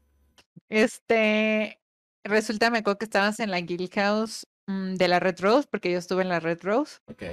Este, 0.70 1.80
resulta, 2.24 2.70
me 2.70 2.80
acuerdo 2.80 3.00
que 3.00 3.06
estabas 3.06 3.40
en 3.40 3.52
la 3.52 3.60
Guild 3.62 3.92
House 3.94 4.48
mm, 4.68 4.96
de 4.96 5.08
la 5.08 5.20
Red 5.20 5.40
Rose, 5.40 5.68
porque 5.70 5.92
yo 5.92 5.98
estuve 5.98 6.22
en 6.22 6.30
la 6.30 6.40
Red 6.40 6.60
Rose. 6.62 7.00
Ok. 7.08 7.24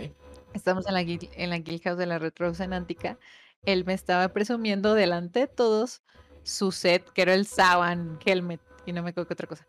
Estamos 0.54 0.86
en 0.86 0.94
la, 0.94 1.02
guild- 1.02 1.30
en 1.34 1.50
la 1.50 1.58
Guild 1.58 1.82
House 1.82 1.98
de 1.98 2.06
la 2.06 2.18
Red 2.18 2.32
Rose 2.36 2.64
en 2.64 2.72
Antica. 2.72 3.18
Él 3.64 3.84
me 3.84 3.92
estaba 3.94 4.28
presumiendo 4.32 4.94
delante 4.94 5.40
de 5.40 5.46
todos 5.48 6.02
su 6.44 6.72
set, 6.72 7.10
que 7.12 7.22
era 7.22 7.34
el 7.34 7.46
Saban 7.46 8.18
Helmet, 8.24 8.60
y 8.86 8.92
no 8.92 9.02
me 9.02 9.10
acuerdo 9.10 9.28
qué 9.28 9.34
otra 9.34 9.48
cosa. 9.48 9.66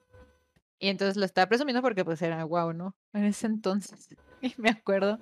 Y 0.79 0.89
entonces 0.89 1.17
lo 1.17 1.25
estaba 1.25 1.47
presumiendo 1.47 1.81
porque 1.81 2.05
pues 2.05 2.21
era 2.21 2.43
guau, 2.43 2.71
¿no? 2.71 2.95
En 3.13 3.25
ese 3.25 3.47
entonces. 3.47 4.09
Y 4.39 4.53
me 4.59 4.69
acuerdo 4.69 5.17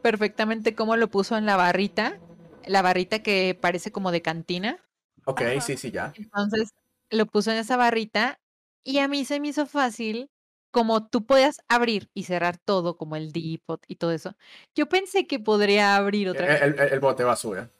perfectamente 0.00 0.76
cómo 0.76 0.96
lo 0.96 1.08
puso 1.10 1.36
en 1.36 1.44
la 1.44 1.56
barrita, 1.56 2.20
la 2.68 2.82
barrita 2.82 3.22
que 3.22 3.56
parece 3.60 3.92
como 3.92 4.10
de 4.12 4.22
cantina. 4.22 4.80
Ok, 5.26 5.40
Ajá. 5.42 5.60
sí, 5.60 5.76
sí, 5.76 5.90
ya. 5.90 6.12
Entonces 6.16 6.70
lo 7.10 7.26
puso 7.26 7.50
en 7.50 7.58
esa 7.58 7.76
barrita 7.76 8.40
y 8.84 8.98
a 8.98 9.08
mí 9.08 9.24
se 9.24 9.40
me 9.40 9.48
hizo 9.48 9.66
fácil, 9.66 10.30
como 10.70 11.08
tú 11.08 11.24
podías 11.24 11.60
abrir 11.68 12.10
y 12.14 12.24
cerrar 12.24 12.58
todo, 12.58 12.96
como 12.96 13.16
el 13.16 13.32
depot 13.32 13.82
y 13.88 13.96
todo 13.96 14.12
eso. 14.12 14.36
Yo 14.74 14.88
pensé 14.88 15.26
que 15.26 15.38
podría 15.38 15.96
abrir 15.96 16.28
otra 16.28 16.46
vez. 16.46 16.62
El, 16.62 16.78
el- 16.78 16.92
el 16.92 17.00
bote 17.00 17.24
basura. 17.24 17.70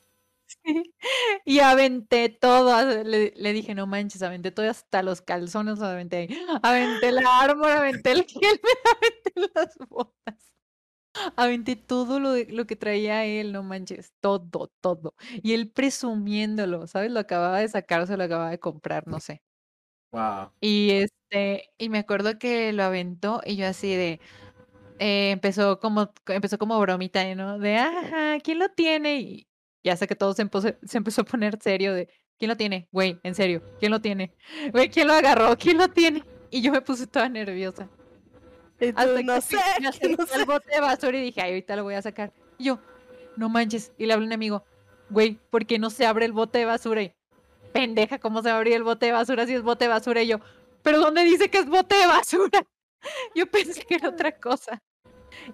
Y 1.45 1.59
aventé 1.61 2.29
todo, 2.29 3.05
le, 3.05 3.33
le 3.37 3.53
dije, 3.53 3.75
no 3.75 3.87
manches, 3.87 4.23
aventé 4.23 4.51
todo, 4.51 4.69
hasta 4.71 5.03
los 5.03 5.21
calzones 5.23 5.81
aventé 5.81 6.17
ahí. 6.17 6.47
Aventé 6.63 7.13
la 7.13 7.41
armor, 7.41 7.71
aventé 7.71 8.13
el 8.13 8.25
gel, 8.25 8.61
aventé 9.01 9.51
las 9.55 9.77
botas. 9.89 10.54
Aventé 11.37 11.77
todo 11.77 12.21
lo, 12.21 12.33
de- 12.33 12.47
lo 12.51 12.67
que 12.67 12.77
traía 12.77 13.25
él, 13.25 13.53
no 13.53 13.63
manches, 13.63 14.13
todo, 14.21 14.69
todo. 14.81 15.15
Y 15.43 15.55
él 15.55 15.71
presumiéndolo, 15.71 16.87
¿sabes? 16.87 17.11
Lo 17.13 17.21
acababa 17.21 17.61
de 17.61 17.69
sacar 17.69 18.01
o 18.03 18.07
se 18.07 18.17
lo 18.17 18.25
acababa 18.25 18.51
de 18.51 18.59
comprar, 18.61 19.07
no 19.07 19.21
sé. 19.21 19.43
Wow. 20.13 20.53
Y 20.61 20.91
este, 20.93 21.71
y 21.79 21.89
me 21.91 21.99
acuerdo 21.99 22.39
que 22.39 22.73
lo 22.73 22.85
aventó 22.85 23.41
y 23.45 23.57
yo 23.57 23.67
así 23.67 23.95
de, 23.95 24.21
eh, 24.99 25.31
empezó 25.33 25.81
como, 25.81 26.13
empezó 26.29 26.59
como 26.59 26.81
bromita, 26.81 27.27
¿eh, 27.29 27.35
¿no? 27.37 27.59
De, 27.59 27.77
ajá, 27.79 28.39
¿quién 28.43 28.59
lo 28.61 28.71
tiene? 28.71 29.21
Y 29.21 29.49
ya 29.85 29.97
sé 29.97 30.07
que 30.09 30.17
todo 30.17 30.35
se 30.35 30.43
empezó, 30.43 30.69
se 30.85 30.99
empezó 30.99 31.23
a 31.23 31.25
poner 31.25 31.59
serio 31.63 31.95
de, 31.95 32.09
¿quién 32.39 32.51
lo 32.51 32.57
tiene? 32.57 32.89
Güey, 32.93 33.21
en 33.25 33.35
serio, 33.35 33.63
¿quién 33.79 33.93
lo 33.93 34.01
tiene? 34.03 34.37
Güey, 34.73 34.91
¿quién 34.91 35.09
lo 35.09 35.15
agarró? 35.15 35.57
¿Quién 35.59 35.79
lo 35.79 35.89
tiene? 35.91 36.25
Y 36.51 36.63
yo 36.63 36.73
me 36.73 36.83
puse 36.83 37.07
toda 37.09 37.29
nerviosa. 37.29 37.93
Y 38.81 38.93
tú, 38.93 38.99
Hasta 38.99 39.23
no 39.23 39.35
que 39.35 39.41
sé, 39.41 39.57
que 40.01 40.09
no 40.17 40.27
sé. 40.27 40.35
al 40.35 40.45
bote 40.45 40.71
de 40.71 40.81
basura 40.81 41.17
y 41.19 41.23
dije, 41.23 41.41
ay, 41.41 41.51
ahorita 41.51 41.77
lo 41.77 41.85
voy 41.85 41.95
a 41.95 42.03
sacar. 42.03 42.33
Y 42.59 42.65
yo, 42.65 42.79
no 43.37 43.49
manches. 43.49 43.93
Y 43.99 44.07
le 44.07 44.15
hablé 44.15 44.25
a 44.25 44.29
un 44.29 44.33
amigo, 44.33 44.65
güey, 45.11 45.39
¿por 45.51 45.67
qué 45.67 45.79
no 45.79 45.91
se 45.91 46.07
abre 46.07 46.27
el 46.27 46.33
bote 46.33 46.59
de 46.59 46.65
basura? 46.65 47.03
Y, 47.03 47.15
pendeja, 47.73 48.19
¿cómo 48.19 48.43
se 48.43 48.49
va 48.49 48.55
a 48.55 48.59
abrir 48.59 48.75
el 48.75 48.85
bote 48.85 49.07
de 49.07 49.13
basura 49.13 49.47
si 49.47 49.55
es 49.55 49.63
bote 49.63 49.85
de 49.87 49.89
basura? 49.89 50.23
Y 50.23 50.29
yo, 50.29 50.39
¿pero 50.83 51.01
dónde 51.01 51.25
dice 51.25 51.51
que 51.51 51.59
es 51.59 51.67
bote 51.67 51.97
de 51.97 52.07
basura? 52.07 52.67
Yo 53.35 53.47
pensé 53.47 53.83
que 53.83 53.97
era 53.97 54.09
otra 54.09 54.33
cosa. 54.33 54.83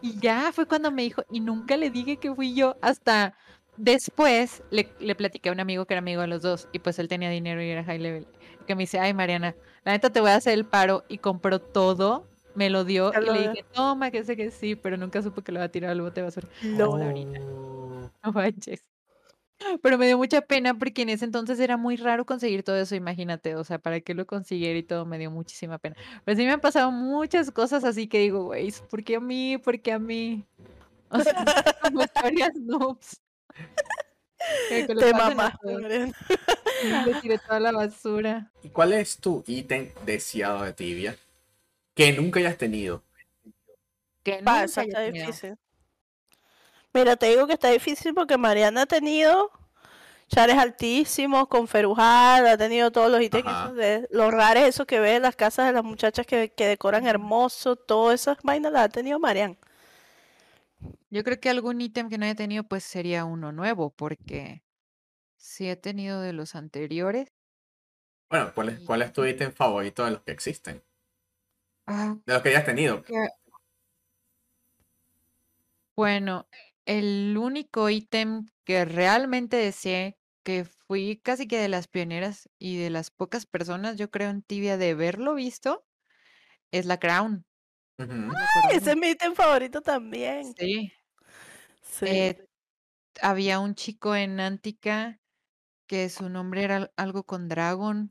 Y 0.03 0.19
ya 0.21 0.53
fue 0.53 0.67
cuando 0.67 0.91
me 0.91 1.03
dijo, 1.03 1.25
y 1.31 1.41
nunca 1.41 1.77
le 1.77 1.91
dije 1.91 2.19
que 2.19 2.35
fui 2.35 2.55
yo, 2.55 2.77
hasta 2.83 3.35
después 3.77 4.63
le, 4.71 4.93
le 5.01 5.15
platiqué 5.15 5.49
a 5.49 5.53
un 5.53 5.61
amigo 5.61 5.87
que 5.87 5.95
era 5.95 5.99
amigo 5.99 6.21
de 6.21 6.29
los 6.29 6.43
dos, 6.43 6.69
y 6.73 6.79
pues 6.81 6.99
él 6.99 7.09
tenía 7.09 7.31
dinero 7.31 7.63
y 7.63 7.71
era 7.71 7.83
high 7.83 7.99
level, 7.99 8.27
que 8.67 8.75
me 8.75 8.83
dice, 8.83 8.99
ay 9.01 9.15
Mariana, 9.15 9.57
la 9.85 9.93
neta 9.93 10.11
te 10.11 10.21
voy 10.21 10.31
a 10.31 10.37
hacer 10.37 10.53
el 10.53 10.67
paro, 10.67 11.05
y 11.09 11.19
compró 11.19 11.61
todo, 11.61 12.29
me 12.55 12.71
lo 12.71 12.85
dio, 12.85 13.13
y 13.13 13.25
lo 13.25 13.33
le 13.33 13.49
dije, 13.49 13.65
toma, 13.73 14.11
que 14.11 14.25
sé 14.25 14.37
que 14.37 14.51
sí, 14.51 14.75
pero 14.75 14.97
nunca 14.97 15.23
supo 15.23 15.43
que 15.43 15.53
lo 15.53 15.59
iba 15.59 15.65
a 15.65 15.71
tirar 15.71 15.91
al 15.91 16.01
bote 16.01 16.21
de 16.21 16.25
basura. 16.25 16.49
No. 16.63 16.99
No 18.23 18.33
manches. 18.33 18.85
Pero 19.83 19.99
me 19.99 20.07
dio 20.07 20.17
mucha 20.17 20.41
pena 20.41 20.75
porque 20.75 21.03
en 21.03 21.11
ese 21.11 21.27
entonces 21.27 21.61
era 21.61 21.77
muy 21.77 21.97
raro 21.97 22.25
conseguir 22.25 22.63
todo 22.63 22.77
eso, 22.77 22.95
imagínate, 22.95 23.57
o 23.57 23.65
sea, 23.65 23.79
para 23.79 24.01
que 24.01 24.15
lo 24.15 24.27
consiguiera 24.27 24.79
y 24.79 24.83
todo 24.83 25.05
me 25.05 25.19
dio 25.19 25.31
muchísima 25.31 25.79
pena. 25.79 25.97
Pero 26.25 26.37
sí 26.37 26.45
me 26.45 26.53
han 26.53 26.61
pasado 26.61 26.91
muchas 26.91 27.51
cosas 27.51 27.85
así 27.85 28.09
que 28.09 28.21
digo, 28.21 28.45
güey, 28.45 28.73
¿por 28.89 29.05
qué 29.05 29.17
a 29.17 29.21
mí? 29.21 29.59
¿Por 29.59 29.81
qué 29.81 29.93
a 29.93 29.99
mí? 29.99 30.47
O 31.13 31.19
sea, 31.19 31.35
como 31.83 32.03
historias 32.03 32.55
noobs. 32.55 33.21
Te. 34.69 34.87
Y 36.83 37.05
le 37.05 37.15
tiré 37.21 37.39
toda 37.39 37.59
la 37.59 37.73
basura. 37.73 38.53
¿Y 38.63 38.69
cuál 38.69 38.93
es 38.93 39.19
tu 39.19 39.43
ítem 39.49 39.91
deseado 40.07 40.63
de 40.63 40.73
tibia 40.73 41.17
que 42.01 42.13
nunca 42.15 42.41
hayas 42.41 42.57
tenido? 42.57 43.05
Que 44.23 44.39
nunca 44.39 44.45
Pasa, 44.45 44.83
está 44.83 45.01
tenido. 45.01 45.27
difícil. 45.27 45.59
Mira, 46.95 47.17
te 47.17 47.27
digo 47.27 47.47
que 47.47 47.53
está 47.53 47.69
difícil 47.69 48.15
porque 48.15 48.39
Mariana 48.39 48.83
ha 48.83 48.87
tenido 48.87 49.51
chares 50.29 50.57
altísimos 50.57 51.47
con 51.49 51.69
Ferujal, 51.69 52.47
ha 52.47 52.57
tenido 52.57 52.91
todos 52.91 53.11
los 53.11 53.21
ítems 53.21 53.75
de 53.75 54.09
los 54.11 54.33
rares, 54.33 54.65
esos 54.65 54.87
que 54.87 54.99
ve 54.99 55.17
en 55.17 55.23
las 55.23 55.37
casas 55.37 55.67
de 55.67 55.73
las 55.75 55.85
muchachas 55.85 56.27
que, 56.27 56.51
que 56.55 56.67
decoran 56.67 57.07
hermoso, 57.07 57.77
todas 57.77 58.19
esas 58.19 58.39
vainas 58.43 58.73
las 58.73 58.87
ha 58.87 58.89
tenido 58.89 59.19
Mariana. 59.19 59.57
Yo 61.11 61.23
creo 61.23 61.39
que 61.39 61.51
algún 61.51 61.83
ítem 61.83 62.09
que 62.09 62.17
no 62.17 62.25
haya 62.25 62.35
tenido, 62.35 62.65
pues 62.65 62.83
sería 62.83 63.27
uno 63.27 63.53
nuevo, 63.53 63.91
porque 63.91 64.63
sí 65.37 65.69
he 65.69 65.77
tenido 65.77 66.23
de 66.23 66.33
los 66.33 66.55
anteriores. 66.55 67.31
Bueno, 68.31 68.53
¿cuál 68.55 68.71
es, 68.71 68.81
cuál 68.81 69.03
es 69.03 69.13
tu 69.13 69.27
ítem 69.27 69.53
favorito 69.53 70.05
de 70.07 70.13
los 70.13 70.23
que 70.23 70.33
existen? 70.33 70.83
Ah, 71.93 72.17
De 72.25 72.33
los 72.35 72.43
que 72.43 72.51
hayas 72.51 72.65
tenido. 72.65 73.03
que- 73.03 73.15
Bueno, 75.97 76.49
el 76.87 77.37
único 77.37 77.91
ítem 77.91 78.47
que 78.65 78.85
realmente 78.85 79.57
deseé, 79.57 80.17
que 80.43 80.65
fui 80.65 81.21
casi 81.23 81.47
que 81.47 81.59
de 81.59 81.69
las 81.69 81.89
pioneras 81.89 82.49
y 82.59 82.77
de 82.79 82.91
las 82.91 83.11
pocas 83.11 83.45
personas, 83.47 83.97
yo 83.97 84.11
creo 84.11 84.31
en 84.31 84.43
Tibia 84.43 84.77
de 84.79 84.91
haberlo 84.91 85.35
visto, 85.35 85.85
es 86.71 86.87
la 86.87 86.99
crown. 86.99 87.45
Ese 88.73 88.93
es 88.93 88.97
mi 88.97 89.09
ítem 89.09 89.35
favorito 89.35 89.83
también. 89.83 90.55
Sí. 90.57 90.93
Sí. 91.83 92.07
Eh, 92.07 92.49
había 93.21 93.59
un 93.59 93.75
chico 93.75 94.15
en 94.17 94.41
Antica 94.41 95.21
que 95.87 96.09
su 96.09 96.29
nombre 96.31 96.63
era 96.63 96.77
al- 96.77 96.93
algo 96.97 97.25
con 97.25 97.49
Dragon, 97.49 98.11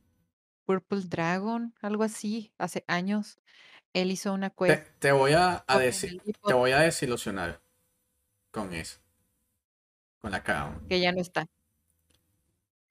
Purple 0.69 1.01
Dragon, 1.07 1.73
algo 1.81 2.03
así, 2.03 2.53
hace 2.59 2.85
años. 2.87 3.39
Él 3.93 4.11
hizo 4.11 4.33
una 4.33 4.51
Te, 4.51 4.65
quest 4.67 4.87
te 4.99 5.11
voy 5.11 5.33
a, 5.33 5.63
decir, 5.79 6.21
te 6.45 6.53
voy 6.53 6.71
a 6.73 6.81
desilusionar 6.81 7.59
con 8.51 8.73
eso. 8.73 8.99
Con 10.21 10.31
la 10.31 10.43
Crown. 10.43 10.87
que 10.87 10.99
ya 10.99 11.11
no 11.11 11.21
está. 11.21 11.47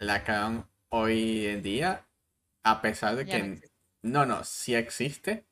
La 0.00 0.24
Crown 0.24 0.68
hoy 0.88 1.46
en 1.46 1.62
día, 1.62 2.08
a 2.64 2.82
pesar 2.82 3.16
de 3.16 3.26
Ya 3.26 3.38
que 3.42 3.42
no 3.42 3.60
no, 4.02 4.26
no, 4.26 4.44
sí 4.44 4.74
existe, 4.74 5.46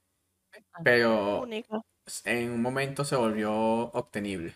Ah. 0.72 0.80
pero 0.84 1.42
Único. 1.42 1.84
en 2.24 2.50
un 2.52 2.62
momento 2.62 3.04
se 3.04 3.16
volvió 3.16 3.52
obtenible. 3.54 4.54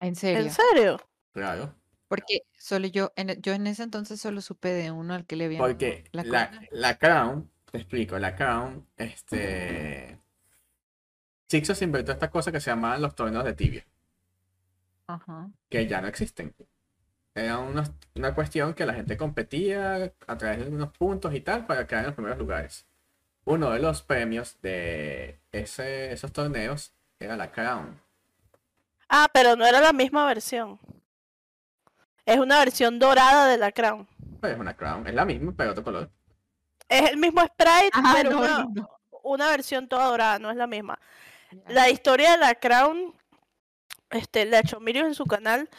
En 0.00 0.16
¿En 0.32 0.50
serio. 0.50 0.50
serio? 0.50 0.98
Claro. 1.32 1.74
Porque 2.08 2.42
solo 2.58 2.86
yo, 2.86 3.12
en, 3.16 3.30
e- 3.30 3.38
yo 3.40 3.52
en 3.52 3.66
ese 3.66 3.82
entonces 3.82 4.20
solo 4.20 4.40
supe 4.40 4.70
de 4.70 4.90
uno 4.90 5.14
al 5.14 5.26
que 5.26 5.36
le 5.36 5.44
habían 5.46 5.60
Porque 5.60 6.04
la 6.12 6.24
la, 6.70 6.98
Crown, 6.98 7.50
te 7.70 7.78
explico, 7.78 8.18
la 8.18 8.34
Crown, 8.34 8.86
este. 8.96 10.18
Sixo 11.48 11.74
se 11.74 11.84
inventó 11.84 12.12
esta 12.12 12.30
cosa 12.30 12.52
que 12.52 12.60
se 12.60 12.70
llamaban 12.70 13.02
los 13.02 13.14
torneos 13.14 13.44
de 13.44 13.52
tibia, 13.54 13.84
Ajá. 15.06 15.50
que 15.68 15.86
ya 15.86 16.00
no 16.00 16.08
existen. 16.08 16.54
Era 17.34 17.58
unos- 17.58 17.92
una 18.16 18.34
cuestión 18.34 18.74
que 18.74 18.86
la 18.86 18.94
gente 18.94 19.16
competía 19.16 20.12
a 20.26 20.38
través 20.38 20.58
de 20.64 20.68
unos 20.70 20.92
puntos 20.96 21.34
y 21.34 21.40
tal 21.40 21.66
para 21.66 21.86
quedar 21.86 22.02
en 22.02 22.06
los 22.08 22.14
primeros 22.16 22.38
lugares. 22.38 22.86
Uno 23.44 23.70
de 23.70 23.80
los 23.80 24.02
premios 24.02 24.58
de 24.62 25.40
ese- 25.52 26.12
esos 26.12 26.32
torneos 26.32 26.94
era 27.20 27.36
la 27.36 27.52
Crown. 27.52 28.00
Ah, 29.08 29.28
pero 29.32 29.56
no 29.56 29.66
era 29.66 29.80
la 29.80 29.92
misma 29.92 30.26
versión. 30.26 30.78
Es 32.28 32.38
una 32.38 32.58
versión 32.58 32.98
dorada 32.98 33.46
de 33.48 33.56
la 33.56 33.72
Crown. 33.72 34.06
Es 34.42 34.58
una 34.58 34.76
Crown, 34.76 35.06
es 35.06 35.14
la 35.14 35.24
misma, 35.24 35.54
pero 35.56 35.70
otro 35.70 35.82
color. 35.82 36.10
Es 36.86 37.08
el 37.08 37.16
mismo 37.16 37.40
sprite, 37.40 37.98
pero 38.12 38.30
no, 38.32 38.38
una, 38.40 38.58
no, 38.58 38.68
no. 38.74 38.90
una 39.22 39.48
versión 39.48 39.88
toda 39.88 40.04
dorada, 40.08 40.38
no 40.38 40.50
es 40.50 40.56
la 40.58 40.66
misma. 40.66 40.98
La 41.68 41.88
historia 41.88 42.32
de 42.32 42.36
la 42.36 42.54
Crown, 42.54 43.14
este, 44.10 44.44
le 44.44 44.58
echó 44.58 44.78
Miriam 44.78 45.06
en 45.06 45.14
su 45.14 45.24
canal, 45.24 45.70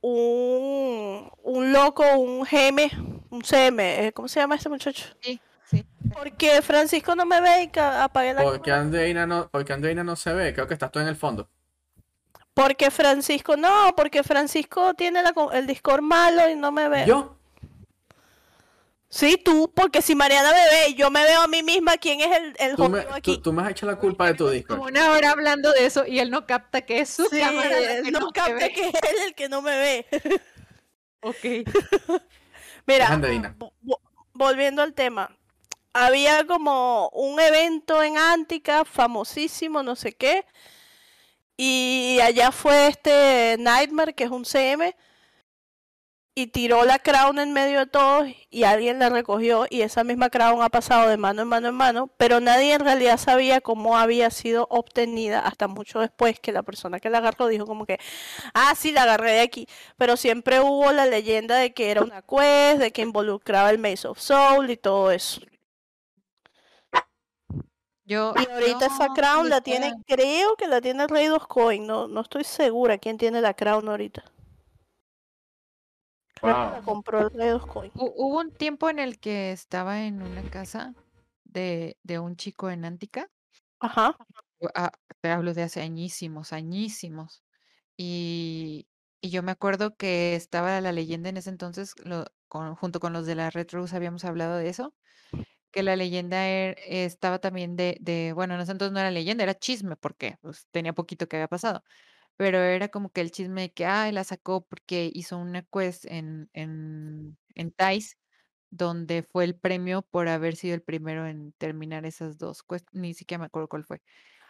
un, 0.00 1.30
un 1.42 1.72
loco, 1.74 2.04
un 2.16 2.44
GM, 2.44 2.90
un 3.28 3.44
CM, 3.44 4.06
eh, 4.06 4.12
¿cómo 4.14 4.28
se 4.28 4.40
llama 4.40 4.54
este 4.54 4.70
muchacho? 4.70 5.14
Sí, 5.20 5.38
sí. 5.66 5.84
Porque 6.14 6.62
Francisco 6.62 7.14
no 7.14 7.26
me 7.26 7.42
ve 7.42 7.64
y 7.64 7.78
apagué 7.78 8.32
la 8.32 8.42
Porque 8.42 8.70
cámara. 8.70 8.80
Andreina 8.80 9.26
no, 9.26 9.50
porque 9.50 9.74
Andreina 9.74 10.02
no 10.02 10.16
se 10.16 10.32
ve, 10.32 10.54
creo 10.54 10.66
que 10.66 10.72
estás 10.72 10.90
tú 10.90 11.00
en 11.00 11.08
el 11.08 11.16
fondo. 11.16 11.50
Porque 12.54 12.90
Francisco, 12.90 13.56
no, 13.56 13.94
porque 13.96 14.22
Francisco 14.22 14.94
tiene 14.94 15.22
la 15.22 15.32
co- 15.32 15.52
el 15.52 15.66
Discord 15.66 16.02
malo 16.02 16.48
y 16.48 16.54
no 16.54 16.70
me 16.70 16.88
ve. 16.88 17.06
Yo, 17.06 17.36
Sí, 19.08 19.36
tú, 19.36 19.70
porque 19.74 20.00
si 20.00 20.14
Mariana 20.14 20.52
me 20.52 20.64
ve 20.70 20.88
y 20.88 20.94
yo 20.94 21.10
me 21.10 21.22
veo 21.24 21.42
a 21.42 21.46
mí 21.46 21.62
misma, 21.62 21.98
¿quién 21.98 22.20
es 22.20 22.34
el, 22.34 22.54
el 22.58 22.76
tú 22.76 22.88
me, 22.88 23.02
tú, 23.20 23.38
tú 23.42 23.52
me 23.52 23.62
has 23.62 23.70
hecho 23.70 23.84
la 23.84 23.96
culpa 23.96 24.26
de 24.26 24.34
tu 24.34 24.44
Como 24.44 24.52
Discord. 24.52 24.88
una 24.90 25.10
hora 25.12 25.30
hablando 25.32 25.70
de 25.72 25.84
eso 25.84 26.06
y 26.06 26.18
él 26.18 26.30
no 26.30 26.46
capta 26.46 26.80
que 26.82 27.00
es 27.00 27.10
su 27.10 27.28
Sí, 27.28 27.38
cámara 27.38 27.78
él 27.98 28.10
no 28.10 28.20
no 28.20 28.32
capta 28.32 28.68
que 28.70 28.88
es 28.88 28.94
él 28.94 29.16
el 29.26 29.34
que 29.34 29.48
no 29.50 29.60
me 29.60 29.76
ve. 29.76 30.06
Ok. 31.20 31.44
Mira, 32.86 33.16
volviendo 34.32 34.82
al 34.82 34.94
tema. 34.94 35.36
Había 35.92 36.46
como 36.46 37.10
un 37.10 37.38
evento 37.38 38.02
en 38.02 38.16
Antica, 38.16 38.84
famosísimo, 38.86 39.82
no 39.82 39.94
sé 39.94 40.12
qué. 40.14 40.46
Y 41.56 42.18
allá 42.22 42.50
fue 42.52 42.88
este 42.88 43.56
Nightmare, 43.58 44.14
que 44.14 44.24
es 44.24 44.30
un 44.30 44.44
CM. 44.44 44.94
y 46.34 46.46
tiró 46.46 46.84
la 46.84 46.98
crown 46.98 47.38
en 47.38 47.52
medio 47.52 47.80
de 47.80 47.86
todos 47.86 48.26
y 48.50 48.64
alguien 48.64 48.98
la 48.98 49.10
recogió 49.10 49.66
y 49.68 49.82
esa 49.82 50.02
misma 50.02 50.30
crown 50.30 50.62
ha 50.62 50.70
pasado 50.70 51.08
de 51.10 51.18
mano 51.18 51.42
en 51.42 51.48
mano 51.48 51.68
en 51.68 51.74
mano, 51.74 52.06
pero 52.16 52.40
nadie 52.40 52.72
en 52.72 52.80
realidad 52.80 53.18
sabía 53.18 53.60
cómo 53.60 53.98
había 53.98 54.30
sido 54.30 54.66
obtenida 54.70 55.40
hasta 55.40 55.68
mucho 55.68 56.00
después 56.00 56.40
que 56.40 56.52
la 56.52 56.62
persona 56.62 57.00
que 57.00 57.10
la 57.10 57.18
agarró 57.18 57.48
dijo 57.48 57.66
como 57.66 57.84
que, 57.84 57.98
ah, 58.54 58.74
sí, 58.74 58.92
la 58.92 59.02
agarré 59.02 59.32
de 59.32 59.40
aquí, 59.42 59.66
pero 59.98 60.16
siempre 60.16 60.60
hubo 60.60 60.90
la 60.92 61.04
leyenda 61.04 61.56
de 61.56 61.74
que 61.74 61.90
era 61.90 62.02
una 62.02 62.22
quest, 62.22 62.80
de 62.80 62.92
que 62.92 63.02
involucraba 63.02 63.70
el 63.70 63.78
Maze 63.78 64.08
of 64.08 64.18
Soul 64.18 64.70
y 64.70 64.76
todo 64.78 65.10
eso. 65.10 65.42
Yo, 68.12 68.34
Y 68.36 68.50
ahorita 68.50 68.86
esa 68.86 69.08
crown 69.14 69.48
la 69.48 69.60
tiene, 69.62 69.94
creo 70.06 70.54
que 70.56 70.66
la 70.68 70.80
tiene 70.80 71.04
el 71.04 71.08
Rey 71.08 71.26
dos 71.28 71.46
Coin, 71.46 71.86
no, 71.86 72.08
no 72.08 72.20
estoy 72.20 72.44
segura 72.44 72.98
quién 72.98 73.16
tiene 73.16 73.40
la 73.40 73.54
crown 73.54 73.88
ahorita. 73.88 74.22
Creo 76.34 76.54
que 76.54 76.76
la 76.76 76.82
compró 76.82 77.20
el 77.20 77.30
Rey 77.30 77.48
dos 77.50 77.66
Coin. 77.66 77.90
hu- 77.92 78.12
hubo 78.16 78.40
un 78.40 78.50
tiempo 78.52 78.90
en 78.90 78.98
el 78.98 79.18
que 79.18 79.52
estaba 79.52 80.02
en 80.02 80.22
una 80.22 80.42
casa 80.50 80.94
de, 81.44 81.96
de 82.02 82.18
un 82.18 82.36
chico 82.36 82.68
en 82.70 82.84
Antica. 82.84 83.30
Ajá. 83.80 84.16
Ah, 84.74 84.92
te 85.20 85.30
hablo 85.30 85.54
de 85.54 85.62
hace 85.62 85.80
añísimos, 85.80 86.52
añísimos. 86.52 87.42
Y, 87.96 88.88
y 89.20 89.30
yo 89.30 89.42
me 89.42 89.52
acuerdo 89.52 89.96
que 89.96 90.34
estaba 90.34 90.80
la 90.80 90.92
leyenda 90.92 91.28
en 91.30 91.36
ese 91.36 91.50
entonces, 91.50 91.94
lo- 92.04 92.26
con- 92.48 92.74
junto 92.74 93.00
con 93.00 93.12
los 93.12 93.24
de 93.26 93.36
la 93.36 93.50
Red 93.50 93.68
Rose 93.72 93.96
habíamos 93.96 94.24
hablado 94.24 94.56
de 94.56 94.68
eso, 94.68 94.94
que 95.72 95.82
la 95.82 95.96
leyenda 95.96 96.46
er- 96.48 96.76
estaba 96.86 97.40
también 97.40 97.76
de, 97.76 97.98
de, 98.00 98.32
bueno, 98.34 98.54
en 98.54 98.60
ese 98.62 98.72
entonces 98.72 98.92
no 98.92 99.00
era 99.00 99.10
leyenda, 99.10 99.44
era 99.44 99.54
chisme, 99.58 99.96
porque 99.96 100.36
pues, 100.42 100.68
tenía 100.72 100.92
poquito 100.94 101.28
que 101.28 101.36
había 101.36 101.48
pasado, 101.48 101.84
pero 102.36 102.58
era 102.58 102.88
como 102.88 103.10
que 103.12 103.22
el 103.22 103.30
chisme 103.32 103.62
de 103.62 103.72
que, 103.74 103.86
ay, 103.86 104.12
la 104.12 104.24
sacó 104.24 104.66
porque 104.66 105.10
hizo 105.14 105.38
una 105.38 105.62
quest 105.64 106.06
en, 106.06 106.50
en, 106.54 107.38
en 107.54 107.72
TICE, 107.72 108.16
donde 108.70 109.22
fue 109.24 109.44
el 109.44 109.56
premio 109.58 110.02
por 110.02 110.28
haber 110.28 110.56
sido 110.56 110.74
el 110.74 110.82
primero 110.82 111.26
en 111.26 111.52
terminar 111.54 112.06
esas 112.06 112.38
dos 112.38 112.62
quests, 112.64 112.88
ni 112.94 113.14
siquiera 113.14 113.40
me 113.40 113.46
acuerdo 113.46 113.68
cuál 113.68 113.84
fue. 113.84 114.02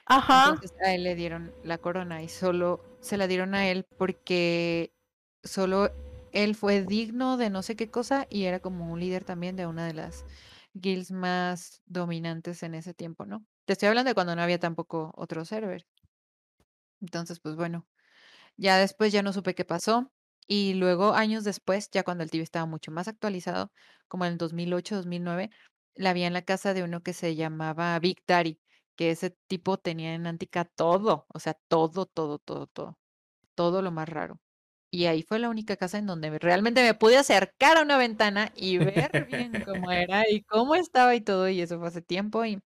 Ajá. 0.07 0.45
Entonces 0.45 0.71
a 0.85 0.95
él 0.95 1.05
le 1.05 1.15
dieron 1.15 1.57
la 1.63 1.79
corona 1.79 2.23
y 2.23 2.29
solo 2.29 2.87
se 3.01 3.17
la 3.17 3.27
dieron 3.27 3.55
a 3.55 3.69
él 3.69 3.87
porque 3.97 4.95
solo 5.43 5.91
él 6.33 6.55
fue 6.55 6.83
digno 6.83 7.37
de 7.37 7.51
no 7.51 7.63
sé 7.63 7.77
qué 7.77 7.91
cosa 7.91 8.27
y 8.31 8.45
era 8.45 8.61
como 8.61 8.91
un 8.93 9.01
líder 9.01 9.25
también 9.25 9.57
de 9.57 9.67
una 9.67 9.87
de 9.87 9.95
las 9.95 10.25
guilds 10.75 11.11
más 11.11 11.83
dominantes 11.87 12.63
en 12.63 12.75
ese 12.75 12.95
tiempo, 12.95 13.27
¿no? 13.27 13.45
Te 13.67 13.75
estoy 13.75 13.89
hablando 13.89 14.11
de 14.11 14.15
cuando 14.15 14.37
no 14.37 14.43
había 14.43 14.59
tampoco 14.59 15.13
otro 15.17 15.45
server. 15.45 15.87
Entonces, 17.01 17.41
pues 17.41 17.57
bueno, 17.57 17.87
ya 18.57 18.79
después 18.79 19.13
ya 19.13 19.23
no 19.23 19.33
supe 19.33 19.55
qué 19.55 19.65
pasó 19.65 20.13
y 20.47 20.75
luego 20.75 21.15
años 21.15 21.45
después, 21.45 21.91
ya 21.93 22.03
cuando 22.05 22.25
el 22.25 22.31
TV 22.31 22.45
estaba 22.45 22.67
mucho 22.67 22.93
más 22.93 23.09
actualizado, 23.09 23.73
como 24.09 24.25
en 24.27 24.33
el 24.33 24.39
2008, 24.39 24.97
2009, 24.97 25.51
la 25.95 26.13
vi 26.15 26.25
en 26.25 26.33
la 26.35 26.43
casa 26.43 26.75
de 26.75 26.83
uno 26.85 27.03
que 27.03 27.13
se 27.15 27.37
llamaba 27.37 27.99
Big 28.01 28.23
Daddy, 28.27 28.61
que 28.97 29.11
ese 29.13 29.31
tipo 29.49 29.79
tenía 29.79 30.15
en 30.15 30.27
Antica 30.27 30.65
todo, 30.65 31.27
o 31.29 31.41
sea, 31.41 31.55
todo, 31.69 32.07
todo, 32.07 32.39
todo, 32.39 32.67
todo, 32.69 32.99
todo 33.57 33.83
lo 33.83 33.93
más 33.93 34.09
raro. 34.09 34.41
Y 34.95 35.07
ahí 35.07 35.23
fue 35.23 35.39
la 35.39 35.49
única 35.49 35.77
casa 35.77 35.97
en 35.99 36.07
donde 36.07 36.31
me- 36.31 36.39
realmente 36.39 36.83
me 36.83 36.93
pude 36.95 37.17
acercar 37.19 37.79
a 37.79 37.83
una 37.83 37.97
ventana 37.99 38.53
y 38.55 38.79
ver 38.79 39.15
bien 39.27 39.59
cómo 39.59 39.91
era 39.93 40.25
y 40.31 40.43
cómo 40.45 40.75
estaba 40.75 41.15
y 41.15 41.23
todo, 41.23 41.49
y 41.49 41.63
eso 41.63 41.79
fue 41.79 41.89
hace 41.89 42.03
tiempo 42.03 42.45
y 42.45 42.61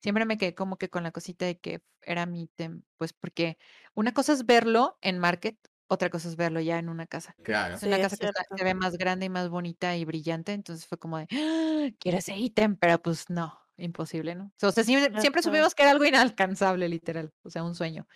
siempre 0.00 0.24
me 0.26 0.38
quedé 0.38 0.54
como 0.54 0.76
que 0.78 0.88
con 0.90 1.02
la 1.02 1.10
cosita 1.12 1.44
de 1.46 1.58
que 1.58 1.82
era 2.02 2.24
mi 2.26 2.46
tem, 2.48 2.84
pues 2.98 3.12
porque 3.12 3.58
una 3.94 4.12
cosa 4.14 4.32
es 4.32 4.46
verlo 4.46 4.96
en 5.02 5.18
Market, 5.18 5.58
otra 5.88 6.08
cosa 6.10 6.28
es 6.28 6.36
verlo 6.36 6.60
ya 6.60 6.78
en 6.78 6.88
una 6.88 7.06
casa. 7.08 7.36
Claro. 7.42 7.74
Es 7.74 7.82
Sí, 7.82 7.88
una 7.88 7.96
es 7.96 8.02
casa 8.04 8.16
que 8.16 8.26
está- 8.26 8.44
se 8.56 8.64
ve 8.64 8.74
más 8.74 8.96
grande 8.96 9.26
y 9.26 9.28
más 9.28 9.48
bonita 9.48 9.96
y 9.96 10.04
brillante, 10.04 10.52
entonces 10.52 10.86
fue 10.86 10.98
como 10.98 11.18
de, 11.18 11.26
"Ah, 11.32 11.88
quiero 11.98 12.18
ese 12.18 12.36
ítem, 12.36 12.76
pero 12.76 13.00
pues 13.02 13.28
no, 13.30 13.58
imposible, 13.76 14.34
¿no? 14.36 14.52
O 14.62 14.70
sea, 14.72 14.84
siempre, 14.84 15.20
siempre 15.20 15.42
supimos 15.42 15.74
que 15.74 15.82
era 15.82 15.92
algo 15.92 16.04
inalcanzable, 16.04 16.88
literal, 16.88 17.32
o 17.42 17.50
sea, 17.50 17.64
un 17.64 17.74
sueño. 17.74 18.06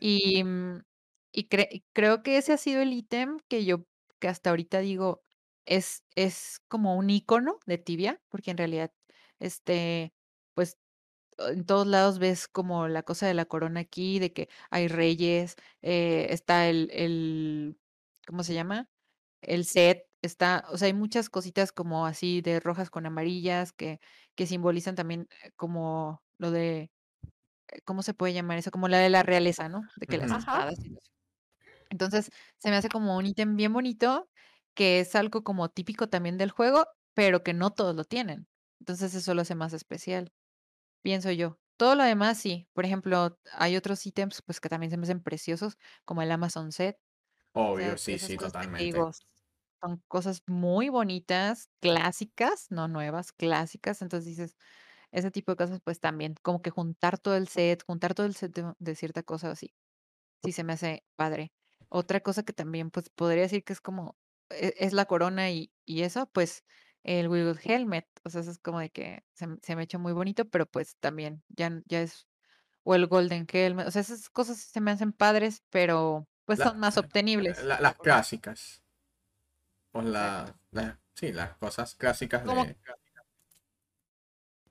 Y, 0.00 0.44
y 1.34 1.48
cre- 1.48 1.84
creo 1.94 2.22
que 2.22 2.38
ese 2.38 2.52
ha 2.54 2.56
sido 2.58 2.82
el 2.82 2.92
ítem 2.92 3.38
que 3.48 3.64
yo, 3.64 3.86
que 4.20 4.28
hasta 4.28 4.50
ahorita 4.50 4.80
digo, 4.80 5.22
es, 5.66 6.04
es 6.16 6.60
como 6.68 6.96
un 6.96 7.10
icono 7.10 7.58
de 7.66 7.78
tibia, 7.78 8.22
porque 8.30 8.50
en 8.52 8.58
realidad, 8.58 8.92
este, 9.40 10.14
pues 10.54 10.78
en 11.38 11.64
todos 11.66 11.86
lados 11.86 12.18
ves 12.18 12.48
como 12.48 12.88
la 12.88 13.02
cosa 13.02 13.26
de 13.26 13.34
la 13.34 13.46
corona 13.46 13.80
aquí, 13.80 14.18
de 14.18 14.32
que 14.32 14.48
hay 14.70 14.88
reyes, 14.88 15.56
eh, 15.82 16.26
está 16.30 16.68
el, 16.68 16.90
el, 16.92 17.78
¿cómo 18.26 18.42
se 18.44 18.54
llama? 18.54 18.90
El 19.42 19.64
set, 19.66 20.04
está, 20.22 20.64
o 20.70 20.78
sea, 20.78 20.86
hay 20.86 20.94
muchas 20.94 21.30
cositas 21.30 21.72
como 21.72 22.06
así 22.06 22.40
de 22.42 22.60
rojas 22.60 22.90
con 22.90 23.06
amarillas 23.06 23.72
que, 23.72 24.00
que 24.36 24.46
simbolizan 24.46 24.94
también 24.96 25.28
eh, 25.44 25.52
como 25.56 26.22
lo 26.38 26.50
de, 26.52 26.92
eh, 27.72 27.80
¿cómo 27.84 28.02
se 28.02 28.14
puede 28.14 28.32
llamar 28.34 28.58
eso? 28.58 28.70
Como 28.70 28.88
la 28.88 28.98
de 28.98 29.10
la 29.10 29.22
realeza, 29.22 29.68
¿no? 29.68 29.90
De 29.96 30.06
que 30.08 30.18
las 30.18 30.32
espadas 30.32 30.74
y. 30.84 30.98
Entonces, 31.94 32.30
se 32.58 32.70
me 32.70 32.76
hace 32.76 32.90
como 32.90 33.16
un 33.18 33.26
ítem 33.26 33.56
bien 33.56 33.72
bonito, 33.74 34.30
que 34.74 35.00
es 35.00 35.16
algo 35.16 35.44
como 35.44 35.70
típico 35.70 36.08
también 36.10 36.38
del 36.38 36.50
juego, 36.52 36.86
pero 37.14 37.44
que 37.44 37.54
no 37.54 37.72
todos 37.72 37.96
lo 37.96 38.04
tienen. 38.04 38.48
Entonces, 38.80 39.14
eso 39.14 39.34
lo 39.34 39.42
hace 39.42 39.56
más 39.56 39.72
especial 39.74 40.32
pienso 41.02 41.30
yo. 41.32 41.58
Todo 41.76 41.94
lo 41.96 42.04
demás 42.04 42.38
sí. 42.38 42.68
Por 42.72 42.84
ejemplo, 42.84 43.38
hay 43.52 43.76
otros 43.76 44.06
ítems 44.06 44.42
pues 44.42 44.60
que 44.60 44.68
también 44.68 44.90
se 44.90 44.96
me 44.96 45.04
hacen 45.04 45.22
preciosos, 45.22 45.76
como 46.04 46.22
el 46.22 46.30
Amazon 46.32 46.72
Set. 46.72 46.98
O 47.76 47.80
sea, 47.80 47.96
Obvio, 47.96 47.96
sí, 47.98 48.16
sí, 48.20 48.38
totalmente. 48.38 49.08
digo, 49.08 49.10
son 49.82 50.02
cosas 50.08 50.42
muy 50.46 50.88
bonitas, 50.90 51.68
clásicas, 51.80 52.68
no 52.70 52.88
nuevas, 52.88 53.32
clásicas. 53.32 54.02
Entonces 54.02 54.26
dices, 54.26 54.56
ese 55.12 55.30
tipo 55.32 55.52
de 55.52 55.56
cosas, 55.58 55.80
pues 55.84 56.00
también, 56.00 56.36
como 56.42 56.62
que 56.62 56.70
juntar 56.70 57.18
todo 57.18 57.36
el 57.36 57.48
set, 57.48 57.84
juntar 57.86 58.14
todo 58.14 58.26
el 58.26 58.36
set 58.36 58.54
de, 58.54 58.74
de 58.78 58.96
cierta 58.96 59.22
cosa 59.24 59.50
así. 59.52 59.74
Sí, 60.44 60.52
se 60.52 60.64
me 60.64 60.74
hace 60.74 61.04
padre. 61.16 61.52
Otra 61.88 62.20
cosa 62.20 62.42
que 62.42 62.52
también, 62.52 62.90
pues 62.90 63.08
podría 63.10 63.42
decir 63.42 63.64
que 63.64 63.72
es 63.72 63.80
como, 63.80 64.16
e- 64.50 64.74
es, 64.78 64.92
la 64.92 65.04
corona 65.06 65.50
y, 65.50 65.72
y 65.84 66.02
eso, 66.02 66.26
pues 66.26 66.64
el 67.02 67.28
Wiggle 67.28 67.60
Helmet. 67.62 68.06
O 68.24 68.30
sea, 68.30 68.40
eso 68.40 68.50
es 68.50 68.58
como 68.58 68.80
de 68.80 68.90
que 68.90 69.24
se, 69.34 69.46
se 69.62 69.74
me 69.76 69.82
ha 69.82 69.84
hecho 69.84 69.98
muy 69.98 70.12
bonito, 70.12 70.44
pero 70.48 70.66
pues 70.66 70.96
también 71.00 71.42
ya, 71.48 71.70
ya 71.86 72.00
es, 72.02 72.26
o 72.82 72.94
el 72.94 73.06
Golden 73.06 73.46
Helmet. 73.50 73.86
O 73.86 73.90
sea, 73.90 74.02
esas 74.02 74.28
cosas 74.30 74.58
se 74.58 74.80
me 74.80 74.90
hacen 74.90 75.12
padres, 75.12 75.62
pero 75.70 76.26
pues 76.44 76.58
La- 76.58 76.66
son 76.66 76.78
más 76.78 76.96
obtenibles. 76.98 77.62
la- 77.64 77.80
las 77.80 77.96
clásicas. 77.96 78.82
Exacto. 79.92 80.10
la, 80.10 80.58
la- 80.72 81.00
sí, 81.14 81.32
las 81.32 81.56
cosas 81.56 81.94
clásicas 81.94 82.42
Como- 82.42 82.64
de. 82.64 82.76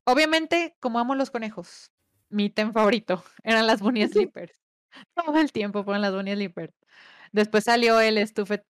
Obviamente, 0.05 0.75
como 0.79 0.99
amo 0.99 1.15
los 1.15 1.31
conejos, 1.31 1.91
mi 2.29 2.45
ítem 2.45 2.73
favorito 2.73 3.23
eran 3.43 3.67
las 3.67 3.79
Bunny 3.81 4.07
Slippers. 4.07 4.53
Todo 5.15 5.37
el 5.37 5.51
tiempo 5.51 5.83
fueron 5.83 6.01
las 6.01 6.13
Bunny 6.13 6.33
Slippers. 6.33 6.73
Después 7.31 7.63
salió 7.63 7.99
el 7.99 8.25
Stuffed 8.27 8.63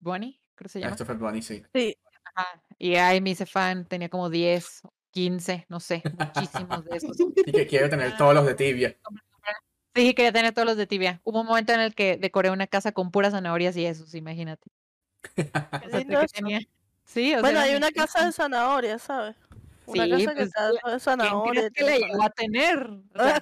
Bunny, 0.00 0.40
creo 0.54 0.66
que 0.66 0.68
se 0.68 0.80
llama. 0.80 0.90
Christopher 0.92 1.16
Bunny, 1.16 1.42
sí. 1.42 1.62
Sí. 1.74 1.96
Ajá, 2.34 2.62
Y 2.78 2.94
ahí 2.96 3.20
me 3.20 3.30
hice 3.30 3.46
fan, 3.46 3.86
tenía 3.86 4.08
como 4.08 4.30
10, 4.30 4.82
15, 5.10 5.66
no 5.68 5.78
sé, 5.80 6.02
muchísimos 6.18 6.84
de 6.84 6.96
esos. 6.96 7.16
Y 7.46 7.52
que 7.52 7.66
quiero 7.66 7.88
tener 7.88 8.16
todos 8.16 8.34
los 8.34 8.46
de 8.46 8.54
tibia. 8.54 8.96
Sí, 9.96 10.12
quería 10.12 10.32
tener 10.32 10.52
todos 10.52 10.66
los 10.66 10.76
de 10.76 10.88
tibia. 10.88 11.20
Hubo 11.22 11.42
un 11.42 11.46
momento 11.46 11.72
en 11.72 11.78
el 11.78 11.94
que 11.94 12.16
decoré 12.16 12.50
una 12.50 12.66
casa 12.66 12.90
con 12.90 13.12
puras 13.12 13.30
zanahorias 13.32 13.76
y 13.76 13.86
esos, 13.86 14.12
imagínate. 14.16 14.68
Qué 15.36 15.42
O 15.86 15.88
sea, 15.88 16.04
que 16.04 16.26
tenía... 16.32 16.58
Sí, 17.04 17.28
o 17.30 17.34
sea, 17.34 17.40
Bueno, 17.42 17.60
era 17.60 17.68
hay 17.70 17.76
una 17.76 17.92
casa 17.92 18.24
de 18.26 18.32
zanahoria, 18.32 18.98
¿sabes? 18.98 19.36
Una 19.86 20.04
Sí, 20.04 20.10
casa 20.10 20.30
que 20.30 20.34
pues, 20.34 20.46
está 20.48 20.72
la- 20.72 20.80
toda 20.80 20.94
de 20.94 20.98
¿Quién 20.98 21.00
zanahoria. 21.00 21.70
crees 21.70 21.72
que 21.74 21.84
la 21.84 22.08
llegó 22.08 22.22
a 22.24 22.30
tener? 22.30 22.78
O 23.14 23.22
sea, 23.22 23.40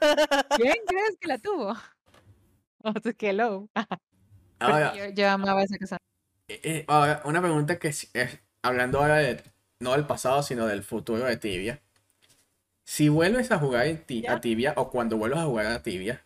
¿quién 0.57 0.75
crees 0.87 1.17
que 1.19 1.29
la 1.29 1.39
tuvo? 1.39 1.75
Sea, 3.03 3.13
que 3.15 3.31
hello. 3.31 3.69
Ahora, 4.61 4.95
yo, 4.95 5.09
yo 5.15 5.29
amaba 5.31 5.63
esa 5.63 5.79
casa. 5.79 5.99
eh, 6.49 6.61
eh, 6.65 6.85
ahora, 6.89 7.23
una 7.25 7.41
pregunta 7.43 7.79
que 7.79 7.89
es, 7.89 8.11
hablando 8.63 8.99
ahora 9.01 9.17
de, 9.19 9.43
no 9.81 9.93
del 9.93 10.07
pasado, 10.07 10.43
sino 10.43 10.67
del 10.67 10.83
futuro 10.83 11.25
de 11.25 11.37
tibia. 11.37 11.83
Si 12.85 13.09
vuelves 13.09 13.51
a 13.51 13.59
jugar 13.59 13.89
en 13.89 14.07
ti- 14.07 14.23
¿Ya? 14.23 14.35
a 14.35 14.41
tibia 14.41 14.73
o 14.77 14.89
cuando 14.89 15.17
vuelvas 15.17 15.41
a 15.41 15.47
jugar 15.47 15.67
a 15.67 15.83
tibia, 15.83 16.25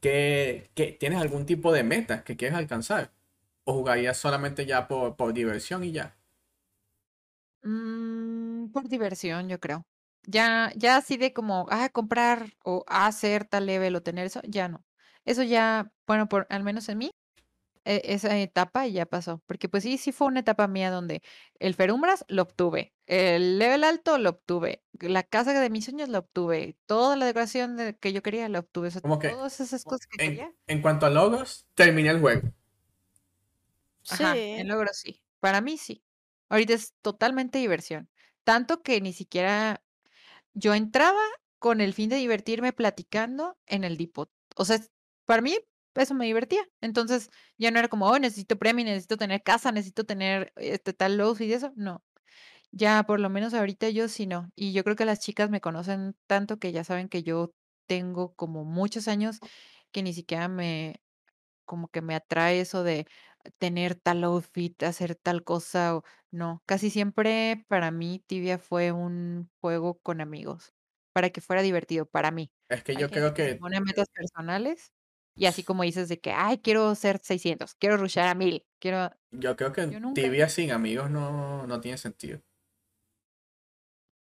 ¿qué, 0.00 0.70
qué- 0.74 0.92
tienes 0.98 1.20
algún 1.20 1.46
tipo 1.46 1.72
de 1.72 1.82
meta 1.84 2.24
que 2.24 2.36
quieres 2.36 2.56
alcanzar? 2.58 3.12
¿O 3.64 3.74
jugarías 3.74 4.16
solamente 4.16 4.66
ya 4.66 4.88
por, 4.88 5.16
por 5.16 5.32
diversión 5.34 5.84
y 5.84 5.92
ya? 5.92 6.16
Mm, 7.62 8.70
por 8.72 8.88
diversión, 8.88 9.48
yo 9.48 9.58
creo. 9.60 9.84
Ya, 10.30 10.72
ya 10.76 10.96
así 10.98 11.16
de 11.16 11.32
como, 11.32 11.66
ah, 11.70 11.88
comprar 11.88 12.52
o 12.62 12.84
hacer 12.86 13.46
tal 13.46 13.64
level 13.66 13.96
o 13.96 14.02
tener 14.02 14.26
eso, 14.26 14.40
ya 14.46 14.68
no. 14.68 14.84
Eso 15.24 15.42
ya, 15.42 15.90
bueno, 16.06 16.28
por 16.28 16.46
al 16.50 16.62
menos 16.64 16.88
en 16.90 16.98
mí, 16.98 17.10
e- 17.84 18.02
esa 18.04 18.36
etapa 18.38 18.86
ya 18.88 19.06
pasó. 19.06 19.42
Porque 19.46 19.68
pues 19.68 19.84
sí, 19.84 19.98
sí 19.98 20.12
fue 20.12 20.26
una 20.28 20.40
etapa 20.40 20.68
mía 20.68 20.90
donde 20.90 21.22
el 21.60 21.74
Ferumbras 21.74 22.24
lo 22.28 22.42
obtuve, 22.42 22.94
el 23.06 23.58
level 23.58 23.84
alto 23.84 24.18
lo 24.18 24.30
obtuve, 24.30 24.82
la 25.00 25.22
casa 25.22 25.58
de 25.58 25.70
mis 25.70 25.86
sueños 25.86 26.08
lo 26.10 26.18
obtuve, 26.20 26.76
toda 26.86 27.16
la 27.16 27.26
decoración 27.26 27.76
de- 27.76 27.96
que 27.96 28.12
yo 28.12 28.22
quería 28.22 28.48
la 28.50 28.60
obtuve. 28.60 28.88
O 28.88 28.90
sea, 28.92 29.00
Como 29.02 29.18
que 29.18 29.30
todas 29.30 29.60
esas 29.60 29.84
cosas 29.84 30.06
que 30.08 30.24
En, 30.24 30.30
quería. 30.32 30.52
en 30.66 30.82
cuanto 30.82 31.06
a 31.06 31.10
logros, 31.10 31.66
terminé 31.74 32.10
el 32.10 32.20
juego. 32.20 32.50
Ajá, 34.10 34.34
Sí. 34.34 34.40
en 34.40 34.68
logros 34.68 34.96
sí. 34.98 35.22
Para 35.40 35.60
mí 35.60 35.78
sí. 35.78 36.04
Ahorita 36.48 36.74
es 36.74 36.94
totalmente 37.02 37.58
diversión. 37.58 38.08
Tanto 38.44 38.82
que 38.82 39.00
ni 39.00 39.12
siquiera 39.12 39.82
yo 40.58 40.74
entraba 40.74 41.20
con 41.58 41.80
el 41.80 41.94
fin 41.94 42.10
de 42.10 42.16
divertirme 42.16 42.72
platicando 42.72 43.56
en 43.66 43.84
el 43.84 43.96
Depot. 43.96 44.30
O 44.56 44.64
sea, 44.64 44.80
para 45.26 45.42
mí 45.42 45.56
eso 45.94 46.14
me 46.14 46.26
divertía. 46.26 46.62
Entonces 46.80 47.30
ya 47.58 47.70
no 47.70 47.78
era 47.78 47.88
como, 47.88 48.06
oh, 48.08 48.18
necesito 48.18 48.58
premio, 48.58 48.84
necesito 48.84 49.16
tener 49.16 49.42
casa, 49.42 49.72
necesito 49.72 50.04
tener 50.04 50.52
este 50.56 50.92
tal 50.92 51.16
loaf 51.16 51.40
y 51.40 51.52
eso. 51.52 51.72
No. 51.76 52.02
Ya 52.72 53.02
por 53.04 53.20
lo 53.20 53.30
menos 53.30 53.54
ahorita 53.54 53.88
yo 53.90 54.08
sí 54.08 54.26
no. 54.26 54.50
Y 54.56 54.72
yo 54.72 54.84
creo 54.84 54.96
que 54.96 55.04
las 55.04 55.20
chicas 55.20 55.50
me 55.50 55.60
conocen 55.60 56.16
tanto 56.26 56.58
que 56.58 56.72
ya 56.72 56.84
saben 56.84 57.08
que 57.08 57.22
yo 57.22 57.52
tengo 57.86 58.34
como 58.34 58.64
muchos 58.64 59.08
años 59.08 59.40
que 59.92 60.02
ni 60.02 60.12
siquiera 60.12 60.48
me, 60.48 61.00
como 61.64 61.88
que 61.88 62.02
me 62.02 62.14
atrae 62.14 62.60
eso 62.60 62.82
de 62.84 63.06
tener 63.58 63.94
tal 63.96 64.24
outfit, 64.24 64.82
hacer 64.82 65.14
tal 65.16 65.44
cosa 65.44 65.96
o 65.96 66.02
no. 66.30 66.62
Casi 66.66 66.90
siempre 66.90 67.64
para 67.68 67.90
mí 67.90 68.22
Tibia 68.26 68.58
fue 68.58 68.92
un 68.92 69.50
juego 69.60 70.00
con 70.00 70.20
amigos, 70.20 70.74
para 71.12 71.30
que 71.30 71.40
fuera 71.40 71.62
divertido 71.62 72.06
para 72.06 72.30
mí. 72.30 72.52
Es 72.70 72.82
que 72.84 72.96
Hay 72.96 73.02
yo 73.02 73.08
gente 73.08 73.20
creo 73.20 73.34
que 73.34 73.42
se 73.42 73.54
que, 73.54 73.60
pone 73.60 73.80
metas 73.80 74.08
personales 74.14 74.92
y 75.36 75.46
así 75.46 75.64
como 75.64 75.84
dices 75.84 76.08
de 76.08 76.20
que, 76.20 76.32
ay, 76.32 76.58
quiero 76.58 76.94
ser 76.96 77.20
600, 77.22 77.74
quiero 77.76 77.96
rushar 77.96 78.28
a 78.28 78.34
1000, 78.34 78.66
quiero... 78.80 79.10
yo 79.30 79.56
creo 79.56 79.72
que 79.72 79.86
Yo 79.90 80.00
nunca. 80.00 80.22
tibia 80.22 80.48
sin 80.48 80.70
amigos 80.72 81.10
no, 81.10 81.66
no 81.66 81.80
tiene 81.80 81.98
sentido. 81.98 82.42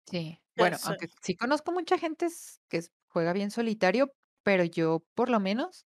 Sí, 0.07 0.39
bueno, 0.55 0.77
aunque 0.83 1.07
sí 1.21 1.35
conozco 1.35 1.71
mucha 1.71 1.97
gente 1.97 2.27
que 2.69 2.81
juega 3.07 3.33
bien 3.33 3.51
solitario, 3.51 4.13
pero 4.43 4.63
yo 4.63 5.05
por 5.15 5.29
lo 5.29 5.39
menos, 5.39 5.87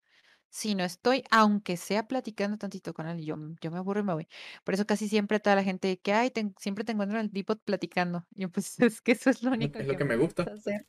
si 0.56 0.74
no 0.76 0.84
estoy, 0.86 1.24
aunque 1.32 1.76
sea 1.78 2.08
platicando 2.08 2.58
tantito 2.58 2.94
con 2.94 3.08
él, 3.08 3.24
yo, 3.26 3.34
m- 3.36 3.56
yo 3.62 3.72
me 3.72 3.78
aburro 3.78 4.00
y 4.02 4.04
me 4.04 4.14
voy. 4.14 4.28
Por 4.64 4.74
eso 4.74 4.86
casi 4.86 5.10
siempre 5.10 5.40
toda 5.42 5.56
la 5.58 5.64
gente 5.64 6.00
que 6.00 6.14
hay, 6.14 6.32
siempre 6.60 6.84
te 6.86 6.94
encuentro 6.94 7.20
en 7.20 7.26
el 7.26 7.32
Depot 7.32 7.62
platicando. 7.62 8.26
Y 8.34 8.42
yo, 8.44 8.50
pues 8.52 8.80
es 8.80 9.02
que 9.02 9.12
eso 9.14 9.30
es 9.30 9.44
lo 9.44 9.52
único 9.52 9.80
Es 9.80 9.88
lo 9.88 9.94
que 9.94 9.98
que 9.98 10.04
me 10.06 10.12
me 10.12 10.24
gusta. 10.24 10.44
gusta 10.44 10.56
hacer. 10.58 10.86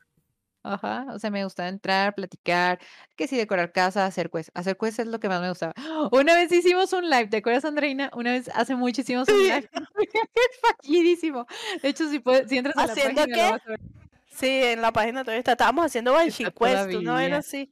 Ajá, 0.62 1.06
o 1.14 1.18
sea, 1.20 1.30
me 1.30 1.44
gusta 1.44 1.68
entrar, 1.68 2.14
platicar, 2.16 2.80
que 3.16 3.28
sí, 3.28 3.36
decorar 3.36 3.70
casa, 3.72 4.04
hacer 4.04 4.30
quest. 4.30 4.50
Hacer 4.54 4.76
quest 4.76 4.98
es 4.98 5.06
lo 5.06 5.20
que 5.20 5.28
más 5.28 5.40
me 5.40 5.48
gustaba. 5.48 5.74
Una 6.12 6.34
vez 6.34 6.50
hicimos 6.50 6.92
un 6.92 7.08
live, 7.08 7.28
¿te 7.28 7.36
acuerdas, 7.36 7.64
Andreina? 7.64 8.10
Una 8.14 8.32
vez 8.32 8.50
hace 8.54 8.74
mucho 8.74 9.00
hicimos 9.02 9.28
un 9.28 9.42
live. 9.44 9.68
Fallidísimo. 10.82 11.46
De 11.82 11.88
hecho, 11.88 12.08
si, 12.10 12.18
puedes, 12.18 12.48
si 12.48 12.58
entras 12.58 12.76
a 12.78 12.86
la 12.86 12.92
¿Haciendo 12.92 13.22
página, 13.22 13.36
lo 13.36 13.42
qué? 13.44 13.50
vas 13.52 13.66
a 13.66 13.70
ver. 13.70 13.80
Sí, 14.28 14.46
en 14.48 14.82
la 14.82 14.92
página 14.92 15.22
todavía 15.22 15.38
está. 15.38 15.52
Estábamos 15.52 15.86
haciendo 15.86 16.12
Banshee 16.12 16.44
Quest, 16.44 16.56
vez 16.58 17.04
todavía. 17.04 17.36
así. 17.38 17.70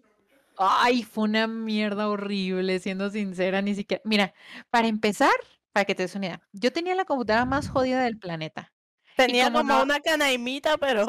Ay, 0.56 1.02
fue 1.02 1.24
una 1.24 1.46
mierda 1.46 2.08
horrible, 2.08 2.78
siendo 2.78 3.10
sincera, 3.10 3.62
ni 3.62 3.74
siquiera. 3.74 4.02
Mira, 4.04 4.34
para 4.70 4.88
empezar, 4.88 5.32
para 5.72 5.84
que 5.84 5.94
te 5.94 6.04
des 6.04 6.14
una 6.14 6.26
idea, 6.26 6.48
yo 6.52 6.72
tenía 6.72 6.94
la 6.94 7.04
computadora 7.04 7.44
más 7.44 7.68
jodida 7.68 8.02
del 8.02 8.18
planeta. 8.18 8.72
Tenía 9.16 9.46
como 9.46 9.58
como 9.58 9.74
no, 9.74 9.82
una 9.82 10.00
canaimita, 10.00 10.76
pero 10.78 11.06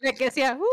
la, 0.00 0.12
que 0.12 0.26
decía, 0.26 0.56
"Uh", 0.60 0.64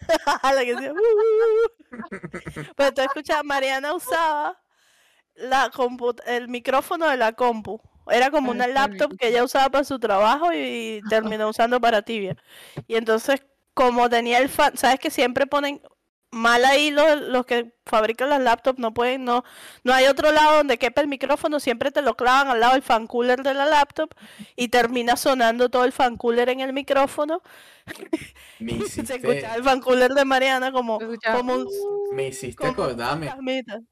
la 0.54 0.64
que 0.64 0.74
decía, 0.74 0.92
"Uh, 0.92 0.96
uh, 0.96 1.64
uh". 1.64 2.72
Pero 2.76 2.92
tú 2.94 3.02
escuchas, 3.02 3.44
Mariana 3.44 3.94
usaba 3.94 4.60
la 5.34 5.70
el 6.26 6.48
micrófono 6.48 7.08
de 7.08 7.16
la 7.16 7.32
compu. 7.32 7.80
Era 8.10 8.30
como 8.30 8.50
una 8.52 8.66
laptop 8.68 9.16
que 9.18 9.28
ella 9.28 9.44
usaba 9.44 9.70
para 9.70 9.84
su 9.84 9.98
trabajo 9.98 10.52
y 10.52 11.04
terminó 11.08 11.48
usando 11.48 11.80
para 11.80 12.02
tibia. 12.02 12.36
Y 12.86 12.96
entonces, 12.96 13.42
como 13.74 14.08
tenía 14.08 14.38
el 14.38 14.48
fan, 14.48 14.76
sabes 14.76 15.00
que 15.00 15.10
siempre 15.10 15.46
ponen 15.46 15.82
mal 16.36 16.64
ahí 16.64 16.90
los, 16.90 17.20
los 17.22 17.46
que 17.46 17.72
fabrican 17.86 18.28
las 18.30 18.40
laptops, 18.40 18.78
no 18.78 18.92
pueden, 18.94 19.24
no, 19.24 19.44
no 19.84 19.92
hay 19.94 20.06
otro 20.06 20.32
lado 20.32 20.56
donde 20.58 20.78
quepa 20.78 21.00
el 21.00 21.08
micrófono, 21.08 21.60
siempre 21.60 21.90
te 21.90 22.02
lo 22.02 22.16
clavan 22.16 22.48
al 22.48 22.60
lado 22.60 22.74
del 22.74 22.82
fan 22.82 23.06
cooler 23.06 23.42
de 23.42 23.54
la 23.54 23.66
laptop 23.66 24.10
y 24.56 24.68
termina 24.68 25.16
sonando 25.16 25.68
todo 25.68 25.84
el 25.84 25.92
fan 25.92 26.16
cooler 26.16 26.48
en 26.48 26.60
el 26.60 26.72
micrófono. 26.72 27.42
Me 28.58 28.72
Se 28.86 29.14
escuchaba 29.14 29.34
hiciste, 29.34 29.54
el 29.56 29.64
fan 29.64 29.80
cooler 29.80 30.12
de 30.12 30.24
Mariana 30.24 30.72
como, 30.72 30.98
como 31.32 31.54
un, 31.54 31.68
me 32.12 32.28
hiciste 32.28 32.56
como 32.56 32.72
acordarme, 32.72 33.32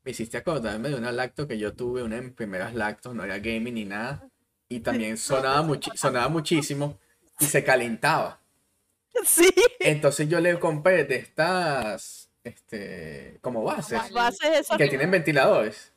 me 0.04 0.10
hiciste 0.10 0.36
acordarme 0.36 0.88
de 0.88 0.94
una 0.96 1.12
lacto 1.12 1.46
que 1.46 1.58
yo 1.58 1.74
tuve, 1.74 2.02
una 2.02 2.16
de 2.16 2.22
mis 2.22 2.32
primeras 2.32 2.74
lactos, 2.74 3.14
no 3.14 3.24
era 3.24 3.38
gaming 3.38 3.74
ni 3.74 3.84
nada, 3.84 4.28
y 4.68 4.80
también 4.80 5.16
sonaba, 5.16 5.62
muchi- 5.62 5.96
sonaba 5.96 6.28
muchísimo 6.28 6.98
y 7.38 7.44
se 7.46 7.62
calentaba. 7.64 8.40
Sí, 9.24 9.48
Entonces 9.78 10.28
yo 10.28 10.40
le 10.40 10.58
compré 10.58 11.04
de 11.04 11.16
estas, 11.16 12.23
este, 12.44 13.38
como 13.40 13.64
bases, 13.64 13.98
las 13.98 14.12
bases 14.12 14.60
esas 14.60 14.76
que 14.76 14.88
tienen 14.88 15.10
ventiladores. 15.10 15.92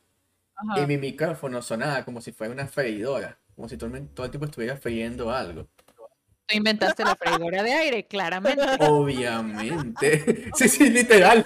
Y 0.75 0.87
mi 0.87 0.97
micrófono 0.97 1.61
sonaba 1.61 2.03
como 2.03 2.19
si 2.19 2.31
fuera 2.31 2.51
una 2.51 2.67
freidora, 2.67 3.37
como 3.55 3.69
si 3.69 3.77
todo 3.77 3.95
el, 3.95 4.07
todo 4.09 4.25
el 4.25 4.31
tiempo 4.31 4.45
estuviera 4.45 4.75
friendo 4.75 5.31
algo. 5.31 5.67
Tú 6.47 6.55
inventaste 6.55 7.03
la 7.03 7.15
freidora 7.15 7.61
de 7.61 7.73
aire, 7.73 8.07
claramente. 8.07 8.63
Obviamente. 8.79 10.49
Sí, 10.55 10.67
sí, 10.67 10.89
literal. 10.89 11.45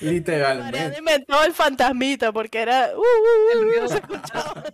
Mariana 0.00 0.12
Literalmente. 0.12 0.98
inventó 0.98 1.44
el 1.44 1.52
fantasmita 1.52 2.32
porque 2.32 2.60
era 2.60 2.90
uh, 2.94 2.98
uh, 2.98 3.02
uh, 3.02 3.52
El 3.52 3.62
ruido 3.64 3.88
se 3.88 3.96
escuchaba. 3.96 4.64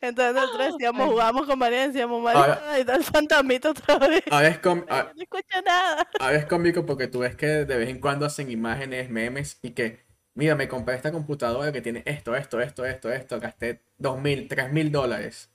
Entonces 0.00 0.34
nosotros 0.34 0.72
decíamos, 0.72 1.02
Ay. 1.04 1.10
jugamos 1.10 1.46
con 1.46 1.58
Mariana 1.58 1.84
y 1.84 1.88
decíamos, 1.88 2.22
Mariana, 2.22 2.54
Ahora- 2.54 2.70
ahí 2.72 2.80
está 2.80 2.94
el 2.96 3.04
fantasmita 3.04 3.70
otra 3.70 3.98
vez. 3.98 4.22
Com- 4.62 4.84
a- 4.88 5.12
no 5.14 5.22
escucho 5.22 5.62
nada. 5.64 6.08
ahora 6.20 6.36
es 6.36 6.46
cómico 6.46 6.84
porque 6.86 7.06
tú 7.08 7.20
ves 7.20 7.34
que 7.36 7.46
de 7.46 7.76
vez 7.76 7.88
en 7.88 8.00
cuando 8.00 8.26
hacen 8.26 8.50
imágenes, 8.50 9.10
memes 9.10 9.58
y 9.62 9.70
que, 9.70 10.04
mira, 10.34 10.54
me 10.54 10.68
compré 10.68 10.94
esta 10.94 11.12
computadora 11.12 11.72
que 11.72 11.80
tiene 11.80 12.02
esto, 12.06 12.34
esto, 12.36 12.60
esto, 12.60 12.84
esto, 12.84 13.10
esto, 13.12 13.40
gasté 13.40 13.82
dos 13.98 14.20
mil, 14.20 14.48
tres 14.48 14.70
mil 14.72 14.90
dólares 14.92 15.50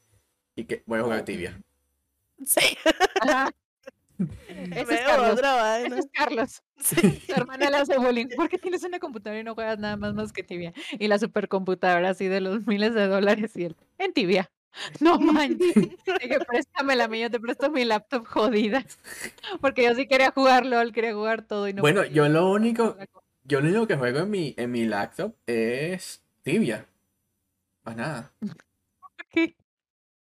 y 0.55 0.65
que 0.65 0.83
voy 0.85 0.99
a 0.99 1.03
jugar 1.03 1.21
tibia. 1.23 1.59
Sí, 2.45 2.77
Ajá. 3.21 3.51
Ese 4.47 4.93
es 4.95 5.01
Carlos. 5.01 5.31
otra 5.33 5.77
Ese 5.79 5.89
vaina. 5.89 5.97
es 5.99 6.07
Carlos. 6.13 6.63
Sí. 6.77 6.95
Tu 7.27 7.33
hermana 7.33 7.69
le 7.69 7.77
hace 7.77 7.97
bullying. 7.97 8.27
¿Por 8.35 8.49
qué 8.49 8.57
tienes 8.57 8.83
una 8.83 8.99
computadora 8.99 9.39
y 9.39 9.43
no 9.43 9.53
juegas 9.55 9.77
nada 9.79 9.97
más 9.97 10.13
más 10.13 10.31
que 10.33 10.43
tibia? 10.43 10.73
Y 10.99 11.07
la 11.07 11.19
supercomputadora 11.19 12.09
así 12.09 12.27
de 12.27 12.41
los 12.41 12.65
miles 12.67 12.93
de 12.93 13.07
dólares 13.07 13.55
y 13.55 13.65
él, 13.65 13.75
en 13.97 14.13
tibia. 14.13 14.51
No 15.01 15.19
manches. 15.19 15.73
Dije, 15.75 16.39
préstamela 16.47 17.03
a 17.03 17.07
mí, 17.09 17.19
yo 17.19 17.29
te 17.29 17.41
presto 17.41 17.69
mi 17.69 17.83
laptop 17.83 18.25
jodida. 18.25 18.85
Porque 19.59 19.83
yo 19.83 19.93
sí 19.95 20.07
quería 20.07 20.31
jugar 20.31 20.65
LOL, 20.65 20.93
quería 20.93 21.13
jugar 21.13 21.41
todo 21.45 21.67
y 21.67 21.73
no 21.73 21.81
Bueno, 21.81 21.99
podía. 22.01 22.13
yo 22.13 22.29
lo 22.29 22.49
único, 22.49 22.95
La 22.97 23.05
co- 23.07 23.21
yo 23.43 23.59
lo 23.59 23.67
único 23.67 23.85
que 23.87 23.97
juego 23.97 24.19
en 24.19 24.29
mi, 24.29 24.53
en 24.57 24.71
mi 24.71 24.85
laptop 24.85 25.35
es 25.45 26.23
tibia. 26.43 26.87
Más 27.83 27.97
nada. 27.97 28.31
¿Qué? 29.29 29.55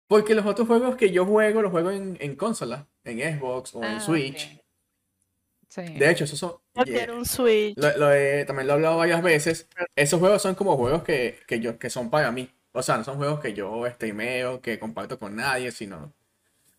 Porque 0.09 0.35
los 0.35 0.45
otros 0.45 0.67
juegos 0.67 0.97
que 0.97 1.13
yo 1.13 1.25
juego, 1.25 1.63
los 1.63 1.71
juego 1.71 1.91
en, 1.93 2.17
en 2.21 2.35
consola, 2.35 2.89
en 3.05 3.39
Xbox 3.39 3.75
o 3.75 3.85
en 3.85 3.99
Ah, 3.99 4.01
Switch. 4.01 4.57
ok. 4.57 4.63
Sí. 5.69 5.83
De 5.83 6.11
hecho, 6.11 6.25
esos 6.25 6.39
son. 6.39 6.53
Yo 6.75 6.85
yeah, 6.85 6.95
quiero 6.99 7.17
un 7.17 7.25
Switch. 7.25 7.77
lo- 7.77 7.97
lo 7.97 8.13
he- 8.13 8.45
también 8.45 8.67
lo 8.67 8.75
he 8.75 8.77
hablado 8.77 8.99
varias 8.99 9.23
veces. 9.23 9.69
Esos 9.97 10.21
juegos 10.21 10.43
son 10.43 10.55
como 10.55 10.77
juegos 10.77 11.03
que, 11.03 11.39
que, 11.47 11.61
yo, 11.61 11.79
que 11.79 11.89
son 11.91 12.11
para 12.11 12.31
mí. 12.31 12.51
O 12.73 12.83
sea, 12.83 12.99
no 12.99 13.05
son 13.05 13.17
juegos 13.17 13.41
que 13.41 13.55
yo 13.55 13.87
streameo, 13.89 14.61
que 14.61 14.79
comparto 14.79 15.19
con 15.19 15.37
nadie, 15.37 15.73
sino. 15.73 16.13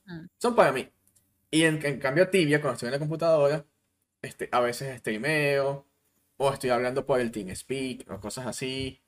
Mm. 0.06 0.28
Son 0.40 0.56
para 0.56 0.72
mí. 0.72 0.90
Y 1.52 1.64
en, 1.66 1.86
en 1.86 2.00
cambio, 2.00 2.30
Tibia, 2.30 2.62
cuando 2.62 2.76
estoy 2.76 2.88
en 2.88 2.94
la 2.94 3.00
computadora, 3.00 3.66
este, 4.22 4.50
a 4.52 4.62
veces 4.62 5.00
streameo, 5.00 5.88
o 6.38 6.54
estoy 6.54 6.72
hablando 6.72 7.06
por 7.06 7.20
el 7.22 7.32
TeamSpeak, 7.32 8.10
o 8.12 8.20
cosas 8.22 8.48
así. 8.48 9.02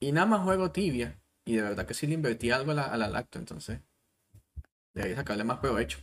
Y 0.00 0.12
nada 0.12 0.26
más 0.26 0.42
juego 0.44 0.72
Tibia. 0.72 1.20
Y 1.46 1.56
de 1.56 1.62
verdad 1.62 1.86
que 1.86 1.94
sí 1.94 2.06
le 2.08 2.14
invertí 2.14 2.50
algo 2.52 2.72
a 2.72 2.74
la, 2.74 2.84
a 2.86 2.96
la 2.98 3.08
lacto, 3.08 3.38
entonces. 3.38 3.80
Debería 4.94 5.16
sacarle 5.16 5.44
más 5.44 5.58
provecho. 5.60 5.98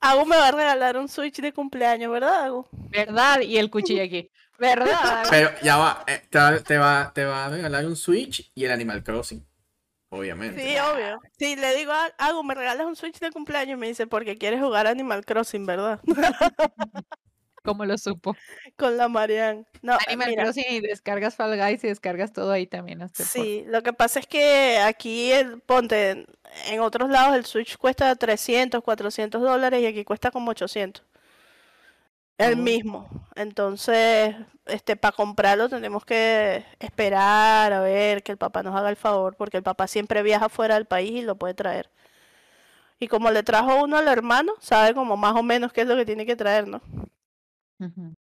Agu 0.00 0.26
me 0.26 0.36
va 0.36 0.48
a 0.48 0.52
regalar 0.52 0.96
un 0.96 1.08
Switch 1.08 1.40
de 1.40 1.52
cumpleaños, 1.52 2.10
¿verdad, 2.12 2.44
Agu? 2.44 2.66
¿Verdad? 2.90 3.40
Y 3.40 3.58
el 3.58 3.70
cuchillo 3.70 4.02
aquí. 4.02 4.30
¿Verdad? 4.58 5.24
Pero 5.30 5.50
ya 5.62 5.76
va, 5.76 6.04
eh, 6.06 6.22
te 6.28 6.38
va, 6.38 6.58
te 6.58 6.78
va, 6.78 7.12
te 7.14 7.24
va 7.24 7.46
a 7.46 7.48
regalar 7.48 7.86
un 7.86 7.96
Switch 7.96 8.50
y 8.54 8.64
el 8.64 8.72
Animal 8.72 9.02
Crossing. 9.02 9.46
Obviamente. 10.10 10.62
Sí, 10.62 10.76
obvio. 10.78 11.20
Sí, 11.38 11.56
le 11.56 11.76
digo 11.76 11.92
a 11.92 12.06
Agu, 12.18 12.42
me 12.42 12.54
regalas 12.54 12.86
un 12.86 12.96
Switch 12.96 13.18
de 13.18 13.30
cumpleaños 13.30 13.76
y 13.76 13.80
me 13.80 13.88
dice, 13.88 14.06
porque 14.06 14.38
quieres 14.38 14.60
jugar 14.60 14.86
Animal 14.86 15.24
Crossing, 15.24 15.66
¿verdad? 15.66 16.00
¿Cómo 17.68 17.84
lo 17.84 17.98
supo? 17.98 18.34
Con 18.76 18.96
la 18.96 19.08
Marianne. 19.08 19.64
No, 19.82 19.96
Animal 20.06 20.28
mira, 20.30 20.42
Crossing 20.44 20.64
y 20.70 20.80
descargas 20.80 21.36
Fall 21.36 21.56
Guys 21.58 21.84
y 21.84 21.88
descargas 21.88 22.32
todo 22.32 22.50
ahí 22.52 22.66
también. 22.66 23.02
Hasta 23.02 23.22
por- 23.24 23.26
Sí, 23.26 23.64
lo 23.66 23.82
que 23.82 23.92
pasa 23.92 24.20
es 24.20 24.26
que 24.26 24.78
aquí, 24.78 25.30
el, 25.32 25.60
ponte, 25.60 26.10
en- 26.10 26.26
en 26.70 26.80
otros 26.80 27.10
lados 27.10 27.36
el 27.36 27.44
Switch 27.44 27.76
cuesta 27.76 28.14
300, 28.16 28.82
400 28.82 29.42
dólares 29.42 29.82
y 29.82 29.86
aquí 29.86 30.04
cuesta 30.04 30.30
como 30.30 30.50
800. 30.52 31.04
El 32.38 32.54
Oh. 32.54 32.56
mismo. 32.56 33.08
Entonces, 33.34 34.34
este, 34.66 34.94
para 34.96 35.10
comprarlo 35.14 35.68
tenemos 35.68 36.04
que 36.04 36.64
esperar 36.78 37.72
a 37.72 37.80
ver 37.80 38.22
que 38.22 38.30
el 38.32 38.38
papá 38.38 38.62
nos 38.62 38.76
haga 38.76 38.90
el 38.90 38.96
favor, 38.96 39.34
porque 39.36 39.56
el 39.56 39.62
papá 39.64 39.88
siempre 39.88 40.22
viaja 40.22 40.48
fuera 40.48 40.76
del 40.76 40.86
país 40.86 41.10
y 41.10 41.22
lo 41.22 41.36
puede 41.36 41.54
traer. 41.54 41.90
Y 43.00 43.08
como 43.08 43.30
le 43.30 43.42
trajo 43.42 43.82
uno 43.82 43.96
al 43.96 44.08
hermano, 44.08 44.54
sabe 44.60 44.94
como 44.94 45.16
más 45.16 45.34
o 45.36 45.42
menos 45.42 45.72
qué 45.72 45.82
es 45.82 45.86
lo 45.88 45.96
que 45.96 46.04
tiene 46.06 46.26
que 46.26 46.36
traer, 46.36 46.66
¿no? 46.68 46.80
Ujú. 47.80 48.14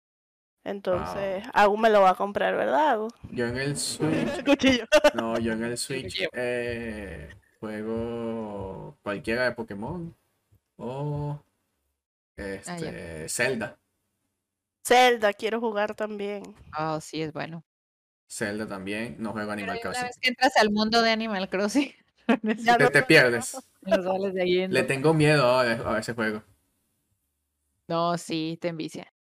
Entonces, 0.64 1.44
Agu 1.54 1.76
me 1.78 1.90
lo 1.90 2.00
va 2.02 2.10
a 2.10 2.14
comprar, 2.16 2.56
¿verdad, 2.56 2.90
Agu? 2.90 3.08
Yo 3.30 3.46
en 3.46 3.56
el 3.56 3.76
Switch. 3.76 4.44
Cuchillo. 4.44 4.84
No, 5.14 5.38
yo 5.38 5.52
en 5.52 5.64
el 5.64 5.78
Switch 5.78 6.26
eh, 6.32 7.28
juego 7.60 8.98
cualquiera 9.02 9.44
de 9.44 9.52
Pokémon 9.52 10.14
o 10.76 11.40
este 12.36 13.28
Zelda. 13.28 13.78
Zelda, 14.84 15.32
quiero 15.32 15.60
jugar 15.60 15.94
también. 15.94 16.42
Oh, 16.78 17.00
sí, 17.00 17.22
es 17.22 17.32
bueno. 17.32 17.64
Zelda 18.28 18.66
también, 18.66 19.16
no 19.20 19.32
juego 19.32 19.52
Animal 19.52 19.78
Crossing. 19.80 20.00
Una 20.00 20.08
vez 20.08 20.18
que 20.20 20.28
entras 20.28 20.56
al 20.56 20.70
mundo 20.70 21.00
de 21.00 21.10
Animal 21.10 21.48
Crossing, 21.48 21.92
Ya 22.58 22.76
Te, 22.76 22.84
no- 22.84 22.90
te 22.90 23.02
pierdes. 23.04 23.56
no 23.82 24.02
sales 24.02 24.34
de 24.34 24.42
ahí. 24.42 24.68
Le 24.68 24.82
tengo 24.82 25.14
miedo 25.14 25.44
ahora 25.44 25.94
a 25.96 25.98
ese 26.00 26.12
juego. 26.12 26.42
No, 27.88 28.18
sí, 28.18 28.58
te 28.60 28.66
envicia. 28.68 29.12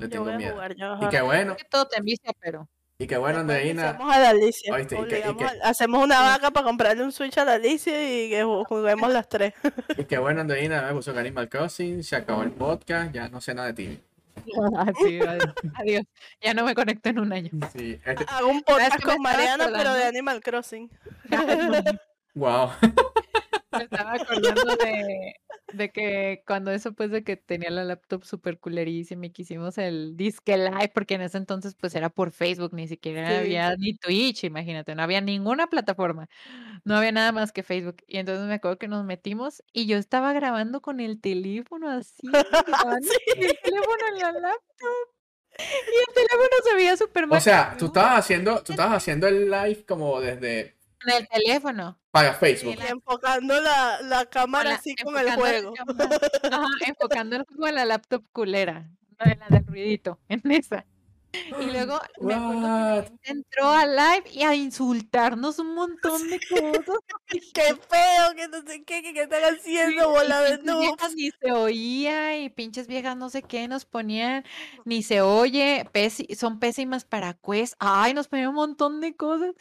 Le 0.00 0.06
Yo 0.06 0.10
tengo 0.10 0.24
voy 0.24 0.32
a 0.34 0.36
miedo. 0.38 0.52
jugar, 0.54 0.74
yo 0.74 0.98
Y 1.02 1.08
qué 1.08 1.20
bueno, 1.20 1.56
que 1.56 1.64
todo 1.64 1.86
te 1.86 1.98
envicia, 1.98 2.32
pero 2.40 2.68
y 2.98 3.06
qué 3.06 3.16
bueno, 3.16 3.38
Andreina. 3.40 3.90
Hacemos 3.90 4.14
a 4.14 4.18
la 4.18 4.28
Alicia. 4.30 4.74
Oíste, 4.74 4.94
y 4.94 4.98
que- 4.98 5.18
y 5.18 5.22
obligamos 5.22 5.52
que- 5.52 5.60
a- 5.62 5.68
hacemos 5.70 6.04
una 6.04 6.20
vaca 6.20 6.50
para 6.50 6.64
comprarle 6.66 7.02
un 7.02 7.12
Switch 7.12 7.38
a 7.38 7.44
la 7.46 7.54
Alicia 7.54 7.94
y 8.02 8.28
que 8.30 8.44
ju- 8.44 8.64
juguemos 8.66 9.10
las 9.10 9.26
tres. 9.28 9.54
Y 9.98 10.04
qué 10.04 10.18
bueno, 10.18 10.40
Andreina. 10.42 10.82
Me 10.82 10.92
puso 10.92 11.16
Animal 11.18 11.48
Crossing. 11.48 12.02
Se 12.04 12.16
acabó 12.16 12.42
el 12.42 12.50
podcast. 12.50 13.12
Ya 13.12 13.28
no 13.28 13.40
sé 13.40 13.54
nada 13.54 13.68
de 13.68 13.74
ti. 13.74 14.00
Sí, 15.02 15.18
adiós. 15.76 16.04
Ya 16.42 16.52
no 16.54 16.64
me 16.64 16.74
conecto 16.74 17.08
en 17.10 17.18
un 17.20 17.32
año. 17.32 17.50
Sí, 17.74 17.98
este- 18.04 18.24
Hago 18.28 18.48
un 18.48 18.62
¿Sabes 18.66 18.88
podcast 18.90 19.02
con 19.04 19.22
Mariana, 19.22 19.68
pero 19.72 19.94
de? 19.94 20.04
Animal 20.04 20.40
Crossing. 20.42 20.90
wow. 22.34 22.70
Me 23.72 23.84
estaba 23.84 24.14
acordando 24.14 24.76
de, 24.76 25.34
de 25.72 25.90
que 25.90 26.42
cuando 26.46 26.70
eso, 26.70 26.92
pues, 26.92 27.10
de 27.10 27.22
que 27.22 27.36
tenía 27.36 27.70
la 27.70 27.84
laptop 27.84 28.24
súper 28.24 28.58
culerísima 28.58 29.26
y 29.26 29.30
que 29.30 29.42
hicimos 29.42 29.78
el 29.78 30.16
disque 30.16 30.56
live, 30.56 30.90
porque 30.94 31.14
en 31.14 31.22
ese 31.22 31.38
entonces, 31.38 31.74
pues, 31.74 31.94
era 31.94 32.10
por 32.10 32.32
Facebook, 32.32 32.72
ni 32.74 32.88
siquiera 32.88 33.28
Sí. 33.28 33.34
había 33.36 33.76
ni 33.76 33.94
Twitch, 33.96 34.44
imagínate, 34.44 34.94
no 34.94 35.02
había 35.02 35.20
ninguna 35.20 35.68
plataforma, 35.68 36.28
no 36.84 36.96
había 36.96 37.12
nada 37.12 37.32
más 37.32 37.52
que 37.52 37.62
Facebook. 37.62 37.96
Y 38.06 38.18
entonces 38.18 38.46
me 38.46 38.54
acuerdo 38.54 38.78
que 38.78 38.88
nos 38.88 39.04
metimos 39.04 39.62
y 39.72 39.86
yo 39.86 39.96
estaba 39.98 40.32
grabando 40.32 40.80
con 40.80 41.00
el 41.00 41.20
teléfono 41.20 41.88
así, 41.90 42.22
grabando 42.32 43.08
con 43.26 43.42
el 43.44 43.58
teléfono 43.62 44.04
en 44.12 44.18
la 44.18 44.32
laptop. 44.32 45.08
Y 45.58 46.08
el 46.08 46.14
teléfono 46.14 46.48
se 46.64 46.74
veía 46.74 46.96
súper 46.96 47.26
mal. 47.26 47.36
O 47.38 47.40
sea, 47.40 47.76
tú 47.78 47.86
estabas 47.86 48.20
haciendo, 48.20 48.62
tú 48.62 48.72
estabas 48.72 48.96
haciendo 48.96 49.28
el 49.28 49.50
live 49.50 49.84
como 49.86 50.20
desde 50.20 50.76
En 51.06 51.12
el 51.22 51.28
teléfono. 51.28 51.98
para 52.10 52.34
Facebook. 52.34 52.76
Y 52.78 52.86
enfocando 52.86 53.60
la, 53.60 54.00
la 54.02 54.26
cámara 54.26 54.70
la- 54.70 54.76
así 54.76 54.94
con 54.96 55.16
el 55.18 55.26
la 55.26 55.34
juego. 55.34 55.72
Ajá, 56.52 56.66
enfocando 56.86 57.36
el 57.36 57.44
juego 57.44 57.68
en 57.68 57.74
la 57.76 57.84
laptop 57.84 58.24
culera, 58.32 58.90
no 59.18 59.32
en 59.32 59.38
la 59.38 59.46
del 59.48 59.66
ruidito, 59.66 60.18
en 60.28 60.42
esa. 60.50 60.84
Y 61.32 61.64
luego 61.70 62.00
me 62.20 62.34
acuerdo 62.34 62.60
que 62.60 63.12
la 63.22 63.30
entró 63.32 63.68
al 63.70 63.94
live 63.94 64.24
y 64.32 64.42
a 64.42 64.54
insultarnos 64.56 65.60
un 65.60 65.74
montón 65.76 66.28
de 66.28 66.40
cosas. 66.48 66.96
Qué 67.54 67.62
feo, 67.62 68.34
que 68.34 68.48
no 68.48 68.60
sé 68.66 68.82
qué, 68.84 69.00
que, 69.02 69.14
que 69.14 69.22
están 69.22 69.42
haciendo 69.54 70.10
bola 70.10 70.40
de 70.40 70.56
viejas 70.56 70.64
noobs. 70.64 71.14
ni 71.14 71.30
se 71.30 71.52
oía 71.52 72.36
y 72.38 72.48
pinches 72.50 72.88
viejas 72.88 73.16
no 73.16 73.30
sé 73.30 73.42
qué 73.42 73.68
nos 73.68 73.84
ponían, 73.84 74.42
ni 74.84 75.04
se 75.04 75.20
oye, 75.20 75.88
son 76.36 76.58
pésimas 76.58 77.04
para 77.04 77.34
quest. 77.34 77.74
Ay, 77.78 78.12
nos 78.12 78.26
ponían 78.26 78.48
un 78.48 78.56
montón 78.56 79.00
de 79.00 79.14
cosas. 79.14 79.54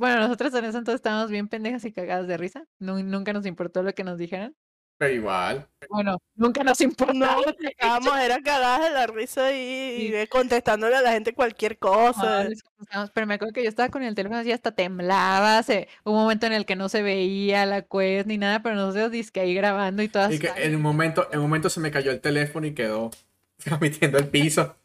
Bueno, 0.00 0.20
nosotros 0.22 0.54
en 0.54 0.64
ese 0.64 0.78
entonces 0.78 0.94
estábamos 0.94 1.30
bien 1.30 1.46
pendejas 1.46 1.84
y 1.84 1.92
cagadas 1.92 2.26
de 2.26 2.38
risa. 2.38 2.64
Nu- 2.78 3.02
nunca 3.02 3.34
nos 3.34 3.44
importó 3.44 3.82
lo 3.82 3.92
que 3.94 4.02
nos 4.02 4.16
dijeran. 4.16 4.56
Pero 4.96 5.12
igual. 5.14 5.68
Bueno, 5.90 6.16
nunca 6.34 6.64
nos 6.64 6.80
importó. 6.80 7.12
No, 7.14 7.42
estábamos, 7.60 8.18
era 8.18 8.40
cagadas 8.42 8.82
de 8.88 8.90
la 8.94 9.06
risa 9.06 9.52
y, 9.52 9.56
y 9.58 10.06
Sí. 10.06 10.10
de 10.10 10.26
contestándole 10.28 10.96
a 10.96 11.02
la 11.02 11.12
gente 11.12 11.34
cualquier 11.34 11.78
cosa. 11.78 12.44
Contestamos, 12.44 13.10
pero 13.12 13.26
me 13.26 13.34
acuerdo 13.34 13.52
que 13.52 13.62
yo 13.62 13.68
estaba 13.68 13.90
con 13.90 14.02
el 14.02 14.14
teléfono 14.14 14.40
así 14.40 14.52
hasta 14.52 14.72
temblaba, 14.72 15.62
se, 15.62 15.88
un 16.04 16.14
momento 16.14 16.46
en 16.46 16.54
el 16.54 16.64
que 16.64 16.76
no 16.76 16.88
se 16.88 17.02
veía 17.02 17.66
la 17.66 17.82
quest 17.82 18.26
ni 18.26 18.38
nada, 18.38 18.62
pero 18.62 18.74
nosotros 18.76 19.10
disque 19.10 19.40
ahí 19.40 19.54
grabando 19.54 20.02
y 20.02 20.08
todas 20.08 20.32
Y 20.32 20.38
que 20.38 20.48
en 20.56 20.76
un 20.76 20.82
momento, 20.82 21.28
en 21.30 21.40
un 21.40 21.44
momento 21.46 21.68
se 21.68 21.80
me 21.80 21.90
cayó 21.90 22.10
el 22.10 22.20
teléfono 22.22 22.66
y 22.66 22.72
quedó 22.74 23.10
transmitiendo 23.64 24.16
el 24.18 24.28
piso. 24.28 24.76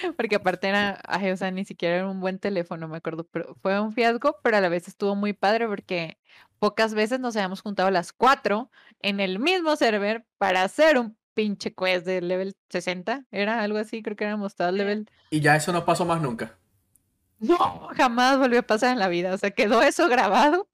porque 0.16 0.36
aparte 0.36 0.68
era, 0.68 1.00
ay, 1.06 1.30
o 1.30 1.36
sea, 1.36 1.50
ni 1.50 1.64
siquiera 1.64 1.96
era 1.96 2.08
un 2.08 2.20
buen 2.20 2.38
teléfono, 2.38 2.88
me 2.88 2.96
acuerdo, 2.96 3.24
pero 3.24 3.54
fue 3.62 3.78
un 3.80 3.92
fiasco, 3.92 4.38
pero 4.42 4.56
a 4.56 4.60
la 4.60 4.68
vez 4.68 4.88
estuvo 4.88 5.14
muy 5.14 5.32
padre 5.32 5.66
porque 5.66 6.18
pocas 6.58 6.94
veces 6.94 7.20
nos 7.20 7.36
habíamos 7.36 7.60
juntado 7.60 7.90
las 7.90 8.12
cuatro 8.12 8.70
en 9.00 9.20
el 9.20 9.38
mismo 9.38 9.76
server 9.76 10.24
para 10.38 10.62
hacer 10.62 10.98
un 10.98 11.16
pinche 11.34 11.74
quest 11.74 12.06
de 12.06 12.20
level 12.20 12.56
60, 12.70 13.24
era 13.30 13.62
algo 13.62 13.78
así, 13.78 14.02
creo 14.02 14.16
que 14.16 14.24
éramos 14.24 14.54
todas 14.54 14.72
level 14.74 15.08
Y 15.30 15.40
ya 15.40 15.56
eso 15.56 15.72
no 15.72 15.84
pasó 15.84 16.04
más 16.04 16.20
nunca. 16.20 16.58
No, 17.38 17.88
jamás 17.96 18.38
volvió 18.38 18.60
a 18.60 18.62
pasar 18.62 18.92
en 18.92 19.00
la 19.00 19.08
vida. 19.08 19.34
O 19.34 19.38
sea, 19.38 19.50
quedó 19.50 19.82
eso 19.82 20.08
grabado, 20.08 20.68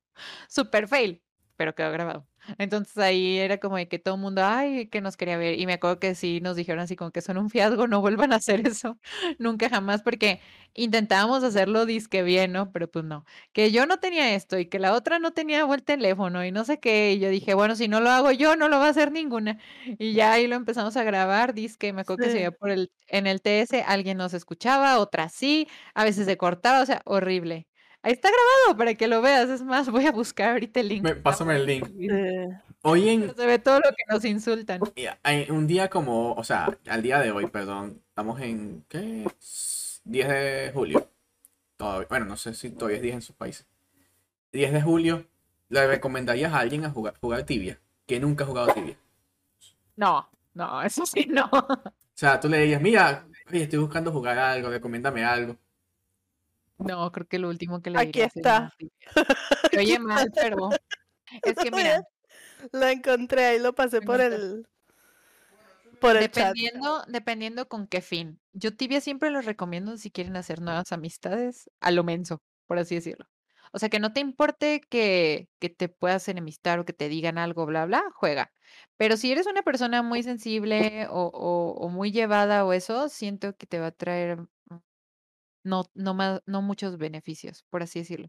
super 0.48 0.86
fail, 0.86 1.22
pero 1.56 1.74
quedó 1.74 1.90
grabado. 1.90 2.26
Entonces 2.58 2.96
ahí 2.98 3.38
era 3.38 3.58
como 3.58 3.76
de 3.76 3.88
que 3.88 3.98
todo 3.98 4.14
el 4.14 4.20
mundo, 4.20 4.42
ay, 4.44 4.88
que 4.88 5.00
nos 5.00 5.16
quería 5.16 5.36
ver. 5.36 5.58
Y 5.58 5.66
me 5.66 5.74
acuerdo 5.74 5.98
que 5.98 6.14
sí 6.14 6.40
nos 6.40 6.56
dijeron 6.56 6.80
así 6.80 6.96
como 6.96 7.10
que 7.10 7.20
son 7.20 7.36
un 7.38 7.50
fiasco, 7.50 7.86
no 7.88 8.00
vuelvan 8.00 8.32
a 8.32 8.36
hacer 8.36 8.66
eso, 8.66 8.98
nunca 9.38 9.68
jamás, 9.68 10.02
porque 10.02 10.40
intentábamos 10.74 11.42
hacerlo 11.44 11.86
disque 11.86 12.22
bien, 12.22 12.52
¿no? 12.52 12.70
Pero 12.72 12.90
pues 12.90 13.04
no. 13.04 13.24
Que 13.52 13.70
yo 13.72 13.86
no 13.86 13.98
tenía 13.98 14.34
esto 14.34 14.58
y 14.58 14.66
que 14.66 14.78
la 14.78 14.94
otra 14.94 15.18
no 15.18 15.32
tenía 15.32 15.64
buen 15.64 15.80
teléfono 15.82 16.44
y 16.44 16.52
no 16.52 16.64
sé 16.64 16.78
qué. 16.80 17.12
Y 17.14 17.18
yo 17.20 17.28
dije, 17.30 17.54
bueno, 17.54 17.76
si 17.76 17.88
no 17.88 18.00
lo 18.00 18.10
hago 18.10 18.30
yo, 18.32 18.56
no 18.56 18.68
lo 18.68 18.78
va 18.78 18.86
a 18.86 18.90
hacer 18.90 19.12
ninguna. 19.12 19.58
Y 19.98 20.14
ya 20.14 20.32
ahí 20.32 20.46
lo 20.46 20.56
empezamos 20.56 20.96
a 20.96 21.04
grabar, 21.04 21.54
disque, 21.54 21.92
me 21.92 22.02
acuerdo 22.02 22.20
que 22.20 22.30
se 22.30 22.40
iba 22.40 22.50
por 22.52 22.70
el, 22.70 22.90
en 23.08 23.26
el 23.26 23.40
TS, 23.42 23.82
alguien 23.86 24.16
nos 24.18 24.34
escuchaba, 24.34 24.98
otra 24.98 25.28
sí, 25.28 25.68
a 25.94 26.04
veces 26.04 26.26
se 26.26 26.36
cortaba, 26.36 26.82
o 26.82 26.86
sea, 26.86 27.02
horrible. 27.04 27.66
Está 28.08 28.28
grabado 28.30 28.78
para 28.78 28.94
que 28.94 29.06
lo 29.06 29.20
veas. 29.20 29.48
Es 29.50 29.62
más, 29.62 29.90
voy 29.90 30.06
a 30.06 30.12
buscar 30.12 30.52
ahorita 30.52 30.80
el 30.80 30.88
link. 30.88 31.02
Me- 31.02 31.14
pásame 31.14 31.56
el 31.56 31.66
link. 31.66 31.86
Eh, 32.00 32.48
Hoy 32.82 33.08
en, 33.08 33.34
Se 33.34 33.44
ve 33.46 33.58
todo 33.58 33.80
lo 33.80 33.90
que 33.90 34.04
nos 34.08 34.24
insultan. 34.24 34.80
en 35.24 35.52
un 35.52 35.66
día 35.66 35.88
como, 35.90 36.32
o 36.32 36.44
sea, 36.44 36.78
al 36.88 37.02
día 37.02 37.18
de 37.20 37.32
hoy, 37.32 37.46
perdón, 37.48 38.00
estamos 38.08 38.40
en, 38.40 38.84
¿qué? 38.88 39.26
10 40.04 40.28
de 40.28 40.70
julio. 40.72 41.08
Todavía, 41.76 42.06
bueno, 42.08 42.26
no 42.26 42.36
sé 42.36 42.54
si 42.54 42.70
todavía 42.70 42.96
es 42.96 43.02
10 43.02 43.14
en 43.16 43.22
sus 43.22 43.34
países. 43.36 43.66
10 44.52 44.72
de 44.72 44.80
julio, 44.80 45.26
¿le 45.68 45.86
recomendarías 45.86 46.52
a 46.52 46.60
alguien 46.60 46.84
a 46.84 46.90
jugar, 46.90 47.14
jugar 47.20 47.42
tibia? 47.42 47.78
Que 48.06 48.18
nunca 48.20 48.44
ha 48.44 48.46
jugado 48.46 48.72
tibia. 48.72 48.96
No, 49.96 50.28
no, 50.54 50.80
eso 50.82 51.04
sí, 51.04 51.26
no. 51.28 51.50
O 51.52 51.80
sea, 52.14 52.40
tú 52.40 52.48
le 52.48 52.58
dirías, 52.58 52.80
mira, 52.80 53.26
oye, 53.50 53.64
estoy 53.64 53.78
buscando 53.80 54.12
jugar 54.12 54.38
algo, 54.38 54.70
recomiéndame 54.70 55.24
algo. 55.24 55.56
No, 56.78 57.10
creo 57.12 57.26
que 57.26 57.38
lo 57.38 57.48
último 57.48 57.82
que 57.82 57.90
le 57.90 57.98
Aquí 57.98 58.06
diría 58.06 58.26
está. 58.26 58.72
Se 59.72 59.78
oye 59.78 59.98
mal, 59.98 60.30
pero 60.34 60.70
es 61.44 61.56
que 61.58 61.70
mira, 61.70 62.02
Lo 62.72 62.86
encontré 62.86 63.44
ahí, 63.44 63.58
lo 63.58 63.74
pasé 63.74 64.00
por 64.00 64.20
el 64.20 64.66
por 66.00 66.16
el 66.16 66.30
chat. 66.30 66.54
dependiendo, 66.54 67.02
dependiendo 67.08 67.68
con 67.68 67.86
qué 67.86 68.00
fin. 68.00 68.40
Yo 68.52 68.74
tibia 68.76 69.00
siempre 69.00 69.30
los 69.30 69.44
recomiendo 69.44 69.96
si 69.96 70.10
quieren 70.10 70.36
hacer 70.36 70.60
nuevas 70.60 70.92
amistades 70.92 71.70
a 71.80 71.90
lo 71.90 72.04
menso, 72.04 72.40
por 72.66 72.78
así 72.78 72.94
decirlo. 72.94 73.26
O 73.72 73.78
sea, 73.78 73.88
que 73.90 73.98
no 74.00 74.12
te 74.12 74.20
importe 74.20 74.80
que, 74.88 75.48
que 75.58 75.68
te 75.68 75.88
puedas 75.90 76.26
enemistar 76.28 76.78
o 76.78 76.84
que 76.86 76.94
te 76.94 77.08
digan 77.08 77.36
algo, 77.36 77.66
bla, 77.66 77.84
bla, 77.84 78.02
juega. 78.14 78.50
Pero 78.96 79.16
si 79.16 79.30
eres 79.30 79.46
una 79.46 79.62
persona 79.62 80.02
muy 80.02 80.22
sensible 80.22 81.06
o, 81.10 81.24
o- 81.34 81.72
o 81.72 81.88
muy 81.90 82.10
llevada 82.12 82.64
o 82.64 82.72
eso, 82.72 83.08
siento 83.08 83.54
que 83.56 83.66
te 83.66 83.78
va 83.78 83.88
a 83.88 83.90
traer 83.92 84.38
no, 85.64 85.84
no, 85.94 86.14
no 86.46 86.62
muchos 86.62 86.98
beneficios, 86.98 87.64
por 87.70 87.82
así 87.82 88.00
decirlo. 88.00 88.28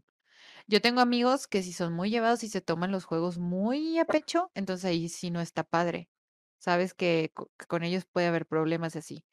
Yo 0.66 0.80
tengo 0.80 1.00
amigos 1.00 1.46
que 1.48 1.62
si 1.62 1.72
son 1.72 1.92
muy 1.94 2.10
llevados 2.10 2.44
y 2.44 2.48
se 2.48 2.60
toman 2.60 2.92
los 2.92 3.04
juegos 3.04 3.38
muy 3.38 3.98
a 3.98 4.04
pecho, 4.06 4.50
entonces 4.54 4.84
ahí 4.86 5.08
sí 5.08 5.30
no 5.30 5.40
está 5.40 5.64
padre. 5.64 6.10
Sabes 6.58 6.94
que, 6.94 7.32
co- 7.34 7.50
que 7.58 7.66
con 7.66 7.82
ellos 7.84 8.04
puede 8.06 8.26
haber 8.28 8.46
problemas 8.46 8.96
así. 8.96 9.24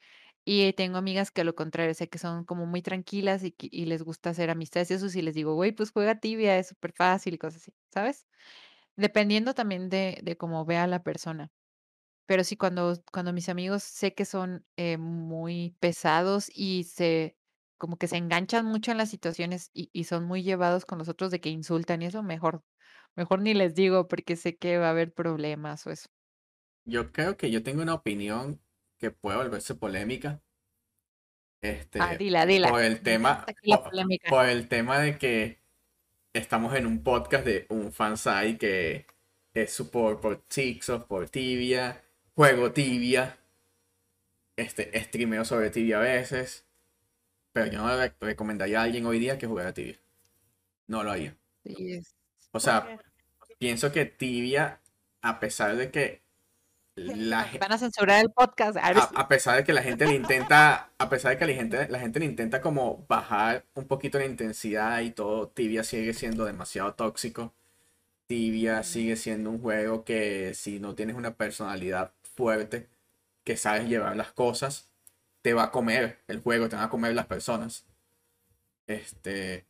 Y 0.45 0.73
tengo 0.73 0.97
amigas 0.97 1.31
que 1.31 1.41
a 1.41 1.43
lo 1.45 1.55
contrario, 1.55 1.93
sé 1.93 2.09
que 2.09 2.17
son 2.19 2.45
como 2.45 2.65
muy 2.65 2.81
tranquilas 2.81 3.43
y, 3.43 3.55
les 3.85 4.03
gusta 4.03 4.29
hacer 4.31 4.49
amistades 4.49 4.91
y 4.91 4.95
eso 4.95 5.09
sí 5.09 5.21
les 5.21 5.35
digo, 5.35 5.55
güey, 5.55 5.73
pues 5.73 5.91
juega 5.91 6.19
tibia, 6.19 6.57
es 6.59 6.67
súper 6.69 6.93
fácil 6.93 7.33
y 7.35 7.37
cosas 7.37 7.61
así, 7.63 7.73
¿sabes? 7.93 8.27
Dependiendo 8.97 9.53
también 9.55 9.89
de, 9.89 10.19
de 10.23 10.37
cómo 10.37 10.65
vea 10.65 10.87
la 10.87 11.03
persona. 11.03 11.51
Pero 12.25 12.43
sí, 12.43 12.57
cuando, 12.57 13.01
cuando 13.11 13.31
mis 13.33 13.49
amigos 13.49 13.83
sé 13.83 14.13
que 14.13 14.25
son 14.25 14.65
eh, 14.77 14.97
muy 14.97 15.75
pesados 15.79 16.49
y 16.53 16.83
se 16.85 17.37
como 17.77 17.97
que 17.97 18.07
se 18.07 18.17
enganchan 18.17 18.65
mucho 18.65 18.91
en 18.91 18.97
las 18.97 19.09
situaciones 19.09 19.69
y, 19.73 19.89
y 19.93 20.05
son 20.05 20.25
muy 20.25 20.43
llevados 20.43 20.85
con 20.85 20.97
los 20.99 21.09
otros 21.09 21.31
de 21.31 21.41
que 21.41 21.49
insultan 21.49 22.01
y 22.01 22.05
eso, 22.07 22.23
mejor, 22.23 22.63
mejor 23.15 23.41
ni 23.41 23.53
les 23.53 23.75
digo 23.75 24.07
porque 24.07 24.35
sé 24.35 24.57
que 24.57 24.77
va 24.77 24.87
a 24.87 24.91
haber 24.91 25.13
problemas 25.13 25.85
o 25.87 25.91
eso. 25.91 26.09
Yo 26.85 27.11
creo 27.11 27.37
que 27.37 27.51
yo 27.51 27.61
tengo 27.63 27.81
una 27.83 27.93
opinión 27.93 28.59
que 28.97 29.11
puede 29.11 29.37
volverse 29.37 29.75
polémica. 29.75 30.41
Este, 31.61 31.99
Ah, 31.99 32.15
dila, 32.15 32.45
dila. 32.45 32.69
por 32.69 32.81
el 32.83 33.01
tema, 33.01 33.45
por, 34.29 34.45
el 34.47 34.67
tema 34.67 34.99
de 34.99 35.17
que 35.17 35.59
estamos 36.33 36.75
en 36.75 36.85
un 36.87 37.03
podcast 37.03 37.45
de 37.45 37.65
un 37.69 37.91
fansite 37.93 38.57
que 38.59 39.07
es 39.53 39.73
su 39.73 39.89
por, 39.91 40.21
por 40.21 40.37
Tixos, 40.47 41.05
por 41.05 41.29
Tibia, 41.29 42.03
juego 42.35 42.71
Tibia. 42.73 43.39
este, 44.55 44.91
streameo 45.03 45.45
sobre 45.45 45.69
tibia 45.69 45.97
a 45.99 46.01
veces, 46.01 46.66
pero 47.57 47.71
yo 47.71 47.81
no 47.81 47.97
le 47.97 48.13
recomendaría 48.19 48.79
a 48.79 48.83
alguien 48.83 49.07
hoy 49.07 49.17
día 49.17 49.39
que 49.39 49.47
jugara 49.47 49.73
tibia. 49.73 49.99
No 50.85 51.03
lo 51.03 51.11
haría. 51.11 51.35
O 52.51 52.59
sea, 52.59 52.85
¿Por 52.85 53.47
pienso 53.57 53.91
que 53.91 54.05
tibia, 54.05 54.79
a 55.23 55.39
pesar 55.39 55.75
de 55.75 55.89
que 55.89 56.21
la 56.95 57.43
gente... 57.45 57.57
Van 57.57 57.71
a 57.71 57.79
censurar 57.79 58.23
el 58.23 58.31
podcast. 58.31 58.77
A, 58.77 58.89
a 58.89 59.27
pesar 59.27 59.57
de 59.57 59.63
que 59.63 59.73
la 59.73 59.81
gente 59.81 60.05
le 60.05 60.13
intenta, 60.13 60.91
a 60.99 61.09
pesar 61.09 61.31
de 61.31 61.39
que 61.39 61.47
la 61.47 61.53
gente, 61.53 61.89
la 61.89 61.99
gente 61.99 62.19
le 62.19 62.25
intenta 62.25 62.61
como 62.61 63.03
bajar 63.09 63.65
un 63.73 63.87
poquito 63.87 64.19
la 64.19 64.25
intensidad 64.25 65.01
y 65.01 65.09
todo, 65.09 65.47
Tibia 65.47 65.83
sigue 65.83 66.13
siendo 66.13 66.45
demasiado 66.45 66.93
tóxico. 66.93 67.55
Tibia 68.27 68.83
sigue 68.83 69.15
siendo 69.15 69.49
un 69.49 69.59
juego 69.59 70.03
que 70.03 70.53
si 70.53 70.79
no 70.79 70.93
tienes 70.93 71.15
una 71.15 71.35
personalidad 71.35 72.13
fuerte, 72.35 72.87
que 73.43 73.57
sabes 73.57 73.89
llevar 73.89 74.15
las 74.15 74.31
cosas, 74.31 74.91
te 75.47 75.53
va 75.53 75.63
a 75.63 75.71
comer 75.71 76.19
el 76.27 76.41
juego, 76.41 76.67
te 76.67 76.75
van 76.75 76.83
a 76.83 76.89
comer 76.89 77.15
las 77.15 77.25
personas. 77.25 77.85
Este. 78.85 79.65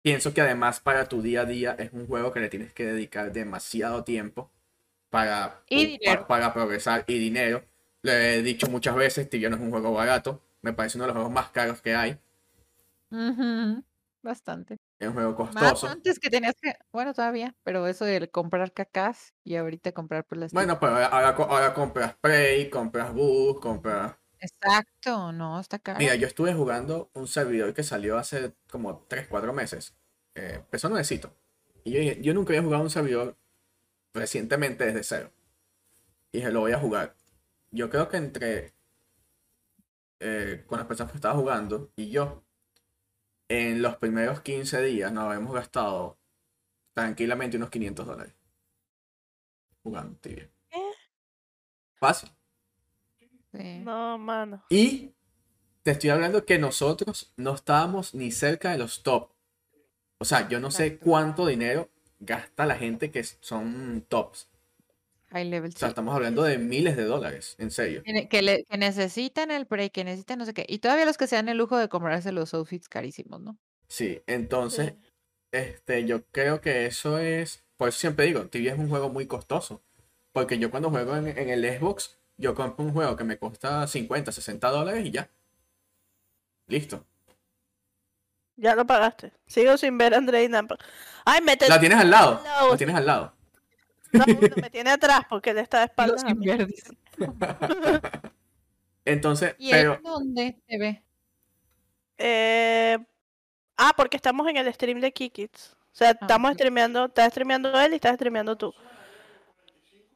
Pienso 0.00 0.32
que 0.32 0.40
además 0.40 0.80
para 0.80 1.10
tu 1.10 1.20
día 1.20 1.42
a 1.42 1.44
día 1.44 1.76
es 1.78 1.92
un 1.92 2.06
juego 2.06 2.32
que 2.32 2.40
le 2.40 2.48
tienes 2.48 2.72
que 2.72 2.86
dedicar 2.86 3.32
demasiado 3.32 4.04
tiempo 4.04 4.50
para, 5.10 5.62
Y 5.68 5.98
para 6.26 6.54
progresar 6.54 7.04
y 7.06 7.18
dinero. 7.18 7.66
Lo 8.00 8.12
he 8.12 8.40
dicho 8.40 8.70
muchas 8.70 8.96
veces, 8.96 9.28
Tibia 9.28 9.50
no 9.50 9.56
es 9.56 9.62
un 9.62 9.70
juego 9.70 9.92
barato. 9.92 10.42
Me 10.62 10.72
parece 10.72 10.96
uno 10.96 11.04
de 11.04 11.08
los 11.08 11.16
juegos 11.16 11.32
más 11.34 11.50
caros 11.50 11.82
que 11.82 11.94
hay. 11.94 12.18
Bastante. 14.22 14.78
Es 14.98 15.06
un 15.08 15.14
juego 15.14 15.36
Más 15.36 15.72
costoso. 15.72 15.86
antes 15.88 16.18
que 16.18 16.28
tenías 16.28 16.54
que, 16.60 16.72
bueno, 16.92 17.14
todavía, 17.14 17.54
pero 17.62 17.86
eso 17.86 18.04
de 18.04 18.28
comprar 18.30 18.72
cacas 18.72 19.32
y 19.44 19.56
ahorita 19.56 19.92
comprar 19.92 20.24
por 20.24 20.38
las 20.38 20.52
Bueno, 20.52 20.78
pero 20.80 20.92
ahora, 20.94 21.06
ahora 21.06 21.34
co- 21.36 21.44
ahora 21.44 21.74
compras 21.74 22.16
Prey, 22.20 22.68
compras 22.68 23.12
Boost, 23.14 23.60
compras... 23.60 24.16
Exacto, 24.40 25.32
no, 25.32 25.58
está 25.60 25.78
caro. 25.78 25.98
Mira, 25.98 26.14
yo 26.14 26.26
estuve 26.26 26.52
jugando 26.54 27.10
un 27.14 27.26
servidor 27.26 27.74
que 27.74 27.82
salió 27.82 28.18
hace 28.18 28.54
como 28.70 29.04
3, 29.08 29.26
4 29.28 29.52
meses. 29.52 29.96
Eh, 30.34 30.54
empezó 30.56 30.88
nuevecito. 30.88 31.34
Y 31.84 32.20
yo 32.22 32.34
nunca 32.34 32.50
había 32.52 32.62
jugado 32.62 32.82
un 32.84 32.90
servidor 32.90 33.36
recientemente 34.14 34.84
desde 34.86 35.02
cero. 35.04 35.32
Y 36.32 36.38
dije, 36.38 36.52
lo 36.52 36.60
voy 36.60 36.72
a 36.72 36.78
jugar. 36.78 37.16
Yo 37.70 37.90
creo 37.90 38.08
que 38.08 38.16
entre 38.16 38.74
eh, 40.20 40.64
con 40.66 40.78
las 40.78 40.86
personas 40.86 41.12
que 41.12 41.18
estaba 41.18 41.34
jugando 41.38 41.92
y 41.96 42.10
yo, 42.10 42.44
en 43.48 43.82
los 43.82 43.96
primeros 43.96 44.40
15 44.42 44.82
días 44.82 45.12
nos 45.12 45.24
habíamos 45.24 45.54
gastado 45.54 46.18
tranquilamente 46.92 47.56
unos 47.56 47.70
500 47.70 48.06
dólares. 48.06 48.34
Jugando 49.82 50.18
tibia. 50.18 50.50
¿Qué? 50.68 50.82
Fácil. 51.94 52.30
Sí. 53.52 53.78
No, 53.78 54.18
mano. 54.18 54.64
Y 54.68 55.12
te 55.82 55.92
estoy 55.92 56.10
hablando 56.10 56.44
que 56.44 56.58
nosotros 56.58 57.32
no 57.36 57.54
estábamos 57.54 58.14
ni 58.14 58.30
cerca 58.30 58.72
de 58.72 58.78
los 58.78 59.02
top. 59.02 59.30
O 60.18 60.24
sea, 60.24 60.48
yo 60.48 60.60
no 60.60 60.70
sé 60.70 60.98
cuánto 60.98 61.46
dinero 61.46 61.88
gasta 62.18 62.66
la 62.66 62.76
gente 62.76 63.10
que 63.10 63.22
son 63.24 64.04
tops. 64.08 64.48
High 65.30 65.44
level, 65.44 65.68
O 65.74 65.78
sea, 65.78 65.88
sí. 65.88 65.90
estamos 65.90 66.14
hablando 66.14 66.42
de 66.42 66.56
miles 66.58 66.96
de 66.96 67.04
dólares, 67.04 67.54
en 67.58 67.70
serio. 67.70 68.02
Que, 68.30 68.42
le- 68.42 68.64
necesitan 68.78 69.50
el 69.50 69.66
break, 69.66 69.92
que 69.92 70.04
necesitan 70.04 70.38
no 70.38 70.46
sé 70.46 70.54
qué. 70.54 70.64
Y 70.68 70.78
todavía 70.78 71.04
los 71.04 71.18
que 71.18 71.26
se 71.26 71.36
dan 71.36 71.48
el 71.50 71.58
lujo 71.58 71.76
de 71.76 71.88
comprarse 71.88 72.32
los 72.32 72.54
outfits 72.54 72.88
carísimos, 72.88 73.40
¿no? 73.40 73.58
Sí, 73.88 74.22
entonces, 74.26 74.94
Sí. 74.94 75.10
este, 75.52 76.04
yo 76.06 76.24
creo 76.30 76.60
que 76.62 76.86
eso 76.86 77.18
es, 77.18 77.64
por 77.76 77.90
eso 77.90 77.98
siempre 77.98 78.24
digo, 78.26 78.46
Tibia 78.46 78.72
es 78.72 78.78
un 78.78 78.88
juego 78.88 79.10
muy 79.10 79.26
costoso. 79.26 79.82
Porque 80.32 80.58
yo 80.58 80.70
cuando 80.70 80.90
juego 80.90 81.16
en, 81.16 81.26
en 81.26 81.50
el 81.50 81.64
Xbox, 81.78 82.18
yo 82.36 82.54
compro 82.54 82.84
un 82.84 82.92
juego 82.92 83.16
que 83.16 83.24
me 83.24 83.38
cuesta 83.38 83.86
50, 83.86 84.30
60 84.32 84.70
dólares 84.70 85.04
y 85.06 85.10
ya. 85.10 85.28
Listo. 86.68 87.04
Ya 88.56 88.74
lo 88.74 88.86
pagaste. 88.86 89.32
Sigo 89.46 89.76
sin 89.76 89.96
ver 89.98 90.14
a 90.14 90.18
Andreina. 90.18 90.66
Ay, 91.24 91.40
mete. 91.42 91.68
La 91.68 91.78
tienes 91.80 91.98
al 91.98 92.10
lado. 92.10 92.40
lado, 92.44 92.70
La 92.72 92.76
tienes 92.76 92.96
al 92.96 93.06
lado. 93.06 93.32
No, 94.12 94.24
me 94.56 94.70
tiene 94.70 94.90
atrás 94.90 95.22
porque 95.28 95.50
él 95.50 95.58
está 95.58 95.80
de 95.80 95.84
espaldas. 95.86 96.24
Entonces, 99.04 99.54
¿Y 99.58 99.70
pero... 99.70 99.94
él 99.94 100.00
dónde 100.02 100.58
se 100.68 100.78
ve? 100.78 101.02
Eh, 102.18 102.98
ah, 103.76 103.92
porque 103.96 104.16
estamos 104.16 104.46
en 104.48 104.56
el 104.56 104.72
stream 104.72 105.00
de 105.00 105.12
Kikits. 105.12 105.76
O 105.92 105.96
sea, 105.98 106.10
estamos 106.10 106.50
ok. 106.50 106.56
streameando, 106.56 107.06
está 107.06 107.28
streameando 107.30 107.78
él 107.80 107.92
y 107.92 107.96
estás 107.96 108.14
streameando 108.14 108.56
tú. 108.56 108.74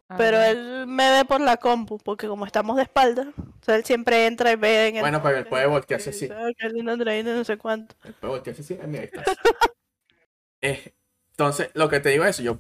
A 0.09 0.17
Pero 0.17 0.41
él 0.43 0.87
me 0.87 1.11
ve 1.11 1.25
por 1.25 1.41
la 1.41 1.57
compu, 1.57 1.99
porque 1.99 2.29
como 2.29 2.45
estamos 2.45 2.77
de 2.77 2.83
espalda, 2.83 3.33
o 3.39 3.65
sea, 3.65 3.77
él 3.77 3.85
siempre 3.85 4.27
entra 4.27 4.53
y 4.53 4.57
ve 4.57 4.89
en 4.89 4.97
el... 4.97 5.03
Bueno, 5.03 5.23
pero 5.23 5.39
él 5.39 5.47
puede 5.47 5.67
voltearse 5.67 6.11
así. 6.11 6.29
"Ah, 6.31 6.51
no 7.25 7.45
sé 7.45 7.57
cuánto. 7.57 7.95
Él 8.05 8.15
puede 8.15 8.35
voltearse 8.35 8.63
así. 8.63 8.79
Ah, 8.83 8.87
mira, 8.87 9.03
ahí 9.03 9.11
estás. 9.13 9.37
Eh, 10.61 10.95
entonces, 11.31 11.71
lo 11.75 11.89
que 11.89 11.99
te 11.99 12.11
digo 12.11 12.25
es, 12.25 12.39
yo 12.39 12.59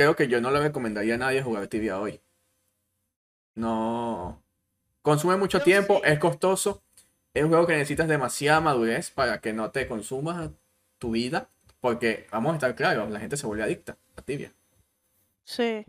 creo 0.00 0.16
que 0.16 0.28
yo 0.28 0.40
no 0.40 0.50
le 0.50 0.60
recomendaría 0.60 1.16
a 1.16 1.18
nadie 1.18 1.42
jugar 1.42 1.66
tibia 1.66 2.00
hoy. 2.00 2.22
No. 3.54 4.42
Consume 5.02 5.36
mucho 5.36 5.60
tiempo, 5.60 5.96
sí. 5.96 6.10
es 6.10 6.18
costoso. 6.18 6.82
Es 7.34 7.44
un 7.44 7.50
juego 7.50 7.66
que 7.66 7.74
necesitas 7.74 8.08
demasiada 8.08 8.62
madurez 8.62 9.10
para 9.10 9.42
que 9.42 9.52
no 9.52 9.70
te 9.70 9.86
consumas 9.86 10.52
tu 10.98 11.10
vida. 11.10 11.50
Porque, 11.80 12.26
vamos 12.32 12.52
a 12.52 12.54
estar 12.54 12.74
claros, 12.74 13.10
la 13.10 13.20
gente 13.20 13.36
se 13.36 13.46
vuelve 13.46 13.62
adicta 13.62 13.98
a 14.16 14.22
tibia. 14.22 14.54
Sí. 15.44 15.84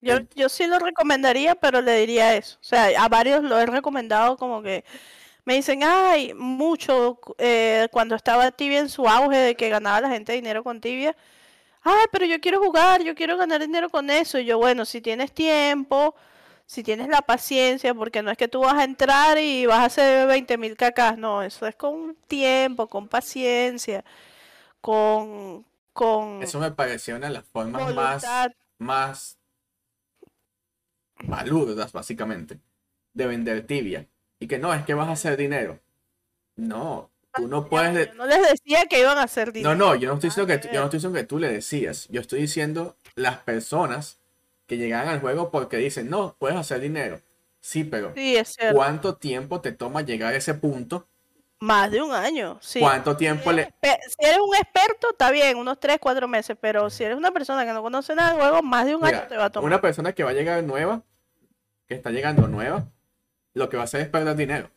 Yo, 0.00 0.18
En- 0.18 0.28
yo 0.36 0.48
sí 0.48 0.68
lo 0.68 0.78
recomendaría, 0.78 1.56
pero 1.56 1.80
le 1.80 1.98
diría 1.98 2.36
eso. 2.36 2.56
O 2.60 2.64
sea, 2.64 3.02
a 3.02 3.08
varios 3.08 3.42
lo 3.42 3.58
he 3.58 3.66
recomendado 3.66 4.36
como 4.36 4.62
que 4.62 4.84
me 5.44 5.54
dicen, 5.54 5.80
ay, 5.82 6.34
mucho, 6.34 7.18
eh, 7.38 7.88
cuando 7.90 8.14
estaba 8.14 8.52
Tibia 8.52 8.78
en 8.78 8.88
su 8.88 9.08
auge 9.08 9.38
de 9.38 9.56
que 9.56 9.70
ganaba 9.70 10.00
la 10.02 10.10
gente 10.10 10.34
dinero 10.34 10.62
con 10.62 10.80
Tibia. 10.80 11.16
Ay, 11.88 12.06
pero 12.10 12.26
yo 12.26 12.40
quiero 12.40 12.58
jugar, 12.58 13.04
yo 13.04 13.14
quiero 13.14 13.36
ganar 13.36 13.60
dinero 13.60 13.88
con 13.88 14.10
eso. 14.10 14.40
Y 14.40 14.44
yo, 14.44 14.58
bueno, 14.58 14.84
si 14.84 15.00
tienes 15.00 15.30
tiempo, 15.30 16.16
si 16.66 16.82
tienes 16.82 17.06
la 17.06 17.22
paciencia, 17.22 17.94
porque 17.94 18.22
no 18.22 18.32
es 18.32 18.36
que 18.36 18.48
tú 18.48 18.62
vas 18.62 18.74
a 18.74 18.82
entrar 18.82 19.38
y 19.38 19.66
vas 19.66 19.78
a 19.78 19.84
hacer 19.84 20.26
20 20.26 20.58
mil 20.58 20.76
cacas, 20.76 21.16
no, 21.16 21.44
eso 21.44 21.64
es 21.64 21.76
con 21.76 22.16
tiempo, 22.26 22.88
con 22.88 23.06
paciencia, 23.06 24.04
con, 24.80 25.64
con 25.92 26.42
Eso 26.42 26.58
me 26.58 26.72
pareció 26.72 27.14
una 27.14 27.28
de 27.28 27.34
las 27.34 27.44
formas 27.44 27.94
más, 27.94 28.26
más 28.78 29.38
balurdas, 31.22 31.92
básicamente, 31.92 32.58
de 33.14 33.26
vender 33.28 33.64
tibia. 33.64 34.08
Y 34.40 34.48
que 34.48 34.58
no, 34.58 34.74
es 34.74 34.84
que 34.84 34.94
vas 34.94 35.06
a 35.06 35.12
hacer 35.12 35.36
dinero. 35.36 35.78
No, 36.56 37.10
tú 37.36 37.48
no 37.48 37.68
puedes... 37.68 37.94
de- 37.94 38.06
Yo 38.06 38.14
no 38.14 38.26
les 38.26 38.50
decía 38.50 38.86
que 38.86 39.00
iban 39.00 39.18
a 39.18 39.22
hacer 39.24 39.48
No, 39.48 39.52
dinero. 39.52 39.74
no, 39.74 39.94
yo 39.94 40.08
no 40.08 40.14
estoy 40.14 40.30
diciendo 40.30 40.46
que, 40.60 40.68
yo 40.68 40.80
no 40.80 40.84
estoy 40.86 40.98
diciendo 40.98 41.18
que 41.18 41.24
tú 41.24 41.38
le 41.38 41.52
decías. 41.52 42.08
Yo 42.08 42.20
estoy 42.20 42.40
diciendo 42.40 42.96
las 43.14 43.38
personas 43.38 44.18
que 44.66 44.76
llegan 44.78 45.08
al 45.08 45.20
juego 45.20 45.50
porque 45.50 45.76
dicen, 45.76 46.10
no, 46.10 46.34
puedes 46.38 46.56
hacer 46.56 46.80
dinero. 46.80 47.20
Sí, 47.60 47.84
pero 47.84 48.12
Sí, 48.14 48.36
es 48.36 48.48
cierto. 48.54 48.76
¿cuánto 48.76 49.16
tiempo 49.16 49.60
te 49.60 49.72
toma 49.72 50.02
llegar 50.02 50.34
a 50.34 50.36
ese 50.36 50.54
punto? 50.54 51.06
Más 51.58 51.90
de 51.90 52.02
un 52.02 52.12
año. 52.12 52.58
Sí. 52.60 52.80
¿Cuánto 52.80 53.16
tiempo 53.16 53.50
Si 53.50 53.56
le... 53.56 53.64
si 53.82 54.26
eres 54.26 54.38
un 54.46 54.54
experto, 54.54 55.10
está 55.10 55.30
bien, 55.30 55.56
unos 55.56 55.80
3, 55.80 55.98
4 56.00 56.28
meses, 56.28 56.56
pero 56.60 56.90
si 56.90 57.02
eres 57.04 57.16
una 57.16 57.30
persona 57.30 57.64
que 57.64 57.72
no 57.72 57.82
conoce 57.82 58.14
nada 58.14 58.30
del 58.32 58.40
juego, 58.40 58.62
más 58.62 58.84
de 58.86 58.94
un 58.94 59.02
Mira, 59.02 59.20
año 59.20 59.28
te 59.28 59.36
va 59.36 59.46
a 59.46 59.50
tomar. 59.50 59.66
una 59.66 59.80
persona 59.80 60.12
que 60.12 60.22
va 60.22 60.30
a 60.30 60.34
llegar 60.34 60.62
nueva, 60.64 61.02
que 61.88 61.94
está 61.94 62.10
llegando 62.10 62.46
nueva, 62.46 62.84
lo 63.54 63.68
que 63.70 63.76
va 63.78 63.84
a 63.84 63.84
hacer 63.84 64.02
es 64.02 64.08
perder 64.08 64.36
dinero, 64.36 64.70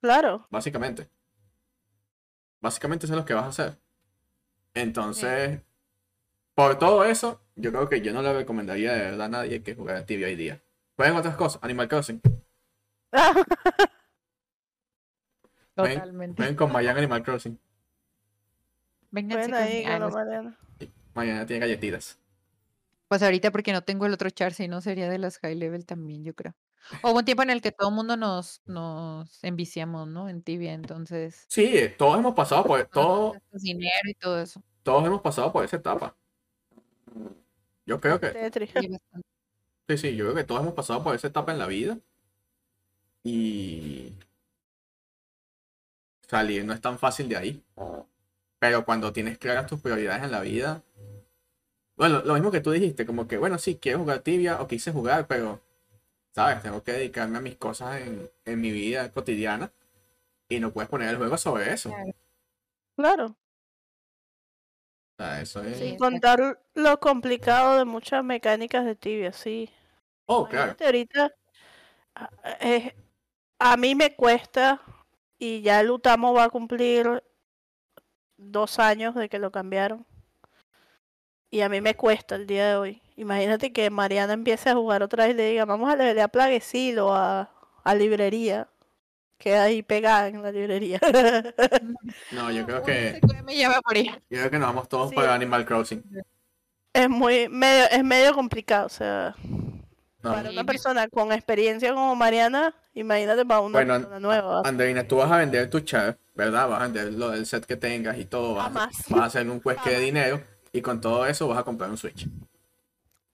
Claro. 0.00 0.46
básicamente. 0.50 1.08
Básicamente 2.60 3.06
eso 3.06 3.14
es 3.14 3.18
lo 3.18 3.24
que 3.24 3.34
vas 3.34 3.44
a 3.44 3.48
hacer. 3.48 3.78
Entonces, 4.74 5.60
por 6.54 6.78
todo 6.78 7.04
eso, 7.04 7.40
yo 7.56 7.70
creo 7.70 7.88
que 7.88 8.00
yo 8.00 8.12
no 8.12 8.22
le 8.22 8.32
recomendaría 8.32 8.92
de 8.92 9.00
verdad 9.00 9.26
a 9.26 9.28
nadie 9.28 9.62
que 9.62 9.74
jugara 9.74 10.04
tibia 10.06 10.26
hoy 10.26 10.36
día. 10.36 10.62
Jueguen 10.96 11.16
otras 11.16 11.36
cosas, 11.36 11.62
Animal 11.62 11.88
Crossing. 11.88 12.20
Ven, 15.76 15.94
Totalmente. 15.94 16.42
Ven 16.42 16.56
con 16.56 16.72
Mayan 16.72 16.96
Animal 16.96 17.22
Crossing. 17.22 17.58
Vénganse 19.10 19.48
Bueno, 19.48 19.56
ahí. 19.64 19.84
Ah, 19.84 19.98
no, 19.98 20.10
Mariana. 20.10 21.46
Tiene 21.46 21.60
galletitas. 21.60 22.18
Pues 23.08 23.22
ahorita 23.22 23.50
porque 23.50 23.72
no 23.72 23.82
tengo 23.82 24.06
el 24.06 24.12
otro 24.12 24.28
char, 24.30 24.52
si 24.52 24.68
no 24.68 24.80
sería 24.80 25.08
de 25.08 25.18
las 25.18 25.38
high 25.38 25.54
level 25.54 25.86
también, 25.86 26.24
yo 26.24 26.34
creo. 26.34 26.54
Hubo 27.02 27.18
un 27.18 27.24
tiempo 27.24 27.42
en 27.42 27.50
el 27.50 27.60
que 27.60 27.72
todo 27.72 27.90
el 27.90 27.94
mundo 27.94 28.16
nos, 28.16 28.62
nos 28.66 29.42
enviciamos, 29.44 30.08
¿no? 30.08 30.28
En 30.28 30.42
tibia, 30.42 30.72
entonces. 30.72 31.44
Sí, 31.48 31.90
todos 31.96 32.18
hemos 32.18 32.34
pasado 32.34 32.64
por, 32.64 32.84
todo, 32.86 33.34
dinero 33.52 34.08
y 34.08 34.14
todo 34.14 34.40
eso. 34.40 34.62
todos 34.82 35.04
hemos 35.06 35.20
pasado 35.20 35.52
por 35.52 35.64
esa 35.64 35.76
etapa. 35.76 36.16
Yo 37.86 38.00
creo 38.00 38.20
que, 38.20 38.50
sí, 39.88 39.96
sí, 39.96 40.16
yo 40.16 40.26
creo 40.26 40.34
que 40.34 40.44
todos 40.44 40.60
hemos 40.60 40.74
pasado 40.74 41.02
por 41.02 41.14
esa 41.14 41.28
etapa 41.28 41.52
en 41.52 41.58
la 41.58 41.66
vida. 41.66 41.98
Y 43.24 44.14
salir 46.26 46.64
no 46.64 46.72
es 46.72 46.80
tan 46.80 46.98
fácil 46.98 47.28
de 47.28 47.36
ahí. 47.36 47.64
Pero 48.58 48.84
cuando 48.84 49.12
tienes 49.12 49.38
claras 49.38 49.66
tus 49.66 49.80
prioridades 49.80 50.22
en 50.24 50.32
la 50.32 50.40
vida. 50.40 50.82
Bueno, 51.96 52.22
lo 52.24 52.34
mismo 52.34 52.50
que 52.50 52.60
tú 52.60 52.70
dijiste, 52.70 53.06
como 53.06 53.26
que, 53.26 53.38
bueno, 53.38 53.58
sí, 53.58 53.76
quiero 53.76 53.98
jugar 53.98 54.20
tibia 54.20 54.60
o 54.60 54.68
quise 54.68 54.92
jugar, 54.92 55.26
pero 55.26 55.60
¿sabes? 56.34 56.62
Tengo 56.62 56.82
que 56.82 56.92
dedicarme 56.92 57.38
a 57.38 57.40
mis 57.42 57.56
cosas 57.56 58.00
en, 58.00 58.30
en 58.44 58.60
mi 58.60 58.70
vida 58.72 59.12
cotidiana 59.12 59.72
y 60.48 60.60
no 60.60 60.72
puedes 60.72 60.90
poner 60.90 61.10
el 61.10 61.16
juego 61.18 61.38
sobre 61.38 61.72
eso. 61.72 61.90
Claro. 62.96 63.36
O 65.18 65.22
sea, 65.22 65.40
eso 65.40 65.62
es... 65.62 65.78
Sin 65.78 65.96
contar 65.98 66.60
lo 66.74 67.00
complicado 67.00 67.76
de 67.78 67.84
muchas 67.84 68.24
mecánicas 68.24 68.84
de 68.84 68.94
tibia, 68.96 69.32
sí. 69.32 69.70
Oh, 70.26 70.46
claro. 70.46 70.76
Ahorita, 70.80 71.30
a- 72.16 72.30
eh, 72.60 72.94
a 73.58 73.76
mí 73.76 73.94
me 73.94 74.14
cuesta, 74.16 74.82
y 75.38 75.62
ya 75.62 75.80
el 75.80 75.90
Utamo 75.90 76.34
va 76.34 76.44
a 76.44 76.50
cumplir 76.50 77.22
dos 78.38 78.78
años 78.78 79.14
de 79.14 79.28
que 79.28 79.38
lo 79.38 79.52
cambiaron. 79.52 80.06
Y 81.50 81.60
a 81.62 81.68
mí 81.68 81.80
me 81.80 81.94
cuesta 81.94 82.34
el 82.34 82.46
día 82.46 82.68
de 82.68 82.76
hoy. 82.76 83.02
Imagínate 83.16 83.72
que 83.72 83.90
Mariana 83.90 84.34
empiece 84.34 84.70
a 84.70 84.74
jugar 84.74 85.02
otra 85.02 85.24
vez 85.24 85.34
y 85.34 85.36
le 85.38 85.50
diga, 85.50 85.64
vamos 85.64 85.90
a 85.90 85.96
leer 85.96 86.20
a 86.20 86.28
Plaguecil 86.28 86.98
o 86.98 87.14
a, 87.14 87.50
a 87.84 87.94
librería. 87.94 88.68
Queda 89.38 89.64
ahí 89.64 89.82
pegada 89.82 90.28
en 90.28 90.42
la 90.42 90.52
librería. 90.52 91.00
No, 92.32 92.50
yo 92.50 92.64
creo 92.66 92.82
que, 92.82 93.20
yo 93.22 94.38
creo 94.38 94.50
que 94.50 94.58
nos 94.58 94.68
vamos 94.68 94.88
todos 94.88 95.10
Sí. 95.10 95.16
para 95.16 95.34
Animal 95.34 95.64
Crossing. 95.64 96.02
es 96.92 97.08
muy 97.08 97.48
medio, 97.48 97.84
es 97.90 98.02
medio 98.04 98.34
complicado, 98.34 98.86
o 98.86 98.90
sea, 98.90 99.34
No. 100.22 100.32
para 100.32 100.50
una 100.50 100.64
persona 100.64 101.08
con 101.08 101.32
experiencia 101.32 101.92
como 101.94 102.14
Mariana, 102.16 102.74
imagínate 102.94 103.44
para 103.44 103.60
una 103.60 103.72
Bueno, 103.78 103.94
persona 103.94 104.20
nueva. 104.20 104.62
Andreina, 104.64 105.06
tú 105.06 105.16
vas 105.16 105.30
a 105.30 105.38
vender 105.38 105.68
tu 105.70 105.80
chat, 105.80 106.18
¿verdad? 106.34 106.68
Vas 106.68 106.80
a 106.80 106.84
vender 106.84 107.12
lo 107.14 107.30
del 107.30 107.46
set 107.46 107.64
que 107.66 107.76
tengas 107.76 108.18
y 108.18 108.24
todo. 108.24 108.54
Vas, 108.54 108.66
a, 108.66 108.68
Jamás. 108.70 109.04
vas 109.10 109.20
a 109.20 109.24
hacer 109.24 109.48
un 109.48 109.60
juez 109.60 109.78
que 109.84 109.90
de 109.90 110.00
dinero 110.00 110.42
y 110.78 110.82
con 110.82 111.00
todo 111.00 111.26
eso 111.26 111.46
vas 111.48 111.58
a 111.58 111.62
comprar 111.64 111.90
un 111.90 111.96
Switch. 111.98 112.26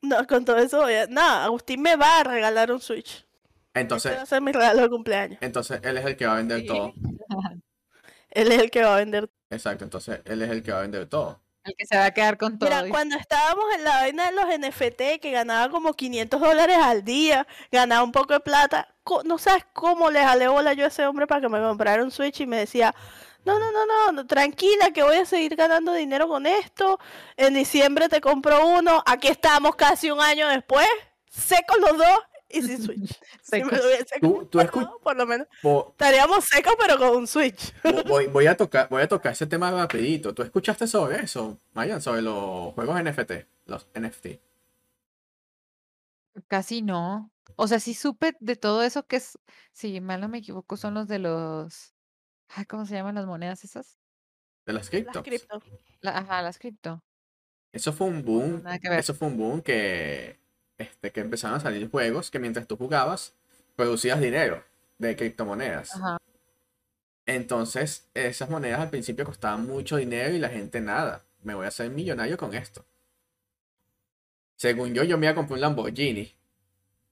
No, 0.03 0.27
con 0.27 0.45
todo 0.45 0.59
eso, 0.59 0.83
voy 0.83 0.95
a- 0.95 1.07
nada, 1.07 1.45
Agustín 1.45 1.81
me 1.81 1.97
va 1.97 2.21
a 2.21 2.25
regalar 2.25 2.71
un 2.73 2.81
Switch. 2.81 3.11
Este 3.17 3.81
Entonces, 3.81 4.17
va 4.17 4.23
a 4.23 4.27
ser 4.27 4.41
mi 4.43 4.53
regalo 4.53 4.83
de 4.83 4.89
cumpleaños. 4.91 5.39
entonces 5.41 5.81
él 5.83 5.97
es 5.97 6.05
el 6.05 6.17
que 6.17 6.27
va 6.27 6.35
a 6.35 6.37
vender 6.37 6.61
Sí. 6.61 6.67
todo. 6.67 6.93
Él 8.31 8.51
es 8.51 8.59
el 8.59 8.71
que 8.73 8.83
va 8.83 8.95
a 8.95 8.99
vender. 8.99 9.31
Exacto, 9.49 9.85
entonces 9.85 10.21
él 10.25 10.43
es 10.43 10.51
el 10.51 10.61
que 10.65 10.73
va 10.73 10.79
a 10.79 10.83
vender 10.83 11.07
todo. 11.09 11.41
El 11.63 11.73
que 11.77 11.87
se 11.87 11.97
va 11.97 12.07
a 12.07 12.11
quedar 12.11 12.37
con 12.37 12.59
todo. 12.59 12.69
Mira, 12.69 12.89
cuando 12.89 13.17
estábamos 13.17 13.65
en 13.77 13.85
la 13.85 13.91
vaina 13.91 14.27
de 14.27 14.33
los 14.33 14.47
NFT, 14.47 15.21
que 15.21 15.31
ganaba 15.31 15.71
como 15.71 15.95
500 15.95 16.41
dólares 16.41 16.77
al 16.83 17.05
día, 17.05 17.47
ganaba 17.71 18.03
un 18.03 18.11
poco 18.11 18.33
de 18.33 18.41
plata, 18.41 18.89
no 19.25 19.39
sabes 19.39 19.65
cómo 19.73 20.11
le 20.11 20.21
jalé 20.25 20.49
bola 20.49 20.73
yo 20.73 20.85
a 20.85 20.89
ese 20.89 21.07
hombre 21.07 21.29
para 21.29 21.41
que 21.43 21.49
me 21.49 21.61
comprara 21.61 22.03
un 22.03 22.11
Switch 22.11 22.41
y 22.41 22.47
me 22.47 22.57
decía, 22.59 22.93
no, 23.45 23.59
no, 23.59 23.71
no, 23.73 23.87
no, 23.87 24.13
no, 24.13 24.27
tranquila, 24.27 24.91
que 24.93 25.03
voy 25.03 25.17
a 25.17 25.25
seguir 25.27 25.55
ganando 25.57 25.93
dinero 25.93 26.29
con 26.29 26.47
esto, 26.47 26.99
en 27.37 27.55
diciembre 27.55 28.09
te 28.09 28.21
compro 28.21 28.67
uno, 28.67 29.03
aquí 29.07 29.29
estamos 29.29 29.77
casi 29.77 30.11
un 30.11 30.21
año 30.21 30.49
después, 30.49 30.87
secos 31.29 31.79
los 31.79 31.99
dos 31.99 32.19
y 32.49 32.63
sin 32.63 32.83
Switch. 32.85 33.21
Si 33.43 33.63
me 33.63 33.71
Secos. 33.71 33.79
lo 33.79 33.85
hubiese 33.87 34.21
Tú- 34.21 34.47
tú 34.51 34.61
por 35.03 35.17
lo 35.17 35.27
menos 35.27 35.47
estaríamos 35.91 36.45
secos 36.45 36.75
pero 36.79 36.97
con 36.99 37.17
un 37.17 37.27
Switch. 37.27 37.75
vo- 37.83 38.05
Voy, 38.09 38.27
voy 38.29 38.47
a 38.47 38.57
tocar, 38.57 38.89
voy 38.89 39.03
a 39.03 39.09
tocar 39.09 39.33
ese 39.33 39.47
tema 39.47 39.71
rapidito. 39.71 40.33
¿Tú 40.35 40.43
escuchaste 40.43 40.87
sobre 40.87 41.23
eso, 41.25 41.59
Mayan? 41.73 42.01
Sobre 42.01 42.23
los 42.23 42.73
juegos 42.75 43.03
NFT, 43.03 43.33
los 43.67 43.87
NFT. 43.95 44.27
Casi 46.49 46.83
no. 46.83 47.31
O 47.57 47.69
sea, 47.69 47.79
sí 47.79 47.95
supe 47.95 48.37
de 48.41 48.57
todo 48.57 48.83
eso 48.83 49.07
que 49.07 49.17
es, 49.17 49.39
si 49.73 50.01
mal 50.01 50.21
no 50.21 50.29
me 50.29 50.39
equivoco, 50.39 50.77
son 50.77 50.95
los 50.95 51.07
de 51.07 51.21
los, 51.21 51.94
ay, 52.55 52.65
¿cómo 52.67 52.87
se 52.87 52.95
llaman 52.95 53.15
las 53.15 53.27
monedas 53.27 53.65
esas? 53.65 53.99
De 54.67 54.73
las 54.73 54.85
Las 54.85 54.91
criptos. 54.91 55.23
cripto. 55.23 55.61
La- 56.01 56.19
ajá, 56.19 56.43
las 56.43 56.59
cripto. 56.59 57.03
Eso 57.73 57.93
fue 57.93 58.07
un 58.07 58.25
boom. 58.25 58.63
Nada 58.63 58.79
que 58.79 58.89
ver. 58.89 58.99
Eso 59.01 59.15
fue 59.15 59.29
un 59.29 59.37
boom 59.37 59.63
que, 59.63 60.39
este, 60.79 61.11
que 61.13 61.21
empezaron 61.21 61.57
a 61.57 61.61
salir 61.61 61.91
juegos 61.91 62.31
que 62.31 62.39
mientras 62.39 62.67
tú 62.67 62.77
jugabas, 62.77 63.35
producías 63.77 64.21
dinero 64.21 64.65
de 64.99 65.17
criptomonedas. 65.17 65.95
Ajá. 65.97 66.19
Entonces, 67.27 68.09
esas 68.15 68.49
monedas 68.51 68.81
al 68.81 68.91
principio 68.91 69.25
costaban 69.25 69.67
mucho 69.67 69.97
dinero 69.97 70.35
y 70.35 70.39
la 70.39 70.49
gente 70.49 70.81
nada. 70.81 71.25
Me 71.43 71.55
voy 71.55 71.65
a 71.65 71.69
hacer 71.69 71.91
millonario 71.91 72.37
con 72.37 72.55
esto. 72.55 72.85
Según 74.57 74.95
yo, 74.95 75.05
yo 75.05 75.17
me 75.17 75.27
iba 75.27 75.33
a 75.33 75.35
comprar 75.37 75.55
un 75.57 75.61
Lamborghini. 75.61 76.35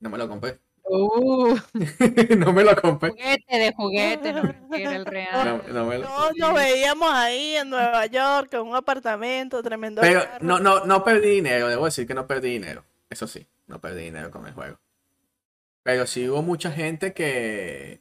No 0.01 0.11
me 0.11 0.19
lo 0.19 0.29
compré. 0.29 0.59
Uh, 0.95 1.57
no 2.37 2.53
me 2.53 2.65
lo 2.65 2.77
compré. 2.77 3.11
juguete 3.11 3.59
de 3.59 3.73
juguete, 3.73 4.33
no 4.33 4.43
el 4.73 5.07
real. 5.07 5.63
No, 5.67 5.73
no 5.73 5.87
me 5.87 5.99
lo- 5.99 6.07
Todos 6.07 6.33
nos 6.37 6.55
veíamos 6.55 7.11
ahí 7.11 7.57
en 7.57 7.71
Nueva 7.71 8.05
York, 8.07 8.53
en 8.53 8.61
un 8.61 8.75
apartamento, 8.77 9.63
tremendo 9.63 10.03
Pero 10.03 10.21
carro. 10.21 10.45
no, 10.45 10.59
no, 10.61 10.85
no 10.85 11.03
perdí 11.03 11.31
dinero, 11.31 11.69
debo 11.69 11.87
decir 11.87 12.07
que 12.07 12.15
no 12.15 12.27
perdí 12.27 12.51
dinero. 12.51 12.85
Eso 13.09 13.27
sí, 13.27 13.47
no 13.67 13.81
perdí 13.81 14.05
dinero 14.05 14.31
con 14.31 14.47
el 14.47 14.53
juego. 14.53 14.79
Pero 15.83 16.07
sí 16.07 16.29
hubo 16.29 16.43
mucha 16.43 16.71
gente 16.71 17.13
que 17.15 18.01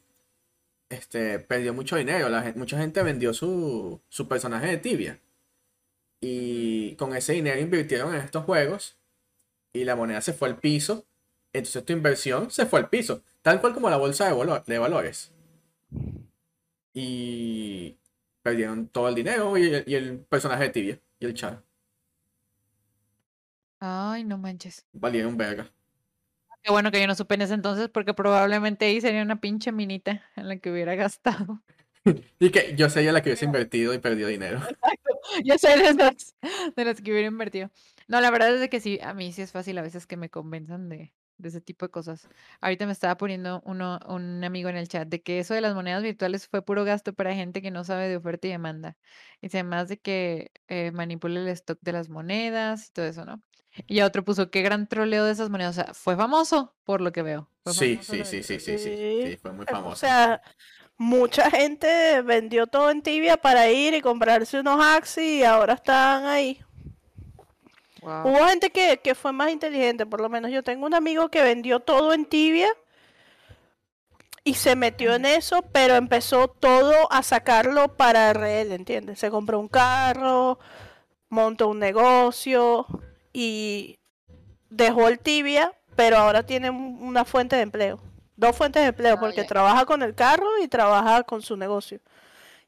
este, 0.90 1.40
perdió 1.40 1.74
mucho 1.74 1.96
dinero. 1.96 2.30
La 2.30 2.52
mucha 2.56 2.78
gente 2.78 3.02
vendió 3.04 3.34
su, 3.34 4.02
su 4.10 4.28
personaje 4.28 4.68
de 4.68 4.78
tibia. 4.78 5.20
Y 6.20 6.96
con 6.98 7.16
ese 7.16 7.34
dinero 7.34 7.60
invirtieron 7.60 8.14
en 8.14 8.22
estos 8.22 8.44
juegos. 8.46 8.98
Y 9.74 9.86
la 9.86 9.96
moneda 9.96 10.22
se 10.22 10.34
fue 10.34 10.50
al 10.50 10.58
piso. 10.58 11.06
Entonces 11.54 11.86
tu 11.86 11.94
inversión 11.94 12.52
se 12.52 12.66
fue 12.66 12.80
al 12.80 12.90
piso. 12.90 13.24
Tal 13.42 13.60
cual 13.62 13.74
como 13.74 13.90
la 13.90 13.98
bolsa 13.98 14.26
de, 14.28 14.34
valo- 14.34 14.64
de 14.64 14.80
valores. 14.80 15.32
Y 16.94 17.98
perdieron 18.42 18.88
todo 18.88 19.10
el 19.10 19.16
dinero 19.16 19.58
y 19.58 19.64
el, 19.74 19.84
y 19.88 19.96
el 19.96 20.20
personaje 20.20 20.64
de 20.64 20.70
tibia. 20.70 21.00
Y 21.20 21.26
el 21.26 21.34
chat. 21.34 21.62
Ay, 23.80 24.24
no 24.24 24.38
manches. 24.38 24.86
Valieron 24.94 25.38
verga. 25.38 25.72
Qué 26.64 26.72
bueno 26.72 26.92
que 26.92 27.02
yo 27.02 27.08
no 27.08 27.16
supe 27.16 27.36
en 27.36 27.42
ese 27.42 27.56
entonces 27.56 27.90
porque 27.90 28.14
probablemente 28.14 28.86
ahí 28.86 29.02
sería 29.02 29.24
una 29.24 29.42
pinche 29.42 29.72
minita 29.72 30.24
en 30.36 30.48
la 30.48 30.58
que 30.58 30.72
hubiera 30.72 30.96
gastado. 30.96 31.64
Y 32.40 32.50
que 32.50 32.76
yo 32.76 32.90
sería 32.90 33.12
la 33.12 33.22
que 33.22 33.30
hubiese 33.30 33.46
invertido 33.46 33.94
y 33.94 34.00
perdió 34.00 34.26
dinero. 34.26 34.60
Yo 35.46 35.56
soy 35.60 35.80
de 35.80 35.94
las, 35.94 36.36
de 36.76 36.84
las 36.86 37.00
que 37.00 37.12
hubiera 37.12 37.28
invertido. 37.28 37.70
No, 38.08 38.20
la 38.22 38.32
verdad 38.32 38.60
es 38.60 38.70
que 38.72 38.80
sí, 38.80 39.00
a 39.04 39.14
mí 39.14 39.32
sí 39.32 39.44
es 39.44 39.52
fácil 39.52 39.78
a 39.78 39.84
veces 39.84 40.08
que 40.08 40.18
me 40.18 40.30
convenzan 40.32 40.90
de, 40.90 41.14
de 41.42 41.50
ese 41.50 41.62
tipo 41.62 41.86
de 41.86 41.92
cosas. 41.92 42.28
Ahorita 42.62 42.86
me 42.86 42.92
estaba 42.92 43.18
poniendo 43.18 43.62
uno, 43.66 44.00
un 44.08 44.44
amigo 44.44 44.70
en 44.70 44.78
el 44.78 44.88
chat 44.88 45.08
de 45.08 45.22
que 45.22 45.40
eso 45.40 45.54
de 45.54 45.62
las 45.62 45.76
monedas 45.76 46.04
virtuales 46.04 46.48
fue 46.48 46.62
puro 46.64 46.84
gasto 46.86 47.14
para 47.14 47.34
gente 47.36 47.62
que 47.62 47.72
no 47.72 47.84
sabe 47.84 48.08
de 48.08 48.18
oferta 48.18 48.48
y 48.48 48.52
demanda. 48.52 48.98
Y 49.42 49.48
además 49.48 49.88
de 49.90 50.00
que 50.00 50.52
eh, 50.68 50.92
manipula 50.92 51.40
el 51.42 51.48
stock 51.50 51.80
de 51.82 51.92
las 51.94 52.10
monedas 52.10 52.88
y 52.90 52.92
todo 52.92 53.06
eso, 53.06 53.26
¿no? 53.26 53.42
Y 53.88 53.96
ya 53.96 54.06
otro 54.06 54.24
puso, 54.24 54.50
qué 54.52 54.62
gran 54.62 54.88
troleo 54.88 55.26
de 55.26 55.32
esas 55.32 55.50
monedas. 55.50 55.78
O 55.78 55.84
sea, 55.84 55.94
fue 55.94 56.16
famoso 56.16 56.76
por 56.84 57.02
lo 57.02 57.12
que 57.12 57.22
veo. 57.22 57.50
Sí, 57.66 58.00
sí, 58.02 58.24
sí, 58.26 58.44
sí, 58.44 58.60
sí, 58.60 58.78
sí, 58.78 59.38
fue 59.42 59.52
muy 59.52 59.66
O 59.66 59.72
famoso. 59.72 59.98
sea, 59.98 60.42
mucha 60.98 61.50
gente 61.50 62.22
vendió 62.22 62.68
todo 62.68 62.92
en 62.92 63.02
tibia 63.02 63.38
para 63.38 63.70
ir 63.72 63.94
y 63.94 64.02
comprarse 64.02 64.60
unos 64.60 64.84
Axi 64.84 65.40
y 65.40 65.44
ahora 65.44 65.74
están 65.76 66.26
ahí. 66.26 66.62
Hubo 68.26 68.46
gente 68.48 68.70
que, 68.72 68.98
que 69.04 69.14
fue 69.16 69.32
más 69.32 69.52
inteligente, 69.52 70.06
por 70.06 70.22
lo 70.22 70.30
menos 70.30 70.52
yo 70.52 70.64
tengo 70.64 70.86
un 70.86 70.94
amigo 70.94 71.30
que 71.30 71.42
vendió 71.44 71.80
todo 71.80 72.14
en 72.14 72.26
tibia 72.26 72.70
y 74.44 74.56
se 74.56 74.76
metió 74.76 75.14
en 75.14 75.26
eso, 75.26 75.62
pero 75.72 75.96
empezó 75.96 76.48
todo 76.48 76.94
a 77.12 77.22
sacarlo 77.22 77.96
para 77.96 78.32
RL, 78.32 78.74
¿entiendes? 78.74 79.20
Se 79.20 79.30
compró 79.30 79.60
un 79.60 79.68
carro, 79.68 80.58
montó 81.30 81.68
un 81.68 81.80
negocio 81.80 82.88
y 83.34 84.00
dejó 84.70 85.08
el 85.08 85.20
tibia, 85.20 85.74
pero 85.96 86.18
ahora 86.18 86.44
tiene 86.44 86.72
un- 86.72 86.98
una 87.02 87.24
fuente 87.24 87.56
de 87.56 87.62
empleo. 87.62 88.00
Dos 88.36 88.56
fuentes 88.56 88.82
de 88.82 88.90
empleo, 88.90 89.16
Ah, 89.16 89.20
porque 89.20 89.44
trabaja 89.44 89.86
con 89.86 90.02
el 90.02 90.16
carro 90.16 90.48
y 90.64 90.68
trabaja 90.68 91.22
con 91.22 91.44
su 91.44 91.56
negocio. 91.56 92.00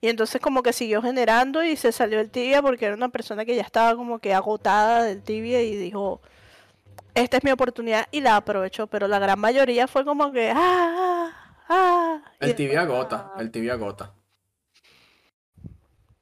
Y 0.03 0.09
entonces 0.09 0.41
como 0.41 0.63
que 0.63 0.73
siguió 0.73 1.01
generando 1.01 1.63
y 1.63 1.77
se 1.77 1.93
salió 1.93 2.19
el 2.19 2.29
tibia 2.29 2.61
porque 2.61 2.87
era 2.87 2.93
una 2.93 3.07
persona 3.07 3.45
que 3.45 3.55
ya 3.55 3.61
estaba 3.61 3.95
como 3.95 4.19
que 4.19 4.33
agotada 4.33 5.01
del 5.03 5.23
tibia 5.23 5.61
y 5.61 5.77
dijo, 5.77 6.19
esta 7.15 7.37
es 7.37 7.43
mi 7.45 7.51
oportunidad 7.51 8.07
y 8.11 8.19
la 8.19 8.35
aprovechó, 8.35 8.87
pero 8.87 9.07
la 9.07 9.17
gran 9.17 9.39
mayoría 9.39 9.87
fue 9.87 10.03
como 10.03 10.33
que, 10.33 10.51
ah, 10.53 10.57
ah, 10.57 11.31
ah", 11.69 12.21
El 12.41 12.53
tibia 12.53 12.81
después, 12.81 12.99
gota, 12.99 13.31
ah, 13.33 13.39
el 13.39 13.49
tibia 13.49 13.75
gota. 13.75 14.13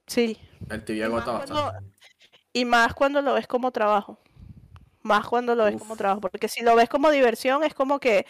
Sí, 0.05 0.37
El 0.69 0.85
tibia 0.85 1.07
y 1.07 1.09
más, 1.09 1.25
gota 1.25 1.31
bastante. 1.39 1.63
cuando, 1.63 1.89
y 2.53 2.65
más 2.65 2.93
cuando 2.93 3.23
lo 3.23 3.33
ves 3.33 3.47
como 3.47 3.71
trabajo. 3.71 4.19
Más 5.01 5.25
cuando 5.27 5.55
lo 5.55 5.63
ves 5.63 5.77
como 5.77 5.95
trabajo, 5.95 6.21
porque 6.21 6.47
si 6.49 6.61
lo 6.63 6.75
ves 6.75 6.87
como 6.87 7.09
diversión 7.09 7.63
es 7.63 7.73
como 7.73 7.99
que 7.99 8.27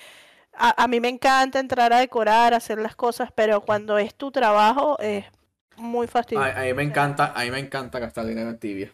a, 0.53 0.82
a 0.82 0.88
mí 0.88 1.02
me 1.02 1.10
encanta 1.10 1.60
entrar 1.60 1.91
a 1.91 1.99
decorar, 1.99 2.53
hacer 2.53 2.80
las 2.80 2.95
cosas, 2.95 3.34
pero 3.36 3.60
cuando 3.60 3.98
es 3.98 4.15
tu 4.15 4.32
trabajo 4.32 4.98
es 4.99 5.26
muy 5.82 6.08
fastidioso. 6.08 6.49
a 6.58 6.62
mí 6.62 6.74
me 6.74 6.84
encanta, 6.84 7.34
a 7.36 7.44
mí 7.44 7.52
me 7.52 7.60
encanta 7.60 7.99
gastar 7.99 8.26
dinero 8.26 8.49
en 8.49 8.60
tibia. 8.60 8.94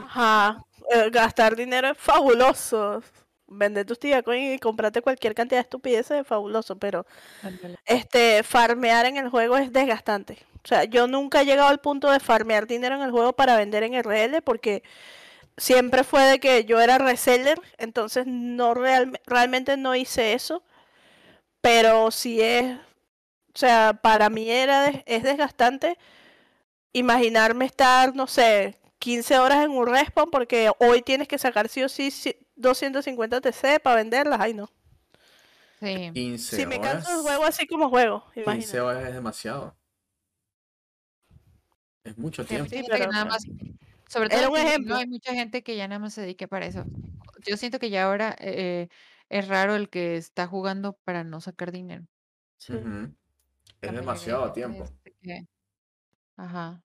Ajá, 0.00 0.64
eh, 0.90 1.10
gastar 1.10 1.56
dinero 1.56 1.88
es 1.90 1.98
fabuloso. 1.98 3.02
Vender 3.46 3.84
tus 3.84 3.98
tibia 3.98 4.22
coin 4.22 4.54
y 4.54 4.58
comprarte 4.58 5.02
cualquier 5.02 5.34
cantidad 5.34 5.58
de 5.58 5.62
estupideces 5.64 6.20
es 6.22 6.26
fabuloso, 6.26 6.76
pero 6.76 7.06
Ándale. 7.42 7.76
este 7.84 8.42
farmear 8.42 9.04
en 9.06 9.18
el 9.18 9.28
juego 9.28 9.58
es 9.58 9.72
desgastante. 9.72 10.38
O 10.64 10.68
sea, 10.68 10.84
yo 10.84 11.06
nunca 11.06 11.42
he 11.42 11.44
llegado 11.44 11.68
al 11.68 11.80
punto 11.80 12.10
de 12.10 12.20
farmear 12.20 12.66
dinero 12.66 12.94
en 12.94 13.02
el 13.02 13.10
juego 13.10 13.34
para 13.34 13.56
vender 13.56 13.82
en 13.82 13.94
RL 13.94 14.40
porque 14.42 14.82
siempre 15.56 16.04
fue 16.04 16.22
de 16.24 16.40
que 16.40 16.64
yo 16.64 16.80
era 16.80 16.98
reseller, 16.98 17.60
entonces 17.78 18.26
no 18.26 18.74
real, 18.74 19.20
realmente 19.26 19.76
no 19.76 19.94
hice 19.94 20.34
eso, 20.34 20.62
pero 21.60 22.10
sí 22.10 22.40
es, 22.40 22.76
o 23.54 23.58
sea, 23.58 23.98
para 24.02 24.30
mí 24.30 24.50
era 24.50 24.88
es 25.06 25.22
desgastante 25.22 25.98
imaginarme 26.92 27.64
estar, 27.66 28.14
no 28.14 28.26
sé, 28.26 28.80
15 28.98 29.38
horas 29.38 29.64
en 29.64 29.72
un 29.72 29.86
respawn 29.86 30.30
porque 30.30 30.70
hoy 30.80 31.02
tienes 31.02 31.28
que 31.28 31.38
sacar 31.38 31.68
sí 31.68 31.82
o 31.82 31.88
sí 31.88 32.10
250 32.56 33.40
TC 33.40 33.80
para 33.80 33.96
venderlas, 33.96 34.40
ay 34.40 34.54
no. 34.54 34.70
Sí. 35.80 36.10
15 36.14 36.56
Si 36.56 36.66
me 36.66 36.76
horas. 36.76 37.04
canso 37.04 37.22
juego 37.22 37.44
así 37.44 37.66
como 37.66 37.88
juego, 37.90 38.24
15 38.34 38.42
imagínate. 38.42 38.80
horas 38.80 39.08
es 39.08 39.14
demasiado. 39.14 39.76
Es 42.04 42.16
mucho 42.18 42.44
Sí, 42.44 42.48
tiempo. 42.48 42.70
hay 42.74 42.82
gente 42.82 42.90
pero, 42.90 43.04
que 43.04 43.06
nada 43.08 43.24
más, 43.24 43.44
sobre 44.08 44.28
era 44.28 44.48
todo 44.48 44.50
un 44.52 44.58
ejemplo. 44.58 44.94
no 44.94 44.96
hay 45.00 45.06
mucha 45.06 45.34
gente 45.34 45.62
que 45.62 45.76
ya 45.76 45.88
nada 45.88 45.98
más 46.00 46.14
se 46.14 46.22
dedique 46.22 46.48
para 46.48 46.66
eso. 46.66 46.84
Yo 47.46 47.56
siento 47.56 47.78
que 47.78 47.90
ya 47.90 48.04
ahora 48.04 48.36
eh, 48.40 48.88
es 49.28 49.48
raro 49.48 49.74
el 49.76 49.88
que 49.90 50.16
está 50.16 50.46
jugando 50.46 50.94
para 51.04 51.24
no 51.24 51.40
sacar 51.40 51.72
dinero. 51.72 52.06
Sí. 52.56 52.72
Es 53.82 53.92
demasiado 53.94 54.52
tiempo. 54.52 54.84
es 54.84 55.02
de 55.04 55.12
que- 55.20 55.46
Ajá. 56.36 56.82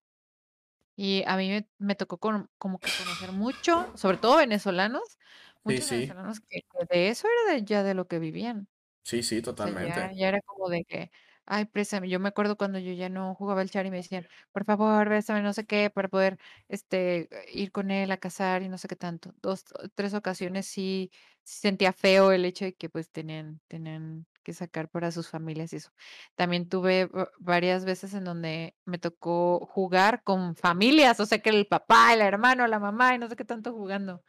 Y 0.96 1.22
a 1.26 1.36
mí 1.36 1.48
me, 1.48 1.68
me 1.78 1.94
tocó 1.94 2.18
con- 2.18 2.50
como 2.58 2.78
que 2.80 2.88
conocer 2.90 3.32
mucho, 3.32 3.96
sobre 3.96 4.16
todo 4.16 4.36
venezolanos, 4.38 5.18
muchos 5.64 5.84
sí. 5.84 5.94
venezolanos 5.94 6.40
que, 6.40 6.62
que 6.62 6.86
de 6.90 7.08
eso 7.08 7.28
era 7.46 7.54
de, 7.54 7.64
ya 7.64 7.82
de 7.84 7.94
lo 7.94 8.08
que 8.08 8.18
vivían. 8.18 8.68
Sí, 9.04 9.22
sí, 9.22 9.40
O 9.40 9.40
sea, 9.42 9.46
ya, 9.46 9.54
totalmente. 9.54 10.16
ya 10.16 10.28
era 10.28 10.40
como 10.42 10.68
de 10.68 10.84
que, 10.84 11.10
ay, 11.46 11.64
préstame. 11.66 12.08
Yo 12.08 12.20
me 12.20 12.28
acuerdo 12.28 12.56
cuando 12.56 12.78
yo 12.80 12.92
ya 12.92 13.08
no 13.08 13.34
jugaba 13.34 13.62
el 13.62 13.70
char 13.70 13.86
y 13.86 13.90
me 13.90 13.98
decían, 13.98 14.26
por 14.52 14.64
favor, 14.64 15.06
préstame 15.08 15.42
no 15.42 15.52
sé 15.52 15.66
qué 15.66 15.88
para 15.90 16.08
poder 16.08 16.38
este, 16.68 17.28
ir 17.52 17.72
con 17.72 17.90
él 17.90 18.10
a 18.10 18.16
cazar 18.18 18.62
y 18.62 18.68
no 18.68 18.76
sé 18.78 18.88
qué 18.88 18.96
tanto. 18.96 19.34
Dos, 19.40 19.64
o 19.82 19.88
tres 19.94 20.14
ocasiones 20.14 20.66
sí, 20.66 21.10
sí 21.44 21.60
sentía 21.60 21.92
feo 21.92 22.32
el 22.32 22.44
hecho 22.44 22.64
de 22.66 22.74
que 22.74 22.88
pues 22.90 23.10
tenían, 23.10 23.60
tenían 23.68 24.26
que 24.42 24.52
sacar 24.54 24.88
para 24.90 25.12
sus 25.12 25.28
familias 25.28 25.72
y 25.72 25.76
eso. 25.76 25.90
También 26.36 26.68
tuve 26.68 27.06
va- 27.06 27.30
varias 27.38 27.84
veces 27.84 28.14
en 28.14 28.24
donde 28.24 28.76
me 28.84 28.98
tocó 28.98 29.66
jugar 29.66 30.22
con 30.24 30.56
familias, 30.56 31.20
o 31.20 31.26
sea 31.26 31.40
que 31.40 31.50
el 31.50 31.66
papá, 31.66 32.12
el 32.14 32.20
hermano, 32.22 32.66
la 32.66 32.78
mamá 32.80 33.14
y 33.14 33.18
no 33.18 33.28
sé 33.28 33.36
qué 33.36 33.44
tanto 33.44 33.72
jugando. 33.72 34.22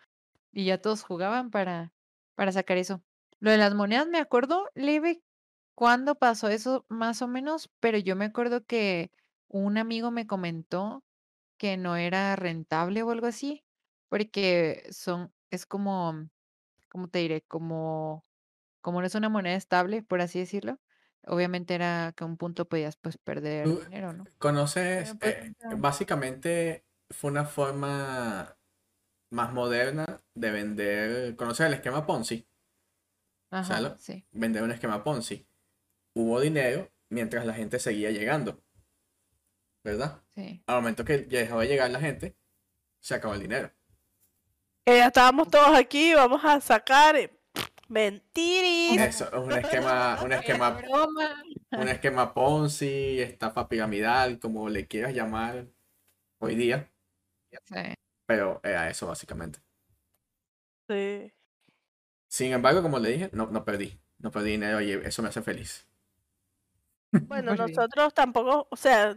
Y 0.52 0.66
ya 0.66 0.82
todos 0.82 1.04
jugaban 1.04 1.52
para, 1.52 1.94
para 2.36 2.52
sacar 2.52 2.78
eso. 2.78 3.04
Lo 3.40 3.52
de 3.52 3.58
las 3.58 3.74
monedas 3.76 4.08
me 4.08 4.20
acuerdo 4.20 4.70
leve 4.76 5.24
cuándo 5.76 6.16
pasó 6.16 6.50
eso 6.50 6.86
más 6.90 7.22
o 7.22 7.28
menos, 7.28 7.70
pero 7.80 7.98
yo 7.98 8.16
me 8.16 8.26
acuerdo 8.26 8.66
que 8.66 9.12
un 9.48 9.78
amigo 9.78 10.12
me 10.12 10.28
comentó 10.28 11.04
que 11.58 11.78
no 11.78 11.96
era 11.98 12.36
rentable 12.36 13.04
o 13.04 13.12
algo 13.12 13.28
así, 13.28 13.64
porque 14.10 14.88
son, 14.92 15.34
es 15.52 15.66
como, 15.66 16.30
¿cómo 16.90 17.10
te 17.10 17.20
diré? 17.20 17.42
Como, 17.44 18.26
como 18.82 19.02
no 19.02 19.08
es 19.08 19.16
una 19.16 19.30
moneda 19.30 19.56
estable, 19.56 20.04
por 20.04 20.22
así 20.22 20.40
decirlo. 20.40 20.80
Obviamente 21.26 21.76
era 21.76 22.14
que 22.16 22.24
a 22.24 22.28
un 22.28 22.38
punto 22.38 22.68
podías 22.68 22.98
pues 22.98 23.18
perder 23.18 23.68
Tú 23.68 23.80
dinero, 23.84 24.14
¿no? 24.14 24.26
conoces, 24.38 25.16
pues, 25.20 25.36
eh, 25.36 25.54
básicamente 25.78 26.86
fue 27.10 27.32
una 27.32 27.46
forma 27.46 28.58
más 29.32 29.54
moderna 29.54 30.22
de 30.36 30.52
vender, 30.52 31.36
¿conoces 31.36 31.68
el 31.68 31.74
esquema 31.74 32.06
Ponzi? 32.06 32.48
ajá, 33.52 33.68
¿Sabes? 33.68 34.02
sí, 34.02 34.26
Vender 34.32 34.64
un 34.64 34.72
esquema 34.72 35.04
Ponzi. 35.04 35.48
Hubo 36.16 36.40
dinero 36.42 36.90
mientras 37.10 37.46
la 37.46 37.54
gente 37.54 37.80
seguía 37.80 38.12
llegando, 38.12 38.62
¿verdad? 39.84 40.22
sí. 40.36 40.64
Al 40.68 40.76
momento 40.78 41.04
que 41.04 41.28
ya 41.28 41.40
dejaba 41.40 41.64
de 41.64 41.68
llegar 41.68 41.90
la 41.92 42.00
gente, 42.00 42.38
se 43.02 43.16
acabó 43.16 43.34
el 43.36 43.42
dinero. 43.42 43.72
Ya 44.86 45.08
estábamos 45.08 45.48
todos 45.50 45.78
aquí, 45.78 46.14
vamos 46.16 46.42
a 46.44 46.60
sacar 46.60 47.16
y- 47.18 47.30
mentiris. 47.90 49.00
Eso 49.02 49.26
es 49.26 49.34
un 49.34 49.52
esquema, 49.52 50.20
un 50.24 50.32
esquema, 50.34 50.82
un 51.72 51.88
esquema 51.88 52.34
Ponzi, 52.34 53.20
estafa 53.22 53.68
piramidal, 53.68 54.40
como 54.40 54.70
le 54.70 54.88
quieras 54.88 55.14
llamar 55.14 55.68
hoy 56.40 56.56
día, 56.56 56.90
Sí. 57.66 57.94
pero 58.26 58.60
era 58.64 58.90
eso 58.90 59.08
básicamente. 59.08 59.60
Sí. 60.88 61.32
Sin 62.28 62.52
embargo, 62.54 62.82
como 62.82 63.00
le 63.00 63.10
dije, 63.10 63.30
no, 63.34 63.48
no 63.48 63.66
perdí, 63.66 64.00
no 64.20 64.32
perdí 64.32 64.52
dinero 64.52 64.82
y 64.82 64.92
eso 64.92 65.22
me 65.22 65.30
hace 65.30 65.42
feliz. 65.42 65.88
Bueno, 67.12 67.56
nosotros 67.56 68.14
tampoco, 68.14 68.68
o 68.70 68.76
sea, 68.76 69.16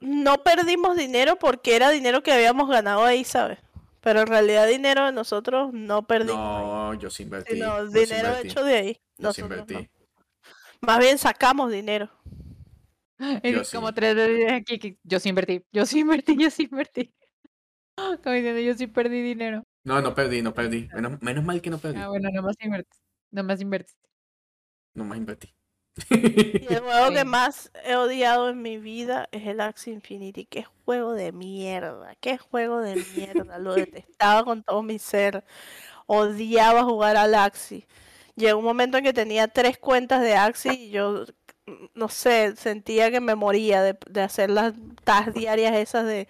no 0.00 0.42
perdimos 0.42 0.96
dinero 0.96 1.36
porque 1.38 1.76
era 1.76 1.90
dinero 1.90 2.22
que 2.22 2.32
habíamos 2.32 2.68
ganado 2.68 3.04
ahí, 3.04 3.24
¿sabes? 3.24 3.58
Pero 4.06 4.20
en 4.20 4.28
realidad 4.28 4.68
dinero 4.68 5.04
de 5.04 5.10
nosotros 5.10 5.72
no 5.72 6.06
perdimos 6.06 6.38
ahí, 6.38 6.64
No, 6.64 6.94
yo 6.94 7.10
sí 7.10 7.24
invertí, 7.24 7.54
sino 7.54 7.78
yo 7.78 7.90
dinero 7.90 8.28
invertí, 8.28 8.48
hecho 8.48 8.62
de 8.62 8.74
ahí. 8.76 9.00
yo 9.18 9.32
sí 9.32 9.42
Nosotros 9.42 9.50
no. 9.50 9.80
invertí, 9.80 9.90
Más 10.80 10.98
bien 11.00 11.18
sacamos 11.18 11.72
dinero. 11.72 12.08
Y 13.42 13.50
yo 13.52 13.62
como 13.72 13.88
sí. 13.88 13.94
tres 13.94 14.14
veces 14.14 14.52
aquí, 14.52 14.78
que 14.78 14.98
yo 15.02 15.18
sí 15.18 15.28
invertí, 15.30 15.64
yo 15.72 15.86
sí 15.86 15.98
invertí, 16.00 16.36
yo 16.38 16.50
sí 16.50 16.68
invertí. 16.70 17.12
Como 18.22 18.34
diciendo, 18.36 18.60
yo 18.60 18.74
sí 18.74 18.86
perdí 18.86 19.22
dinero. 19.22 19.64
No, 19.82 20.00
no 20.00 20.14
perdí, 20.14 20.40
no 20.40 20.54
perdí. 20.54 20.88
Menos, 20.94 21.20
menos 21.22 21.44
mal 21.44 21.60
que 21.60 21.70
no 21.70 21.78
perdí. 21.78 21.98
Ah, 22.00 22.08
bueno, 22.08 22.28
nomás 22.32 22.56
invertiste. 22.60 23.04
Nomás 23.32 23.60
invertiste. 23.60 24.08
No 24.94 25.04
más 25.04 25.18
invertí. 25.18 25.54
Y 26.10 26.66
el 26.72 26.80
juego 26.80 27.10
que 27.10 27.24
más 27.24 27.70
he 27.84 27.96
odiado 27.96 28.50
en 28.50 28.60
mi 28.60 28.78
vida 28.78 29.28
es 29.32 29.46
el 29.46 29.60
Axie 29.60 29.92
Infinity. 29.92 30.44
Qué 30.44 30.64
juego 30.84 31.12
de 31.12 31.32
mierda, 31.32 32.14
qué 32.20 32.38
juego 32.38 32.80
de 32.80 33.02
mierda. 33.16 33.58
Lo 33.58 33.74
detestaba 33.74 34.44
con 34.44 34.62
todo 34.62 34.82
mi 34.82 34.98
ser. 34.98 35.44
Odiaba 36.06 36.84
jugar 36.84 37.16
al 37.16 37.34
Axie. 37.34 37.86
Llegó 38.36 38.58
un 38.58 38.64
momento 38.64 38.98
en 38.98 39.04
que 39.04 39.12
tenía 39.12 39.48
tres 39.48 39.78
cuentas 39.78 40.20
de 40.20 40.34
Axie 40.34 40.74
y 40.74 40.90
yo, 40.90 41.24
mm, 41.66 41.86
no 41.94 42.08
sé, 42.08 42.54
sentía 42.56 43.10
que 43.10 43.20
me 43.20 43.34
moría 43.34 43.82
de, 43.82 43.96
de 44.10 44.20
hacer 44.20 44.50
las 44.50 44.74
tasks 45.04 45.34
diarias 45.34 45.74
esas 45.76 46.06
de 46.06 46.28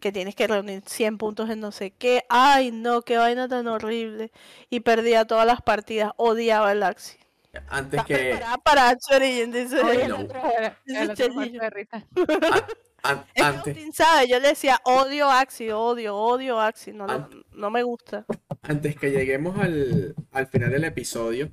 que 0.00 0.12
tienes 0.12 0.36
que 0.36 0.46
reunir 0.46 0.82
100 0.86 1.18
puntos 1.18 1.50
en 1.50 1.60
no 1.60 1.72
sé 1.72 1.90
qué. 1.90 2.24
Ay, 2.28 2.70
no, 2.70 3.02
qué 3.02 3.18
vaina 3.18 3.48
tan 3.48 3.66
horrible. 3.66 4.30
Y 4.70 4.80
perdía 4.80 5.26
todas 5.26 5.46
las 5.46 5.60
partidas. 5.62 6.12
Odiaba 6.16 6.72
el 6.72 6.82
Axie. 6.84 7.18
Antes 7.68 8.00
¿Estás 8.00 8.06
que. 8.06 8.30
para 8.30 8.52
no. 10.08 10.16
que 11.16 11.28
antes, 13.42 13.96
sabe, 13.96 14.28
yo 14.28 14.40
le 14.40 14.48
decía 14.48 14.80
odio 14.84 15.30
Axi, 15.30 15.70
odio, 15.70 16.16
odio 16.16 16.60
Axi, 16.60 16.92
no, 16.92 17.04
An- 17.08 17.28
no 17.52 17.70
me 17.70 17.82
gusta. 17.82 18.24
antes 18.62 18.96
que 18.96 19.10
lleguemos 19.10 19.58
al, 19.58 20.14
al 20.32 20.46
final 20.48 20.70
del 20.70 20.84
episodio, 20.84 21.52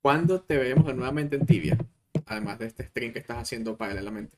¿cuándo 0.00 0.40
te 0.42 0.56
veremos 0.56 0.94
nuevamente 0.94 1.36
en 1.36 1.46
Tibia? 1.46 1.76
Además 2.26 2.58
de 2.58 2.66
este 2.66 2.84
stream 2.84 3.12
que 3.12 3.18
estás 3.18 3.38
haciendo 3.38 3.76
paralelamente. 3.76 4.36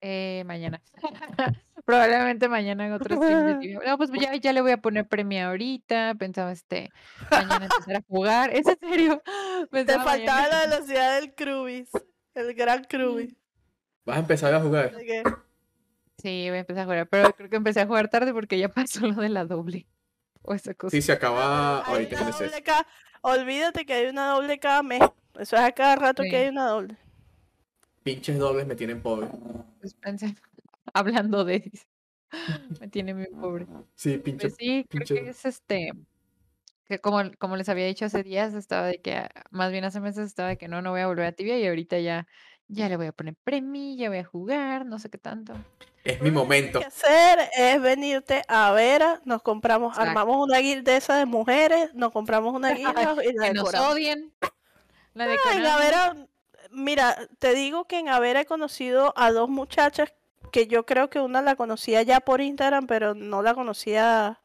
Eh, 0.00 0.44
mañana. 0.46 0.80
Probablemente 1.84 2.48
mañana 2.48 2.86
en 2.86 2.92
otro 2.92 3.16
stream 3.16 3.60
de. 3.60 3.74
No, 3.86 3.96
pues 3.96 4.10
ya, 4.12 4.34
ya 4.36 4.52
le 4.52 4.60
voy 4.60 4.72
a 4.72 4.76
poner 4.76 5.06
premio 5.08 5.48
ahorita. 5.48 6.14
Pensaba 6.18 6.52
este 6.52 6.90
mañana 7.30 7.66
empezar 7.66 7.96
a 7.96 8.02
jugar. 8.08 8.50
¿Es 8.54 8.66
en 8.66 8.78
serio? 8.78 9.22
Te 9.24 9.66
Pensaba 9.68 10.04
faltaba 10.04 10.42
mañana- 10.42 10.66
la 10.66 10.74
velocidad 10.76 11.20
del 11.20 11.34
Crubis, 11.34 11.90
el 12.34 12.54
gran 12.54 12.84
Crubis. 12.84 13.34
¿Vas 14.04 14.16
a 14.16 14.20
empezar 14.20 14.54
a 14.54 14.60
jugar? 14.60 14.92
Sí, 16.18 16.46
voy 16.48 16.56
a 16.56 16.60
empezar 16.60 16.82
a 16.82 16.84
jugar, 16.84 17.08
pero 17.08 17.32
creo 17.32 17.48
que 17.48 17.56
empecé 17.56 17.80
a 17.80 17.86
jugar 17.86 18.08
tarde 18.08 18.32
porque 18.32 18.58
ya 18.58 18.68
pasó 18.68 19.06
lo 19.06 19.14
de 19.14 19.28
la 19.28 19.44
doble. 19.44 19.86
O 20.42 20.54
esa 20.54 20.74
cosa. 20.74 20.90
Sí, 20.90 21.02
se 21.02 21.12
acaba 21.12 21.80
ahorita 21.82 22.18
doble 22.24 22.50
Olvídate 23.20 23.84
que 23.84 23.92
hay 23.94 24.06
una 24.06 24.28
doble 24.28 24.58
cada 24.58 24.82
mes. 24.82 25.00
Eso 25.38 25.56
es 25.56 25.62
a 25.62 25.72
cada 25.72 25.96
rato 25.96 26.22
Sí. 26.22 26.30
que 26.30 26.36
hay 26.36 26.48
una 26.48 26.66
doble. 26.66 26.96
Pinches 28.02 28.38
dobles 28.38 28.66
me 28.66 28.74
tienen 28.74 29.02
pobre. 29.02 29.28
Pues 29.80 29.94
pensé, 29.94 30.34
hablando 30.94 31.44
de 31.44 31.70
me 32.80 32.88
tiene 32.88 33.14
muy 33.14 33.26
pobre. 33.26 33.66
Sí, 33.94 34.18
pinche. 34.18 34.48
Pues 34.48 34.56
sí, 34.58 34.84
creo 34.88 35.00
pinche- 35.06 35.14
que 35.24 35.30
es 35.30 35.44
este, 35.44 35.92
que 36.86 36.98
como, 37.00 37.22
como 37.38 37.56
les 37.56 37.68
había 37.68 37.86
dicho 37.86 38.04
hace 38.06 38.22
días, 38.22 38.54
estaba 38.54 38.86
de 38.86 39.00
que, 39.00 39.28
más 39.50 39.70
bien 39.72 39.84
hace 39.84 40.00
meses 40.00 40.26
estaba 40.26 40.48
de 40.50 40.58
que 40.58 40.68
no, 40.68 40.80
no 40.82 40.90
voy 40.90 41.00
a 41.00 41.06
volver 41.06 41.26
a 41.26 41.32
tibia 41.32 41.58
y 41.58 41.66
ahorita 41.66 41.98
ya, 41.98 42.26
ya 42.68 42.88
le 42.88 42.96
voy 42.96 43.06
a 43.06 43.12
poner 43.12 43.34
premio, 43.44 43.96
ya 43.96 44.08
voy 44.08 44.18
a 44.18 44.24
jugar, 44.24 44.86
no 44.86 44.98
sé 44.98 45.10
qué 45.10 45.18
tanto. 45.18 45.54
Es 46.04 46.20
mi 46.22 46.28
Lo 46.30 46.34
que 46.34 46.38
momento. 46.38 46.78
tienes 46.78 46.94
que 47.02 47.06
hacer 47.06 47.38
es 47.58 47.82
venirte 47.82 48.42
a 48.48 48.72
Vera, 48.72 49.20
nos 49.24 49.42
compramos, 49.42 49.92
Exacto. 49.92 50.10
armamos 50.10 50.46
una 50.48 50.58
guild 50.60 50.84
de 50.84 50.96
esas 50.96 51.18
de 51.18 51.26
mujeres, 51.26 51.92
nos 51.94 52.12
compramos 52.12 52.54
una 52.54 52.70
guild 52.74 53.22
y 53.22 53.32
la 53.34 53.48
Que 53.48 53.54
nos 53.54 53.64
decoramos. 53.72 53.92
odien. 53.94 54.32
La 55.14 55.24
Ah, 55.24 55.26
en 55.26 55.32
decoramos. 55.32 55.70
Avera, 55.72 56.26
mira, 56.70 57.16
te 57.38 57.54
digo 57.54 57.84
que 57.86 57.98
en 57.98 58.08
Avera 58.08 58.40
he 58.42 58.46
conocido 58.46 59.12
a 59.16 59.32
dos 59.32 59.48
muchachas 59.48 60.12
que 60.52 60.66
yo 60.66 60.86
creo 60.86 61.10
que 61.10 61.20
una 61.20 61.42
la 61.42 61.56
conocía 61.56 62.02
ya 62.02 62.20
por 62.20 62.40
Instagram, 62.40 62.86
pero 62.86 63.14
no 63.14 63.42
la 63.42 63.54
conocía, 63.54 64.40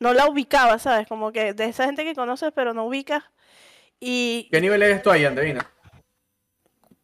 no 0.00 0.12
la 0.12 0.28
ubicaba, 0.28 0.78
¿sabes? 0.78 1.06
Como 1.06 1.32
que 1.32 1.54
de 1.54 1.66
esa 1.66 1.84
gente 1.84 2.04
que 2.04 2.14
conoces 2.14 2.52
pero 2.54 2.74
no 2.74 2.86
ubicas. 2.86 3.24
Y 4.00 4.48
¿Qué 4.50 4.60
nivel 4.60 4.82
eres 4.82 5.02
tú 5.02 5.10
ahí, 5.10 5.24
Andreina? 5.24 5.64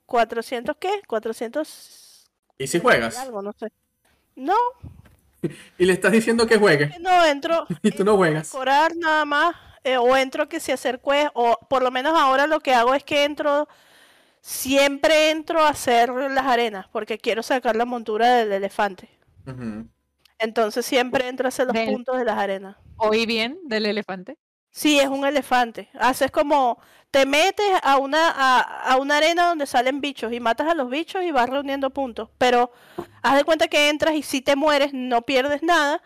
400 0.07 0.77
qué? 0.79 1.03
400 1.07 2.29
¿Y 2.59 2.67
si 2.67 2.81
juegas? 2.81 3.17
algo, 3.19 3.43
no 3.43 3.53
sé. 3.53 3.71
No, 4.35 4.55
y 5.79 5.85
le 5.85 5.93
estás 5.93 6.13
diciendo 6.13 6.47
que 6.47 6.59
juegue 6.59 6.95
No 7.01 7.25
entro. 7.25 7.67
y 7.83 7.91
tú 7.91 8.05
no 8.05 8.17
juegas. 8.17 8.51
Decorar 8.51 8.97
nada 8.97 9.25
más. 9.25 9.57
eh, 9.85 9.97
o 9.97 10.17
entro 10.17 10.49
que 10.49 10.61
se 10.61 10.73
acerque. 10.73 11.29
O 11.35 11.59
por 11.69 11.83
lo 11.83 11.91
menos 11.91 12.19
ahora 12.19 12.47
lo 12.47 12.61
que 12.61 12.75
hago 12.75 12.95
es 12.95 13.05
que 13.05 13.25
entro. 13.25 13.69
Siempre 14.41 15.31
entro 15.31 15.61
a 15.63 15.69
hacer 15.71 16.11
las 16.11 16.47
arenas. 16.47 16.87
Porque 16.93 17.19
quiero 17.19 17.43
sacar 17.43 17.77
la 17.77 17.85
montura 17.85 18.37
del 18.37 18.53
elefante. 18.53 19.09
Entonces 20.39 20.87
siempre 20.87 21.27
entro 21.29 21.47
a 21.47 21.49
hacer 21.49 21.67
los 21.67 21.75
Del- 21.75 21.87
puntos 21.91 22.19
de 22.19 22.25
las 22.25 22.39
arenas. 22.39 22.77
¿Oí 22.97 23.27
bien 23.27 23.59
del 23.65 23.87
elefante? 23.87 24.37
Sí, 24.71 25.01
es 25.01 25.09
un 25.09 25.27
elefante. 25.27 25.89
Haces 25.99 26.31
como, 26.31 26.79
te 27.11 27.27
metes 27.27 27.67
a 27.83 27.97
una, 27.97 28.31
a, 28.31 28.61
a 28.93 28.97
una 28.99 29.17
arena 29.17 29.47
donde 29.49 29.67
salen 29.67 30.01
bichos 30.01 30.33
y 30.33 30.41
matas 30.41 30.69
a 30.69 30.75
los 30.75 30.91
bichos 30.91 31.23
y 31.25 31.31
vas 31.33 31.49
reuniendo 31.49 31.91
puntos. 31.91 32.29
Pero 32.39 32.71
haz 33.23 33.37
de 33.37 33.45
cuenta 33.45 33.67
que 33.69 33.89
entras 33.89 34.15
y 34.15 34.23
si 34.23 34.41
te 34.41 34.55
mueres 34.57 34.91
no 34.93 35.23
pierdes 35.23 35.63
nada. 35.63 36.03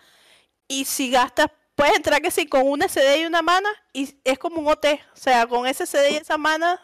Y 0.69 0.85
si 0.87 1.11
gastas, 1.11 1.49
puedes 1.75 1.97
entrar 1.97 2.23
que 2.23 2.31
sí 2.31 2.47
con 2.47 2.63
una 2.67 2.89
CD 2.89 3.21
y 3.23 3.27
una 3.27 3.43
mana 3.43 3.69
y 3.93 4.17
es 4.25 4.39
como 4.39 4.61
un 4.61 4.69
OT. 4.69 4.87
O 5.13 5.17
sea, 5.17 5.47
con 5.47 5.67
ese 5.67 5.85
CD 5.85 6.13
y 6.13 6.17
esa 6.17 6.39
mana 6.39 6.81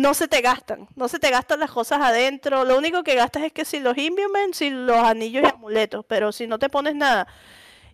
no 0.00 0.14
se 0.14 0.28
te 0.28 0.40
gastan. 0.40 0.88
No 0.96 1.08
se 1.08 1.18
te 1.18 1.30
gastan 1.30 1.60
las 1.60 1.70
cosas 1.70 2.00
adentro. 2.00 2.64
Lo 2.64 2.78
único 2.78 3.02
que 3.02 3.14
gastas 3.14 3.44
es 3.44 3.52
que 3.52 3.64
si 3.64 3.80
los 3.80 3.96
Imbuements 3.98 4.60
y 4.62 4.70
los 4.70 4.98
anillos 4.98 5.44
y 5.44 5.46
amuletos. 5.46 6.04
Pero 6.08 6.32
si 6.32 6.46
no 6.46 6.58
te 6.58 6.68
pones 6.68 6.94
nada 6.94 7.26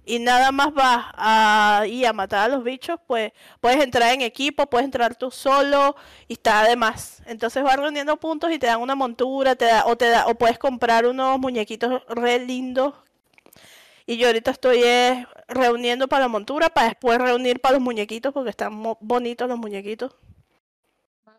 y 0.07 0.19
nada 0.19 0.53
más 0.53 0.73
vas 0.75 1.07
a 1.15 1.85
ir 1.87 2.07
a 2.07 2.13
matar 2.13 2.51
a 2.51 2.55
los 2.55 2.65
bichos, 2.65 3.01
pues 3.07 3.33
puedes 3.61 3.83
entrar 3.83 4.13
en 4.13 4.21
equipo, 4.21 4.67
puedes 4.67 4.85
entrar 4.85 5.17
tú 5.17 5.31
solo 5.31 5.97
y 6.29 6.35
está 6.35 6.61
además. 6.61 7.23
Entonces 7.27 7.63
vas 7.63 7.77
reuniendo 7.77 8.17
puntos 8.19 8.53
y 8.53 8.59
te 8.59 8.67
dan 8.67 8.81
una 8.81 8.95
montura, 8.95 9.57
te 9.57 9.67
da, 9.67 9.87
o 9.87 9.97
te 9.97 10.09
da, 10.09 10.27
o 10.27 10.35
puedes 10.35 10.59
comprar 10.59 11.07
unos 11.07 11.39
muñequitos 11.39 12.03
re 12.09 12.39
lindos. 12.39 12.95
Y 14.07 14.19
yo 14.19 14.27
ahorita 14.27 14.51
estoy 14.51 14.83
eh, 14.85 15.27
reuniendo 15.49 16.09
para 16.09 16.25
la 16.25 16.29
montura, 16.29 16.69
para 16.69 16.89
después 16.89 17.19
reunir 17.19 17.61
para 17.61 17.75
los 17.75 17.83
muñequitos, 17.83 18.35
porque 18.35 18.51
están 18.51 18.83
bonitos 19.01 19.49
los 19.49 19.59
muñequitos. 19.59 20.15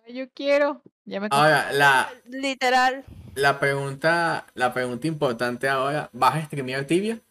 Ay, 0.05 0.13
yo 0.13 0.29
quiero. 0.31 0.81
Ya 1.05 1.19
me 1.19 1.27
Ahora, 1.31 1.71
la, 1.71 2.09
Literal. 2.25 3.05
la 3.35 3.59
pregunta, 3.59 4.45
la 4.53 4.73
pregunta 4.73 5.07
importante 5.07 5.67
ahora, 5.67 6.09
¿vas 6.13 6.35
a 6.35 6.45
streamear 6.45 6.85
tibia? 6.85 7.21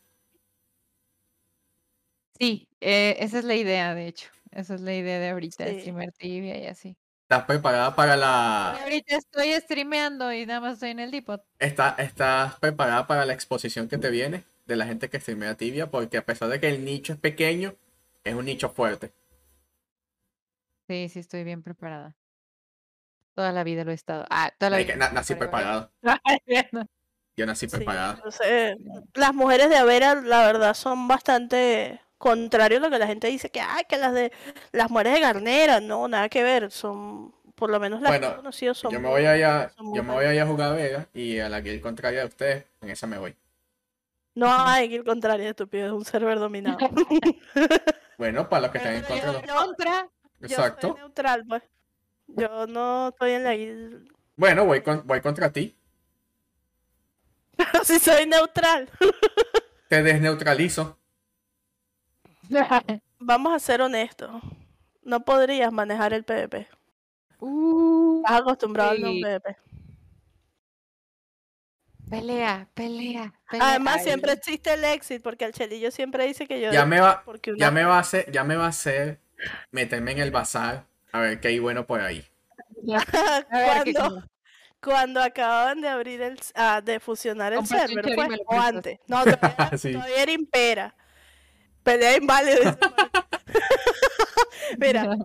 Sí, 2.38 2.68
eh, 2.80 3.16
esa 3.20 3.38
es 3.38 3.44
la 3.44 3.54
idea, 3.54 3.94
de 3.94 4.08
hecho. 4.08 4.28
Esa 4.50 4.74
es 4.74 4.80
la 4.80 4.94
idea 4.94 5.18
de 5.18 5.30
ahorita, 5.30 5.66
Sí. 5.66 5.80
streamer 5.80 6.12
tibia 6.12 6.58
y 6.58 6.66
así. 6.66 6.96
¿Estás 7.22 7.44
preparada 7.46 7.94
para 7.96 8.16
la, 8.16 8.72
ahorita 8.82 9.16
estoy 9.16 9.52
streameando 9.54 10.32
y 10.32 10.44
nada 10.46 10.60
más 10.60 10.74
estoy 10.74 10.90
en 10.90 10.98
el 11.00 11.10
Depot. 11.10 11.42
está, 11.58 11.94
estás 11.98 12.58
preparada 12.60 13.06
para 13.06 13.24
la 13.24 13.32
exposición 13.32 13.88
que 13.88 13.98
te 13.98 14.10
viene 14.10 14.44
de 14.66 14.76
la 14.76 14.86
gente 14.86 15.08
que 15.08 15.18
streamea 15.20 15.56
tibia? 15.56 15.90
Porque 15.90 16.18
a 16.18 16.26
pesar 16.26 16.48
de 16.50 16.60
que 16.60 16.68
el 16.68 16.84
nicho 16.84 17.12
es 17.12 17.18
pequeño, 17.18 17.74
es 18.24 18.34
un 18.34 18.44
nicho 18.44 18.68
fuerte. 18.68 19.12
Sí, 20.88 21.08
sí, 21.08 21.18
estoy 21.20 21.44
bien 21.44 21.62
preparada. 21.62 22.16
Toda 23.34 23.52
la 23.52 23.64
vida 23.64 23.84
lo 23.84 23.90
he 23.90 23.94
estado. 23.94 24.24
Ah, 24.30 24.50
toda 24.58 24.70
la 24.70 24.76
vida. 24.78 24.96
na- 24.96 25.10
nací 25.10 25.34
preparado. 25.34 25.90
No. 26.72 26.86
Yo 27.36 27.46
nací 27.46 27.68
Sí, 27.68 27.76
preparado. 27.76 28.14
entonces, 28.14 28.76
las 29.14 29.34
mujeres 29.34 29.68
de 29.68 29.76
Avera, 29.76 30.14
la 30.14 30.46
verdad, 30.46 30.72
son 30.74 31.08
bastante 31.08 32.00
contrario 32.16 32.78
a 32.78 32.80
lo 32.80 32.90
que 32.90 32.98
la 33.00 33.08
gente 33.08 33.26
dice, 33.26 33.50
que, 33.50 33.60
ay, 33.60 33.82
que 33.88 33.96
las 33.98 34.14
de 34.14 34.30
las 34.70 34.88
mujeres 34.88 35.14
de 35.14 35.20
Garnera, 35.20 35.80
no, 35.80 36.06
nada 36.06 36.28
que 36.28 36.44
ver, 36.44 36.70
son, 36.70 37.34
por 37.56 37.70
lo 37.70 37.80
menos 37.80 38.00
las 38.00 38.12
que 38.12 38.16
he 38.18 38.20
Bueno, 38.20 38.36
conocido 38.36 38.72
son 38.72 38.92
Yo 38.92 39.00
me 39.00 39.08
voy 39.08 39.24
a 39.26 39.32
a, 39.32 39.72
muy 39.78 39.96
yo 39.96 40.04
me 40.04 40.12
voy 40.12 40.24
a, 40.26 40.34
ir 40.34 40.40
a 40.42 40.46
jugar 40.46 40.76
Vega 40.76 41.08
y 41.12 41.40
a 41.40 41.48
la 41.48 41.60
guild 41.60 41.80
contraria 41.82 42.20
de 42.20 42.26
ustedes, 42.26 42.64
en 42.82 42.90
esa 42.90 43.08
me 43.08 43.18
voy. 43.18 43.34
No 44.36 44.48
hay 44.52 44.88
que 44.88 44.94
ir 44.96 45.04
contrario, 45.04 45.48
estúpido, 45.50 45.86
es 45.86 45.92
un 45.92 46.04
server 46.04 46.38
dominado. 46.38 46.78
Bueno, 48.16 48.48
para 48.48 48.62
los 48.62 48.70
que 48.70 48.78
estén 48.78 48.94
en 48.94 49.02
contra 49.02 49.32
yo- 49.32 49.42
yo- 49.42 49.54
Contra. 49.56 50.08
Yo 50.38 50.46
Exacto. 50.46 50.88
soy 50.92 50.96
neutral, 51.00 51.44
pues. 51.48 51.62
Yo 52.26 52.66
no 52.66 53.08
estoy 53.08 53.32
en 53.32 53.44
la 53.44 53.54
guild. 53.54 54.08
Bueno, 54.36 54.64
voy, 54.64 54.82
con- 54.82 55.06
voy 55.06 55.20
contra 55.20 55.52
ti. 55.52 55.76
Pero 57.56 57.84
si 57.84 57.98
soy 57.98 58.26
neutral. 58.26 58.88
Te 59.88 60.02
desneutralizo. 60.02 60.98
Vamos 63.20 63.54
a 63.54 63.58
ser 63.58 63.80
honestos. 63.82 64.30
No 65.02 65.24
podrías 65.24 65.72
manejar 65.72 66.12
el 66.12 66.24
PvP. 66.24 66.66
Uh, 67.38 68.22
Estás 68.24 68.40
acostumbrado 68.40 68.90
al 68.90 69.00
no 69.00 69.08
Sí. 69.08 69.20
PvP. 69.22 69.56
pelea, 72.08 72.68
pelea, 72.74 73.32
pelea. 73.50 73.66
Además, 73.66 73.96
Ay, 73.98 74.04
siempre 74.04 74.32
existe 74.32 74.72
el 74.74 74.84
exit, 74.84 75.22
porque 75.22 75.44
el 75.44 75.52
chelillo 75.52 75.90
siempre 75.90 76.26
dice 76.26 76.46
que 76.46 76.60
yo. 76.60 76.70
Ya 76.72 76.86
me 76.86 77.00
va, 77.00 77.22
porque 77.24 77.50
una- 77.52 77.58
ya 77.58 77.70
me 77.70 77.84
va 77.84 77.96
a 77.96 78.00
hacer, 78.00 78.30
ya 78.30 78.44
me 78.44 78.56
va 78.56 78.66
a 78.66 78.68
hacer 78.68 79.20
meterme 79.72 80.12
en 80.12 80.18
el 80.18 80.30
bazar 80.30 80.86
a 81.14 81.20
ver 81.20 81.38
qué 81.38 81.46
hay 81.46 81.60
bueno 81.60 81.86
por 81.86 82.00
ahí. 82.00 82.24
A 82.92 83.58
ver, 83.58 83.84
¿qué 83.84 83.94
cuando, 83.94 84.24
cuando 84.82 85.22
acababan 85.22 85.80
de 85.80 85.88
abrir 85.88 86.20
el. 86.20 86.36
ah, 86.56 86.80
de 86.84 86.98
fusionar 86.98 87.52
el 87.52 87.64
server, 87.64 88.04
pues, 88.16 88.40
o 88.46 88.60
antes. 88.60 88.98
No, 89.06 89.22
todavía, 89.22 89.70
Sí. 89.78 89.92
todavía 89.92 90.22
era 90.22 90.32
Impera. 90.32 90.94
Pelea 91.84 92.16
aquí. 92.16 92.26
Mira, 94.78 95.16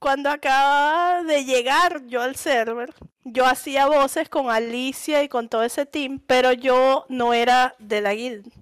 cuando 0.00 0.28
acababa 0.28 1.22
de 1.22 1.44
llegar 1.44 2.04
yo 2.06 2.20
al 2.20 2.34
server, 2.34 2.92
yo 3.22 3.46
hacía 3.46 3.86
voces 3.86 4.28
con 4.28 4.50
Alicia 4.50 5.22
y 5.22 5.28
con 5.28 5.48
todo 5.48 5.62
ese 5.62 5.86
team, 5.86 6.20
pero 6.26 6.52
yo 6.52 7.06
no 7.08 7.32
era 7.32 7.76
de 7.78 8.00
la 8.00 8.14
guild. 8.14 8.52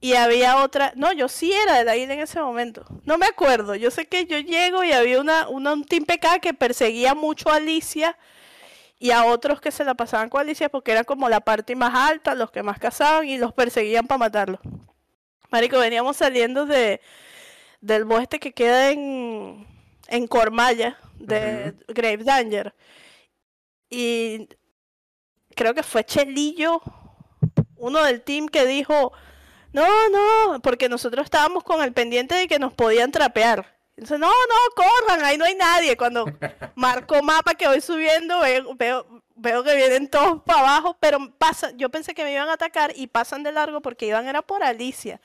Y 0.00 0.12
había 0.14 0.62
otra, 0.62 0.92
no, 0.94 1.12
yo 1.12 1.26
sí 1.28 1.52
era 1.52 1.78
de 1.78 1.84
la 1.84 1.94
guild 1.96 2.10
en 2.12 2.20
ese 2.20 2.40
momento. 2.40 2.84
No 3.04 3.16
me 3.18 3.26
acuerdo, 3.26 3.74
yo 3.74 3.90
sé 3.90 4.06
que 4.06 4.26
yo 4.26 4.38
llego 4.38 4.84
y 4.84 4.92
había 4.92 5.20
una, 5.20 5.48
una- 5.48 5.72
un 5.72 5.84
team 5.84 6.04
PK 6.04 6.38
que 6.40 6.52
perseguía 6.54 7.14
mucho 7.14 7.50
a 7.50 7.56
Alicia 7.56 8.16
y 8.98 9.10
a 9.10 9.24
otros 9.24 9.60
que 9.60 9.70
se 9.70 9.84
la 9.84 9.94
pasaban 9.94 10.28
con 10.28 10.40
Alicia 10.42 10.68
porque 10.68 10.92
era 10.92 11.04
como 11.04 11.28
la 11.28 11.40
parte 11.40 11.74
más 11.74 11.94
alta, 11.94 12.34
los 12.34 12.50
que 12.50 12.62
más 12.62 12.78
cazaban 12.78 13.26
y 13.28 13.38
los 13.38 13.52
perseguían 13.54 14.06
para 14.06 14.18
matarlos. 14.18 14.60
Marico, 15.50 15.78
veníamos 15.78 16.16
saliendo 16.18 16.66
de 16.66 17.00
del 17.80 18.04
boss 18.04 18.22
este 18.22 18.38
que 18.40 18.52
queda 18.52 18.90
en, 18.90 19.66
en 20.08 20.26
Cormaya, 20.26 20.98
de 21.18 21.74
Grave 21.88 22.24
Danger. 22.24 22.74
Y 23.90 24.48
creo 25.54 25.72
que 25.74 25.82
fue 25.82 26.04
Chelillo, 26.04 26.80
uno 27.76 28.02
del 28.02 28.22
team 28.22 28.48
que 28.48 28.66
dijo, 28.66 29.12
no, 29.76 30.08
no, 30.08 30.60
porque 30.60 30.88
nosotros 30.88 31.24
estábamos 31.24 31.62
con 31.62 31.82
el 31.82 31.92
pendiente 31.92 32.34
de 32.34 32.48
que 32.48 32.58
nos 32.58 32.72
podían 32.72 33.10
trapear. 33.10 33.76
Entonces, 33.94 34.18
no, 34.18 34.28
no, 34.28 34.74
corran, 34.74 35.22
ahí 35.22 35.36
no 35.36 35.44
hay 35.44 35.54
nadie. 35.54 35.98
Cuando 35.98 36.24
marco 36.74 37.22
mapa 37.22 37.54
que 37.54 37.68
voy 37.68 37.82
subiendo, 37.82 38.40
veo, 38.40 38.74
veo, 38.74 39.22
veo 39.34 39.62
que 39.62 39.74
vienen 39.74 40.08
todos 40.08 40.42
para 40.44 40.60
abajo, 40.60 40.96
pero 40.98 41.30
pasa, 41.36 41.72
yo 41.76 41.90
pensé 41.90 42.14
que 42.14 42.24
me 42.24 42.32
iban 42.32 42.48
a 42.48 42.54
atacar 42.54 42.94
y 42.96 43.06
pasan 43.06 43.42
de 43.42 43.52
largo 43.52 43.82
porque 43.82 44.06
iban 44.06 44.26
era 44.26 44.40
por 44.40 44.62
Alicia. 44.62 45.20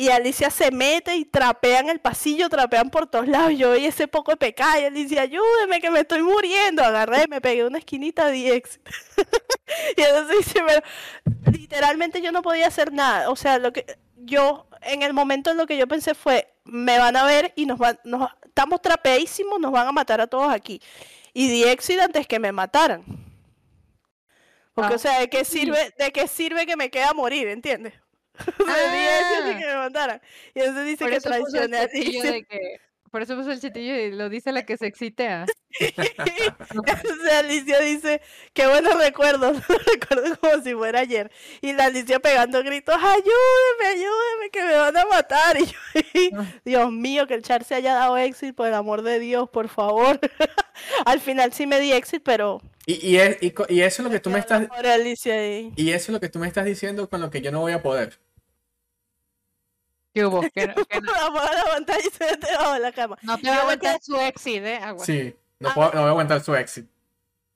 Y 0.00 0.08
Alicia 0.08 0.48
se 0.48 0.70
mete 0.70 1.14
y 1.14 1.26
trapean 1.26 1.90
el 1.90 2.00
pasillo, 2.00 2.48
trapean 2.48 2.88
por 2.88 3.06
todos 3.06 3.28
lados. 3.28 3.52
Yo 3.58 3.72
vi 3.72 3.84
ese 3.84 4.08
poco 4.08 4.30
de 4.30 4.38
pecado 4.38 4.80
y 4.80 4.84
Alicia, 4.84 5.20
ayúdeme 5.20 5.78
que 5.78 5.90
me 5.90 6.00
estoy 6.00 6.22
muriendo. 6.22 6.82
Agarré, 6.82 7.28
me 7.28 7.42
pegué 7.42 7.66
una 7.66 7.76
esquinita 7.76 8.28
de 8.28 8.54
ex. 8.56 8.80
y 9.98 10.00
entonces 10.00 10.38
dice, 10.38 10.62
pero 10.66 10.82
literalmente 11.52 12.22
yo 12.22 12.32
no 12.32 12.40
podía 12.40 12.68
hacer 12.68 12.94
nada. 12.94 13.28
O 13.28 13.36
sea, 13.36 13.58
lo 13.58 13.74
que 13.74 13.84
yo, 14.16 14.66
en 14.80 15.02
el 15.02 15.12
momento 15.12 15.52
lo 15.52 15.66
que 15.66 15.76
yo 15.76 15.86
pensé 15.86 16.14
fue, 16.14 16.50
me 16.64 16.98
van 16.98 17.14
a 17.16 17.26
ver 17.26 17.52
y 17.54 17.66
nos 17.66 17.76
van, 17.76 18.00
nos, 18.02 18.30
estamos 18.46 18.80
trapeísimos, 18.80 19.60
nos 19.60 19.70
van 19.70 19.86
a 19.86 19.92
matar 19.92 20.22
a 20.22 20.26
todos 20.26 20.50
aquí. 20.50 20.80
Y 21.34 21.46
di 21.48 21.64
exit 21.64 22.00
antes 22.00 22.26
que 22.26 22.38
me 22.38 22.52
mataran. 22.52 23.04
Porque, 24.72 24.94
Ah, 24.94 24.96
o 24.96 24.98
sea, 24.98 25.20
¿de 25.20 25.28
qué 25.28 25.44
sirve, 25.44 25.92
de 25.98 26.10
qué 26.10 26.26
sirve 26.26 26.64
que 26.64 26.76
me 26.76 26.88
queda 26.88 27.12
morir, 27.12 27.48
entiendes? 27.48 27.92
O 28.58 28.64
sea, 28.64 29.20
exit 29.20 29.54
Ah. 29.54 29.58
que 29.58 29.66
me 29.66 29.74
mataran. 29.76 30.20
Y 30.54 30.58
entonces 30.60 30.84
dice 30.86 31.04
Por 31.04 31.10
que 31.12 31.20
traicioné 31.20 31.78
a 31.78 31.88
que. 31.88 32.80
Por 33.10 33.22
eso 33.22 33.34
puso 33.36 33.50
el 33.50 33.60
chatillo 33.60 33.96
y 33.96 34.12
lo 34.12 34.28
dice 34.28 34.52
la 34.52 34.64
que 34.64 34.76
se 34.76 34.86
excitea. 34.86 35.44
O 36.70 37.24
sea, 37.24 37.38
Alicia 37.40 37.80
dice, 37.80 38.20
qué 38.52 38.66
buenos 38.66 38.96
recuerdos, 38.98 39.56
lo 39.68 39.78
recuerdo 39.78 40.36
como 40.38 40.62
si 40.62 40.74
fuera 40.74 41.00
ayer. 41.00 41.30
Y 41.60 41.72
la 41.72 41.86
Alicia 41.86 42.20
pegando 42.20 42.62
gritos, 42.62 42.94
ayúdeme, 42.94 43.86
ayúdeme, 43.88 44.50
que 44.52 44.62
me 44.62 44.74
van 44.74 44.96
a 44.96 45.04
matar. 45.06 45.56
Y 45.58 46.30
yo. 46.30 46.42
Dios 46.64 46.92
mío, 46.92 47.26
que 47.26 47.34
el 47.34 47.42
char 47.42 47.64
se 47.64 47.74
haya 47.74 47.94
dado 47.94 48.16
éxito, 48.16 48.54
por 48.54 48.68
el 48.68 48.74
amor 48.74 49.02
de 49.02 49.18
Dios, 49.18 49.48
por 49.50 49.68
favor. 49.68 50.20
Al 51.04 51.20
final 51.20 51.52
sí 51.52 51.66
me 51.66 51.80
di 51.80 51.92
éxito, 51.92 52.22
pero... 52.24 52.60
Y, 52.86 53.06
y, 53.06 53.16
es- 53.18 53.38
y 53.40 53.80
eso 53.82 54.02
es 54.02 54.04
lo 54.04 54.10
que 54.10 54.20
tú 54.20 54.30
me 54.30 54.38
estás, 54.38 54.66
Por 54.66 54.86
Alicia 54.86 55.34
ahí. 55.34 55.72
y 55.76 55.90
eso 55.90 56.04
es 56.04 56.08
lo 56.10 56.20
que 56.20 56.28
tú 56.28 56.38
me 56.38 56.46
estás 56.48 56.64
diciendo 56.64 57.08
con 57.10 57.20
lo 57.20 57.30
que 57.30 57.40
yo 57.40 57.50
no 57.52 57.60
voy 57.60 57.72
a 57.72 57.82
poder. 57.82 58.18
¿Qué 60.12 60.24
hubo? 60.26 60.40
Que 60.42 60.66
no, 60.66 60.74
que 60.88 61.00
no, 61.00 61.12
Apaga 61.14 61.54
la 61.54 61.64
pantalla 61.72 62.00
y 62.00 62.10
se 62.10 62.24
mete 62.24 62.46
debajo 62.48 62.72
de 62.74 62.80
la 62.80 62.92
cama. 62.92 63.16
no 63.22 63.38
te 63.38 63.48
va 63.48 63.56
a 63.56 63.60
aguantar 63.60 63.96
quedé- 63.96 64.02
su 64.04 64.16
exit, 64.20 64.62
¿eh? 64.64 64.76
Agua. 64.82 65.04
Sí, 65.04 65.34
no, 65.60 65.68
Ah. 65.68 65.74
puedo, 65.74 65.90
no 65.92 66.00
voy 66.00 66.06
a 66.06 66.10
aguantar 66.10 66.40
su 66.40 66.54
éxito. 66.54 66.88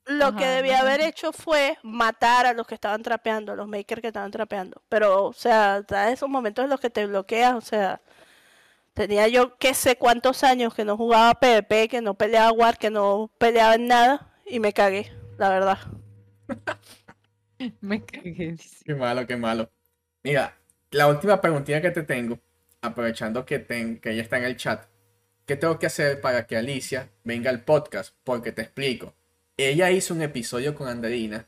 lo 0.07 0.27
Ajá, 0.27 0.37
que 0.37 0.45
no 0.45 0.51
debía 0.51 0.79
haber 0.81 1.01
hecho 1.01 1.33
fue 1.33 1.77
matar 1.81 2.45
a 2.45 2.53
los 2.53 2.67
que 2.67 2.75
estaban 2.75 3.01
trapeando, 3.01 3.53
a 3.53 3.55
los 3.55 3.67
makers 3.67 4.01
que 4.01 4.07
estaban 4.07 4.29
trapeando. 4.29 4.81
Pero, 4.87 5.25
o 5.25 5.33
sea, 5.33 5.81
da 5.81 6.11
esos 6.11 6.29
momentos 6.29 6.63
en 6.63 6.69
los 6.69 6.79
que 6.79 6.91
te 6.91 7.07
bloqueas, 7.07 7.55
o 7.55 7.61
sea, 7.61 8.01
tenía 8.93 9.27
yo 9.27 9.57
que 9.57 9.73
sé 9.73 9.97
cuántos 9.97 10.43
años 10.43 10.75
que 10.75 10.85
no 10.85 10.95
jugaba 10.95 11.33
PvP, 11.33 11.87
que 11.89 12.01
no 12.01 12.13
peleaba 12.13 12.51
War, 12.51 12.77
que 12.77 12.91
no 12.91 13.31
peleaba 13.39 13.73
en 13.75 13.87
nada, 13.87 14.31
y 14.45 14.59
me 14.59 14.73
cagué, 14.73 15.11
la 15.39 15.49
verdad. 15.49 15.79
Me 17.81 18.03
cagué. 18.05 18.55
Qué 18.85 18.93
malo, 18.95 19.25
qué 19.25 19.35
malo. 19.37 19.69
Mira, 20.23 20.55
la 20.91 21.07
última 21.07 21.39
preguntita 21.41 21.81
que 21.81 21.91
te 21.91 22.03
tengo, 22.03 22.37
aprovechando 22.85 23.45
que, 23.45 23.59
ten- 23.59 23.99
que 23.99 24.11
ella 24.11 24.21
está 24.23 24.37
en 24.37 24.45
el 24.45 24.57
chat, 24.57 24.85
¿qué 25.45 25.55
tengo 25.55 25.79
que 25.79 25.87
hacer 25.87 26.21
para 26.21 26.47
que 26.47 26.57
Alicia 26.57 27.09
venga 27.23 27.49
al 27.49 27.63
podcast? 27.63 28.15
Porque 28.23 28.51
te 28.51 28.61
explico. 28.63 29.13
Ella 29.57 29.91
hizo 29.91 30.13
un 30.13 30.21
episodio 30.21 30.75
con 30.75 30.87
Anderina 30.87 31.47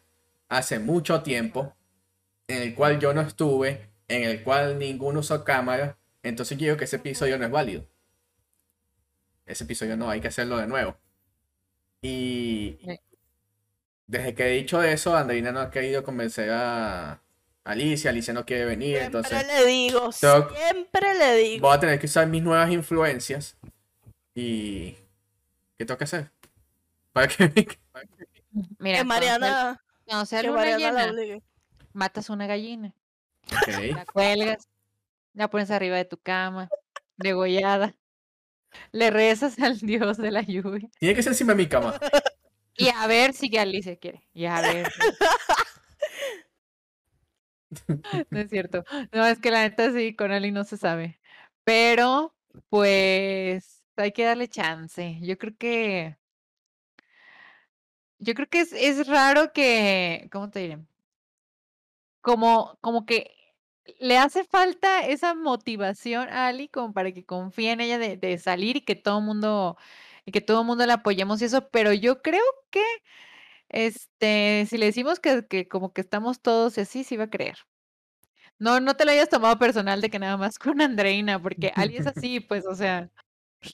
hace 0.49 0.79
mucho 0.79 1.23
tiempo, 1.23 1.75
en 2.47 2.61
el 2.63 2.75
cual 2.75 2.99
yo 2.99 3.13
no 3.13 3.21
estuve, 3.21 3.89
en 4.07 4.23
el 4.23 4.43
cual 4.43 4.79
ninguno 4.79 5.19
usó 5.21 5.43
cámara, 5.43 5.97
entonces 6.23 6.57
yo 6.57 6.65
digo 6.65 6.77
que 6.77 6.85
ese 6.85 6.97
episodio 6.97 7.37
no 7.37 7.45
es 7.45 7.51
válido. 7.51 7.85
Ese 9.45 9.63
episodio 9.63 9.97
no, 9.97 10.09
hay 10.09 10.21
que 10.21 10.27
hacerlo 10.27 10.57
de 10.57 10.67
nuevo. 10.67 10.97
Y 12.01 12.77
desde 14.07 14.33
que 14.35 14.45
he 14.47 14.57
dicho 14.57 14.81
eso, 14.83 15.15
Andreina 15.15 15.51
no 15.51 15.59
ha 15.59 15.71
querido 15.71 16.03
convencer 16.03 16.49
a 16.51 17.21
Alicia, 17.67 18.11
Alicia 18.11 18.33
no 18.33 18.45
quiere 18.45 18.65
venir, 18.65 18.97
Siempre 18.99 19.05
entonces 19.19 19.45
le 19.47 19.65
digo, 19.65 20.09
tengo- 20.21 20.49
siempre 20.55 21.13
le 21.15 21.35
digo. 21.35 21.67
voy 21.67 21.75
a 21.75 21.79
tener 21.79 21.99
que 21.99 22.05
usar 22.05 22.25
mis 22.27 22.41
nuevas 22.41 22.71
influencias 22.71 23.57
y 24.33 24.91
¿qué 25.77 25.85
tengo 25.85 25.97
que 25.97 26.05
hacer? 26.05 26.31
Para 27.11 27.27
que 27.27 27.37
Mira, 28.79 28.99
Que 28.99 29.05
cuando 29.05 29.25
sea- 29.25 29.39
Mariana, 29.39 29.81
cuando 30.05 30.25
sea 30.25 30.41
que 30.41 30.47
luna 30.47 30.59
Mariana 30.59 31.39
matas 31.93 32.29
una 32.29 32.47
gallina, 32.47 32.93
Ok. 33.51 33.67
la 33.95 34.05
cuelgas, 34.05 34.67
la 35.33 35.49
pones 35.49 35.69
arriba 35.71 35.97
de 35.97 36.05
tu 36.05 36.17
cama, 36.17 36.69
degollada, 37.17 37.95
le 38.91 39.09
rezas 39.11 39.59
al 39.59 39.77
dios 39.81 40.17
de 40.17 40.31
la 40.31 40.41
lluvia 40.41 40.87
Tiene 40.99 41.15
que 41.15 41.23
ser 41.23 41.33
encima 41.33 41.51
de 41.53 41.57
mi 41.57 41.67
cama. 41.67 41.99
y 42.77 42.89
a 42.89 43.07
ver 43.07 43.33
si 43.33 43.55
Alicia 43.57 43.95
quiere. 43.97 44.25
Y 44.33 44.45
a 44.45 44.61
ver. 44.61 44.91
No 48.31 48.39
es 48.39 48.49
cierto. 48.49 48.83
No, 49.11 49.25
es 49.25 49.39
que 49.39 49.51
la 49.51 49.61
neta 49.61 49.91
sí, 49.91 50.15
con 50.15 50.31
Ali 50.31 50.51
no 50.51 50.63
se 50.63 50.77
sabe. 50.77 51.19
Pero, 51.63 52.35
pues, 52.69 53.83
hay 53.95 54.11
que 54.11 54.23
darle 54.25 54.47
chance. 54.49 55.19
Yo 55.21 55.37
creo 55.37 55.55
que. 55.57 56.17
Yo 58.19 58.33
creo 58.33 58.47
que 58.49 58.61
es, 58.61 58.73
es 58.73 59.07
raro 59.07 59.53
que. 59.53 60.27
¿Cómo 60.31 60.49
te 60.49 60.59
diré? 60.59 60.79
Como, 62.21 62.77
como 62.81 63.05
que 63.05 63.31
le 63.99 64.17
hace 64.17 64.43
falta 64.43 65.05
esa 65.07 65.33
motivación 65.35 66.27
a 66.29 66.47
Ali 66.47 66.67
como 66.69 66.93
para 66.93 67.11
que 67.13 67.25
confíe 67.25 67.71
en 67.71 67.81
ella 67.81 67.97
de, 67.99 68.17
de 68.17 68.37
salir 68.37 68.77
y 68.77 68.81
que 68.81 68.95
todo 68.95 69.21
mundo, 69.21 69.77
y 70.25 70.31
que 70.31 70.41
todo 70.41 70.61
el 70.61 70.67
mundo 70.67 70.85
la 70.85 70.95
apoyemos 70.95 71.41
y 71.41 71.45
eso, 71.45 71.69
pero 71.69 71.93
yo 71.93 72.21
creo 72.21 72.43
que 72.71 72.81
este, 73.69 74.65
si 74.69 74.77
le 74.77 74.87
decimos 74.87 75.19
que, 75.19 75.45
que 75.47 75.67
como 75.67 75.93
que 75.93 76.01
estamos 76.01 76.41
todos 76.41 76.77
y 76.77 76.81
así, 76.81 77.03
sí 77.03 77.17
va 77.17 77.25
a 77.25 77.29
creer. 77.29 77.57
No, 78.59 78.79
no 78.79 78.95
te 78.95 79.05
lo 79.05 79.11
hayas 79.11 79.29
tomado 79.29 79.59
personal 79.59 80.01
de 80.01 80.09
que 80.09 80.19
nada 80.19 80.35
más 80.37 80.57
con 80.57 80.81
Andreina, 80.81 81.41
porque 81.41 81.71
Ali 81.75 81.97
es 81.97 82.07
así, 82.07 82.39
pues, 82.39 82.65
o 82.65 82.75
sea, 82.75 83.09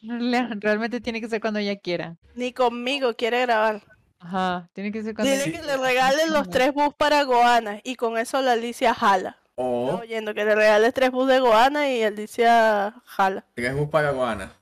le- 0.02 0.48
realmente 0.60 1.00
tiene 1.02 1.22
que 1.22 1.30
ser 1.30 1.40
cuando 1.42 1.60
ella 1.60 1.78
quiera. 1.78 2.18
Ni 2.36 2.52
conmigo 2.54 3.14
quiere 3.16 3.42
grabar. 3.42 3.82
Ajá, 4.20 4.70
tiene 4.74 4.92
que 4.92 5.04
ser 5.04 5.14
cuando 5.16 5.32
Dile 5.32 5.50
ella 5.50 5.60
que 5.62 5.68
le 5.68 5.78
regalen 5.78 6.32
los 6.34 6.50
tres 6.50 6.74
bus 6.74 6.94
para 6.98 7.24
Goana 7.24 7.82
y 7.84 7.96
con 7.96 8.18
eso 8.18 8.42
la 8.42 8.54
Alicia 8.54 8.94
jala. 8.94 9.38
O 9.56 10.00
oyendo 10.02 10.34
que 10.34 10.46
le 10.46 10.56
regales 10.56 10.94
tres 10.94 11.12
bus 11.12 11.28
de 11.28 11.40
Goana 11.40 11.90
y 11.92 12.04
Alicia 12.04 12.96
jala. 13.06 13.46
tres 13.54 13.76
bus 13.76 13.90
para 13.90 14.12
Guana. 14.12 14.54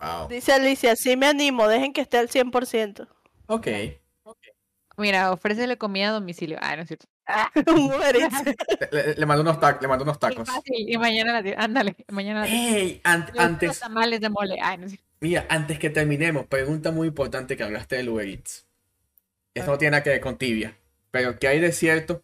Wow. 0.00 0.28
Dice 0.28 0.52
Alicia, 0.52 0.96
sí 0.96 1.16
me 1.16 1.26
animo, 1.26 1.68
dejen 1.68 1.92
que 1.92 2.00
esté 2.00 2.18
al 2.18 2.28
100%. 2.28 3.06
Ok. 3.46 3.66
Mira, 5.00 5.32
ofrécele 5.32 5.78
comida 5.78 6.08
a 6.10 6.12
domicilio. 6.12 6.58
Ah, 6.60 6.76
no 6.76 6.82
es 6.82 6.88
cierto. 6.88 7.06
Un 7.74 7.92
Uber 7.92 8.16
Eats. 8.16 8.42
Le, 8.92 9.14
le- 9.14 9.26
mando 9.26 9.42
unos 9.42 9.58
tacos, 9.60 9.82
le 9.82 9.88
mando 9.88 10.04
unos 10.04 10.18
tacos. 10.18 10.48
fácil, 10.48 10.88
Y 10.88 10.96
mañana 10.98 11.40
la. 11.40 11.54
Ándale, 11.62 11.96
mañana 12.08 12.40
la 12.40 12.46
tiro. 12.46 12.58
Ey, 12.76 13.00
an- 13.04 13.26
antes, 13.38 13.80
tamales 13.80 14.20
de 14.20 14.28
mole. 14.30 14.58
Ay, 14.62 14.78
no 14.78 14.86
es 14.86 14.92
cierto. 14.92 15.06
mira, 15.20 15.46
antes 15.48 15.78
que 15.78 15.90
terminemos, 15.90 16.46
pregunta 16.46 16.90
muy 16.92 17.08
importante 17.08 17.56
que 17.56 17.62
hablaste 17.62 17.96
del 17.96 18.08
Uber 18.10 18.26
Eats. 18.28 18.66
Esto 19.54 19.70
no 19.72 19.78
tiene 19.78 19.92
nada 19.92 20.02
que 20.02 20.10
ver 20.10 20.20
con 20.20 20.38
tibia, 20.38 20.76
pero 21.10 21.38
¿qué 21.38 21.48
hay 21.48 21.60
de 21.60 21.72
cierto 21.72 22.22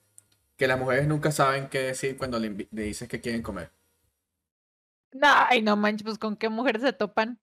que 0.57 0.67
las 0.69 0.79
mujeres 0.79 1.07
nunca 1.09 1.33
saben 1.33 1.69
qué 1.69 1.81
decir 1.81 2.17
cuando 2.17 2.39
le, 2.39 2.69
le 2.71 2.83
dices 2.83 3.09
que 3.09 3.21
quieren 3.21 3.43
comer? 3.43 3.71
No, 5.13 5.29
ay, 5.49 5.63
no 5.63 5.77
manches, 5.77 6.05
pues 6.05 6.19
con 6.19 6.37
qué 6.37 6.49
mujer 6.49 6.81
se 6.81 6.93
topan. 6.93 7.39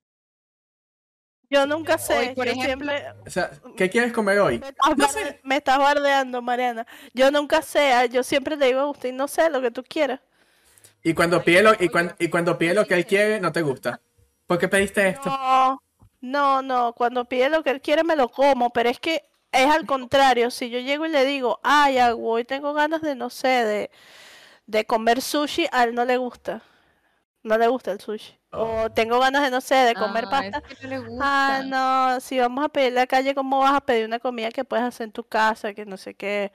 Yo 1.49 1.68
nunca 1.68 1.98
sé. 1.98 2.34
por 2.36 2.45
yo 2.48 2.53
ejemplo, 2.53 2.91
siempre- 2.91 3.11
O 3.28 3.30
sea, 3.30 3.52
¿qué 3.78 3.90
quieres 3.90 4.11
comer 4.11 4.40
hoy? 4.40 4.60
Me 4.60 4.70
estás, 4.70 4.90
No 4.90 4.95
barde- 4.95 5.14
sé. 5.14 5.40
me 5.44 5.57
estás 5.57 5.78
bardeando, 5.78 6.41
Mariana. 6.41 6.88
Yo 7.14 7.30
nunca 7.32 7.61
sé. 7.61 7.91
ah, 7.94 8.06
Yo 8.06 8.24
siempre 8.24 8.56
le 8.57 8.65
digo 8.68 8.80
a 8.80 8.84
Agustín, 8.84 9.15
no 9.15 9.28
sé 9.28 9.49
lo 9.49 9.61
que 9.61 9.70
tú 9.72 9.84
quieras. 9.88 10.20
Y 11.03 11.14
cuando 11.14 11.44
pide 11.44 11.61
lo, 11.61 11.74
y 11.80 11.90
cuan- 11.90 12.15
y 12.18 12.30
cuando 12.30 12.57
pide 12.57 12.74
lo 12.74 12.86
que 12.88 12.94
él 12.95 13.06
quiere, 13.06 13.40
no 13.40 13.52
te 13.52 13.61
gusta. 13.61 14.02
¿Por 14.48 14.57
qué 14.57 14.68
pediste 14.68 15.07
esto? 15.10 15.30
No, 15.30 15.82
no, 16.22 16.61
no. 16.61 16.94
Cuando 16.94 17.26
pide 17.26 17.49
lo 17.49 17.61
que 17.64 17.70
él 17.72 17.82
quiere, 17.82 18.03
me 18.03 18.15
lo 18.15 18.30
como. 18.30 18.72
Pero 18.72 18.90
es 18.90 18.99
que 18.99 19.22
es 19.52 19.70
al 19.70 19.86
contrario. 19.86 20.49
Si 20.49 20.70
yo 20.70 20.80
llego 20.80 21.06
y 21.06 21.10
le 21.10 21.26
digo, 21.26 21.60
ay, 21.61 21.98
Agu, 21.99 22.28
hoy 22.30 22.45
tengo 22.45 22.74
ganas 22.74 23.02
de, 23.02 23.15
no 23.15 23.30
sé, 23.30 23.48
de, 23.48 23.91
de 24.65 24.86
comer 24.86 25.22
sushi, 25.22 25.68
a 25.72 25.84
él 25.84 25.94
no 25.94 26.06
le 26.06 26.18
gusta. 26.18 26.61
No 27.44 27.57
le 27.57 27.68
gusta 27.68 27.91
el 27.91 27.99
sushi. 27.99 28.40
O 28.55 28.89
tengo 28.91 29.19
ganas 29.19 29.41
de, 29.43 29.49
no 29.51 29.61
sé, 29.61 29.75
de 29.75 29.93
comer 29.95 30.25
Ah, 30.31 30.41
es 30.45 30.51
pasta. 30.51 30.61
que 30.75 30.88
no 30.88 31.01
le 31.07 31.17
Ah, 31.21 31.61
no, 31.65 32.19
si 32.19 32.39
vamos 32.39 32.63
a 32.65 32.69
pedir 32.69 32.93
la 32.93 33.07
calle, 33.07 33.34
¿cómo 33.35 33.59
vas 33.59 33.73
a 33.73 33.81
pedir 33.81 34.05
una 34.05 34.19
comida 34.19 34.51
que 34.51 34.63
puedes 34.65 34.85
hacer 34.85 35.05
en 35.05 35.11
tu 35.11 35.23
casa? 35.23 35.73
Que 35.73 35.85
no 35.85 35.97
sé 35.97 36.13
qué. 36.15 36.51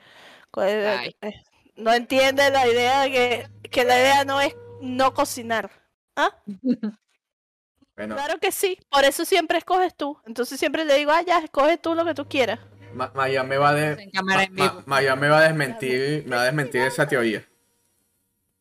eh, 0.59 0.97
Ay. 1.01 1.17
eh, 1.21 1.43
No 1.77 1.93
entiende 1.93 2.51
la 2.51 2.67
idea 2.67 3.03
de 3.03 3.11
que, 3.11 3.69
que 3.71 3.85
la 3.85 3.99
idea 3.99 4.25
no 4.25 4.41
es 4.41 4.55
no 4.81 5.13
cocinar. 5.15 5.71
¿Ah? 6.17 6.35
Bueno, 7.97 8.15
Claro 8.15 8.39
que 8.39 8.53
sí, 8.53 8.79
por 8.91 9.05
eso 9.05 9.25
siempre 9.25 9.59
escoges 9.59 9.93
tú. 9.97 10.17
Entonces 10.25 10.61
siempre 10.61 10.85
le 10.85 10.95
digo, 10.95 11.11
ah, 11.11 11.23
ya, 11.23 11.41
escoge 11.41 11.79
tú 11.79 11.97
lo 11.97 12.05
que 12.05 12.15
tú 12.15 12.29
quieras. 12.29 12.61
Ma- 12.95 13.11
Maya 13.13 13.43
me 13.43 13.59
va 13.59 13.71
a 13.71 13.75
de- 13.75 13.93
En 13.95 13.99
en 14.01 14.55
Ma-. 14.55 14.85
Maya 14.87 15.17
me 15.17 15.29
va 15.29 15.39
a 15.39 15.43
desmentir, 15.49 16.25
me 16.27 16.37
va 16.37 16.43
a 16.43 16.45
desmentir 16.45 16.83
esa 16.83 17.09
teoría. 17.09 17.45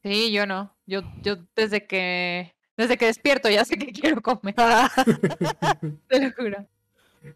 Sí, 0.02 0.32
yo 0.32 0.48
no. 0.48 0.76
Yo, 0.88 1.02
yo 1.22 1.36
desde 1.56 1.86
que 1.86 2.56
desde 2.78 2.98
que 2.98 3.06
despierto 3.08 3.50
ya 3.50 3.66
sé 3.66 3.78
que 3.78 3.92
quiero 3.92 4.22
comer, 4.22 4.56
te 6.08 6.20
lo 6.20 6.32
juro. 6.32 6.68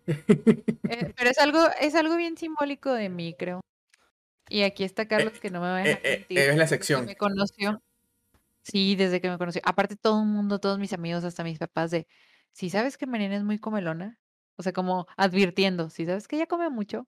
Eh, 0.08 1.14
pero 1.18 1.30
es 1.30 1.40
algo, 1.40 1.60
es 1.80 1.96
algo 1.96 2.16
bien 2.16 2.38
simbólico 2.38 2.94
de 2.94 3.10
mí, 3.10 3.36
creo. 3.38 3.62
Y 4.50 4.64
aquí 4.64 4.84
está 4.84 5.08
Carlos 5.08 5.40
que 5.40 5.50
no 5.50 5.62
me 5.62 5.68
va 5.68 5.78
a 5.78 5.80
dejar 5.80 5.98
eh, 5.98 6.02
eh, 6.04 6.18
mentir. 6.20 6.40
eres 6.40 6.58
la 6.58 6.64
desde 6.64 6.78
que 6.78 6.78
sección. 6.78 7.06
Me 7.06 7.16
conoció. 7.16 7.82
Sí, 8.64 8.96
desde 8.96 9.22
que 9.22 9.30
me 9.30 9.38
conoció. 9.38 9.62
Aparte, 9.66 9.96
todo 9.96 10.22
el 10.22 10.28
mundo, 10.28 10.60
todos 10.60 10.78
mis 10.78 10.94
amigos, 10.94 11.24
hasta 11.24 11.44
mis 11.44 11.58
papás, 11.58 11.92
de 11.92 12.08
si 12.52 12.70
sabes 12.70 12.98
que 12.98 13.08
Mariana 13.08 13.38
es 13.38 13.44
muy 13.44 13.60
comelona, 13.60 14.20
o 14.58 14.64
sea, 14.64 14.74
como 14.74 15.08
advirtiendo, 15.18 15.90
si 15.90 16.06
sabes 16.06 16.28
que 16.28 16.36
ella 16.36 16.48
come 16.48 16.70
mucho. 16.70 17.08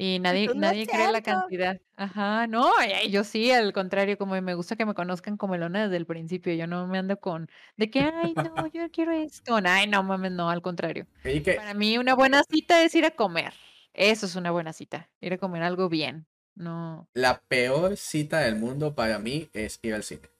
Y 0.00 0.20
nadie, 0.20 0.48
tú, 0.48 0.54
"No 0.54 0.68
es 0.70 0.76
nadie 0.76 0.88
cree 0.88 1.08
la 1.08 1.22
cierto". 1.22 1.22
cantidad. 1.22 1.80
Ajá, 1.96 2.46
no, 2.46 2.70
y 3.04 3.10
yo 3.10 3.24
sí, 3.24 3.50
al 3.50 3.72
contrario, 3.72 4.16
como 4.16 4.40
me 4.40 4.54
gusta 4.54 4.76
que 4.76 4.86
me 4.86 4.94
conozcan 4.94 5.36
comelona 5.36 5.84
desde 5.84 5.96
el 5.96 6.06
principio. 6.06 6.54
Yo 6.54 6.68
no 6.68 6.86
me 6.86 6.98
ando 6.98 7.18
con 7.20 7.48
de 7.76 7.90
que, 7.90 8.00
ay, 8.02 8.36
no, 8.36 8.66
yo 8.72 8.88
quiero 8.92 9.10
esto. 9.12 9.58
Ay, 9.64 9.88
no 9.88 10.02
mames, 10.04 10.30
no, 10.32 10.50
al 10.50 10.62
contrario. 10.62 11.08
Y 11.24 11.42
que 11.42 11.54
Para 11.54 11.74
mí, 11.74 11.98
una 11.98 12.14
buena 12.14 12.42
cita 12.48 12.82
es 12.84 12.94
ir 12.94 13.04
a 13.06 13.10
comer. 13.10 13.52
Eso 13.92 14.26
es 14.26 14.36
una 14.36 14.52
buena 14.52 14.72
cita, 14.72 15.10
ir 15.20 15.32
a 15.32 15.38
comer 15.38 15.62
algo 15.64 15.88
bien. 15.88 16.28
No. 16.54 17.08
la 17.12 17.42
peor 17.48 17.98
cita 17.98 18.40
del 18.40 18.56
mundo 18.56 18.94
para 18.94 19.18
mí 19.18 19.50
es 19.52 19.78
ir 19.82 19.92
al 19.92 20.02
cine. 20.04 20.30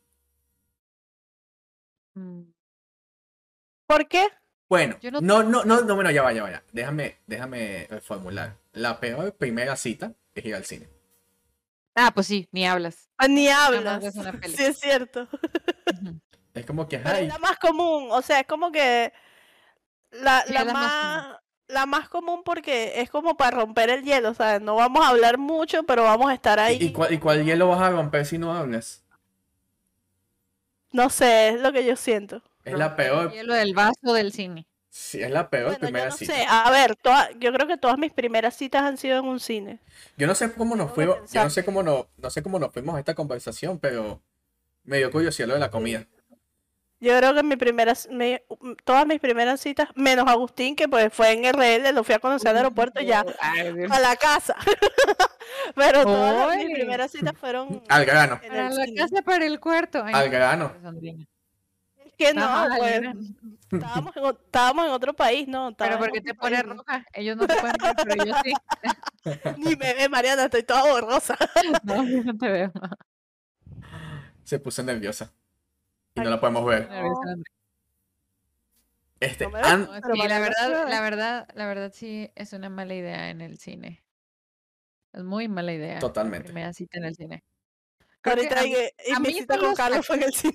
mm, 2.16 2.52
¿Por 3.86 4.09
qué? 4.09 4.28
Bueno, 4.68 4.96
Yo 5.00 5.10
no 5.10 5.20
no, 5.20 5.42
no, 5.42 5.64
no, 5.64 5.80
no, 5.82 5.94
bueno, 5.94 6.10
ya 6.10 6.22
va, 6.22 6.32
ya 6.32 6.42
va, 6.42 6.50
ya. 6.50 6.62
Déjame, 6.72 7.18
déjame 7.26 7.86
reformular. 7.90 8.56
La 8.72 9.00
peor 9.00 9.34
primera 9.34 9.76
cita 9.76 10.12
es 10.34 10.44
ir 10.44 10.54
al 10.54 10.64
cine. 10.64 10.88
Ah, 11.94 12.12
pues 12.14 12.26
sí, 12.28 12.48
ni 12.52 12.66
hablas. 12.66 13.10
Ah, 13.16 13.28
Ni 13.28 13.48
hablas. 13.48 14.00
ves 14.02 14.14
una 14.16 14.32
peli. 14.40 14.56
Sí, 14.56 14.64
es 14.64 14.78
cierto. 14.78 15.28
Es 16.54 16.66
como 16.66 16.86
que, 16.88 16.98
Pero 17.02 17.18
es 17.18 17.22
ay, 17.22 17.28
la 17.28 17.38
más 17.38 17.58
común, 17.58 18.08
o 18.10 18.22
sea, 18.22 18.40
es 18.40 18.46
como 18.46 18.70
que 18.72 19.12
la, 20.10 20.44
Sí, 20.46 20.52
la 20.52 20.64
más 20.64 20.74
más, 20.74 21.38
la 21.68 21.86
más 21.86 22.08
común 22.08 22.42
porque 22.44 23.00
es 23.00 23.10
como 23.10 23.36
para 23.36 23.56
romper 23.58 23.90
el 23.90 24.02
hielo, 24.04 24.30
o 24.30 24.34
sea, 24.34 24.58
no 24.60 24.76
vamos 24.76 25.04
a 25.04 25.10
hablar 25.10 25.38
mucho, 25.38 25.84
pero 25.84 26.04
vamos 26.04 26.30
a 26.30 26.34
estar 26.34 26.58
ahí. 26.60 26.78
¿y, 26.80 26.86
y 26.86 26.92
cuál, 26.92 27.12
y 27.14 27.18
cuál 27.18 27.44
hielo 27.44 27.68
vas 27.68 27.80
a 27.82 27.90
romper 27.90 28.24
si 28.26 28.38
no 28.38 28.52
hablas? 28.54 29.04
No 30.92 31.08
sé, 31.10 31.48
es 31.50 31.60
lo 31.62 31.72
que 31.72 31.84
yo 31.86 31.96
siento. 31.96 32.42
Es 32.68 32.78
la 32.78 32.96
peor, 32.96 33.32
Hielo 33.32 33.54
del 33.54 33.74
vaso 33.74 34.12
del 34.14 34.32
cine. 34.32 34.66
Sí, 34.90 35.22
es 35.22 35.30
la 35.30 35.48
peor 35.50 35.66
Bueno, 35.66 35.78
yo 35.78 35.86
primera 35.86 36.08
no 36.10 36.16
cita. 36.16 36.34
sé. 36.34 36.46
A 36.48 36.70
ver, 36.70 36.96
toda- 36.96 37.30
yo 37.38 37.52
creo 37.52 37.66
que 37.68 37.76
todas 37.76 37.98
mis 37.98 38.12
primeras 38.12 38.56
citas 38.56 38.82
han 38.82 38.96
sido 38.96 39.18
en 39.18 39.26
un 39.26 39.38
cine. 39.38 39.78
Yo 40.16 40.26
no 40.26 40.34
sé 40.34 40.52
cómo 40.52 40.74
nos 40.76 40.92
fuimos, 40.92 41.18
yo 41.30 41.44
no 41.44 41.50
sé 41.50 41.64
cómo 41.64 41.82
no, 41.82 42.08
no 42.16 42.30
sé 42.30 42.42
cómo 42.42 42.58
nos 42.58 42.72
fuimos 42.72 42.96
a 42.96 42.98
esta 42.98 43.14
conversación, 43.14 43.78
pero 43.78 44.20
me 44.84 44.96
dio 44.98 45.10
curiosidad 45.10 45.48
lo 45.48 45.54
de 45.54 45.60
la 45.60 45.70
comida. 45.70 46.06
Yo 47.00 47.16
creo 47.16 47.32
que 47.32 47.44
mi 47.44 47.54
primera, 47.54 47.92
mi- 48.10 48.40
todas 48.84 49.06
mis 49.06 49.20
primeras 49.20 49.60
citas, 49.60 49.88
menos 49.94 50.26
Agustín, 50.26 50.74
que 50.74 50.88
pues 50.88 51.12
fue 51.12 51.30
en 51.32 51.44
RL, 51.44 51.92
lo 51.92 52.02
fui 52.02 52.16
a 52.16 52.18
conocer 52.18 52.48
al 52.48 52.56
aeropuerto 52.56 53.00
y 53.00 53.06
ya 53.06 53.24
Ay, 53.40 53.68
a 53.88 54.00
la 54.00 54.16
casa. 54.16 54.56
Pero 55.76 56.02
todas 56.04 56.48
las- 56.48 56.56
mis 56.56 56.74
primeras 56.74 57.10
citas 57.12 57.34
fueron 57.38 57.82
Al 57.88 58.04
grano, 58.04 58.40
en 58.42 58.52
el 58.52 58.74
la 58.76 58.84
cine. 58.84 58.96
casa, 59.00 59.22
para 59.22 59.46
el 59.46 59.60
cuarto. 59.60 60.02
Ay, 60.04 60.12
al 60.14 60.24
no, 60.24 60.30
grano. 60.32 60.72
Que 62.18 62.34
no, 62.34 62.66
pues 62.76 63.02
estábamos 63.72 64.16
en, 64.16 64.24
o- 64.24 64.30
estábamos 64.30 64.84
en 64.86 64.90
otro 64.90 65.14
país, 65.14 65.46
¿no? 65.46 65.74
Pero 65.76 65.94
Estábamos 65.94 65.98
¿por 65.98 66.12
qué 66.12 66.18
en 66.18 66.24
te 66.24 66.34
pones 66.34 66.62
país, 66.64 66.76
roja? 66.76 67.04
Ellos 67.12 67.36
no 67.36 67.46
te 67.46 67.54
pueden 67.54 67.76
ver, 67.80 67.94
pero 68.04 68.24
yo 68.24 68.34
sí. 68.42 68.52
Ni 69.58 69.76
me 69.76 69.94
ve, 69.94 70.08
Mariana, 70.08 70.44
estoy 70.44 70.64
toda 70.64 70.82
borrosa. 70.90 71.36
No, 71.84 72.02
yo 72.04 72.22
no 72.24 72.36
te 72.36 72.48
veo. 72.48 72.72
Se 74.44 74.58
puso 74.58 74.82
nerviosa. 74.82 75.32
Y 76.14 76.20
no 76.20 76.30
la 76.30 76.40
podemos 76.40 76.64
ver. 76.66 76.88
Este, 79.20 79.44
No 79.44 79.50
me. 79.50 79.60
An- 79.60 79.88
sí, 80.12 80.28
la 80.28 80.38
verdad, 80.38 80.84
ve. 80.84 80.90
la 80.90 81.00
verdad, 81.00 81.48
la 81.54 81.66
verdad 81.66 81.92
sí 81.94 82.30
es 82.34 82.52
una 82.52 82.68
mala 82.70 82.94
idea 82.94 83.30
en 83.30 83.40
el 83.40 83.58
cine. 83.58 84.02
Es 85.12 85.22
muy 85.24 85.48
mala 85.48 85.72
idea. 85.72 85.98
Totalmente. 85.98 86.46
Primera 86.46 86.72
cita 86.72 86.98
en 86.98 87.04
el 87.04 87.14
cine. 87.16 87.44
Creo 88.20 88.36
que 88.36 88.42
Ahorita 88.42 88.60
a 88.60 88.62
que- 88.64 88.94
y 89.08 89.12
a 89.12 89.18
mi 89.20 89.28
mí 89.28 89.34
cita 89.34 89.56
con 89.58 89.68
los 89.68 89.76
Carlos 89.76 90.06
fue 90.06 90.16
en 90.16 90.22
el 90.24 90.32
cine. 90.34 90.52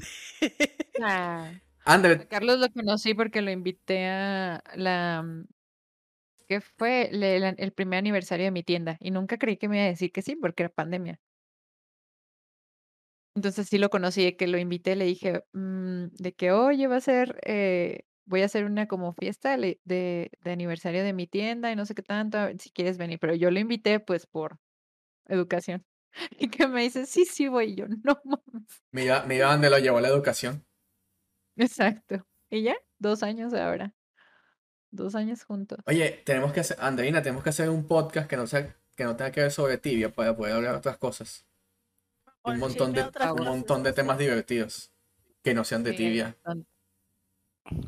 Ah, 1.01 1.53
a 2.17 2.25
Carlos 2.25 2.59
lo 2.59 2.69
conocí 2.69 3.13
porque 3.15 3.41
lo 3.41 3.51
invité 3.51 4.07
a 4.07 4.63
la 4.75 5.23
mm, 5.23 5.45
¿qué 6.47 6.61
fue? 6.61 7.09
Le- 7.11 7.39
la- 7.39 7.49
el 7.49 7.73
primer 7.73 7.99
aniversario 7.99 8.45
de 8.45 8.51
mi 8.51 8.63
tienda 8.63 8.97
y 9.01 9.11
nunca 9.11 9.37
creí 9.37 9.57
que 9.57 9.67
me 9.69 9.77
iba 9.77 9.85
a 9.85 9.89
decir 9.89 10.11
que 10.13 10.21
sí 10.21 10.35
porque 10.37 10.63
era 10.63 10.69
pandemia. 10.73 11.19
Entonces 13.35 13.67
sí 13.67 13.77
lo 13.79 13.89
conocí, 13.89 14.23
de 14.23 14.37
que 14.37 14.47
lo 14.47 14.57
invité, 14.59 14.95
le 14.95 15.05
dije 15.05 15.43
mm, 15.53 16.05
de 16.11 16.33
que 16.33 16.51
oye 16.51 16.87
va 16.87 16.97
a 16.97 17.01
ser, 17.01 17.39
eh, 17.45 18.01
voy 18.25 18.41
a 18.43 18.45
hacer 18.45 18.65
una 18.65 18.87
como 18.87 19.13
fiesta 19.13 19.57
de, 19.57 19.79
de 19.85 20.51
aniversario 20.51 21.03
de 21.03 21.13
mi 21.13 21.25
tienda 21.27 21.71
y 21.71 21.75
no 21.75 21.85
sé 21.85 21.95
qué 21.95 22.03
tanto, 22.03 22.37
si 22.59 22.69
quieres 22.71 22.97
venir, 22.97 23.17
pero 23.19 23.33
yo 23.35 23.49
lo 23.51 23.59
invité 23.59 23.99
pues 23.99 24.27
por 24.27 24.59
educación. 25.27 25.85
Y 26.39 26.49
que 26.49 26.67
me 26.67 26.83
dice, 26.83 27.05
sí, 27.07 27.25
sí 27.25 27.47
voy, 27.49 27.71
y 27.73 27.75
yo, 27.77 27.87
no 28.03 28.19
mames. 28.25 28.83
mira, 28.91 29.23
mira 29.25 29.51
dónde 29.51 29.69
lo 29.69 29.77
llevó 29.79 29.99
la 29.99 30.07
educación. 30.07 30.65
Exacto. 31.55 32.25
Y 32.49 32.63
ya, 32.63 32.75
dos 32.99 33.23
años 33.23 33.53
ahora. 33.53 33.93
Dos 34.91 35.15
años 35.15 35.43
juntos. 35.43 35.79
Oye, 35.85 36.21
tenemos 36.25 36.53
que 36.53 36.59
hacer, 36.59 36.77
Andreina, 36.79 37.21
tenemos 37.21 37.43
que 37.43 37.49
hacer 37.49 37.69
un 37.69 37.87
podcast 37.87 38.29
que 38.29 38.37
no 38.37 38.45
sea, 38.45 38.75
que 38.95 39.03
no 39.03 39.15
tenga 39.15 39.31
que 39.31 39.41
ver 39.41 39.51
sobre 39.51 39.77
tibia 39.77 40.11
para 40.13 40.35
poder 40.35 40.53
hablar 40.53 40.73
de 40.73 40.77
otras 40.77 40.97
cosas. 40.97 41.45
Un 42.43 42.59
montón 42.59 42.93
de, 42.93 43.01
un 43.03 43.09
cosas. 43.11 43.35
montón 43.35 43.83
de 43.83 43.93
temas 43.93 44.17
divertidos 44.17 44.91
que 45.41 45.53
no 45.53 45.63
sean 45.63 45.83
de 45.83 45.91
Sí, 45.91 45.97
tibia. 45.97 46.37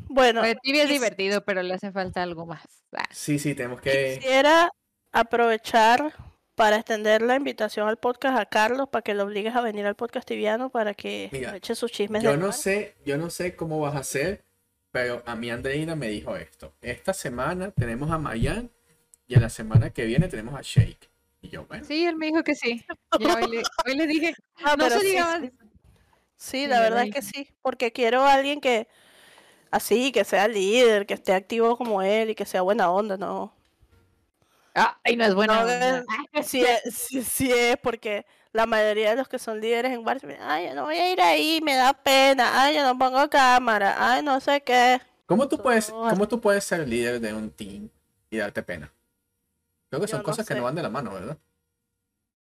Bueno, 0.08 0.42
de 0.42 0.54
tibia 0.56 0.84
es 0.84 0.88
divertido, 0.88 1.44
pero 1.44 1.62
le 1.62 1.74
hace 1.74 1.92
falta 1.92 2.22
algo 2.22 2.46
más. 2.46 2.64
Ah, 2.92 3.04
Sí, 3.12 3.38
sí, 3.38 3.54
tenemos 3.54 3.80
que. 3.80 4.16
quisiera 4.18 4.70
aprovechar 5.12 6.12
para 6.56 6.76
extender 6.78 7.22
la 7.22 7.36
invitación 7.36 7.88
al 7.88 7.98
podcast 7.98 8.38
a 8.38 8.46
Carlos 8.46 8.88
para 8.90 9.02
que 9.02 9.14
lo 9.14 9.24
obligues 9.24 9.54
a 9.56 9.60
venir 9.62 9.86
al 9.86 9.96
podcast 9.96 10.26
tibiano 10.28 10.70
para 10.70 10.94
que 10.94 11.32
Mira, 11.32 11.56
eche 11.56 11.74
sus 11.76 11.92
chismes 11.92 12.22
Yo 12.22 12.36
no 12.36 12.48
mar. 12.48 12.54
sé, 12.54 12.96
yo 13.04 13.18
no 13.18 13.30
sé 13.30 13.56
cómo 13.56 13.80
vas 13.80 13.94
a 13.94 14.00
hacer, 14.00 14.44
pero 14.90 15.22
a 15.26 15.36
mí 15.36 15.50
Andreina 15.50 15.96
me 15.96 16.08
dijo 16.08 16.36
esto. 16.36 16.74
Esta 16.80 17.12
semana 17.14 17.70
tenemos 17.72 18.10
a 18.10 18.18
Mayan 18.18 18.70
y 19.28 19.34
en 19.34 19.42
la 19.42 19.50
semana 19.50 19.90
que 19.90 20.04
viene 20.06 20.28
tenemos 20.28 20.54
a 20.58 20.62
Shake. 20.62 21.10
Y 21.42 21.50
yo, 21.50 21.66
bueno, 21.66 21.84
Sí, 21.84 22.06
él 22.06 22.16
me 22.16 22.26
dijo 22.26 22.42
que 22.42 22.54
sí. 22.54 22.84
Ya 23.18 23.34
hoy, 23.36 23.46
le, 23.50 23.62
hoy 23.86 23.94
le 23.96 24.06
dije, 24.06 24.34
Ah, 24.64 24.76
no 24.76 24.90
se 24.90 25.00
sí, 25.00 25.06
diga 25.06 25.24
sí. 25.36 25.40
más. 25.42 25.50
Sí, 26.38 26.66
Sí, 26.66 26.66
la 26.66 26.80
verdad 26.80 27.04
es 27.04 27.10
que 27.10 27.22
sí, 27.22 27.48
porque 27.62 27.92
quiero 27.92 28.22
a 28.22 28.34
alguien 28.34 28.60
que 28.60 28.88
así, 29.70 30.12
que 30.12 30.24
sea 30.24 30.48
líder, 30.48 31.06
que 31.06 31.14
esté 31.14 31.34
activo 31.34 31.76
como 31.78 32.02
él 32.02 32.30
y 32.30 32.36
que 32.36 32.46
sea 32.46 32.62
buena 32.62 32.90
onda, 32.92 33.16
¿no? 33.18 33.55
Ah, 34.76 35.00
y 35.06 35.16
no 35.16 35.24
es 35.24 35.34
buena 35.34 35.54
No, 35.54 35.72
onda. 35.72 36.04
es- 36.34 36.46
Sí 36.46 36.62
es, 36.62 36.94
sí, 36.94 37.22
sí 37.22 37.50
es, 37.50 37.76
porque 37.78 38.26
la 38.52 38.66
mayoría 38.66 39.10
de 39.10 39.16
los 39.16 39.28
que 39.28 39.38
son 39.38 39.60
líderes 39.60 39.92
en 39.92 40.04
me- 40.04 40.38
ay, 40.40 40.68
yo 40.68 40.74
no 40.74 40.84
voy 40.84 40.96
a 40.96 41.10
ir 41.12 41.20
ahí, 41.20 41.60
me 41.62 41.74
da 41.76 41.94
pena, 41.94 42.62
ay, 42.62 42.76
yo 42.76 42.82
no 42.84 42.98
pongo 42.98 43.28
cámara, 43.30 43.96
ay, 43.98 44.22
no 44.22 44.38
sé 44.40 44.60
qué. 44.62 45.00
¿cómo 45.26 45.48
tú 45.48 45.56
puedes, 45.58 45.90
cómo 45.90 46.28
tú 46.28 46.40
puedes 46.40 46.64
ser 46.64 46.86
líder 46.86 47.20
de 47.20 47.32
un 47.34 47.50
team 47.50 47.88
y 48.30 48.36
darte 48.36 48.62
pena? 48.62 48.92
Creo 49.88 50.00
que 50.00 50.06
Yo 50.08 50.12
son 50.12 50.18
no 50.20 50.24
cosas 50.24 50.46
que 50.46 50.54
no 50.54 50.64
van 50.64 50.74
de 50.74 50.82
la 50.82 50.90
mano, 50.90 51.12
¿verdad? 51.12 51.38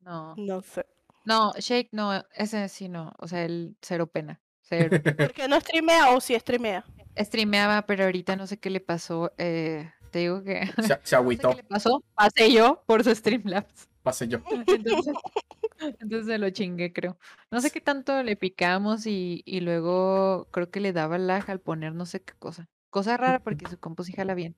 No, 0.01 0.35
No 0.37 0.61
sé. 0.61 0.85
no, 1.25 1.53
Shake 1.59 1.89
no, 1.91 2.23
ese 2.35 2.69
sí 2.69 2.87
no. 2.89 3.13
O 3.19 3.27
sea, 3.27 3.43
él 3.43 3.75
cero 3.81 4.07
pena. 4.07 4.41
Cero. 4.61 4.97
¿Por 5.17 5.33
qué 5.33 5.47
no 5.47 5.59
streamea 5.59 6.09
o 6.15 6.21
si 6.21 6.35
streamea? 6.39 6.85
Streameaba, 7.17 7.85
pero 7.85 8.05
ahorita 8.05 8.35
no 8.35 8.45
sé 8.47 8.59
qué 8.59 8.69
le 8.69 8.79
pasó. 8.81 9.31
eh, 9.37 9.91
te 10.15 10.19
digo 10.21 10.43
que. 10.43 10.61
Se, 10.81 10.99
se 11.03 11.15
No 11.35 11.39
sé 11.39 11.49
qué 11.49 11.51
agüitó, 11.51 11.53
le 11.53 11.63
pasó. 11.63 12.03
Pasé 12.15 12.51
yo 12.53 12.83
por 12.87 13.03
su 13.03 13.13
Streamlabs. 13.13 13.89
pasé 14.01 14.27
yo. 14.27 14.39
Entonces, 14.67 15.17
entonces 15.99 16.27
se 16.27 16.37
lo 16.37 16.49
chingué, 16.51 16.93
creo. 16.93 17.17
No 17.51 17.61
sé 17.61 17.71
qué 17.71 17.81
tanto 17.81 18.23
le 18.23 18.35
picamos 18.37 19.05
y, 19.07 19.43
y 19.45 19.59
luego 19.61 20.47
creo 20.51 20.69
que 20.71 20.79
le 20.79 20.93
daba 20.93 21.17
lag 21.17 21.49
al 21.51 21.59
poner 21.61 21.93
no 21.93 22.05
sé 22.05 22.23
qué 22.23 22.33
cosa. 22.39 22.69
Cosa 22.89 23.17
rara 23.17 23.43
porque 23.43 23.67
su 23.69 23.77
compu 23.79 24.03
sí 24.05 24.13
jala 24.13 24.35
bien. 24.35 24.55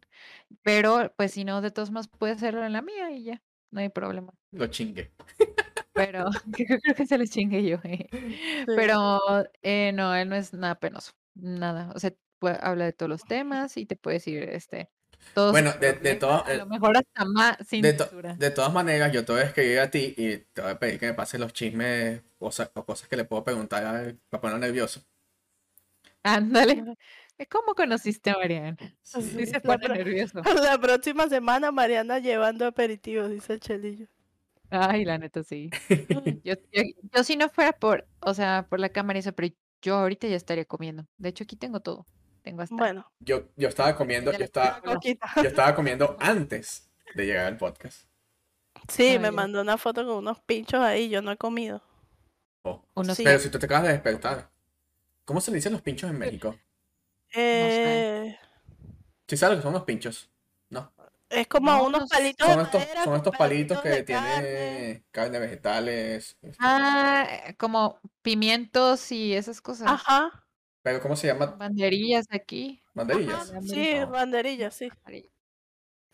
Pero, 0.63 1.13
pues 1.17 1.31
si 1.31 1.43
no, 1.45 1.61
de 1.61 1.71
todos 1.71 1.91
modos 1.91 2.07
puede 2.07 2.33
hacerlo 2.33 2.65
en 2.65 2.73
la 2.73 2.81
mía 2.83 3.11
y 3.11 3.23
ya. 3.23 3.41
No 3.71 3.81
hay 3.81 3.89
problema. 3.89 4.33
Lo 4.51 4.67
chingué. 4.67 5.11
Pero 5.93 6.25
creo 6.53 6.79
que 6.95 7.05
se 7.07 7.17
lo 7.17 7.25
chingue 7.25 7.63
yo. 7.67 7.79
eh. 7.83 8.07
Pero 8.67 9.19
eh, 9.63 9.91
no, 9.93 10.15
él 10.15 10.29
no 10.29 10.35
es 10.35 10.53
nada 10.53 10.75
penoso. 10.79 11.13
Nada. 11.35 11.91
O 11.95 11.99
sea, 11.99 12.13
habla 12.61 12.85
de 12.85 12.93
todos 12.93 13.09
los 13.09 13.23
temas 13.25 13.77
y 13.77 13.85
te 13.87 13.95
puede 13.95 14.15
decir, 14.17 14.43
este, 14.43 14.89
todos 15.33 15.51
Bueno, 15.51 15.73
de- 15.79 15.93
de 15.93 16.15
todo- 16.15 16.45
a 16.45 16.53
eh, 16.53 16.57
lo 16.57 16.65
mejor 16.65 16.97
hasta 16.97 17.25
más 17.25 17.57
sin 17.67 17.81
De, 17.81 17.93
to- 17.93 18.05
censura. 18.05 18.35
de 18.35 18.51
todas 18.51 18.71
maneras, 18.73 19.11
yo 19.11 19.23
te 19.25 19.31
voy 19.31 19.41
a 19.41 19.45
escribir 19.45 19.79
a 19.79 19.89
ti 19.91 20.13
y 20.17 20.37
te 20.37 20.61
voy 20.61 20.71
a 20.71 20.79
pedir 20.79 20.99
que 20.99 21.07
me 21.07 21.13
pases 21.13 21.39
los 21.39 21.53
chismes 21.53 22.21
cosas, 22.39 22.71
o 22.73 22.85
cosas 22.85 23.07
que 23.07 23.15
le 23.17 23.25
puedo 23.25 23.43
preguntar 23.43 23.85
a 23.85 24.01
él 24.03 24.19
para 24.29 24.41
ponerlo 24.41 24.59
nervioso. 24.59 25.01
Ándale. 26.23 26.83
¿Cómo 27.51 27.75
conociste 27.75 28.31
a 28.31 28.37
Mariana? 28.37 28.77
Sí. 29.03 29.21
Sí 29.21 29.45
se 29.45 29.51
La 29.53 29.59
pone 29.61 29.87
nervioso. 29.89 30.41
La 30.63 30.77
próxima 30.79 31.29
semana 31.29 31.71
Mariana 31.71 32.19
llevando 32.19 32.65
aperitivos, 32.65 33.29
dice 33.29 33.53
el 33.53 33.59
Chelillo. 33.59 34.07
Ay, 34.69 35.05
la 35.05 35.17
neta 35.17 35.43
sí. 35.43 35.69
Yo, 36.43 36.55
yo, 36.73 36.81
yo 37.13 37.23
si 37.23 37.37
no 37.37 37.47
fuera 37.49 37.71
por, 37.71 38.05
o 38.19 38.33
sea, 38.33 38.65
por 38.69 38.79
la 38.81 38.89
cámara 38.89 39.17
y 39.17 39.21
eso, 39.21 39.31
pero 39.33 39.53
yo 39.81 39.95
ahorita 39.95 40.27
ya 40.27 40.35
estaría 40.35 40.65
comiendo. 40.65 41.05
De 41.17 41.29
hecho, 41.29 41.43
aquí 41.45 41.55
tengo 41.55 41.79
todo. 41.79 42.05
Tengo 42.47 42.61
hasta. 42.61 42.75
Bueno, 42.75 43.11
Yo, 43.19 43.49
yo 43.57 43.67
estaba 43.67 43.93
comiendo, 43.95 44.31
yo 44.31 44.45
estaba, 44.45 44.81
yo 45.03 45.41
estaba 45.41 45.75
comiendo 45.75 46.15
antes 46.19 46.89
de 47.13 47.25
llegar 47.25 47.45
al 47.45 47.57
podcast. 47.57 48.07
Sí, 48.87 49.03
Ay, 49.03 49.19
me 49.19 49.31
mandó 49.31 49.59
una 49.59 49.77
foto 49.77 50.05
con 50.05 50.15
unos 50.15 50.39
pinchos 50.39 50.79
ahí, 50.81 51.09
yo 51.09 51.21
no 51.21 51.31
he 51.33 51.37
comido. 51.37 51.81
Oh. 52.63 52.85
Unos 52.93 53.17
Sí. 53.17 53.23
Pero 53.25 53.37
si 53.39 53.49
tú 53.49 53.59
te 53.59 53.65
acabas 53.65 53.83
de 53.83 53.91
despertar, 53.93 54.49
¿cómo 55.25 55.41
se 55.41 55.51
le 55.51 55.55
dicen 55.55 55.73
los 55.73 55.81
pinchos 55.81 56.09
en 56.09 56.17
México? 56.17 56.55
Eh, 57.33 58.37
¿Sí 59.27 59.35
sabes 59.35 59.57
lo 59.57 59.61
que 59.61 59.63
son 59.63 59.73
los 59.73 59.83
pinchos? 59.83 60.29
No. 60.69 60.93
es 61.29 61.47
como 61.47 61.69
No, 61.71 61.83
unos 61.87 62.09
palitos 62.09 62.47
Son 62.47 62.57
de 62.59 62.63
estos, 62.63 62.79
madera 62.81 63.03
son 63.03 63.15
estos 63.17 63.35
palitos 63.35 63.81
que 63.81 63.89
de 63.89 64.03
tienen 64.03 64.23
carne. 64.23 65.03
carne, 65.11 65.39
vegetales. 65.39 66.37
Ah, 66.59 67.27
como 67.57 67.99
pimientos 68.21 69.11
y 69.11 69.33
esas 69.33 69.59
cosas. 69.59 69.89
Ajá, 69.91 70.46
Pero 70.87 71.01
¿cómo 71.01 71.17
se 71.17 71.27
llama? 71.27 71.47
Banderillas 71.47 72.27
aquí. 72.29 72.81
Banderillas. 72.93 73.51
ajá, 73.51 73.61
sí, 73.61 73.95
banderillas, 74.09 74.73
sí. 74.73 74.87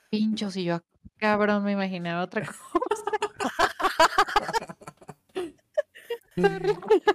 Pinchos 0.09 0.55
y 0.57 0.63
yo, 0.63 0.81
cabrón, 1.17 1.63
me 1.63 1.73
imaginaba 1.73 2.23
otra 2.23 2.43
cosa. 2.43 2.59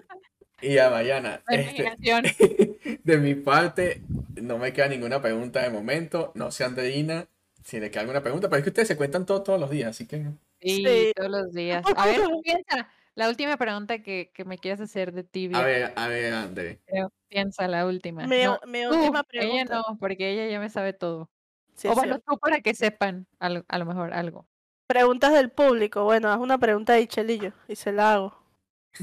Y 0.61 0.79
a 0.79 0.91
Mariana, 0.91 1.43
La 1.49 1.57
este, 1.57 3.01
de 3.05 3.19
mi 3.19 3.35
parte, 3.35 4.03
no 4.41 4.59
me 4.59 4.73
queda 4.73 4.87
ninguna 4.89 5.21
pregunta 5.21 5.61
de 5.61 5.71
momento. 5.71 6.31
No 6.37 6.53
sé, 6.53 6.63
Andreina, 6.65 7.27
si 7.65 7.81
le 7.81 7.91
queda 7.91 8.03
alguna 8.03 8.23
pregunta, 8.23 8.49
pero 8.49 8.59
es 8.59 8.65
que 8.65 8.71
ustedes 8.71 8.89
se 8.89 8.97
cuentan 8.97 9.27
todo 9.27 9.43
todos 9.43 9.59
los 9.59 9.71
días, 9.71 9.91
así 9.91 10.07
que 10.07 10.27
Sí, 10.61 10.85
Sí. 10.85 11.13
todos 11.17 11.31
los 11.31 11.53
días. 11.53 11.85
A 11.97 12.07
ver, 12.07 12.21
piensa. 12.45 12.89
La 13.19 13.28
última 13.28 13.57
pregunta 13.57 14.01
que, 14.01 14.31
que 14.32 14.45
me 14.45 14.59
quieras 14.59 14.81
hacer 14.81 15.12
de 15.12 15.24
tibia. 15.24 15.59
a 15.59 15.65
ver, 15.65 15.93
a 15.97 16.07
ver, 16.07 16.32
André. 16.32 16.81
Piensa 17.27 17.66
la 17.66 17.85
última. 17.85 18.24
Mi, 18.28 18.45
No, 18.45 18.61
tú, 18.61 18.69
última 18.69 19.24
ella 19.32 19.65
pregunta. 19.65 19.74
no, 19.89 19.99
porque 19.99 20.31
ella 20.31 20.47
ya 20.49 20.61
me 20.61 20.70
sabe 20.70 20.93
todo. 20.93 21.28
Sí, 21.74 21.89
o 21.89 21.97
bueno, 21.97 22.20
tú 22.20 22.39
para 22.39 22.61
que 22.61 22.74
sepan 22.74 23.27
algo- 23.40 23.65
a 23.66 23.78
lo 23.78 23.86
mejor 23.86 24.15
algo. 24.15 24.47
Preguntas 24.86 25.32
del 25.32 25.51
público. 25.51 26.05
Bueno, 26.05 26.31
haz 26.31 26.39
una 26.39 26.59
pregunta 26.59 26.93
ahí, 26.93 27.09
Chelillo, 27.09 27.53
y 27.66 27.74
se 27.74 27.90
la 27.90 28.12
hago. 28.12 28.40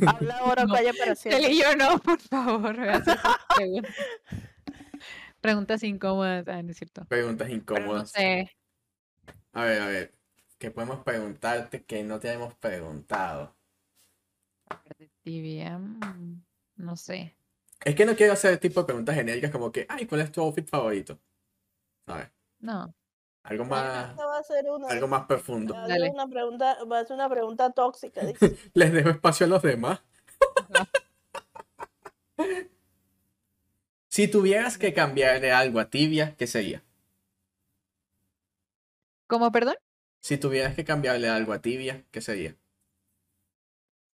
Habla 0.08 0.38
ahora 0.40 0.64
o 0.64 0.68
No. 0.68 0.76
calla 0.76 0.94
para 0.98 1.16
siempre. 1.16 1.54
Yo 1.54 1.76
no, 1.76 2.00
por 2.00 2.20
favor, 2.22 2.78
me. 2.78 2.94
Preguntas 5.42 5.84
incómodas. 5.84 6.48
Ah, 6.48 6.64
no 6.64 6.72
es 6.72 6.78
cierto. 6.78 7.04
Preguntas 7.10 7.50
Pero 7.50 7.58
no 7.66 7.82
incómodas. 7.82 8.12
sé. 8.12 8.50
A 9.52 9.66
ver, 9.66 9.82
a 9.82 9.88
ver. 9.88 10.14
¿Qué 10.58 10.72
podemos 10.72 11.04
preguntarte 11.04 11.84
que 11.84 12.02
no 12.04 12.18
te 12.20 12.32
hemos 12.32 12.54
preguntado? 12.56 13.55
De 14.98 15.10
Tibia. 15.24 15.78
mm, 15.78 16.44
No 16.78 16.96
sé. 16.96 17.36
Es 17.84 17.96
que 17.96 18.06
no 18.06 18.16
quiero 18.16 18.34
hacer 18.34 18.54
el 18.54 18.60
tipo 18.60 18.82
de 18.82 18.86
preguntas 18.88 19.16
genéricas 19.16 19.52
como 19.52 19.72
que, 19.72 19.86
ay, 19.90 20.06
¿cuál 20.08 20.22
es 20.22 20.32
tu 20.32 20.42
outfit 20.42 20.68
favorito? 20.68 21.20
¿Sabes? 22.06 22.30
No. 22.60 22.94
Algo 23.44 23.66
más, 23.66 24.18
va 24.18 24.40
a 24.40 24.44
ser 24.44 24.66
una, 24.72 24.88
algo 24.88 25.08
más 25.08 25.26
profundo. 25.28 25.74
va 25.76 25.84
a 25.84 25.88
Dale. 25.88 26.06
ser 26.08 26.14
una 26.14 26.28
pregunta, 26.28 26.84
va 26.86 27.00
a 27.00 27.06
ser 27.06 27.16
una 27.16 27.30
pregunta 27.30 27.72
tóxica. 27.72 28.22
dice. 28.26 28.58
Les 28.74 28.92
dejo 28.92 29.10
espacio 29.10 29.46
a 29.46 29.50
los 29.50 29.62
demás. 29.62 30.02
Si 34.08 34.28
tuvieras 34.28 34.80
que 34.80 34.96
cambiarle 34.96 35.52
algo 35.52 35.80
a 35.80 35.92
Tibia, 35.92 36.36
¿qué 36.38 36.48
sería? 36.48 36.84
¿Cómo, 39.28 39.52
perdón? 39.52 39.76
Si 40.20 40.38
tuvieras 40.38 40.76
que 40.76 40.84
cambiarle 40.84 41.30
algo 41.30 41.54
a 41.54 41.62
Tibia, 41.62 42.04
¿qué 42.12 42.20
sería? 42.20 42.58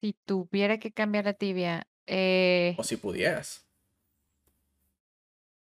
Si 0.00 0.14
tuviera 0.24 0.78
que 0.78 0.92
cambiar 0.92 1.24
la 1.24 1.32
tibia. 1.34 1.86
Eh, 2.06 2.74
O 2.78 2.84
si 2.84 2.96
pudieras. 2.96 3.66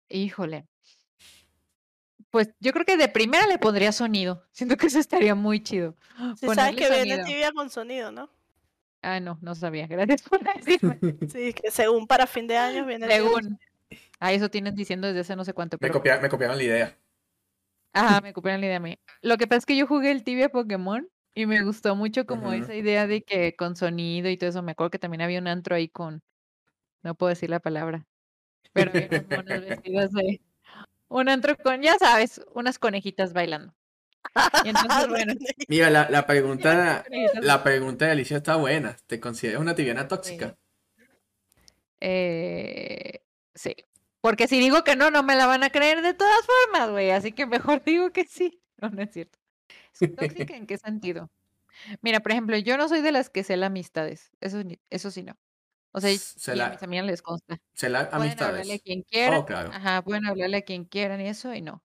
híjole. 0.09 0.65
Pues 2.29 2.49
yo 2.59 2.73
creo 2.73 2.85
que 2.85 2.97
de 2.97 3.07
primera 3.09 3.47
le 3.47 3.57
pondría 3.57 3.91
sonido. 3.91 4.45
Siento 4.51 4.77
que 4.77 4.87
eso 4.87 4.99
estaría 4.99 5.35
muy 5.35 5.61
chido. 5.63 5.95
Si 6.35 6.45
sabes 6.45 6.57
Ponerle 6.73 6.75
que 6.81 6.89
viene 6.89 7.09
sonido. 7.15 7.25
tibia 7.27 7.51
con 7.51 7.69
sonido, 7.69 8.11
¿no? 8.11 8.29
Ah, 9.01 9.19
no, 9.19 9.39
no 9.41 9.55
sabía. 9.55 9.87
Gracias 9.87 10.21
por 10.23 10.39
decirme. 10.43 10.99
Sí, 11.31 11.53
que 11.53 11.71
según 11.71 12.05
para 12.05 12.27
fin 12.27 12.47
de 12.47 12.57
año 12.57 12.85
viene 12.85 13.07
tibia 13.07 13.21
con 13.31 13.43
Según. 13.43 13.59
Ah, 14.19 14.33
eso 14.33 14.49
tienen 14.49 14.75
diciendo 14.75 15.07
desde 15.07 15.21
hace 15.21 15.35
no 15.35 15.45
sé 15.45 15.53
cuánto. 15.53 15.77
Me, 15.77 15.87
Pero... 15.87 15.93
copia- 15.93 16.19
me 16.19 16.29
copiaron 16.29 16.57
la 16.57 16.63
idea. 16.63 16.97
Ajá, 17.93 18.21
me 18.21 18.33
copiaron 18.33 18.61
la 18.61 18.67
idea 18.67 18.77
a 18.77 18.81
mí. 18.81 18.99
Lo 19.21 19.37
que 19.37 19.47
pasa 19.47 19.59
es 19.59 19.65
que 19.65 19.75
yo 19.77 19.87
jugué 19.87 20.11
el 20.11 20.23
tibia 20.23 20.49
Pokémon 20.49 21.09
y 21.33 21.45
me 21.45 21.63
gustó 21.63 21.95
mucho 21.95 22.25
como 22.25 22.51
esa 22.51 22.75
idea 22.75 23.07
de 23.07 23.23
que 23.23 23.55
con 23.55 23.75
sonido 23.75 24.29
y 24.29 24.37
todo 24.37 24.49
eso. 24.49 24.61
Me 24.61 24.73
acuerdo 24.73 24.91
que 24.91 24.99
también 24.99 25.21
había 25.21 25.39
un 25.39 25.47
antro 25.47 25.75
ahí 25.75 25.89
con. 25.89 26.21
No 27.03 27.15
puedo 27.15 27.29
decir 27.29 27.49
la 27.49 27.59
palabra. 27.59 28.05
Pero 28.73 28.91
había 28.91 29.25
unos 29.29 29.45
vestidos 29.67 30.11
de. 30.11 30.41
Un 31.07 31.29
antro 31.29 31.55
con, 31.57 31.81
ya 31.81 31.97
sabes, 31.97 32.41
unas 32.53 32.77
conejitas 32.77 33.33
bailando. 33.33 33.73
Y 34.63 34.69
entonces, 34.69 35.07
bueno. 35.07 35.33
Mira, 35.67 35.89
la, 35.89 36.09
la 36.09 36.25
pregunta, 36.27 37.03
la 37.41 37.63
pregunta 37.63 38.05
de 38.05 38.11
Alicia 38.11 38.37
está 38.37 38.57
buena. 38.57 38.97
¿Te 39.07 39.19
consideras 39.19 39.61
una 39.61 39.75
tibiana 39.75 40.07
tóxica? 40.07 40.55
Eh, 42.01 43.21
sí. 43.55 43.75
Porque 44.21 44.47
si 44.47 44.59
digo 44.59 44.83
que 44.83 44.95
no, 44.95 45.11
no 45.11 45.23
me 45.23 45.35
la 45.35 45.45
van 45.47 45.63
a 45.63 45.69
creer 45.69 46.01
de 46.01 46.13
todas 46.13 46.45
formas, 46.45 46.91
güey. 46.91 47.11
Así 47.11 47.31
que 47.31 47.45
mejor 47.45 47.83
digo 47.83 48.11
que 48.11 48.25
sí. 48.25 48.61
No, 48.81 48.89
no 48.89 49.01
es 49.01 49.11
cierto. 49.11 49.38
¿Es 49.93 50.13
tóxica 50.15 50.55
en 50.55 50.67
qué 50.67 50.77
sentido? 50.77 51.29
Mira, 52.01 52.19
por 52.21 52.31
ejemplo, 52.31 52.57
yo 52.57 52.77
no 52.77 52.87
soy 52.89 53.01
de 53.01 53.11
las 53.11 53.29
que 53.29 53.43
cela 53.43 53.67
amistades. 53.67 54.31
Eso, 54.39 54.59
eso 54.89 55.11
sí 55.11 55.23
no. 55.23 55.33
O 55.93 56.01
sea, 56.01 56.11
y 56.13 56.59
a 56.61 56.67
mis 56.67 56.83
amigas 56.83 57.05
les 57.05 57.21
consta. 57.23 57.59
Se 57.73 57.89
la 57.89 58.09
Pueden 58.15 58.41
hablarle 58.41 58.75
a 58.75 58.79
amistades. 58.79 58.79
quien 58.79 59.03
quieran. 59.03 59.41
Oh, 59.41 59.45
claro. 59.45 59.71
Ajá, 59.71 60.03
pueden 60.03 60.25
hablarle 60.27 60.57
a 60.57 60.63
quien 60.63 60.85
quieran 60.85 61.21
y 61.21 61.27
eso, 61.29 61.53
y 61.55 61.61
no. 61.63 61.83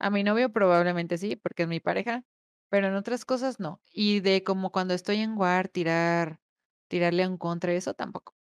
A 0.00 0.10
mi 0.10 0.24
novio 0.24 0.52
probablemente 0.52 1.18
sí, 1.18 1.36
porque 1.36 1.64
es 1.64 1.68
mi 1.70 1.80
pareja, 1.80 2.24
pero 2.70 2.88
en 2.88 2.96
otras 2.96 3.24
cosas 3.26 3.60
no. 3.60 3.82
Y 3.92 4.20
de 4.20 4.44
como 4.44 4.72
cuando 4.72 4.94
estoy 4.94 5.18
en 5.20 5.36
War, 5.38 5.68
tirar, 5.68 6.40
tirarle 6.88 7.24
a 7.24 7.28
un 7.30 7.38
contra, 7.38 7.72
eso 7.74 7.94
tampoco. 7.94 8.32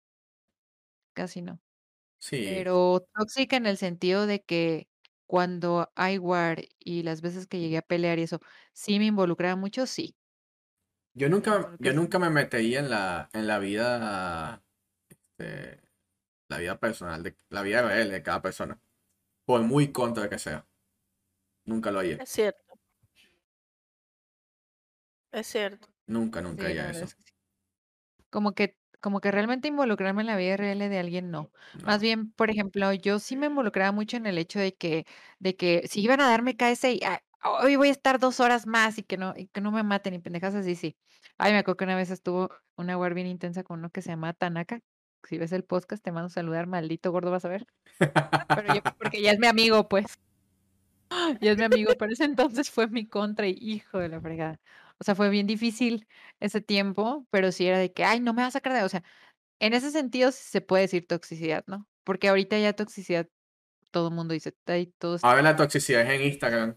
Casi 1.16 1.42
no. 1.42 1.60
Sí. 2.20 2.64
Pero 2.64 3.06
tóxica 3.14 3.56
en 3.56 3.66
el 3.66 3.78
sentido 3.78 4.26
de 4.26 4.42
que 4.44 4.88
cuando 5.32 5.90
hay 5.94 6.18
War 6.18 6.62
y 6.78 7.04
las 7.04 7.22
veces 7.22 7.46
que 7.46 7.58
llegué 7.58 7.78
a 7.78 7.82
pelear 7.82 8.18
y 8.18 8.24
eso, 8.24 8.38
sí 8.74 8.98
me 8.98 9.06
involucraba 9.06 9.56
mucho, 9.56 9.86
sí. 9.86 10.14
Yo 11.14 11.30
nunca, 11.30 11.74
yo 11.78 11.94
nunca 11.94 12.18
me 12.18 12.28
metería 12.28 12.80
en 12.80 12.90
la, 12.90 13.30
en 13.32 13.46
la 13.46 13.58
vida, 13.58 14.62
este, 15.08 15.80
la 16.48 16.58
vida 16.58 16.78
personal, 16.78 17.22
de, 17.22 17.34
la 17.48 17.62
vida 17.62 17.80
real 17.80 18.10
de 18.10 18.22
cada 18.22 18.42
persona. 18.42 18.78
Por 19.46 19.62
muy 19.62 19.90
contra 19.90 20.28
que 20.28 20.38
sea. 20.38 20.66
Nunca 21.64 21.90
lo 21.90 22.00
haría. 22.00 22.16
Es 22.16 22.28
cierto. 22.28 22.78
Es 25.30 25.46
cierto. 25.46 25.88
Nunca, 26.08 26.42
nunca 26.42 26.66
Sí, 26.66 26.74
verdad 26.74 26.90
eso. 26.90 27.04
es 27.06 27.14
que 27.14 27.22
sí. 27.22 27.32
Como 28.28 28.52
que, 28.52 28.76
como 29.02 29.20
que 29.20 29.30
realmente 29.32 29.68
involucrarme 29.68 30.22
en 30.22 30.28
la 30.28 30.36
vida 30.38 30.56
real 30.56 30.78
de 30.80 30.98
alguien, 30.98 31.30
no. 31.30 31.52
Más 31.84 32.00
No. 32.00 32.02
bien, 32.02 32.32
por 32.32 32.50
ejemplo, 32.50 32.92
yo 32.94 33.18
sí 33.20 33.36
me 33.36 33.46
involucraba 33.48 33.92
mucho 33.92 34.16
en 34.16 34.26
el 34.26 34.38
hecho 34.38 34.60
de 34.60 34.74
que, 34.76 35.06
de 35.40 35.56
que 35.56 35.86
si 35.88 36.02
iban 36.02 36.20
a 36.22 36.28
darme 36.30 36.56
KS 36.56 36.92
y 36.92 37.00
"Ah, 37.04 37.20
hoy 37.62 37.76
voy 37.76 37.88
a 37.88 37.92
estar 37.92 38.20
dos 38.20 38.40
horas 38.40 38.66
más 38.66 38.98
y 38.98 39.04
que 39.04 39.18
no, 39.18 39.34
y 39.36 39.48
que 39.48 39.60
no 39.60 39.72
me 39.72 39.82
maten 39.84 40.14
y 40.14 40.20
pendejas 40.20 40.54
así, 40.54 40.76
sí. 40.76 40.96
Ay, 41.38 41.52
me 41.52 41.58
acuerdo 41.58 41.76
que 41.78 41.84
una 41.84 41.96
vez 41.96 42.10
estuvo 42.10 42.50
una 42.76 42.96
war 42.98 43.14
bien 43.14 43.26
intensa 43.26 43.64
con 43.64 43.80
uno 43.80 43.90
que 43.90 44.02
se 44.02 44.10
llama 44.10 44.32
Tanaka. 44.34 44.80
Si 45.28 45.38
ves 45.38 45.52
el 45.52 45.64
podcast, 45.64 46.02
te 46.04 46.12
mando 46.12 46.26
a 46.28 46.30
saludar, 46.30 46.66
maldito 46.68 47.12
gordo, 47.12 47.30
vas 47.32 47.44
a 47.44 47.48
ver. 47.48 47.66
Pero 48.54 48.68
yo, 48.70 48.80
porque 48.98 49.22
ya 49.22 49.32
es 49.32 49.38
mi 49.40 49.48
amigo, 49.48 49.88
pues. 49.88 50.06
Ya 51.40 51.52
es 51.52 51.58
mi 51.58 51.64
amigo, 51.64 51.96
pero 51.96 52.12
ese 52.12 52.24
entonces 52.24 52.70
fue 52.70 52.88
mi 52.88 53.06
contra 53.08 53.46
y 53.48 53.56
hijo 53.60 53.98
de 53.98 54.08
la 54.08 54.20
fregada. 54.20 54.60
O 55.02 55.04
sea, 55.04 55.16
fue 55.16 55.30
bien 55.30 55.48
difícil 55.48 56.06
ese 56.38 56.60
tiempo, 56.60 57.26
pero 57.30 57.50
sí 57.50 57.66
era 57.66 57.76
de 57.78 57.92
que, 57.92 58.04
ay, 58.04 58.20
no 58.20 58.32
me 58.34 58.42
vas 58.42 58.50
a 58.54 58.58
sacar 58.58 58.72
de. 58.72 58.84
O 58.84 58.88
sea, 58.88 59.02
en 59.58 59.74
ese 59.74 59.90
sentido 59.90 60.30
sí 60.30 60.44
se 60.48 60.60
puede 60.60 60.82
decir 60.82 61.08
toxicidad, 61.08 61.64
¿no? 61.66 61.88
Porque 62.04 62.28
ahorita 62.28 62.56
ya 62.56 62.72
toxicidad, 62.72 63.28
todo 63.90 64.08
el 64.10 64.14
mundo 64.14 64.32
dice, 64.32 64.52
todo 64.98 65.16
está. 65.16 65.28
Ahora 65.28 65.42
la 65.42 65.56
toxicidad 65.56 66.02
es 66.02 66.20
en 66.20 66.22
Instagram. 66.28 66.76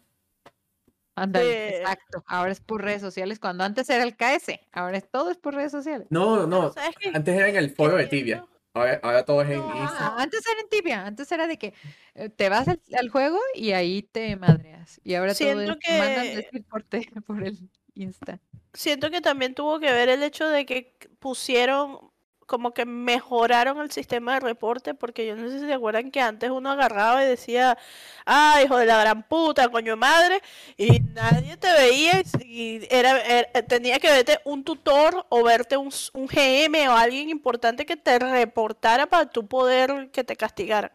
Ándale, 1.15 1.69
Sí. 1.69 1.75
exacto. 1.75 2.23
Ahora 2.27 2.51
es 2.51 2.61
por 2.61 2.81
redes 2.83 3.01
sociales, 3.01 3.37
cuando 3.39 3.63
antes 3.63 3.87
era 3.91 4.03
el 4.03 4.15
KS, 4.17 4.59
ahora 4.71 4.97
es, 4.97 5.07
todo 5.09 5.29
es 5.29 5.37
por 5.37 5.53
redes 5.53 5.71
sociales. 5.71 6.07
No, 6.09 6.47
no. 6.47 6.73
Antes 7.13 7.35
era 7.35 7.47
en 7.47 7.55
el 7.57 7.69
foro 7.69 7.95
de 7.95 8.07
Tibia. 8.07 8.43
Ahora, 8.73 8.99
ahora 9.03 9.23
todo 9.23 9.41
es 9.43 9.49
en 9.51 9.59
No, 9.59 9.83
Instagram. 9.83 10.17
Antes 10.17 10.41
era 10.51 10.59
en 10.59 10.67
tibia, 10.69 11.05
antes 11.05 11.31
era 11.31 11.47
de 11.47 11.57
que 11.57 11.73
eh, 12.15 12.27
te 12.27 12.49
vas 12.49 12.67
al, 12.67 12.81
al 12.99 13.07
juego 13.09 13.39
y 13.53 13.71
ahí 13.71 14.01
te 14.01 14.35
madreas. 14.35 14.99
Y 15.05 15.13
ahora 15.13 15.33
todo 15.33 15.61
es, 15.61 15.79
te 15.79 15.97
mandan 15.97 16.23
que- 16.25 16.35
decir 16.35 16.65
por, 16.65 16.83
te- 16.83 17.09
por 17.25 17.41
el 17.45 17.69
Siento 18.73 19.09
que 19.09 19.21
también 19.21 19.55
tuvo 19.55 19.79
que 19.79 19.91
ver 19.91 20.09
el 20.09 20.21
hecho 20.23 20.47
de 20.49 20.65
que 20.65 20.93
pusieron, 21.19 21.99
como 22.45 22.73
que 22.73 22.85
mejoraron 22.85 23.79
el 23.79 23.89
sistema 23.91 24.33
de 24.35 24.41
reporte, 24.41 24.93
porque 24.93 25.25
yo 25.25 25.35
no 25.37 25.49
sé 25.49 25.59
si 25.59 25.65
se 25.65 25.73
acuerdan 25.73 26.11
que 26.11 26.19
antes 26.21 26.49
uno 26.51 26.71
agarraba 26.71 27.23
y 27.23 27.27
decía, 27.27 27.77
ah, 28.25 28.59
hijo 28.63 28.77
de 28.77 28.85
la 28.85 28.99
gran 28.99 29.23
puta, 29.23 29.69
coño 29.69 29.95
madre, 29.95 30.41
y 30.77 30.99
nadie 31.13 31.55
te 31.57 31.71
veía 31.71 32.21
y 32.41 32.81
era, 32.91 33.21
era- 33.21 33.49
tenía 33.67 33.97
que 33.99 34.09
verte 34.11 34.39
un 34.43 34.63
tutor 34.65 35.25
o 35.29 35.43
verte 35.43 35.77
un, 35.77 35.89
un 36.13 36.27
GM 36.27 36.89
o 36.89 36.93
alguien 36.97 37.29
importante 37.29 37.85
que 37.85 37.95
te 37.97 38.19
reportara 38.19 39.07
para 39.07 39.25
tú 39.27 39.47
poder 39.47 40.09
que 40.11 40.23
te 40.25 40.35
castigaran. 40.35 40.91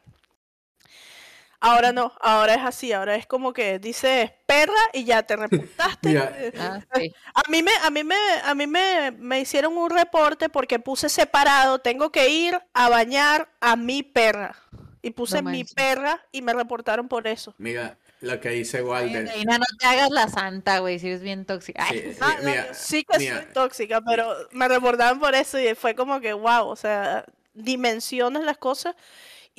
Ahora 1.62 1.93
no, 1.93 2.12
ahora 2.23 2.55
es 2.55 2.62
así, 2.62 2.93
ahora 2.93 3.16
es 3.16 3.27
como 3.27 3.53
que 3.53 3.78
dices 3.78 4.31
perra 4.47 4.73
y 4.95 5.05
ya 5.05 5.23
te 5.24 5.37
reportaste. 5.37 6.19
Ah, 6.59 6.81
sí. 6.95 7.12
a 7.35 7.43
mí 7.51 7.62
me, 7.62 7.73
a 7.82 7.91
mí 7.91 8.03
me, 8.03 8.16
a 8.45 8.55
mí 8.55 8.66
me, 8.66 9.11
me 9.12 9.41
hicieron 9.41 9.77
un 9.77 9.91
reporte 9.91 10.49
porque 10.49 10.78
puse 10.78 11.09
separado, 11.11 11.78
tengo 11.81 12.11
que 12.11 12.31
ir 12.31 12.59
a 12.73 12.89
bañar 12.89 13.49
a 13.61 13.77
mi 13.77 14.03
perra. 14.03 14.57
Y 15.03 15.12
puse 15.12 15.41
mi 15.43 15.59
manches. 15.59 15.74
perra 15.74 16.20
y 16.31 16.43
me 16.43 16.53
reportaron 16.53 17.09
por 17.09 17.27
eso. 17.27 17.55
Mira, 17.57 17.97
lo 18.20 18.39
que 18.39 18.51
dice 18.51 18.78
Ay, 18.78 18.82
Walder. 18.82 19.28
Reina, 19.28 19.57
no 19.57 19.65
te 19.78 19.87
hagas 19.87 20.11
la 20.11 20.28
santa, 20.28 20.78
güey, 20.81 20.99
si 20.99 21.07
eres 21.09 21.23
bien 21.23 21.47
tóxica. 21.47 21.87
Ay, 21.89 22.01
Sí, 22.01 22.12
sí, 22.15 22.20
no, 22.20 22.43
mira, 22.43 22.74
sí 22.74 23.05
que 23.05 23.19
mira. 23.19 23.37
soy 23.43 23.53
tóxica, 23.55 24.03
pero 24.03 24.31
me 24.53 24.69
reportaron 24.69 25.19
por 25.19 25.35
eso 25.35 25.59
y 25.59 25.74
fue 25.74 25.95
como 25.95 26.20
que, 26.20 26.35
wow, 26.35 26.66
o 26.69 26.77
sea, 26.77 27.24
dimensiones 27.55 28.45
las 28.45 28.59
cosas. 28.59 28.95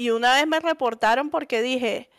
Y 0.02 0.10
una 0.10 0.34
vez 0.36 0.48
me 0.48 0.60
reportaron 0.60 1.30
porque 1.30 1.62
dije, 1.62 2.10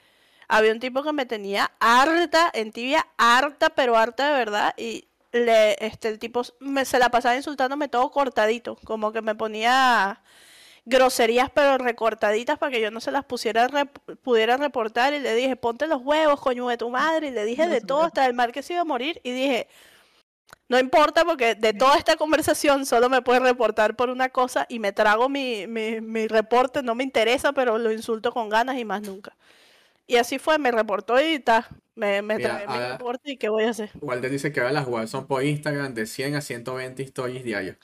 había 0.47 0.73
un 0.73 0.79
tipo 0.81 1.03
que 1.03 1.13
me 1.13 1.27
tenía 1.27 1.73
harta, 1.81 2.51
en 2.55 2.71
tibia, 2.71 3.07
harta, 3.17 3.71
pero 3.71 3.97
harta 3.97 4.31
de 4.31 4.39
verdad. 4.39 4.75
Y 4.77 5.09
le, 5.33 5.77
este, 5.85 6.09
el 6.09 6.19
tipo 6.19 6.43
me, 6.61 6.85
se 6.85 6.99
la 6.99 7.09
pasaba 7.11 7.35
insultándome 7.37 7.89
todo 7.89 8.11
cortadito, 8.11 8.77
como 8.85 9.11
que 9.13 9.23
me 9.23 9.35
ponía 9.35 10.21
groserías 10.85 11.49
pero 11.55 11.79
recortaditas 11.79 12.59
para 12.59 12.73
que 12.73 12.81
yo 12.81 12.91
no 12.91 13.01
se 13.01 13.13
las 13.13 13.25
pusiera 13.25 13.69
rep- 13.69 14.17
pudiera 14.23 14.57
reportar 14.57 15.15
y 15.15 15.21
le 15.21 15.33
dije 15.35 15.55
ponte 15.55 15.87
los 15.87 16.03
huevos 16.03 16.41
coño 16.41 16.67
de 16.69 16.77
tu 16.77 16.91
madre 16.91 17.29
y 17.29 17.31
le 17.31 17.45
dije 17.45 17.69
de 17.69 17.81
todo 17.81 18.03
hasta 18.03 18.27
el 18.27 18.35
mal 18.35 18.51
que 18.51 18.63
se 18.65 18.73
iba 18.73 18.83
a 18.83 18.85
morir 18.85 19.21
y 19.23 19.31
dije 19.31 19.69
no 20.73 20.78
importa 20.78 21.23
porque 21.27 21.55
de 21.55 21.74
toda 21.74 21.99
esta 21.99 22.16
conversación 22.16 22.86
solo 22.86 23.11
me 23.11 23.20
puede 23.20 23.40
reportar 23.40 23.94
por 23.94 24.09
una 24.09 24.31
cosa 24.31 24.65
y 24.70 24.78
me 24.78 24.90
trago 24.90 25.28
mi, 25.28 25.66
mi, 25.66 26.01
mi 26.01 26.27
reporte, 26.27 26.82
no 26.82 26.94
me 26.94 27.05
interesa, 27.05 27.53
pero 27.53 27.77
lo 27.77 27.93
insulto 27.93 28.32
con 28.32 28.49
ganas 28.49 28.78
y 28.78 28.86
más 28.86 29.03
nunca. 29.03 29.36
Y 30.07 30.16
así 30.16 30.39
fue, 30.39 30.57
me 30.57 30.70
reportó 30.70 31.20
y 31.20 31.40
ta, 31.40 31.69
me, 31.94 32.23
me 32.23 32.39
Mira, 32.39 32.57
tragué 32.57 32.69
mi 32.69 32.78
reporte 32.78 33.32
y 33.32 33.36
qué 33.36 33.51
voy 33.51 33.65
a 33.65 33.70
hacer. 33.70 33.90
Walder 34.01 34.31
dice 34.31 34.51
que 34.51 34.61
ahora 34.61 34.73
las 34.73 34.86
jugadas 34.86 35.11
son 35.11 35.27
por 35.27 35.44
Instagram 35.44 35.93
de 35.93 36.07
100 36.07 36.36
a 36.36 36.40
120 36.40 37.03
stories 37.03 37.44
diarios. 37.44 37.77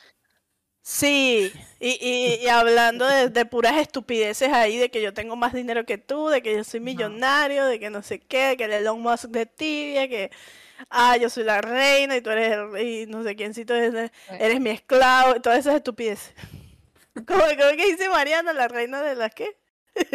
Sí, 0.82 1.52
y, 1.78 1.90
y, 2.00 2.42
y 2.42 2.48
hablando 2.48 3.06
de, 3.06 3.28
de 3.28 3.44
puras 3.44 3.76
estupideces 3.76 4.50
ahí, 4.50 4.78
de 4.78 4.90
que 4.90 5.02
yo 5.02 5.12
tengo 5.12 5.36
más 5.36 5.52
dinero 5.52 5.84
que 5.84 5.98
tú, 5.98 6.28
de 6.28 6.40
que 6.40 6.54
yo 6.56 6.64
soy 6.64 6.80
millonario, 6.80 7.66
de 7.66 7.78
que 7.78 7.90
no 7.90 8.02
sé 8.02 8.20
qué, 8.20 8.54
que 8.56 8.64
el 8.64 8.72
Elon 8.72 9.02
Musk 9.02 9.26
de 9.26 9.44
tibia, 9.44 10.08
que 10.08 10.30
ah, 10.90 11.16
yo 11.16 11.28
soy 11.30 11.44
la 11.44 11.60
reina 11.60 12.16
y 12.16 12.20
tú 12.22 12.30
eres 12.30 12.52
el 12.52 12.70
rey, 12.72 13.06
no 13.06 13.22
sé 13.22 13.36
quiéncito 13.36 13.74
eres, 13.74 14.10
eres 14.38 14.60
mi 14.60 14.70
esclavo, 14.70 15.36
y 15.36 15.40
todas 15.40 15.58
esas 15.60 15.76
estupideces. 15.76 16.34
¿Cómo, 17.26 17.40
cómo 17.40 17.76
que 17.76 17.86
dice 17.92 18.08
Mariana, 18.08 18.52
la 18.52 18.68
reina 18.68 19.02
de 19.02 19.14
las 19.16 19.34
qué? 19.34 19.58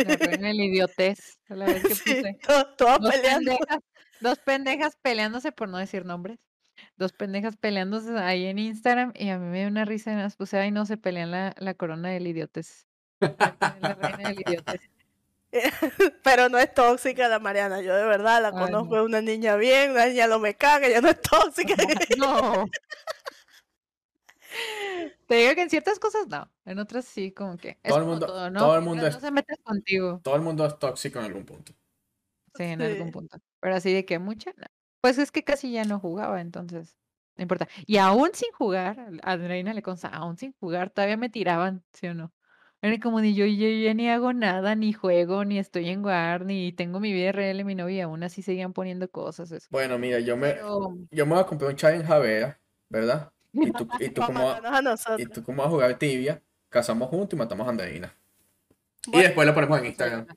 La 0.01 0.17
reina 0.17 0.47
del 0.49 0.61
idiotez. 0.61 1.39
La 1.49 1.69
vez 1.69 1.85
que 1.85 1.95
Sí, 2.05 2.15
puse. 2.21 2.39
Dos 2.77 3.01
peleando. 3.05 3.51
pendejas, 3.57 3.79
dos 4.19 4.39
pendejas 4.39 4.95
peleándose, 5.01 5.51
por 5.51 5.69
no 5.69 5.77
decir 5.77 6.05
nombres. 6.05 6.39
Dos 6.97 7.13
pendejas 7.13 7.57
peleándose 7.57 8.17
ahí 8.19 8.45
en 8.45 8.59
Instagram 8.59 9.13
y 9.15 9.29
a 9.29 9.39
mí 9.39 9.47
me 9.47 9.59
dio 9.59 9.67
una 9.69 9.85
risa 9.85 10.13
y 10.13 10.15
más 10.15 10.35
puse, 10.37 10.57
ay, 10.59 10.71
no 10.71 10.85
se 10.85 10.97
pelean 10.97 11.31
la, 11.31 11.55
la 11.59 11.73
corona 11.75 12.09
del 12.09 12.27
idiotez. 12.27 12.87
¿Quién 13.59 13.81
la 13.81 13.95
reina 13.95 14.29
del 14.29 14.41
idiotez? 14.41 14.81
Pero 16.23 16.49
no 16.49 16.57
es 16.57 16.73
tóxica 16.73 17.27
la 17.27 17.39
Mariana, 17.39 17.81
yo 17.81 17.95
de 17.95 18.03
verdad 18.05 18.41
la 18.41 18.47
Ay, 18.49 18.53
conozco, 18.65 18.95
no. 18.95 19.01
es 19.01 19.05
una 19.05 19.21
niña 19.21 19.55
bien, 19.55 19.91
una 19.91 20.07
niña 20.07 20.27
lo 20.27 20.39
me 20.39 20.55
caga, 20.55 20.87
ella 20.87 21.01
no 21.01 21.09
es 21.09 21.21
tóxica. 21.21 21.75
No. 22.17 22.65
Te 25.27 25.35
digo 25.35 25.55
que 25.55 25.61
en 25.63 25.69
ciertas 25.69 25.97
cosas 25.99 26.27
no, 26.27 26.49
en 26.65 26.77
otras 26.79 27.05
sí, 27.05 27.31
como 27.31 27.57
que 27.57 27.79
es 27.81 27.89
Todo 27.89 27.97
el 27.99 28.05
mundo- 28.05 28.25
todo, 28.27 28.49
¿no? 28.51 28.59
todo 28.59 28.75
el 28.75 28.81
mundo 28.83 29.07
es- 29.07 29.13
no 29.15 29.19
se 29.19 29.31
metes 29.31 29.57
contigo, 29.63 30.19
Todo 30.23 30.35
el 30.35 30.41
mundo 30.41 30.65
es 30.65 30.77
tóxico 30.77 31.19
en 31.19 31.25
algún 31.25 31.45
punto. 31.45 31.73
sí, 32.55 32.63
en 32.63 32.81
algún 32.81 33.11
punto. 33.11 33.37
Pero 33.59 33.75
así 33.75 33.91
de 33.93 34.05
que 34.05 34.19
mucha, 34.19 34.51
no. 34.57 34.65
Pues 35.01 35.17
es 35.17 35.31
que 35.31 35.43
casi 35.43 35.71
ya 35.71 35.83
no 35.85 35.99
jugaba, 35.99 36.39
entonces 36.39 36.95
no 37.35 37.41
importa. 37.41 37.67
Y 37.87 37.97
aún 37.97 38.29
sin 38.33 38.51
jugar, 38.53 38.99
a 39.23 39.31
Andreina 39.31 39.73
le 39.73 39.81
consta, 39.81 40.07
aún 40.09 40.37
sin 40.37 40.53
jugar, 40.59 40.91
todavía 40.91 41.17
me 41.17 41.29
tiraban, 41.29 41.83
¿sí 41.93 42.07
o 42.07 42.13
no? 42.13 42.31
Era 42.83 42.99
como 42.99 43.21
ni 43.21 43.33
yo, 43.33 43.45
yo 43.45 43.65
ya 43.69 43.93
ni 43.93 44.09
hago 44.09 44.33
nada, 44.33 44.75
ni 44.75 44.91
juego, 44.91 45.45
ni 45.45 45.57
estoy 45.57 45.87
en 45.87 46.03
War, 46.03 46.43
ni 46.45 46.73
tengo 46.73 46.99
mi 46.99 47.13
vida 47.13 47.31
real 47.31 47.57
y 47.61 47.63
mi 47.63 47.75
novia, 47.75 48.03
aún 48.03 48.23
así 48.23 48.41
seguían 48.41 48.73
poniendo 48.73 49.09
cosas. 49.09 49.53
Eso. 49.53 49.67
Bueno, 49.71 49.97
mira, 49.97 50.19
yo 50.19 50.35
me, 50.35 50.51
Pero 50.55 50.93
yo 51.09 51.25
me 51.25 51.31
voy 51.31 51.41
a 51.41 51.45
comprar 51.45 51.69
un 51.71 51.77
challenge 51.77 52.05
Javera, 52.05 52.59
¿verdad? 52.89 53.31
Y 53.53 53.71
tú, 53.71 53.87
y 53.99 54.09
tú 54.09 54.21
matarnos 54.21 55.07
a 55.07 55.15
y 55.17 55.25
tú 55.27 55.41
como 55.43 55.59
vas 55.59 55.67
a 55.67 55.71
jugar 55.71 55.97
tibia, 55.97 56.41
casamos 56.67 57.07
juntos 57.07 57.37
y 57.37 57.39
matamos 57.39 57.65
a 57.67 57.69
Andreina. 57.69 58.13
Y 59.07 59.17
después 59.17 59.47
lo 59.47 59.53
ponemos 59.53 59.79
en 59.79 59.85
Instagram. 59.85 60.27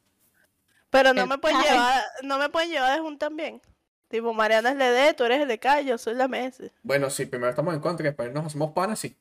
pero 0.90 1.14
no 1.14 1.22
el- 1.22 1.28
me 1.28 1.38
pueden 1.38 1.60
llevar, 1.62 2.04
no 2.22 2.38
me 2.38 2.48
pueden 2.48 2.70
llevar 2.70 2.94
de 2.94 3.00
Jun 3.00 3.18
también. 3.18 3.60
Tipo, 4.06 4.32
Mariana 4.32 4.70
es 4.70 4.76
LD, 4.76 5.14
tú 5.14 5.24
eres 5.24 5.40
el 5.42 5.48
de 5.48 5.58
K, 5.58 5.80
yo 5.80 5.98
soy 5.98 6.14
la 6.14 6.26
MS. 6.28 6.70
Bueno, 6.84 7.10
sí, 7.10 7.26
primero 7.26 7.50
estamos 7.50 7.74
en 7.74 7.80
contra 7.80 8.04
y 8.04 8.10
después 8.10 8.32
nos 8.32 8.46
hacemos 8.46 8.70
panas, 8.70 9.00
sí. 9.00 9.16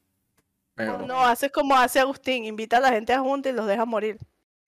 Pero, 0.75 0.99
No, 0.99 1.25
haces 1.25 1.51
como 1.51 1.75
hace 1.75 1.99
Agustín, 1.99 2.45
invita 2.45 2.77
a 2.77 2.81
la 2.81 2.89
gente 2.91 3.13
a 3.13 3.19
Junta 3.19 3.49
y 3.49 3.53
los 3.53 3.65
deja 3.67 3.85
morir. 3.85 4.17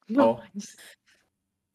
no. 0.07 0.39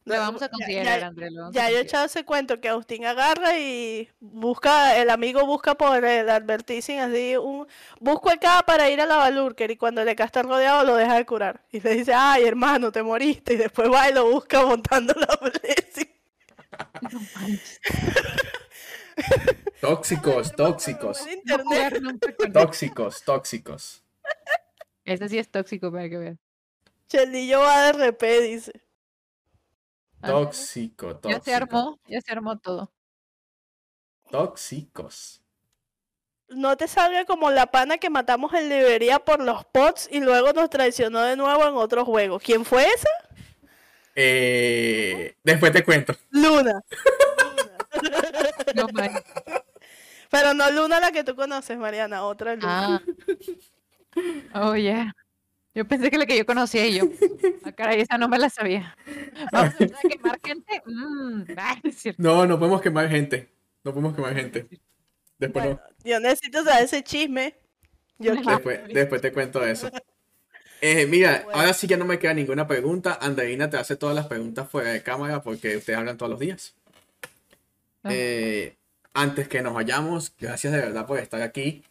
No, 0.04 0.14
Lo 0.16 0.18
vamos 0.18 0.42
a 0.42 0.46
ya- 0.46 0.50
considerar, 0.50 0.98
ya- 1.00 1.06
André. 1.06 1.30
lo 1.30 1.42
vamos 1.42 1.56
a 1.56 1.60
Ya 1.60 1.70
yo 1.70 1.76
he 1.78 1.80
echado 1.82 2.06
ese 2.06 2.24
cuento 2.24 2.60
que 2.60 2.68
Agustín 2.68 3.04
agarra 3.06 3.56
y 3.56 4.08
busca, 4.18 4.96
el 4.96 5.10
amigo 5.10 5.46
busca 5.46 5.76
por 5.76 6.04
el 6.04 6.28
advertising 6.28 6.98
así, 6.98 7.36
un, 7.36 7.68
busco 8.00 8.28
acá 8.28 8.64
para 8.66 8.90
ir 8.90 9.00
a 9.00 9.06
la 9.06 9.14
Valurker 9.18 9.70
y 9.70 9.76
cuando 9.76 10.04
le 10.04 10.16
está 10.18 10.42
rodeado 10.42 10.82
lo 10.82 10.96
deja 10.96 11.14
de 11.14 11.24
curar. 11.24 11.62
Y 11.70 11.78
le 11.80 11.94
dice, 11.94 12.12
ay 12.14 12.42
hermano, 12.44 12.90
te 12.90 13.00
moriste. 13.04 13.54
Y 13.54 13.58
después 13.58 13.88
va 13.92 14.10
y 14.10 14.12
lo 14.14 14.28
busca 14.28 14.66
montando 14.66 15.14
la 15.14 15.38
blessing. 15.40 16.10
No 17.12 17.20
tóxicos, 19.88 20.50
tóxicos, 20.56 21.20
No 21.44 22.52
tóxicos, 22.52 23.22
tóxicos. 23.22 24.01
Ese 25.04 25.28
sí 25.28 25.38
es 25.38 25.50
tóxico 25.50 25.90
para 25.90 26.08
que 26.08 26.16
veas. 26.18 26.38
Chelillo 27.08 27.60
va 27.60 27.82
de 27.92 28.08
RP, 28.08 28.40
dice. 28.42 28.72
Ándale. 30.20 30.44
Tóxico, 30.46 31.20
Ya 31.24 31.40
se 31.40 31.50
tóxico. 31.52 31.56
armó, 31.56 32.00
ya 32.06 32.20
se 32.20 32.32
armó 32.32 32.58
todo. 32.58 32.92
Tóxicos. 34.30 35.40
No 36.48 36.76
te 36.76 36.86
salga 36.86 37.24
como 37.24 37.50
la 37.50 37.66
pana 37.66 37.98
que 37.98 38.10
matamos 38.10 38.52
en 38.54 38.68
Liberia 38.68 39.18
por 39.18 39.40
los 39.42 39.64
pots 39.64 40.08
y 40.10 40.20
luego 40.20 40.52
nos 40.52 40.70
traicionó 40.70 41.22
de 41.22 41.36
nuevo 41.36 41.66
en 41.66 41.74
otro 41.76 42.04
juego. 42.04 42.38
¿Quién 42.38 42.64
fue 42.64 42.84
esa? 42.86 43.08
Eh, 44.14 45.36
después 45.42 45.72
te 45.72 45.82
cuento. 45.84 46.14
Luna. 46.30 46.82
No 48.74 48.86
manches. 48.92 49.22
Pero 50.30 50.54
no 50.54 50.70
Luna 50.70 51.00
la 51.00 51.12
que 51.12 51.24
tú 51.24 51.34
conoces, 51.36 51.76
Mariana, 51.78 52.24
otra 52.24 52.54
Luna. 52.54 52.96
Ah. 52.96 53.02
Oh, 54.54 54.74
yeah. 54.76 55.14
Yo 55.74 55.86
pensé 55.86 56.10
que 56.10 56.18
la 56.18 56.26
que 56.26 56.36
yo 56.36 56.44
conocía 56.44 56.86
y 56.86 56.96
yo. 56.98 57.04
Ah, 57.64 57.72
caray, 57.76 58.00
esa 58.02 58.18
no 58.18 58.28
me 58.28 58.38
la 58.38 58.50
sabía. 58.50 58.96
Vamos 59.50 59.74
a 59.80 60.08
quemar 60.08 60.40
gente. 60.44 60.82
Mm, 60.84 61.42
ay, 61.56 61.80
es 61.84 61.96
cierto. 61.96 62.22
No, 62.22 62.46
no 62.46 62.58
podemos 62.58 62.82
quemar 62.82 63.08
gente. 63.08 63.48
No 63.84 63.92
podemos 63.92 64.14
quemar 64.14 64.34
gente. 64.34 64.66
Después, 65.38 65.64
no- 65.64 65.80
yo 66.04 66.20
necesito 66.20 66.62
saber 66.64 66.84
ese 66.84 67.02
chisme. 67.02 67.54
Yo 68.18 68.34
después, 68.34 68.80
después 68.92 69.20
te 69.20 69.32
cuento 69.32 69.64
eso. 69.64 69.90
Eh, 70.84 71.06
mira, 71.06 71.42
Bueno. 71.44 71.60
ahora 71.60 71.74
sí 71.74 71.86
que 71.86 71.96
no 71.96 72.04
me 72.04 72.18
queda 72.18 72.34
ninguna 72.34 72.66
pregunta. 72.66 73.16
Andreina 73.22 73.70
te 73.70 73.76
hace 73.76 73.94
todas 73.94 74.16
las 74.16 74.26
preguntas 74.26 74.68
fuera 74.68 74.90
de 74.90 75.00
cámara 75.00 75.40
porque 75.40 75.76
ustedes 75.76 75.96
hablan 75.96 76.16
todos 76.16 76.30
los 76.30 76.40
días. 76.40 76.74
Eh, 78.02 78.74
antes 79.14 79.46
que 79.46 79.62
nos 79.62 79.74
vayamos, 79.74 80.34
gracias 80.40 80.72
de 80.72 80.80
verdad 80.80 81.06
por 81.06 81.20
estar 81.20 81.40
aquí. 81.40 81.84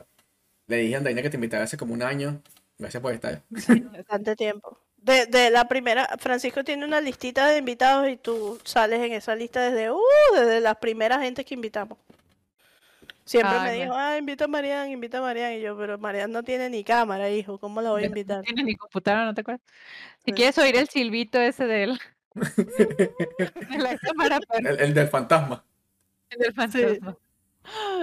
Le 0.72 0.78
dije 0.78 0.96
a 0.96 1.00
Andreina 1.00 1.22
que 1.22 1.30
te 1.30 1.36
invitara 1.36 1.66
hace 1.66 1.76
como 1.76 1.94
un 1.94 2.02
año. 2.02 2.42
Gracias 2.78 3.04
por 3.04 3.14
estar. 3.14 3.42
Bastante 3.92 4.38
tiempo. 4.38 4.78
De, 4.96 5.26
de 5.26 5.50
la 5.50 5.68
primera, 5.68 6.08
Francisco 6.18 6.64
tiene 6.64 6.86
una 6.86 7.02
listita 7.02 7.48
de 7.48 7.58
invitados 7.58 8.08
y 8.08 8.16
tú 8.16 8.58
sales 8.64 9.02
en 9.02 9.12
esa 9.12 9.36
lista 9.36 9.62
desde, 9.70 9.92
uh, 9.92 10.00
desde 10.34 10.62
las 10.62 10.78
primeras 10.78 11.20
gentes 11.22 11.46
que 11.46 11.56
invitamos. 11.56 11.98
Siempre 13.26 13.58
Ay, 13.58 13.62
me 13.62 13.74
dijo, 13.84 13.94
ah, 13.96 14.18
invita 14.18 14.46
a 14.46 14.48
Marian, 14.48 14.90
invita 14.92 15.18
a 15.18 15.22
Marian. 15.22 15.54
Y 15.54 15.62
yo, 15.62 15.78
pero 15.78 15.98
Marian 15.98 16.32
no 16.32 16.44
tiene 16.44 16.70
ni 16.70 16.84
cámara, 16.86 17.30
hijo, 17.30 17.60
¿cómo 17.60 17.82
la 17.82 17.90
voy 17.92 18.06
a 18.06 18.08
No 18.08 18.08
invitar? 18.08 18.44
tiene 18.44 18.64
ni 18.64 18.76
computadora, 18.78 19.26
¿no 19.26 19.34
te 19.34 19.42
acuerdas? 19.42 19.62
Si 20.26 20.32
Sí. 20.32 20.34
quieres 20.34 20.58
oír 20.58 20.76
el 20.78 20.88
silbito 20.88 21.40
ese 21.40 21.66
del, 21.66 22.00
de 22.36 23.78
la 23.78 23.98
cámara, 23.98 24.40
pero 24.50 24.70
El, 24.70 24.80
el 24.82 24.94
del 24.94 25.08
fantasma. 25.10 25.66
del 26.38 26.54
fantasma. 26.54 27.18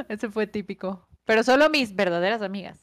Ese 0.08 0.30
fue 0.30 0.46
típico. 0.46 1.06
Pero 1.28 1.42
solo 1.42 1.68
mis 1.68 1.94
verdaderas 1.94 2.40
amigas 2.40 2.78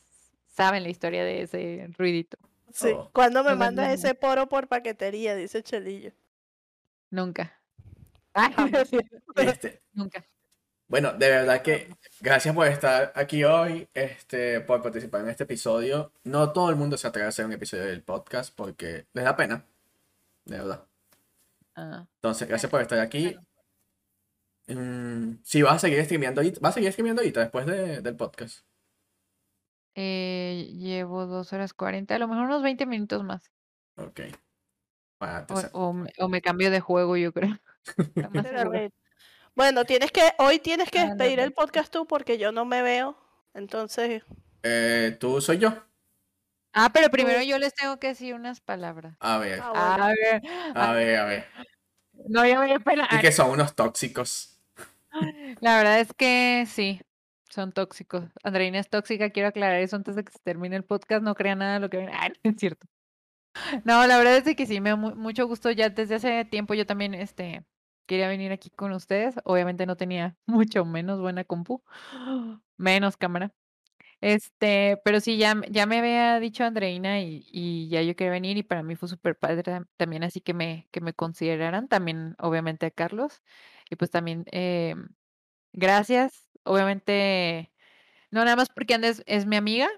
saben 0.46 0.84
la 0.84 0.90
historia 0.90 1.24
de 1.24 1.42
ese 1.42 1.90
ruidito. 1.98 2.38
Sí. 2.72 2.90
Oh. 2.96 3.10
¿Cuándo 3.12 3.44
me 3.44 3.56
mandas 3.56 3.88
no. 3.88 3.94
ese 3.96 4.14
poro 4.14 4.48
por 4.48 4.68
paquetería? 4.68 5.34
Dice 5.34 5.64
Chelillo. 5.64 6.12
Nunca. 7.10 7.60
Ay, 8.36 8.54
Jamás. 8.54 8.92
Este, 9.36 9.82
nunca. 9.94 10.24
bueno, 10.88 11.14
de 11.14 11.28
verdad 11.28 11.64
que 11.64 11.90
gracias 12.22 12.54
por 12.54 12.68
estar 12.68 13.14
aquí 13.16 13.44
hoy, 13.44 13.90
este, 13.96 14.62
por 14.62 14.84
participar 14.84 15.22
en 15.22 15.30
este 15.30 15.46
episodio. 15.46 16.12
No 16.24 16.54
todo 16.54 16.70
el 16.70 16.76
mundo 16.76 17.00
se 17.00 17.08
atreve 17.08 17.26
a 17.26 17.30
hacer 17.30 17.48
un 17.48 17.54
episodio 17.54 17.86
del 17.86 18.04
podcast 18.04 18.56
porque 18.56 19.08
les 19.14 19.26
da 19.26 19.36
pena, 19.36 19.66
de 20.46 20.58
verdad. 20.60 20.86
Ah, 21.76 22.06
Entonces, 22.18 22.48
gracias 22.48 22.70
por 22.70 22.80
estar 22.80 23.00
aquí. 23.00 23.36
Mm, 24.68 25.40
sí, 25.44 25.62
vas 25.62 25.76
a 25.76 25.80
seguir 25.80 26.04
streameando 26.04 26.42
ahorita, 26.42 26.60
vas 26.62 26.72
a 26.72 26.74
seguir 26.76 26.92
streameando 26.92 27.22
ahorita 27.22 27.40
después 27.42 27.66
de- 27.66 28.02
del 28.02 28.16
podcast. 28.16 28.66
eh, 29.98 30.70
llevo 30.74 31.26
dos 31.26 31.54
horas 31.54 31.74
cuarenta, 31.74 32.16
a 32.16 32.20
lo 32.20 32.28
mejor 32.28 32.46
unos 32.46 32.62
20 32.64 32.86
minutos 32.86 33.24
más. 33.24 33.50
Ok. 33.96 34.22
O, 35.74 35.88
o 35.88 35.94
me, 35.94 36.12
o 36.20 36.28
me 36.28 36.42
cambio 36.42 36.70
de 36.70 36.80
juego, 36.82 37.16
yo 37.18 37.32
creo. 37.32 37.58
Bueno, 39.56 39.86
tienes 39.86 40.12
que, 40.12 40.34
hoy 40.38 40.60
tienes 40.60 40.92
que 40.92 41.00
Ah, 41.00 41.06
despedir 41.06 41.40
el 41.40 41.54
podcast 41.54 41.90
tú 41.92 42.06
porque 42.06 42.38
yo 42.38 42.52
no 42.52 42.66
me 42.66 42.82
veo. 42.82 43.18
Entonces, 43.54 44.24
Eh, 44.64 45.16
¿tú 45.18 45.40
soy 45.40 45.60
yo? 45.60 45.70
Ah, 46.74 46.90
pero 46.92 47.10
primero 47.10 47.42
yo 47.42 47.58
les 47.58 47.74
tengo 47.74 47.98
que 47.98 48.08
decir 48.08 48.34
unas 48.36 48.60
palabras. 48.60 49.16
A 49.22 49.38
ver, 49.38 49.62
ah. 49.64 49.96
A 49.96 50.08
ver, 50.10 50.42
a 50.76 50.92
ver, 50.92 51.16
a 51.20 51.26
ver. 51.26 51.46
no, 52.28 52.46
ya 52.46 52.60
voy 52.60 52.70
a 52.72 52.76
esperar. 52.76 53.08
Y 53.14 53.20
que 53.22 53.32
son 53.32 53.52
unos 53.52 53.76
tóxicos. 53.76 54.55
La 55.62 55.78
verdad 55.78 56.00
es 56.00 56.14
que 56.14 56.66
sí, 56.68 57.02
son 57.50 57.72
tóxicos. 57.72 58.26
Andreina 58.44 58.80
es 58.80 58.90
tóxica, 58.90 59.30
quiero 59.30 59.50
aclarar 59.50 59.80
eso 59.82 59.96
antes 59.96 60.16
de 60.16 60.24
que 60.24 60.32
se 60.32 60.40
termine 60.40 60.76
el 60.76 60.84
podcast. 60.84 61.24
No 61.24 61.36
crea 61.36 61.56
nada 61.56 61.76
de 61.76 61.80
lo 61.80 61.90
que 61.90 61.98
ven. 61.98 62.10
Ah, 62.14 62.30
es 62.44 62.56
cierto. 62.58 62.88
No, 63.86 64.06
la 64.08 64.18
verdad 64.18 64.38
es 64.38 64.56
que 64.56 64.66
sí, 64.66 64.82
me 64.82 64.90
da 64.92 64.96
mu- 64.96 65.16
mucho 65.16 65.48
gusto. 65.48 65.72
Ya 65.72 65.90
desde 65.90 66.16
hace 66.16 66.46
tiempo 66.46 66.74
yo 66.74 66.86
también 66.86 67.14
este, 67.14 67.66
quería 68.06 68.28
venir 68.28 68.52
aquí 68.52 68.70
con 68.70 68.92
ustedes. 68.92 69.36
Obviamente 69.46 69.86
no 69.86 69.96
tenía 69.98 70.38
mucho 70.46 70.86
menos 70.86 71.20
buena 71.22 71.44
compu, 71.44 71.84
menos 72.78 73.18
cámara. 73.18 73.54
Este, 74.22 75.00
pero 75.06 75.20
sí, 75.22 75.38
ya, 75.38 75.56
ya 75.70 75.86
me 75.86 76.00
había 76.00 76.40
dicho 76.40 76.64
Andreina 76.66 77.22
y, 77.22 77.46
y 77.52 77.90
ya 77.90 78.02
yo 78.04 78.16
quería 78.16 78.32
venir 78.32 78.58
y 78.58 78.64
para 78.64 78.84
mí 78.84 78.96
fue 78.96 79.10
súper 79.10 79.38
padre 79.38 79.64
tam- 79.64 79.88
también, 79.98 80.24
así 80.24 80.42
que 80.42 80.54
me, 80.54 80.88
que 80.92 81.02
me 81.02 81.14
consideraran, 81.14 81.88
también 81.88 82.36
obviamente 82.40 82.86
a 82.88 82.92
Carlos. 82.92 83.44
Y 83.90 83.96
pues 83.96 84.12
también, 84.12 84.46
eh, 84.52 84.96
gracias, 85.74 86.50
obviamente, 86.64 87.72
no 88.32 88.44
nada 88.44 88.56
más 88.56 88.70
porque 88.70 88.96
Andes 88.96 89.24
es 89.26 89.46
mi 89.46 89.56
amiga, 89.56 89.90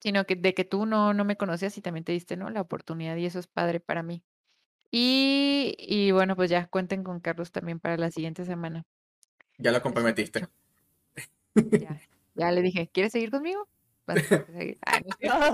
sino 0.00 0.24
que 0.24 0.36
de 0.36 0.54
que 0.54 0.64
tú 0.64 0.86
no, 0.86 1.14
no 1.14 1.24
me 1.24 1.36
conocías 1.36 1.76
y 1.78 1.82
también 1.82 2.04
te 2.04 2.12
diste, 2.12 2.36
¿no? 2.36 2.50
La 2.50 2.60
oportunidad 2.60 3.16
y 3.16 3.26
eso 3.26 3.38
es 3.38 3.46
padre 3.46 3.80
para 3.80 4.02
mí. 4.02 4.24
Y, 4.90 5.74
y 5.78 6.10
bueno, 6.12 6.36
pues 6.36 6.50
ya 6.50 6.66
cuenten 6.66 7.02
con 7.02 7.20
Carlos 7.20 7.50
también 7.50 7.80
para 7.80 7.96
la 7.96 8.10
siguiente 8.10 8.44
semana. 8.44 8.84
Ya 9.58 9.72
lo 9.72 9.82
comprometiste. 9.82 10.46
Ya, 11.54 12.00
ya 12.34 12.50
le 12.50 12.62
dije, 12.62 12.88
¿quieres 12.90 13.12
seguir 13.12 13.30
conmigo? 13.30 13.68
Vas 14.06 14.32
a 14.32 14.46
seguir. 14.46 14.78
No. 15.20 15.52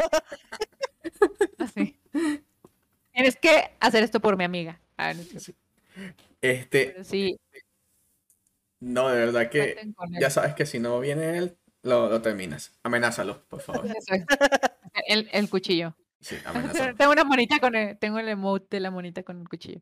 Así. 1.58 1.98
Tienes 3.12 3.36
que 3.36 3.72
hacer 3.80 4.04
esto 4.04 4.20
por 4.20 4.36
mi 4.36 4.44
amiga. 4.44 4.80
Ah, 4.96 5.12
no. 5.12 5.22
Este, 6.40 6.86
Pero 6.90 7.02
sí, 7.04 7.36
no, 8.80 9.08
de 9.08 9.18
verdad 9.18 9.50
que 9.50 9.92
ya 10.20 10.30
sabes 10.30 10.54
que 10.54 10.66
si 10.66 10.78
no 10.78 11.00
viene 11.00 11.38
él, 11.38 11.56
lo, 11.82 12.08
lo 12.08 12.22
terminas. 12.22 12.78
Amenázalo, 12.82 13.44
por 13.48 13.60
favor. 13.60 13.84
El, 15.06 15.28
el 15.32 15.48
cuchillo. 15.48 15.94
Sí, 16.20 16.36
amenázalo. 16.44 16.96
Tengo 16.96 17.12
una 17.12 17.24
monita 17.24 17.60
con 17.60 17.74
el, 17.76 17.98
tengo 17.98 18.18
el 18.18 18.28
emote 18.28 18.76
de 18.76 18.80
la 18.80 18.90
monita 18.90 19.22
con 19.22 19.40
el 19.40 19.48
cuchillo. 19.48 19.80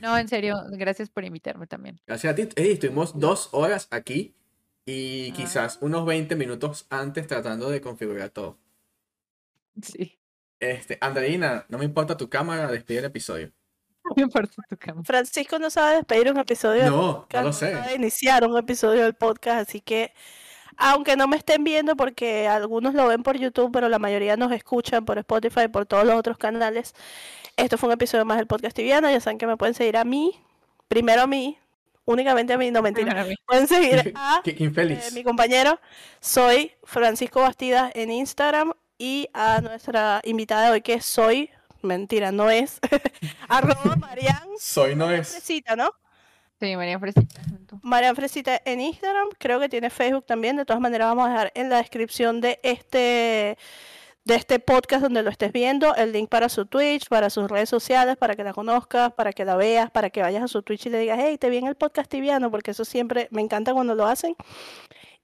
No, 0.00 0.18
en 0.18 0.28
serio, 0.28 0.56
gracias 0.72 1.08
por 1.08 1.24
invitarme 1.24 1.66
también. 1.66 2.00
Gracias 2.06 2.32
a 2.32 2.36
ti. 2.36 2.48
Estuvimos 2.56 3.18
dos 3.18 3.50
horas 3.52 3.88
aquí 3.90 4.34
y 4.84 5.32
quizás 5.32 5.78
unos 5.80 6.06
20 6.06 6.36
minutos 6.36 6.86
antes 6.90 7.26
tratando 7.26 7.70
de 7.70 7.80
configurar 7.80 8.30
todo. 8.30 8.58
Sí. 9.82 10.18
Este, 10.58 10.96
Andreina, 11.00 11.66
no 11.68 11.78
me 11.78 11.84
importa 11.84 12.16
tu 12.16 12.30
cámara, 12.30 12.70
despide 12.70 13.00
el 13.00 13.04
episodio. 13.06 13.52
Francisco 15.04 15.58
no 15.58 15.70
sabe 15.70 15.96
despedir 15.96 16.30
un 16.30 16.38
episodio 16.38 16.84
del 16.84 16.90
No, 16.90 17.26
no 17.32 17.40
lo 17.42 17.42
no 17.42 17.52
sé. 17.52 17.72
sabe 17.72 17.94
iniciar 17.94 18.46
un 18.46 18.56
episodio 18.56 19.02
del 19.02 19.14
podcast, 19.14 19.68
así 19.68 19.80
que 19.80 20.12
aunque 20.76 21.16
no 21.16 21.26
me 21.26 21.36
estén 21.36 21.64
viendo 21.64 21.96
porque 21.96 22.46
algunos 22.48 22.94
lo 22.94 23.06
ven 23.06 23.22
por 23.22 23.38
YouTube, 23.38 23.70
pero 23.72 23.88
la 23.88 23.98
mayoría 23.98 24.36
nos 24.36 24.52
escuchan 24.52 25.04
por 25.04 25.18
Spotify, 25.18 25.68
por 25.68 25.86
todos 25.86 26.04
los 26.04 26.14
otros 26.16 26.36
canales. 26.38 26.94
Esto 27.56 27.78
fue 27.78 27.88
un 27.88 27.94
episodio 27.94 28.24
más 28.24 28.36
del 28.36 28.46
podcast 28.46 28.76
tibiano, 28.76 29.10
ya 29.10 29.20
saben 29.20 29.38
que 29.38 29.46
me 29.46 29.56
pueden 29.56 29.74
seguir 29.74 29.96
a 29.96 30.04
mí, 30.04 30.38
primero 30.88 31.22
a 31.22 31.26
mí, 31.26 31.58
únicamente 32.04 32.52
a 32.52 32.58
mí, 32.58 32.70
no 32.70 32.82
mentira. 32.82 33.06
Primero 33.06 33.26
a 33.26 33.28
mí. 33.28 33.34
Pueden 33.46 33.68
seguir 33.68 34.12
a 34.14 34.40
Qué, 34.44 34.54
qué 34.54 34.64
eh, 34.64 34.98
mi 35.14 35.24
compañero, 35.24 35.80
soy 36.20 36.72
Francisco 36.84 37.40
Bastidas 37.40 37.90
en 37.94 38.10
Instagram 38.10 38.72
y 38.98 39.28
a 39.32 39.60
nuestra 39.60 40.20
invitada 40.24 40.66
de 40.66 40.70
hoy 40.72 40.80
que 40.82 41.00
soy, 41.00 41.50
mentira, 41.82 42.32
no 42.32 42.50
es, 42.50 42.78
arroba 43.48 43.96
Marian 43.96 44.48
Soy 44.58 44.94
no 44.94 45.10
es. 45.10 45.30
Fresita, 45.30 45.76
¿no? 45.76 45.90
Sí, 46.60 46.74
María 46.76 46.98
Fresita. 46.98 47.42
Marian 47.82 48.16
Fresita 48.16 48.60
en 48.64 48.80
Instagram, 48.80 49.28
creo 49.38 49.60
que 49.60 49.68
tiene 49.68 49.90
Facebook 49.90 50.24
también, 50.26 50.56
de 50.56 50.64
todas 50.64 50.80
maneras 50.80 51.08
vamos 51.08 51.26
a 51.28 51.30
dejar 51.30 51.52
en 51.54 51.68
la 51.68 51.78
descripción 51.78 52.40
de 52.40 52.58
este 52.62 53.58
de 54.26 54.34
este 54.34 54.58
podcast 54.58 55.02
donde 55.02 55.22
lo 55.22 55.30
estés 55.30 55.52
viendo, 55.52 55.94
el 55.94 56.10
link 56.10 56.28
para 56.28 56.48
su 56.48 56.66
Twitch, 56.66 57.08
para 57.08 57.30
sus 57.30 57.48
redes 57.48 57.68
sociales, 57.68 58.16
para 58.16 58.34
que 58.34 58.42
la 58.42 58.52
conozcas, 58.52 59.12
para 59.12 59.32
que 59.32 59.44
la 59.44 59.54
veas, 59.54 59.88
para 59.92 60.10
que 60.10 60.20
vayas 60.20 60.42
a 60.42 60.48
su 60.48 60.62
Twitch 60.62 60.86
y 60.86 60.90
le 60.90 60.98
digas, 60.98 61.18
hey, 61.22 61.38
te 61.38 61.48
vi 61.48 61.58
en 61.58 61.68
el 61.68 61.76
podcast 61.76 62.10
tibiano, 62.10 62.50
porque 62.50 62.72
eso 62.72 62.84
siempre 62.84 63.28
me 63.30 63.40
encanta 63.40 63.72
cuando 63.72 63.94
lo 63.94 64.04
hacen. 64.04 64.34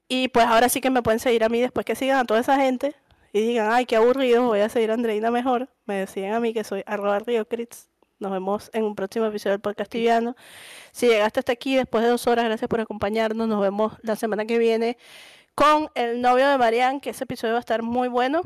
Y 0.07 0.29
pues 0.29 0.47
ahora 0.47 0.69
sí 0.69 0.81
que 0.81 0.91
me 0.91 1.03
pueden 1.03 1.19
seguir 1.19 1.43
a 1.43 1.49
mí 1.49 1.61
después 1.61 1.85
que 1.85 1.97
sigan 1.97 2.19
a 2.19 2.25
toda 2.25 2.39
esa 2.41 2.57
gente 2.61 2.95
y 3.33 3.41
digan, 3.41 3.73
ay, 3.73 3.87
qué 3.87 3.97
aburrido, 3.97 4.47
voy 4.47 4.61
a 4.61 4.69
seguir 4.69 4.91
a 4.91 4.95
Andreina 4.95 5.31
mejor. 5.31 5.69
Me 5.87 5.95
decían 5.97 6.35
a 6.35 6.41
mí 6.41 6.53
que 6.53 6.65
soy 6.65 6.83
arroba 6.87 7.19
riocrits. 7.19 7.89
Nos 8.19 8.31
vemos 8.31 8.71
en 8.73 8.85
un 8.85 8.95
próximo 8.95 9.27
episodio 9.27 9.53
del 9.53 9.61
podcast 9.61 9.91
tibiano. 9.91 10.37
Si 10.93 11.09
llegaste 11.09 11.41
hasta 11.41 11.53
aquí 11.53 11.75
después 11.75 12.05
de 12.05 12.11
dos 12.11 12.27
horas, 12.27 12.45
gracias 12.45 12.69
por 12.69 12.81
acompañarnos. 12.81 13.49
Nos 13.49 13.61
vemos 13.61 13.95
la 14.03 14.17
semana 14.17 14.45
que 14.45 14.59
viene 14.59 14.97
con 15.55 15.91
el 15.95 16.21
novio 16.21 16.49
de 16.49 16.59
Marian, 16.59 17.01
que 17.01 17.11
ese 17.11 17.25
episodio 17.25 17.55
va 17.55 17.59
a 17.59 17.61
estar 17.61 17.83
muy 17.83 18.09
bueno. 18.09 18.43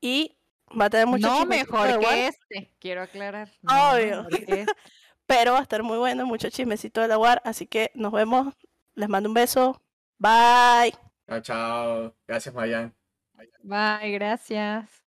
Y 0.00 0.36
va 0.78 0.86
a 0.86 0.90
tener 0.90 1.06
mucho 1.06 1.28
No 1.28 1.38
chismecito 1.38 1.72
mejor 1.72 1.88
de 1.88 1.98
que 1.98 2.04
War, 2.04 2.18
este, 2.18 2.72
quiero 2.78 3.02
aclarar. 3.02 3.50
No 3.62 3.90
Obvio. 3.90 4.24
mejor 4.24 4.34
este. 4.34 4.66
pero 5.26 5.52
va 5.52 5.60
a 5.60 5.62
estar 5.62 5.82
muy 5.82 5.98
bueno, 5.98 6.26
mucho 6.26 6.50
chismecito 6.50 7.00
de 7.00 7.08
la 7.08 7.18
UAR. 7.18 7.40
Así 7.44 7.66
que 7.66 7.90
nos 7.94 8.12
vemos. 8.12 8.54
Les 8.94 9.08
mando 9.08 9.30
un 9.30 9.34
beso. 9.34 9.80
Bye. 10.18 10.94
Chao, 11.26 11.40
chao. 11.40 12.14
Gracias, 12.26 12.54
Mayan. 12.54 12.94
Bye, 13.62 14.12
gracias. 14.12 15.01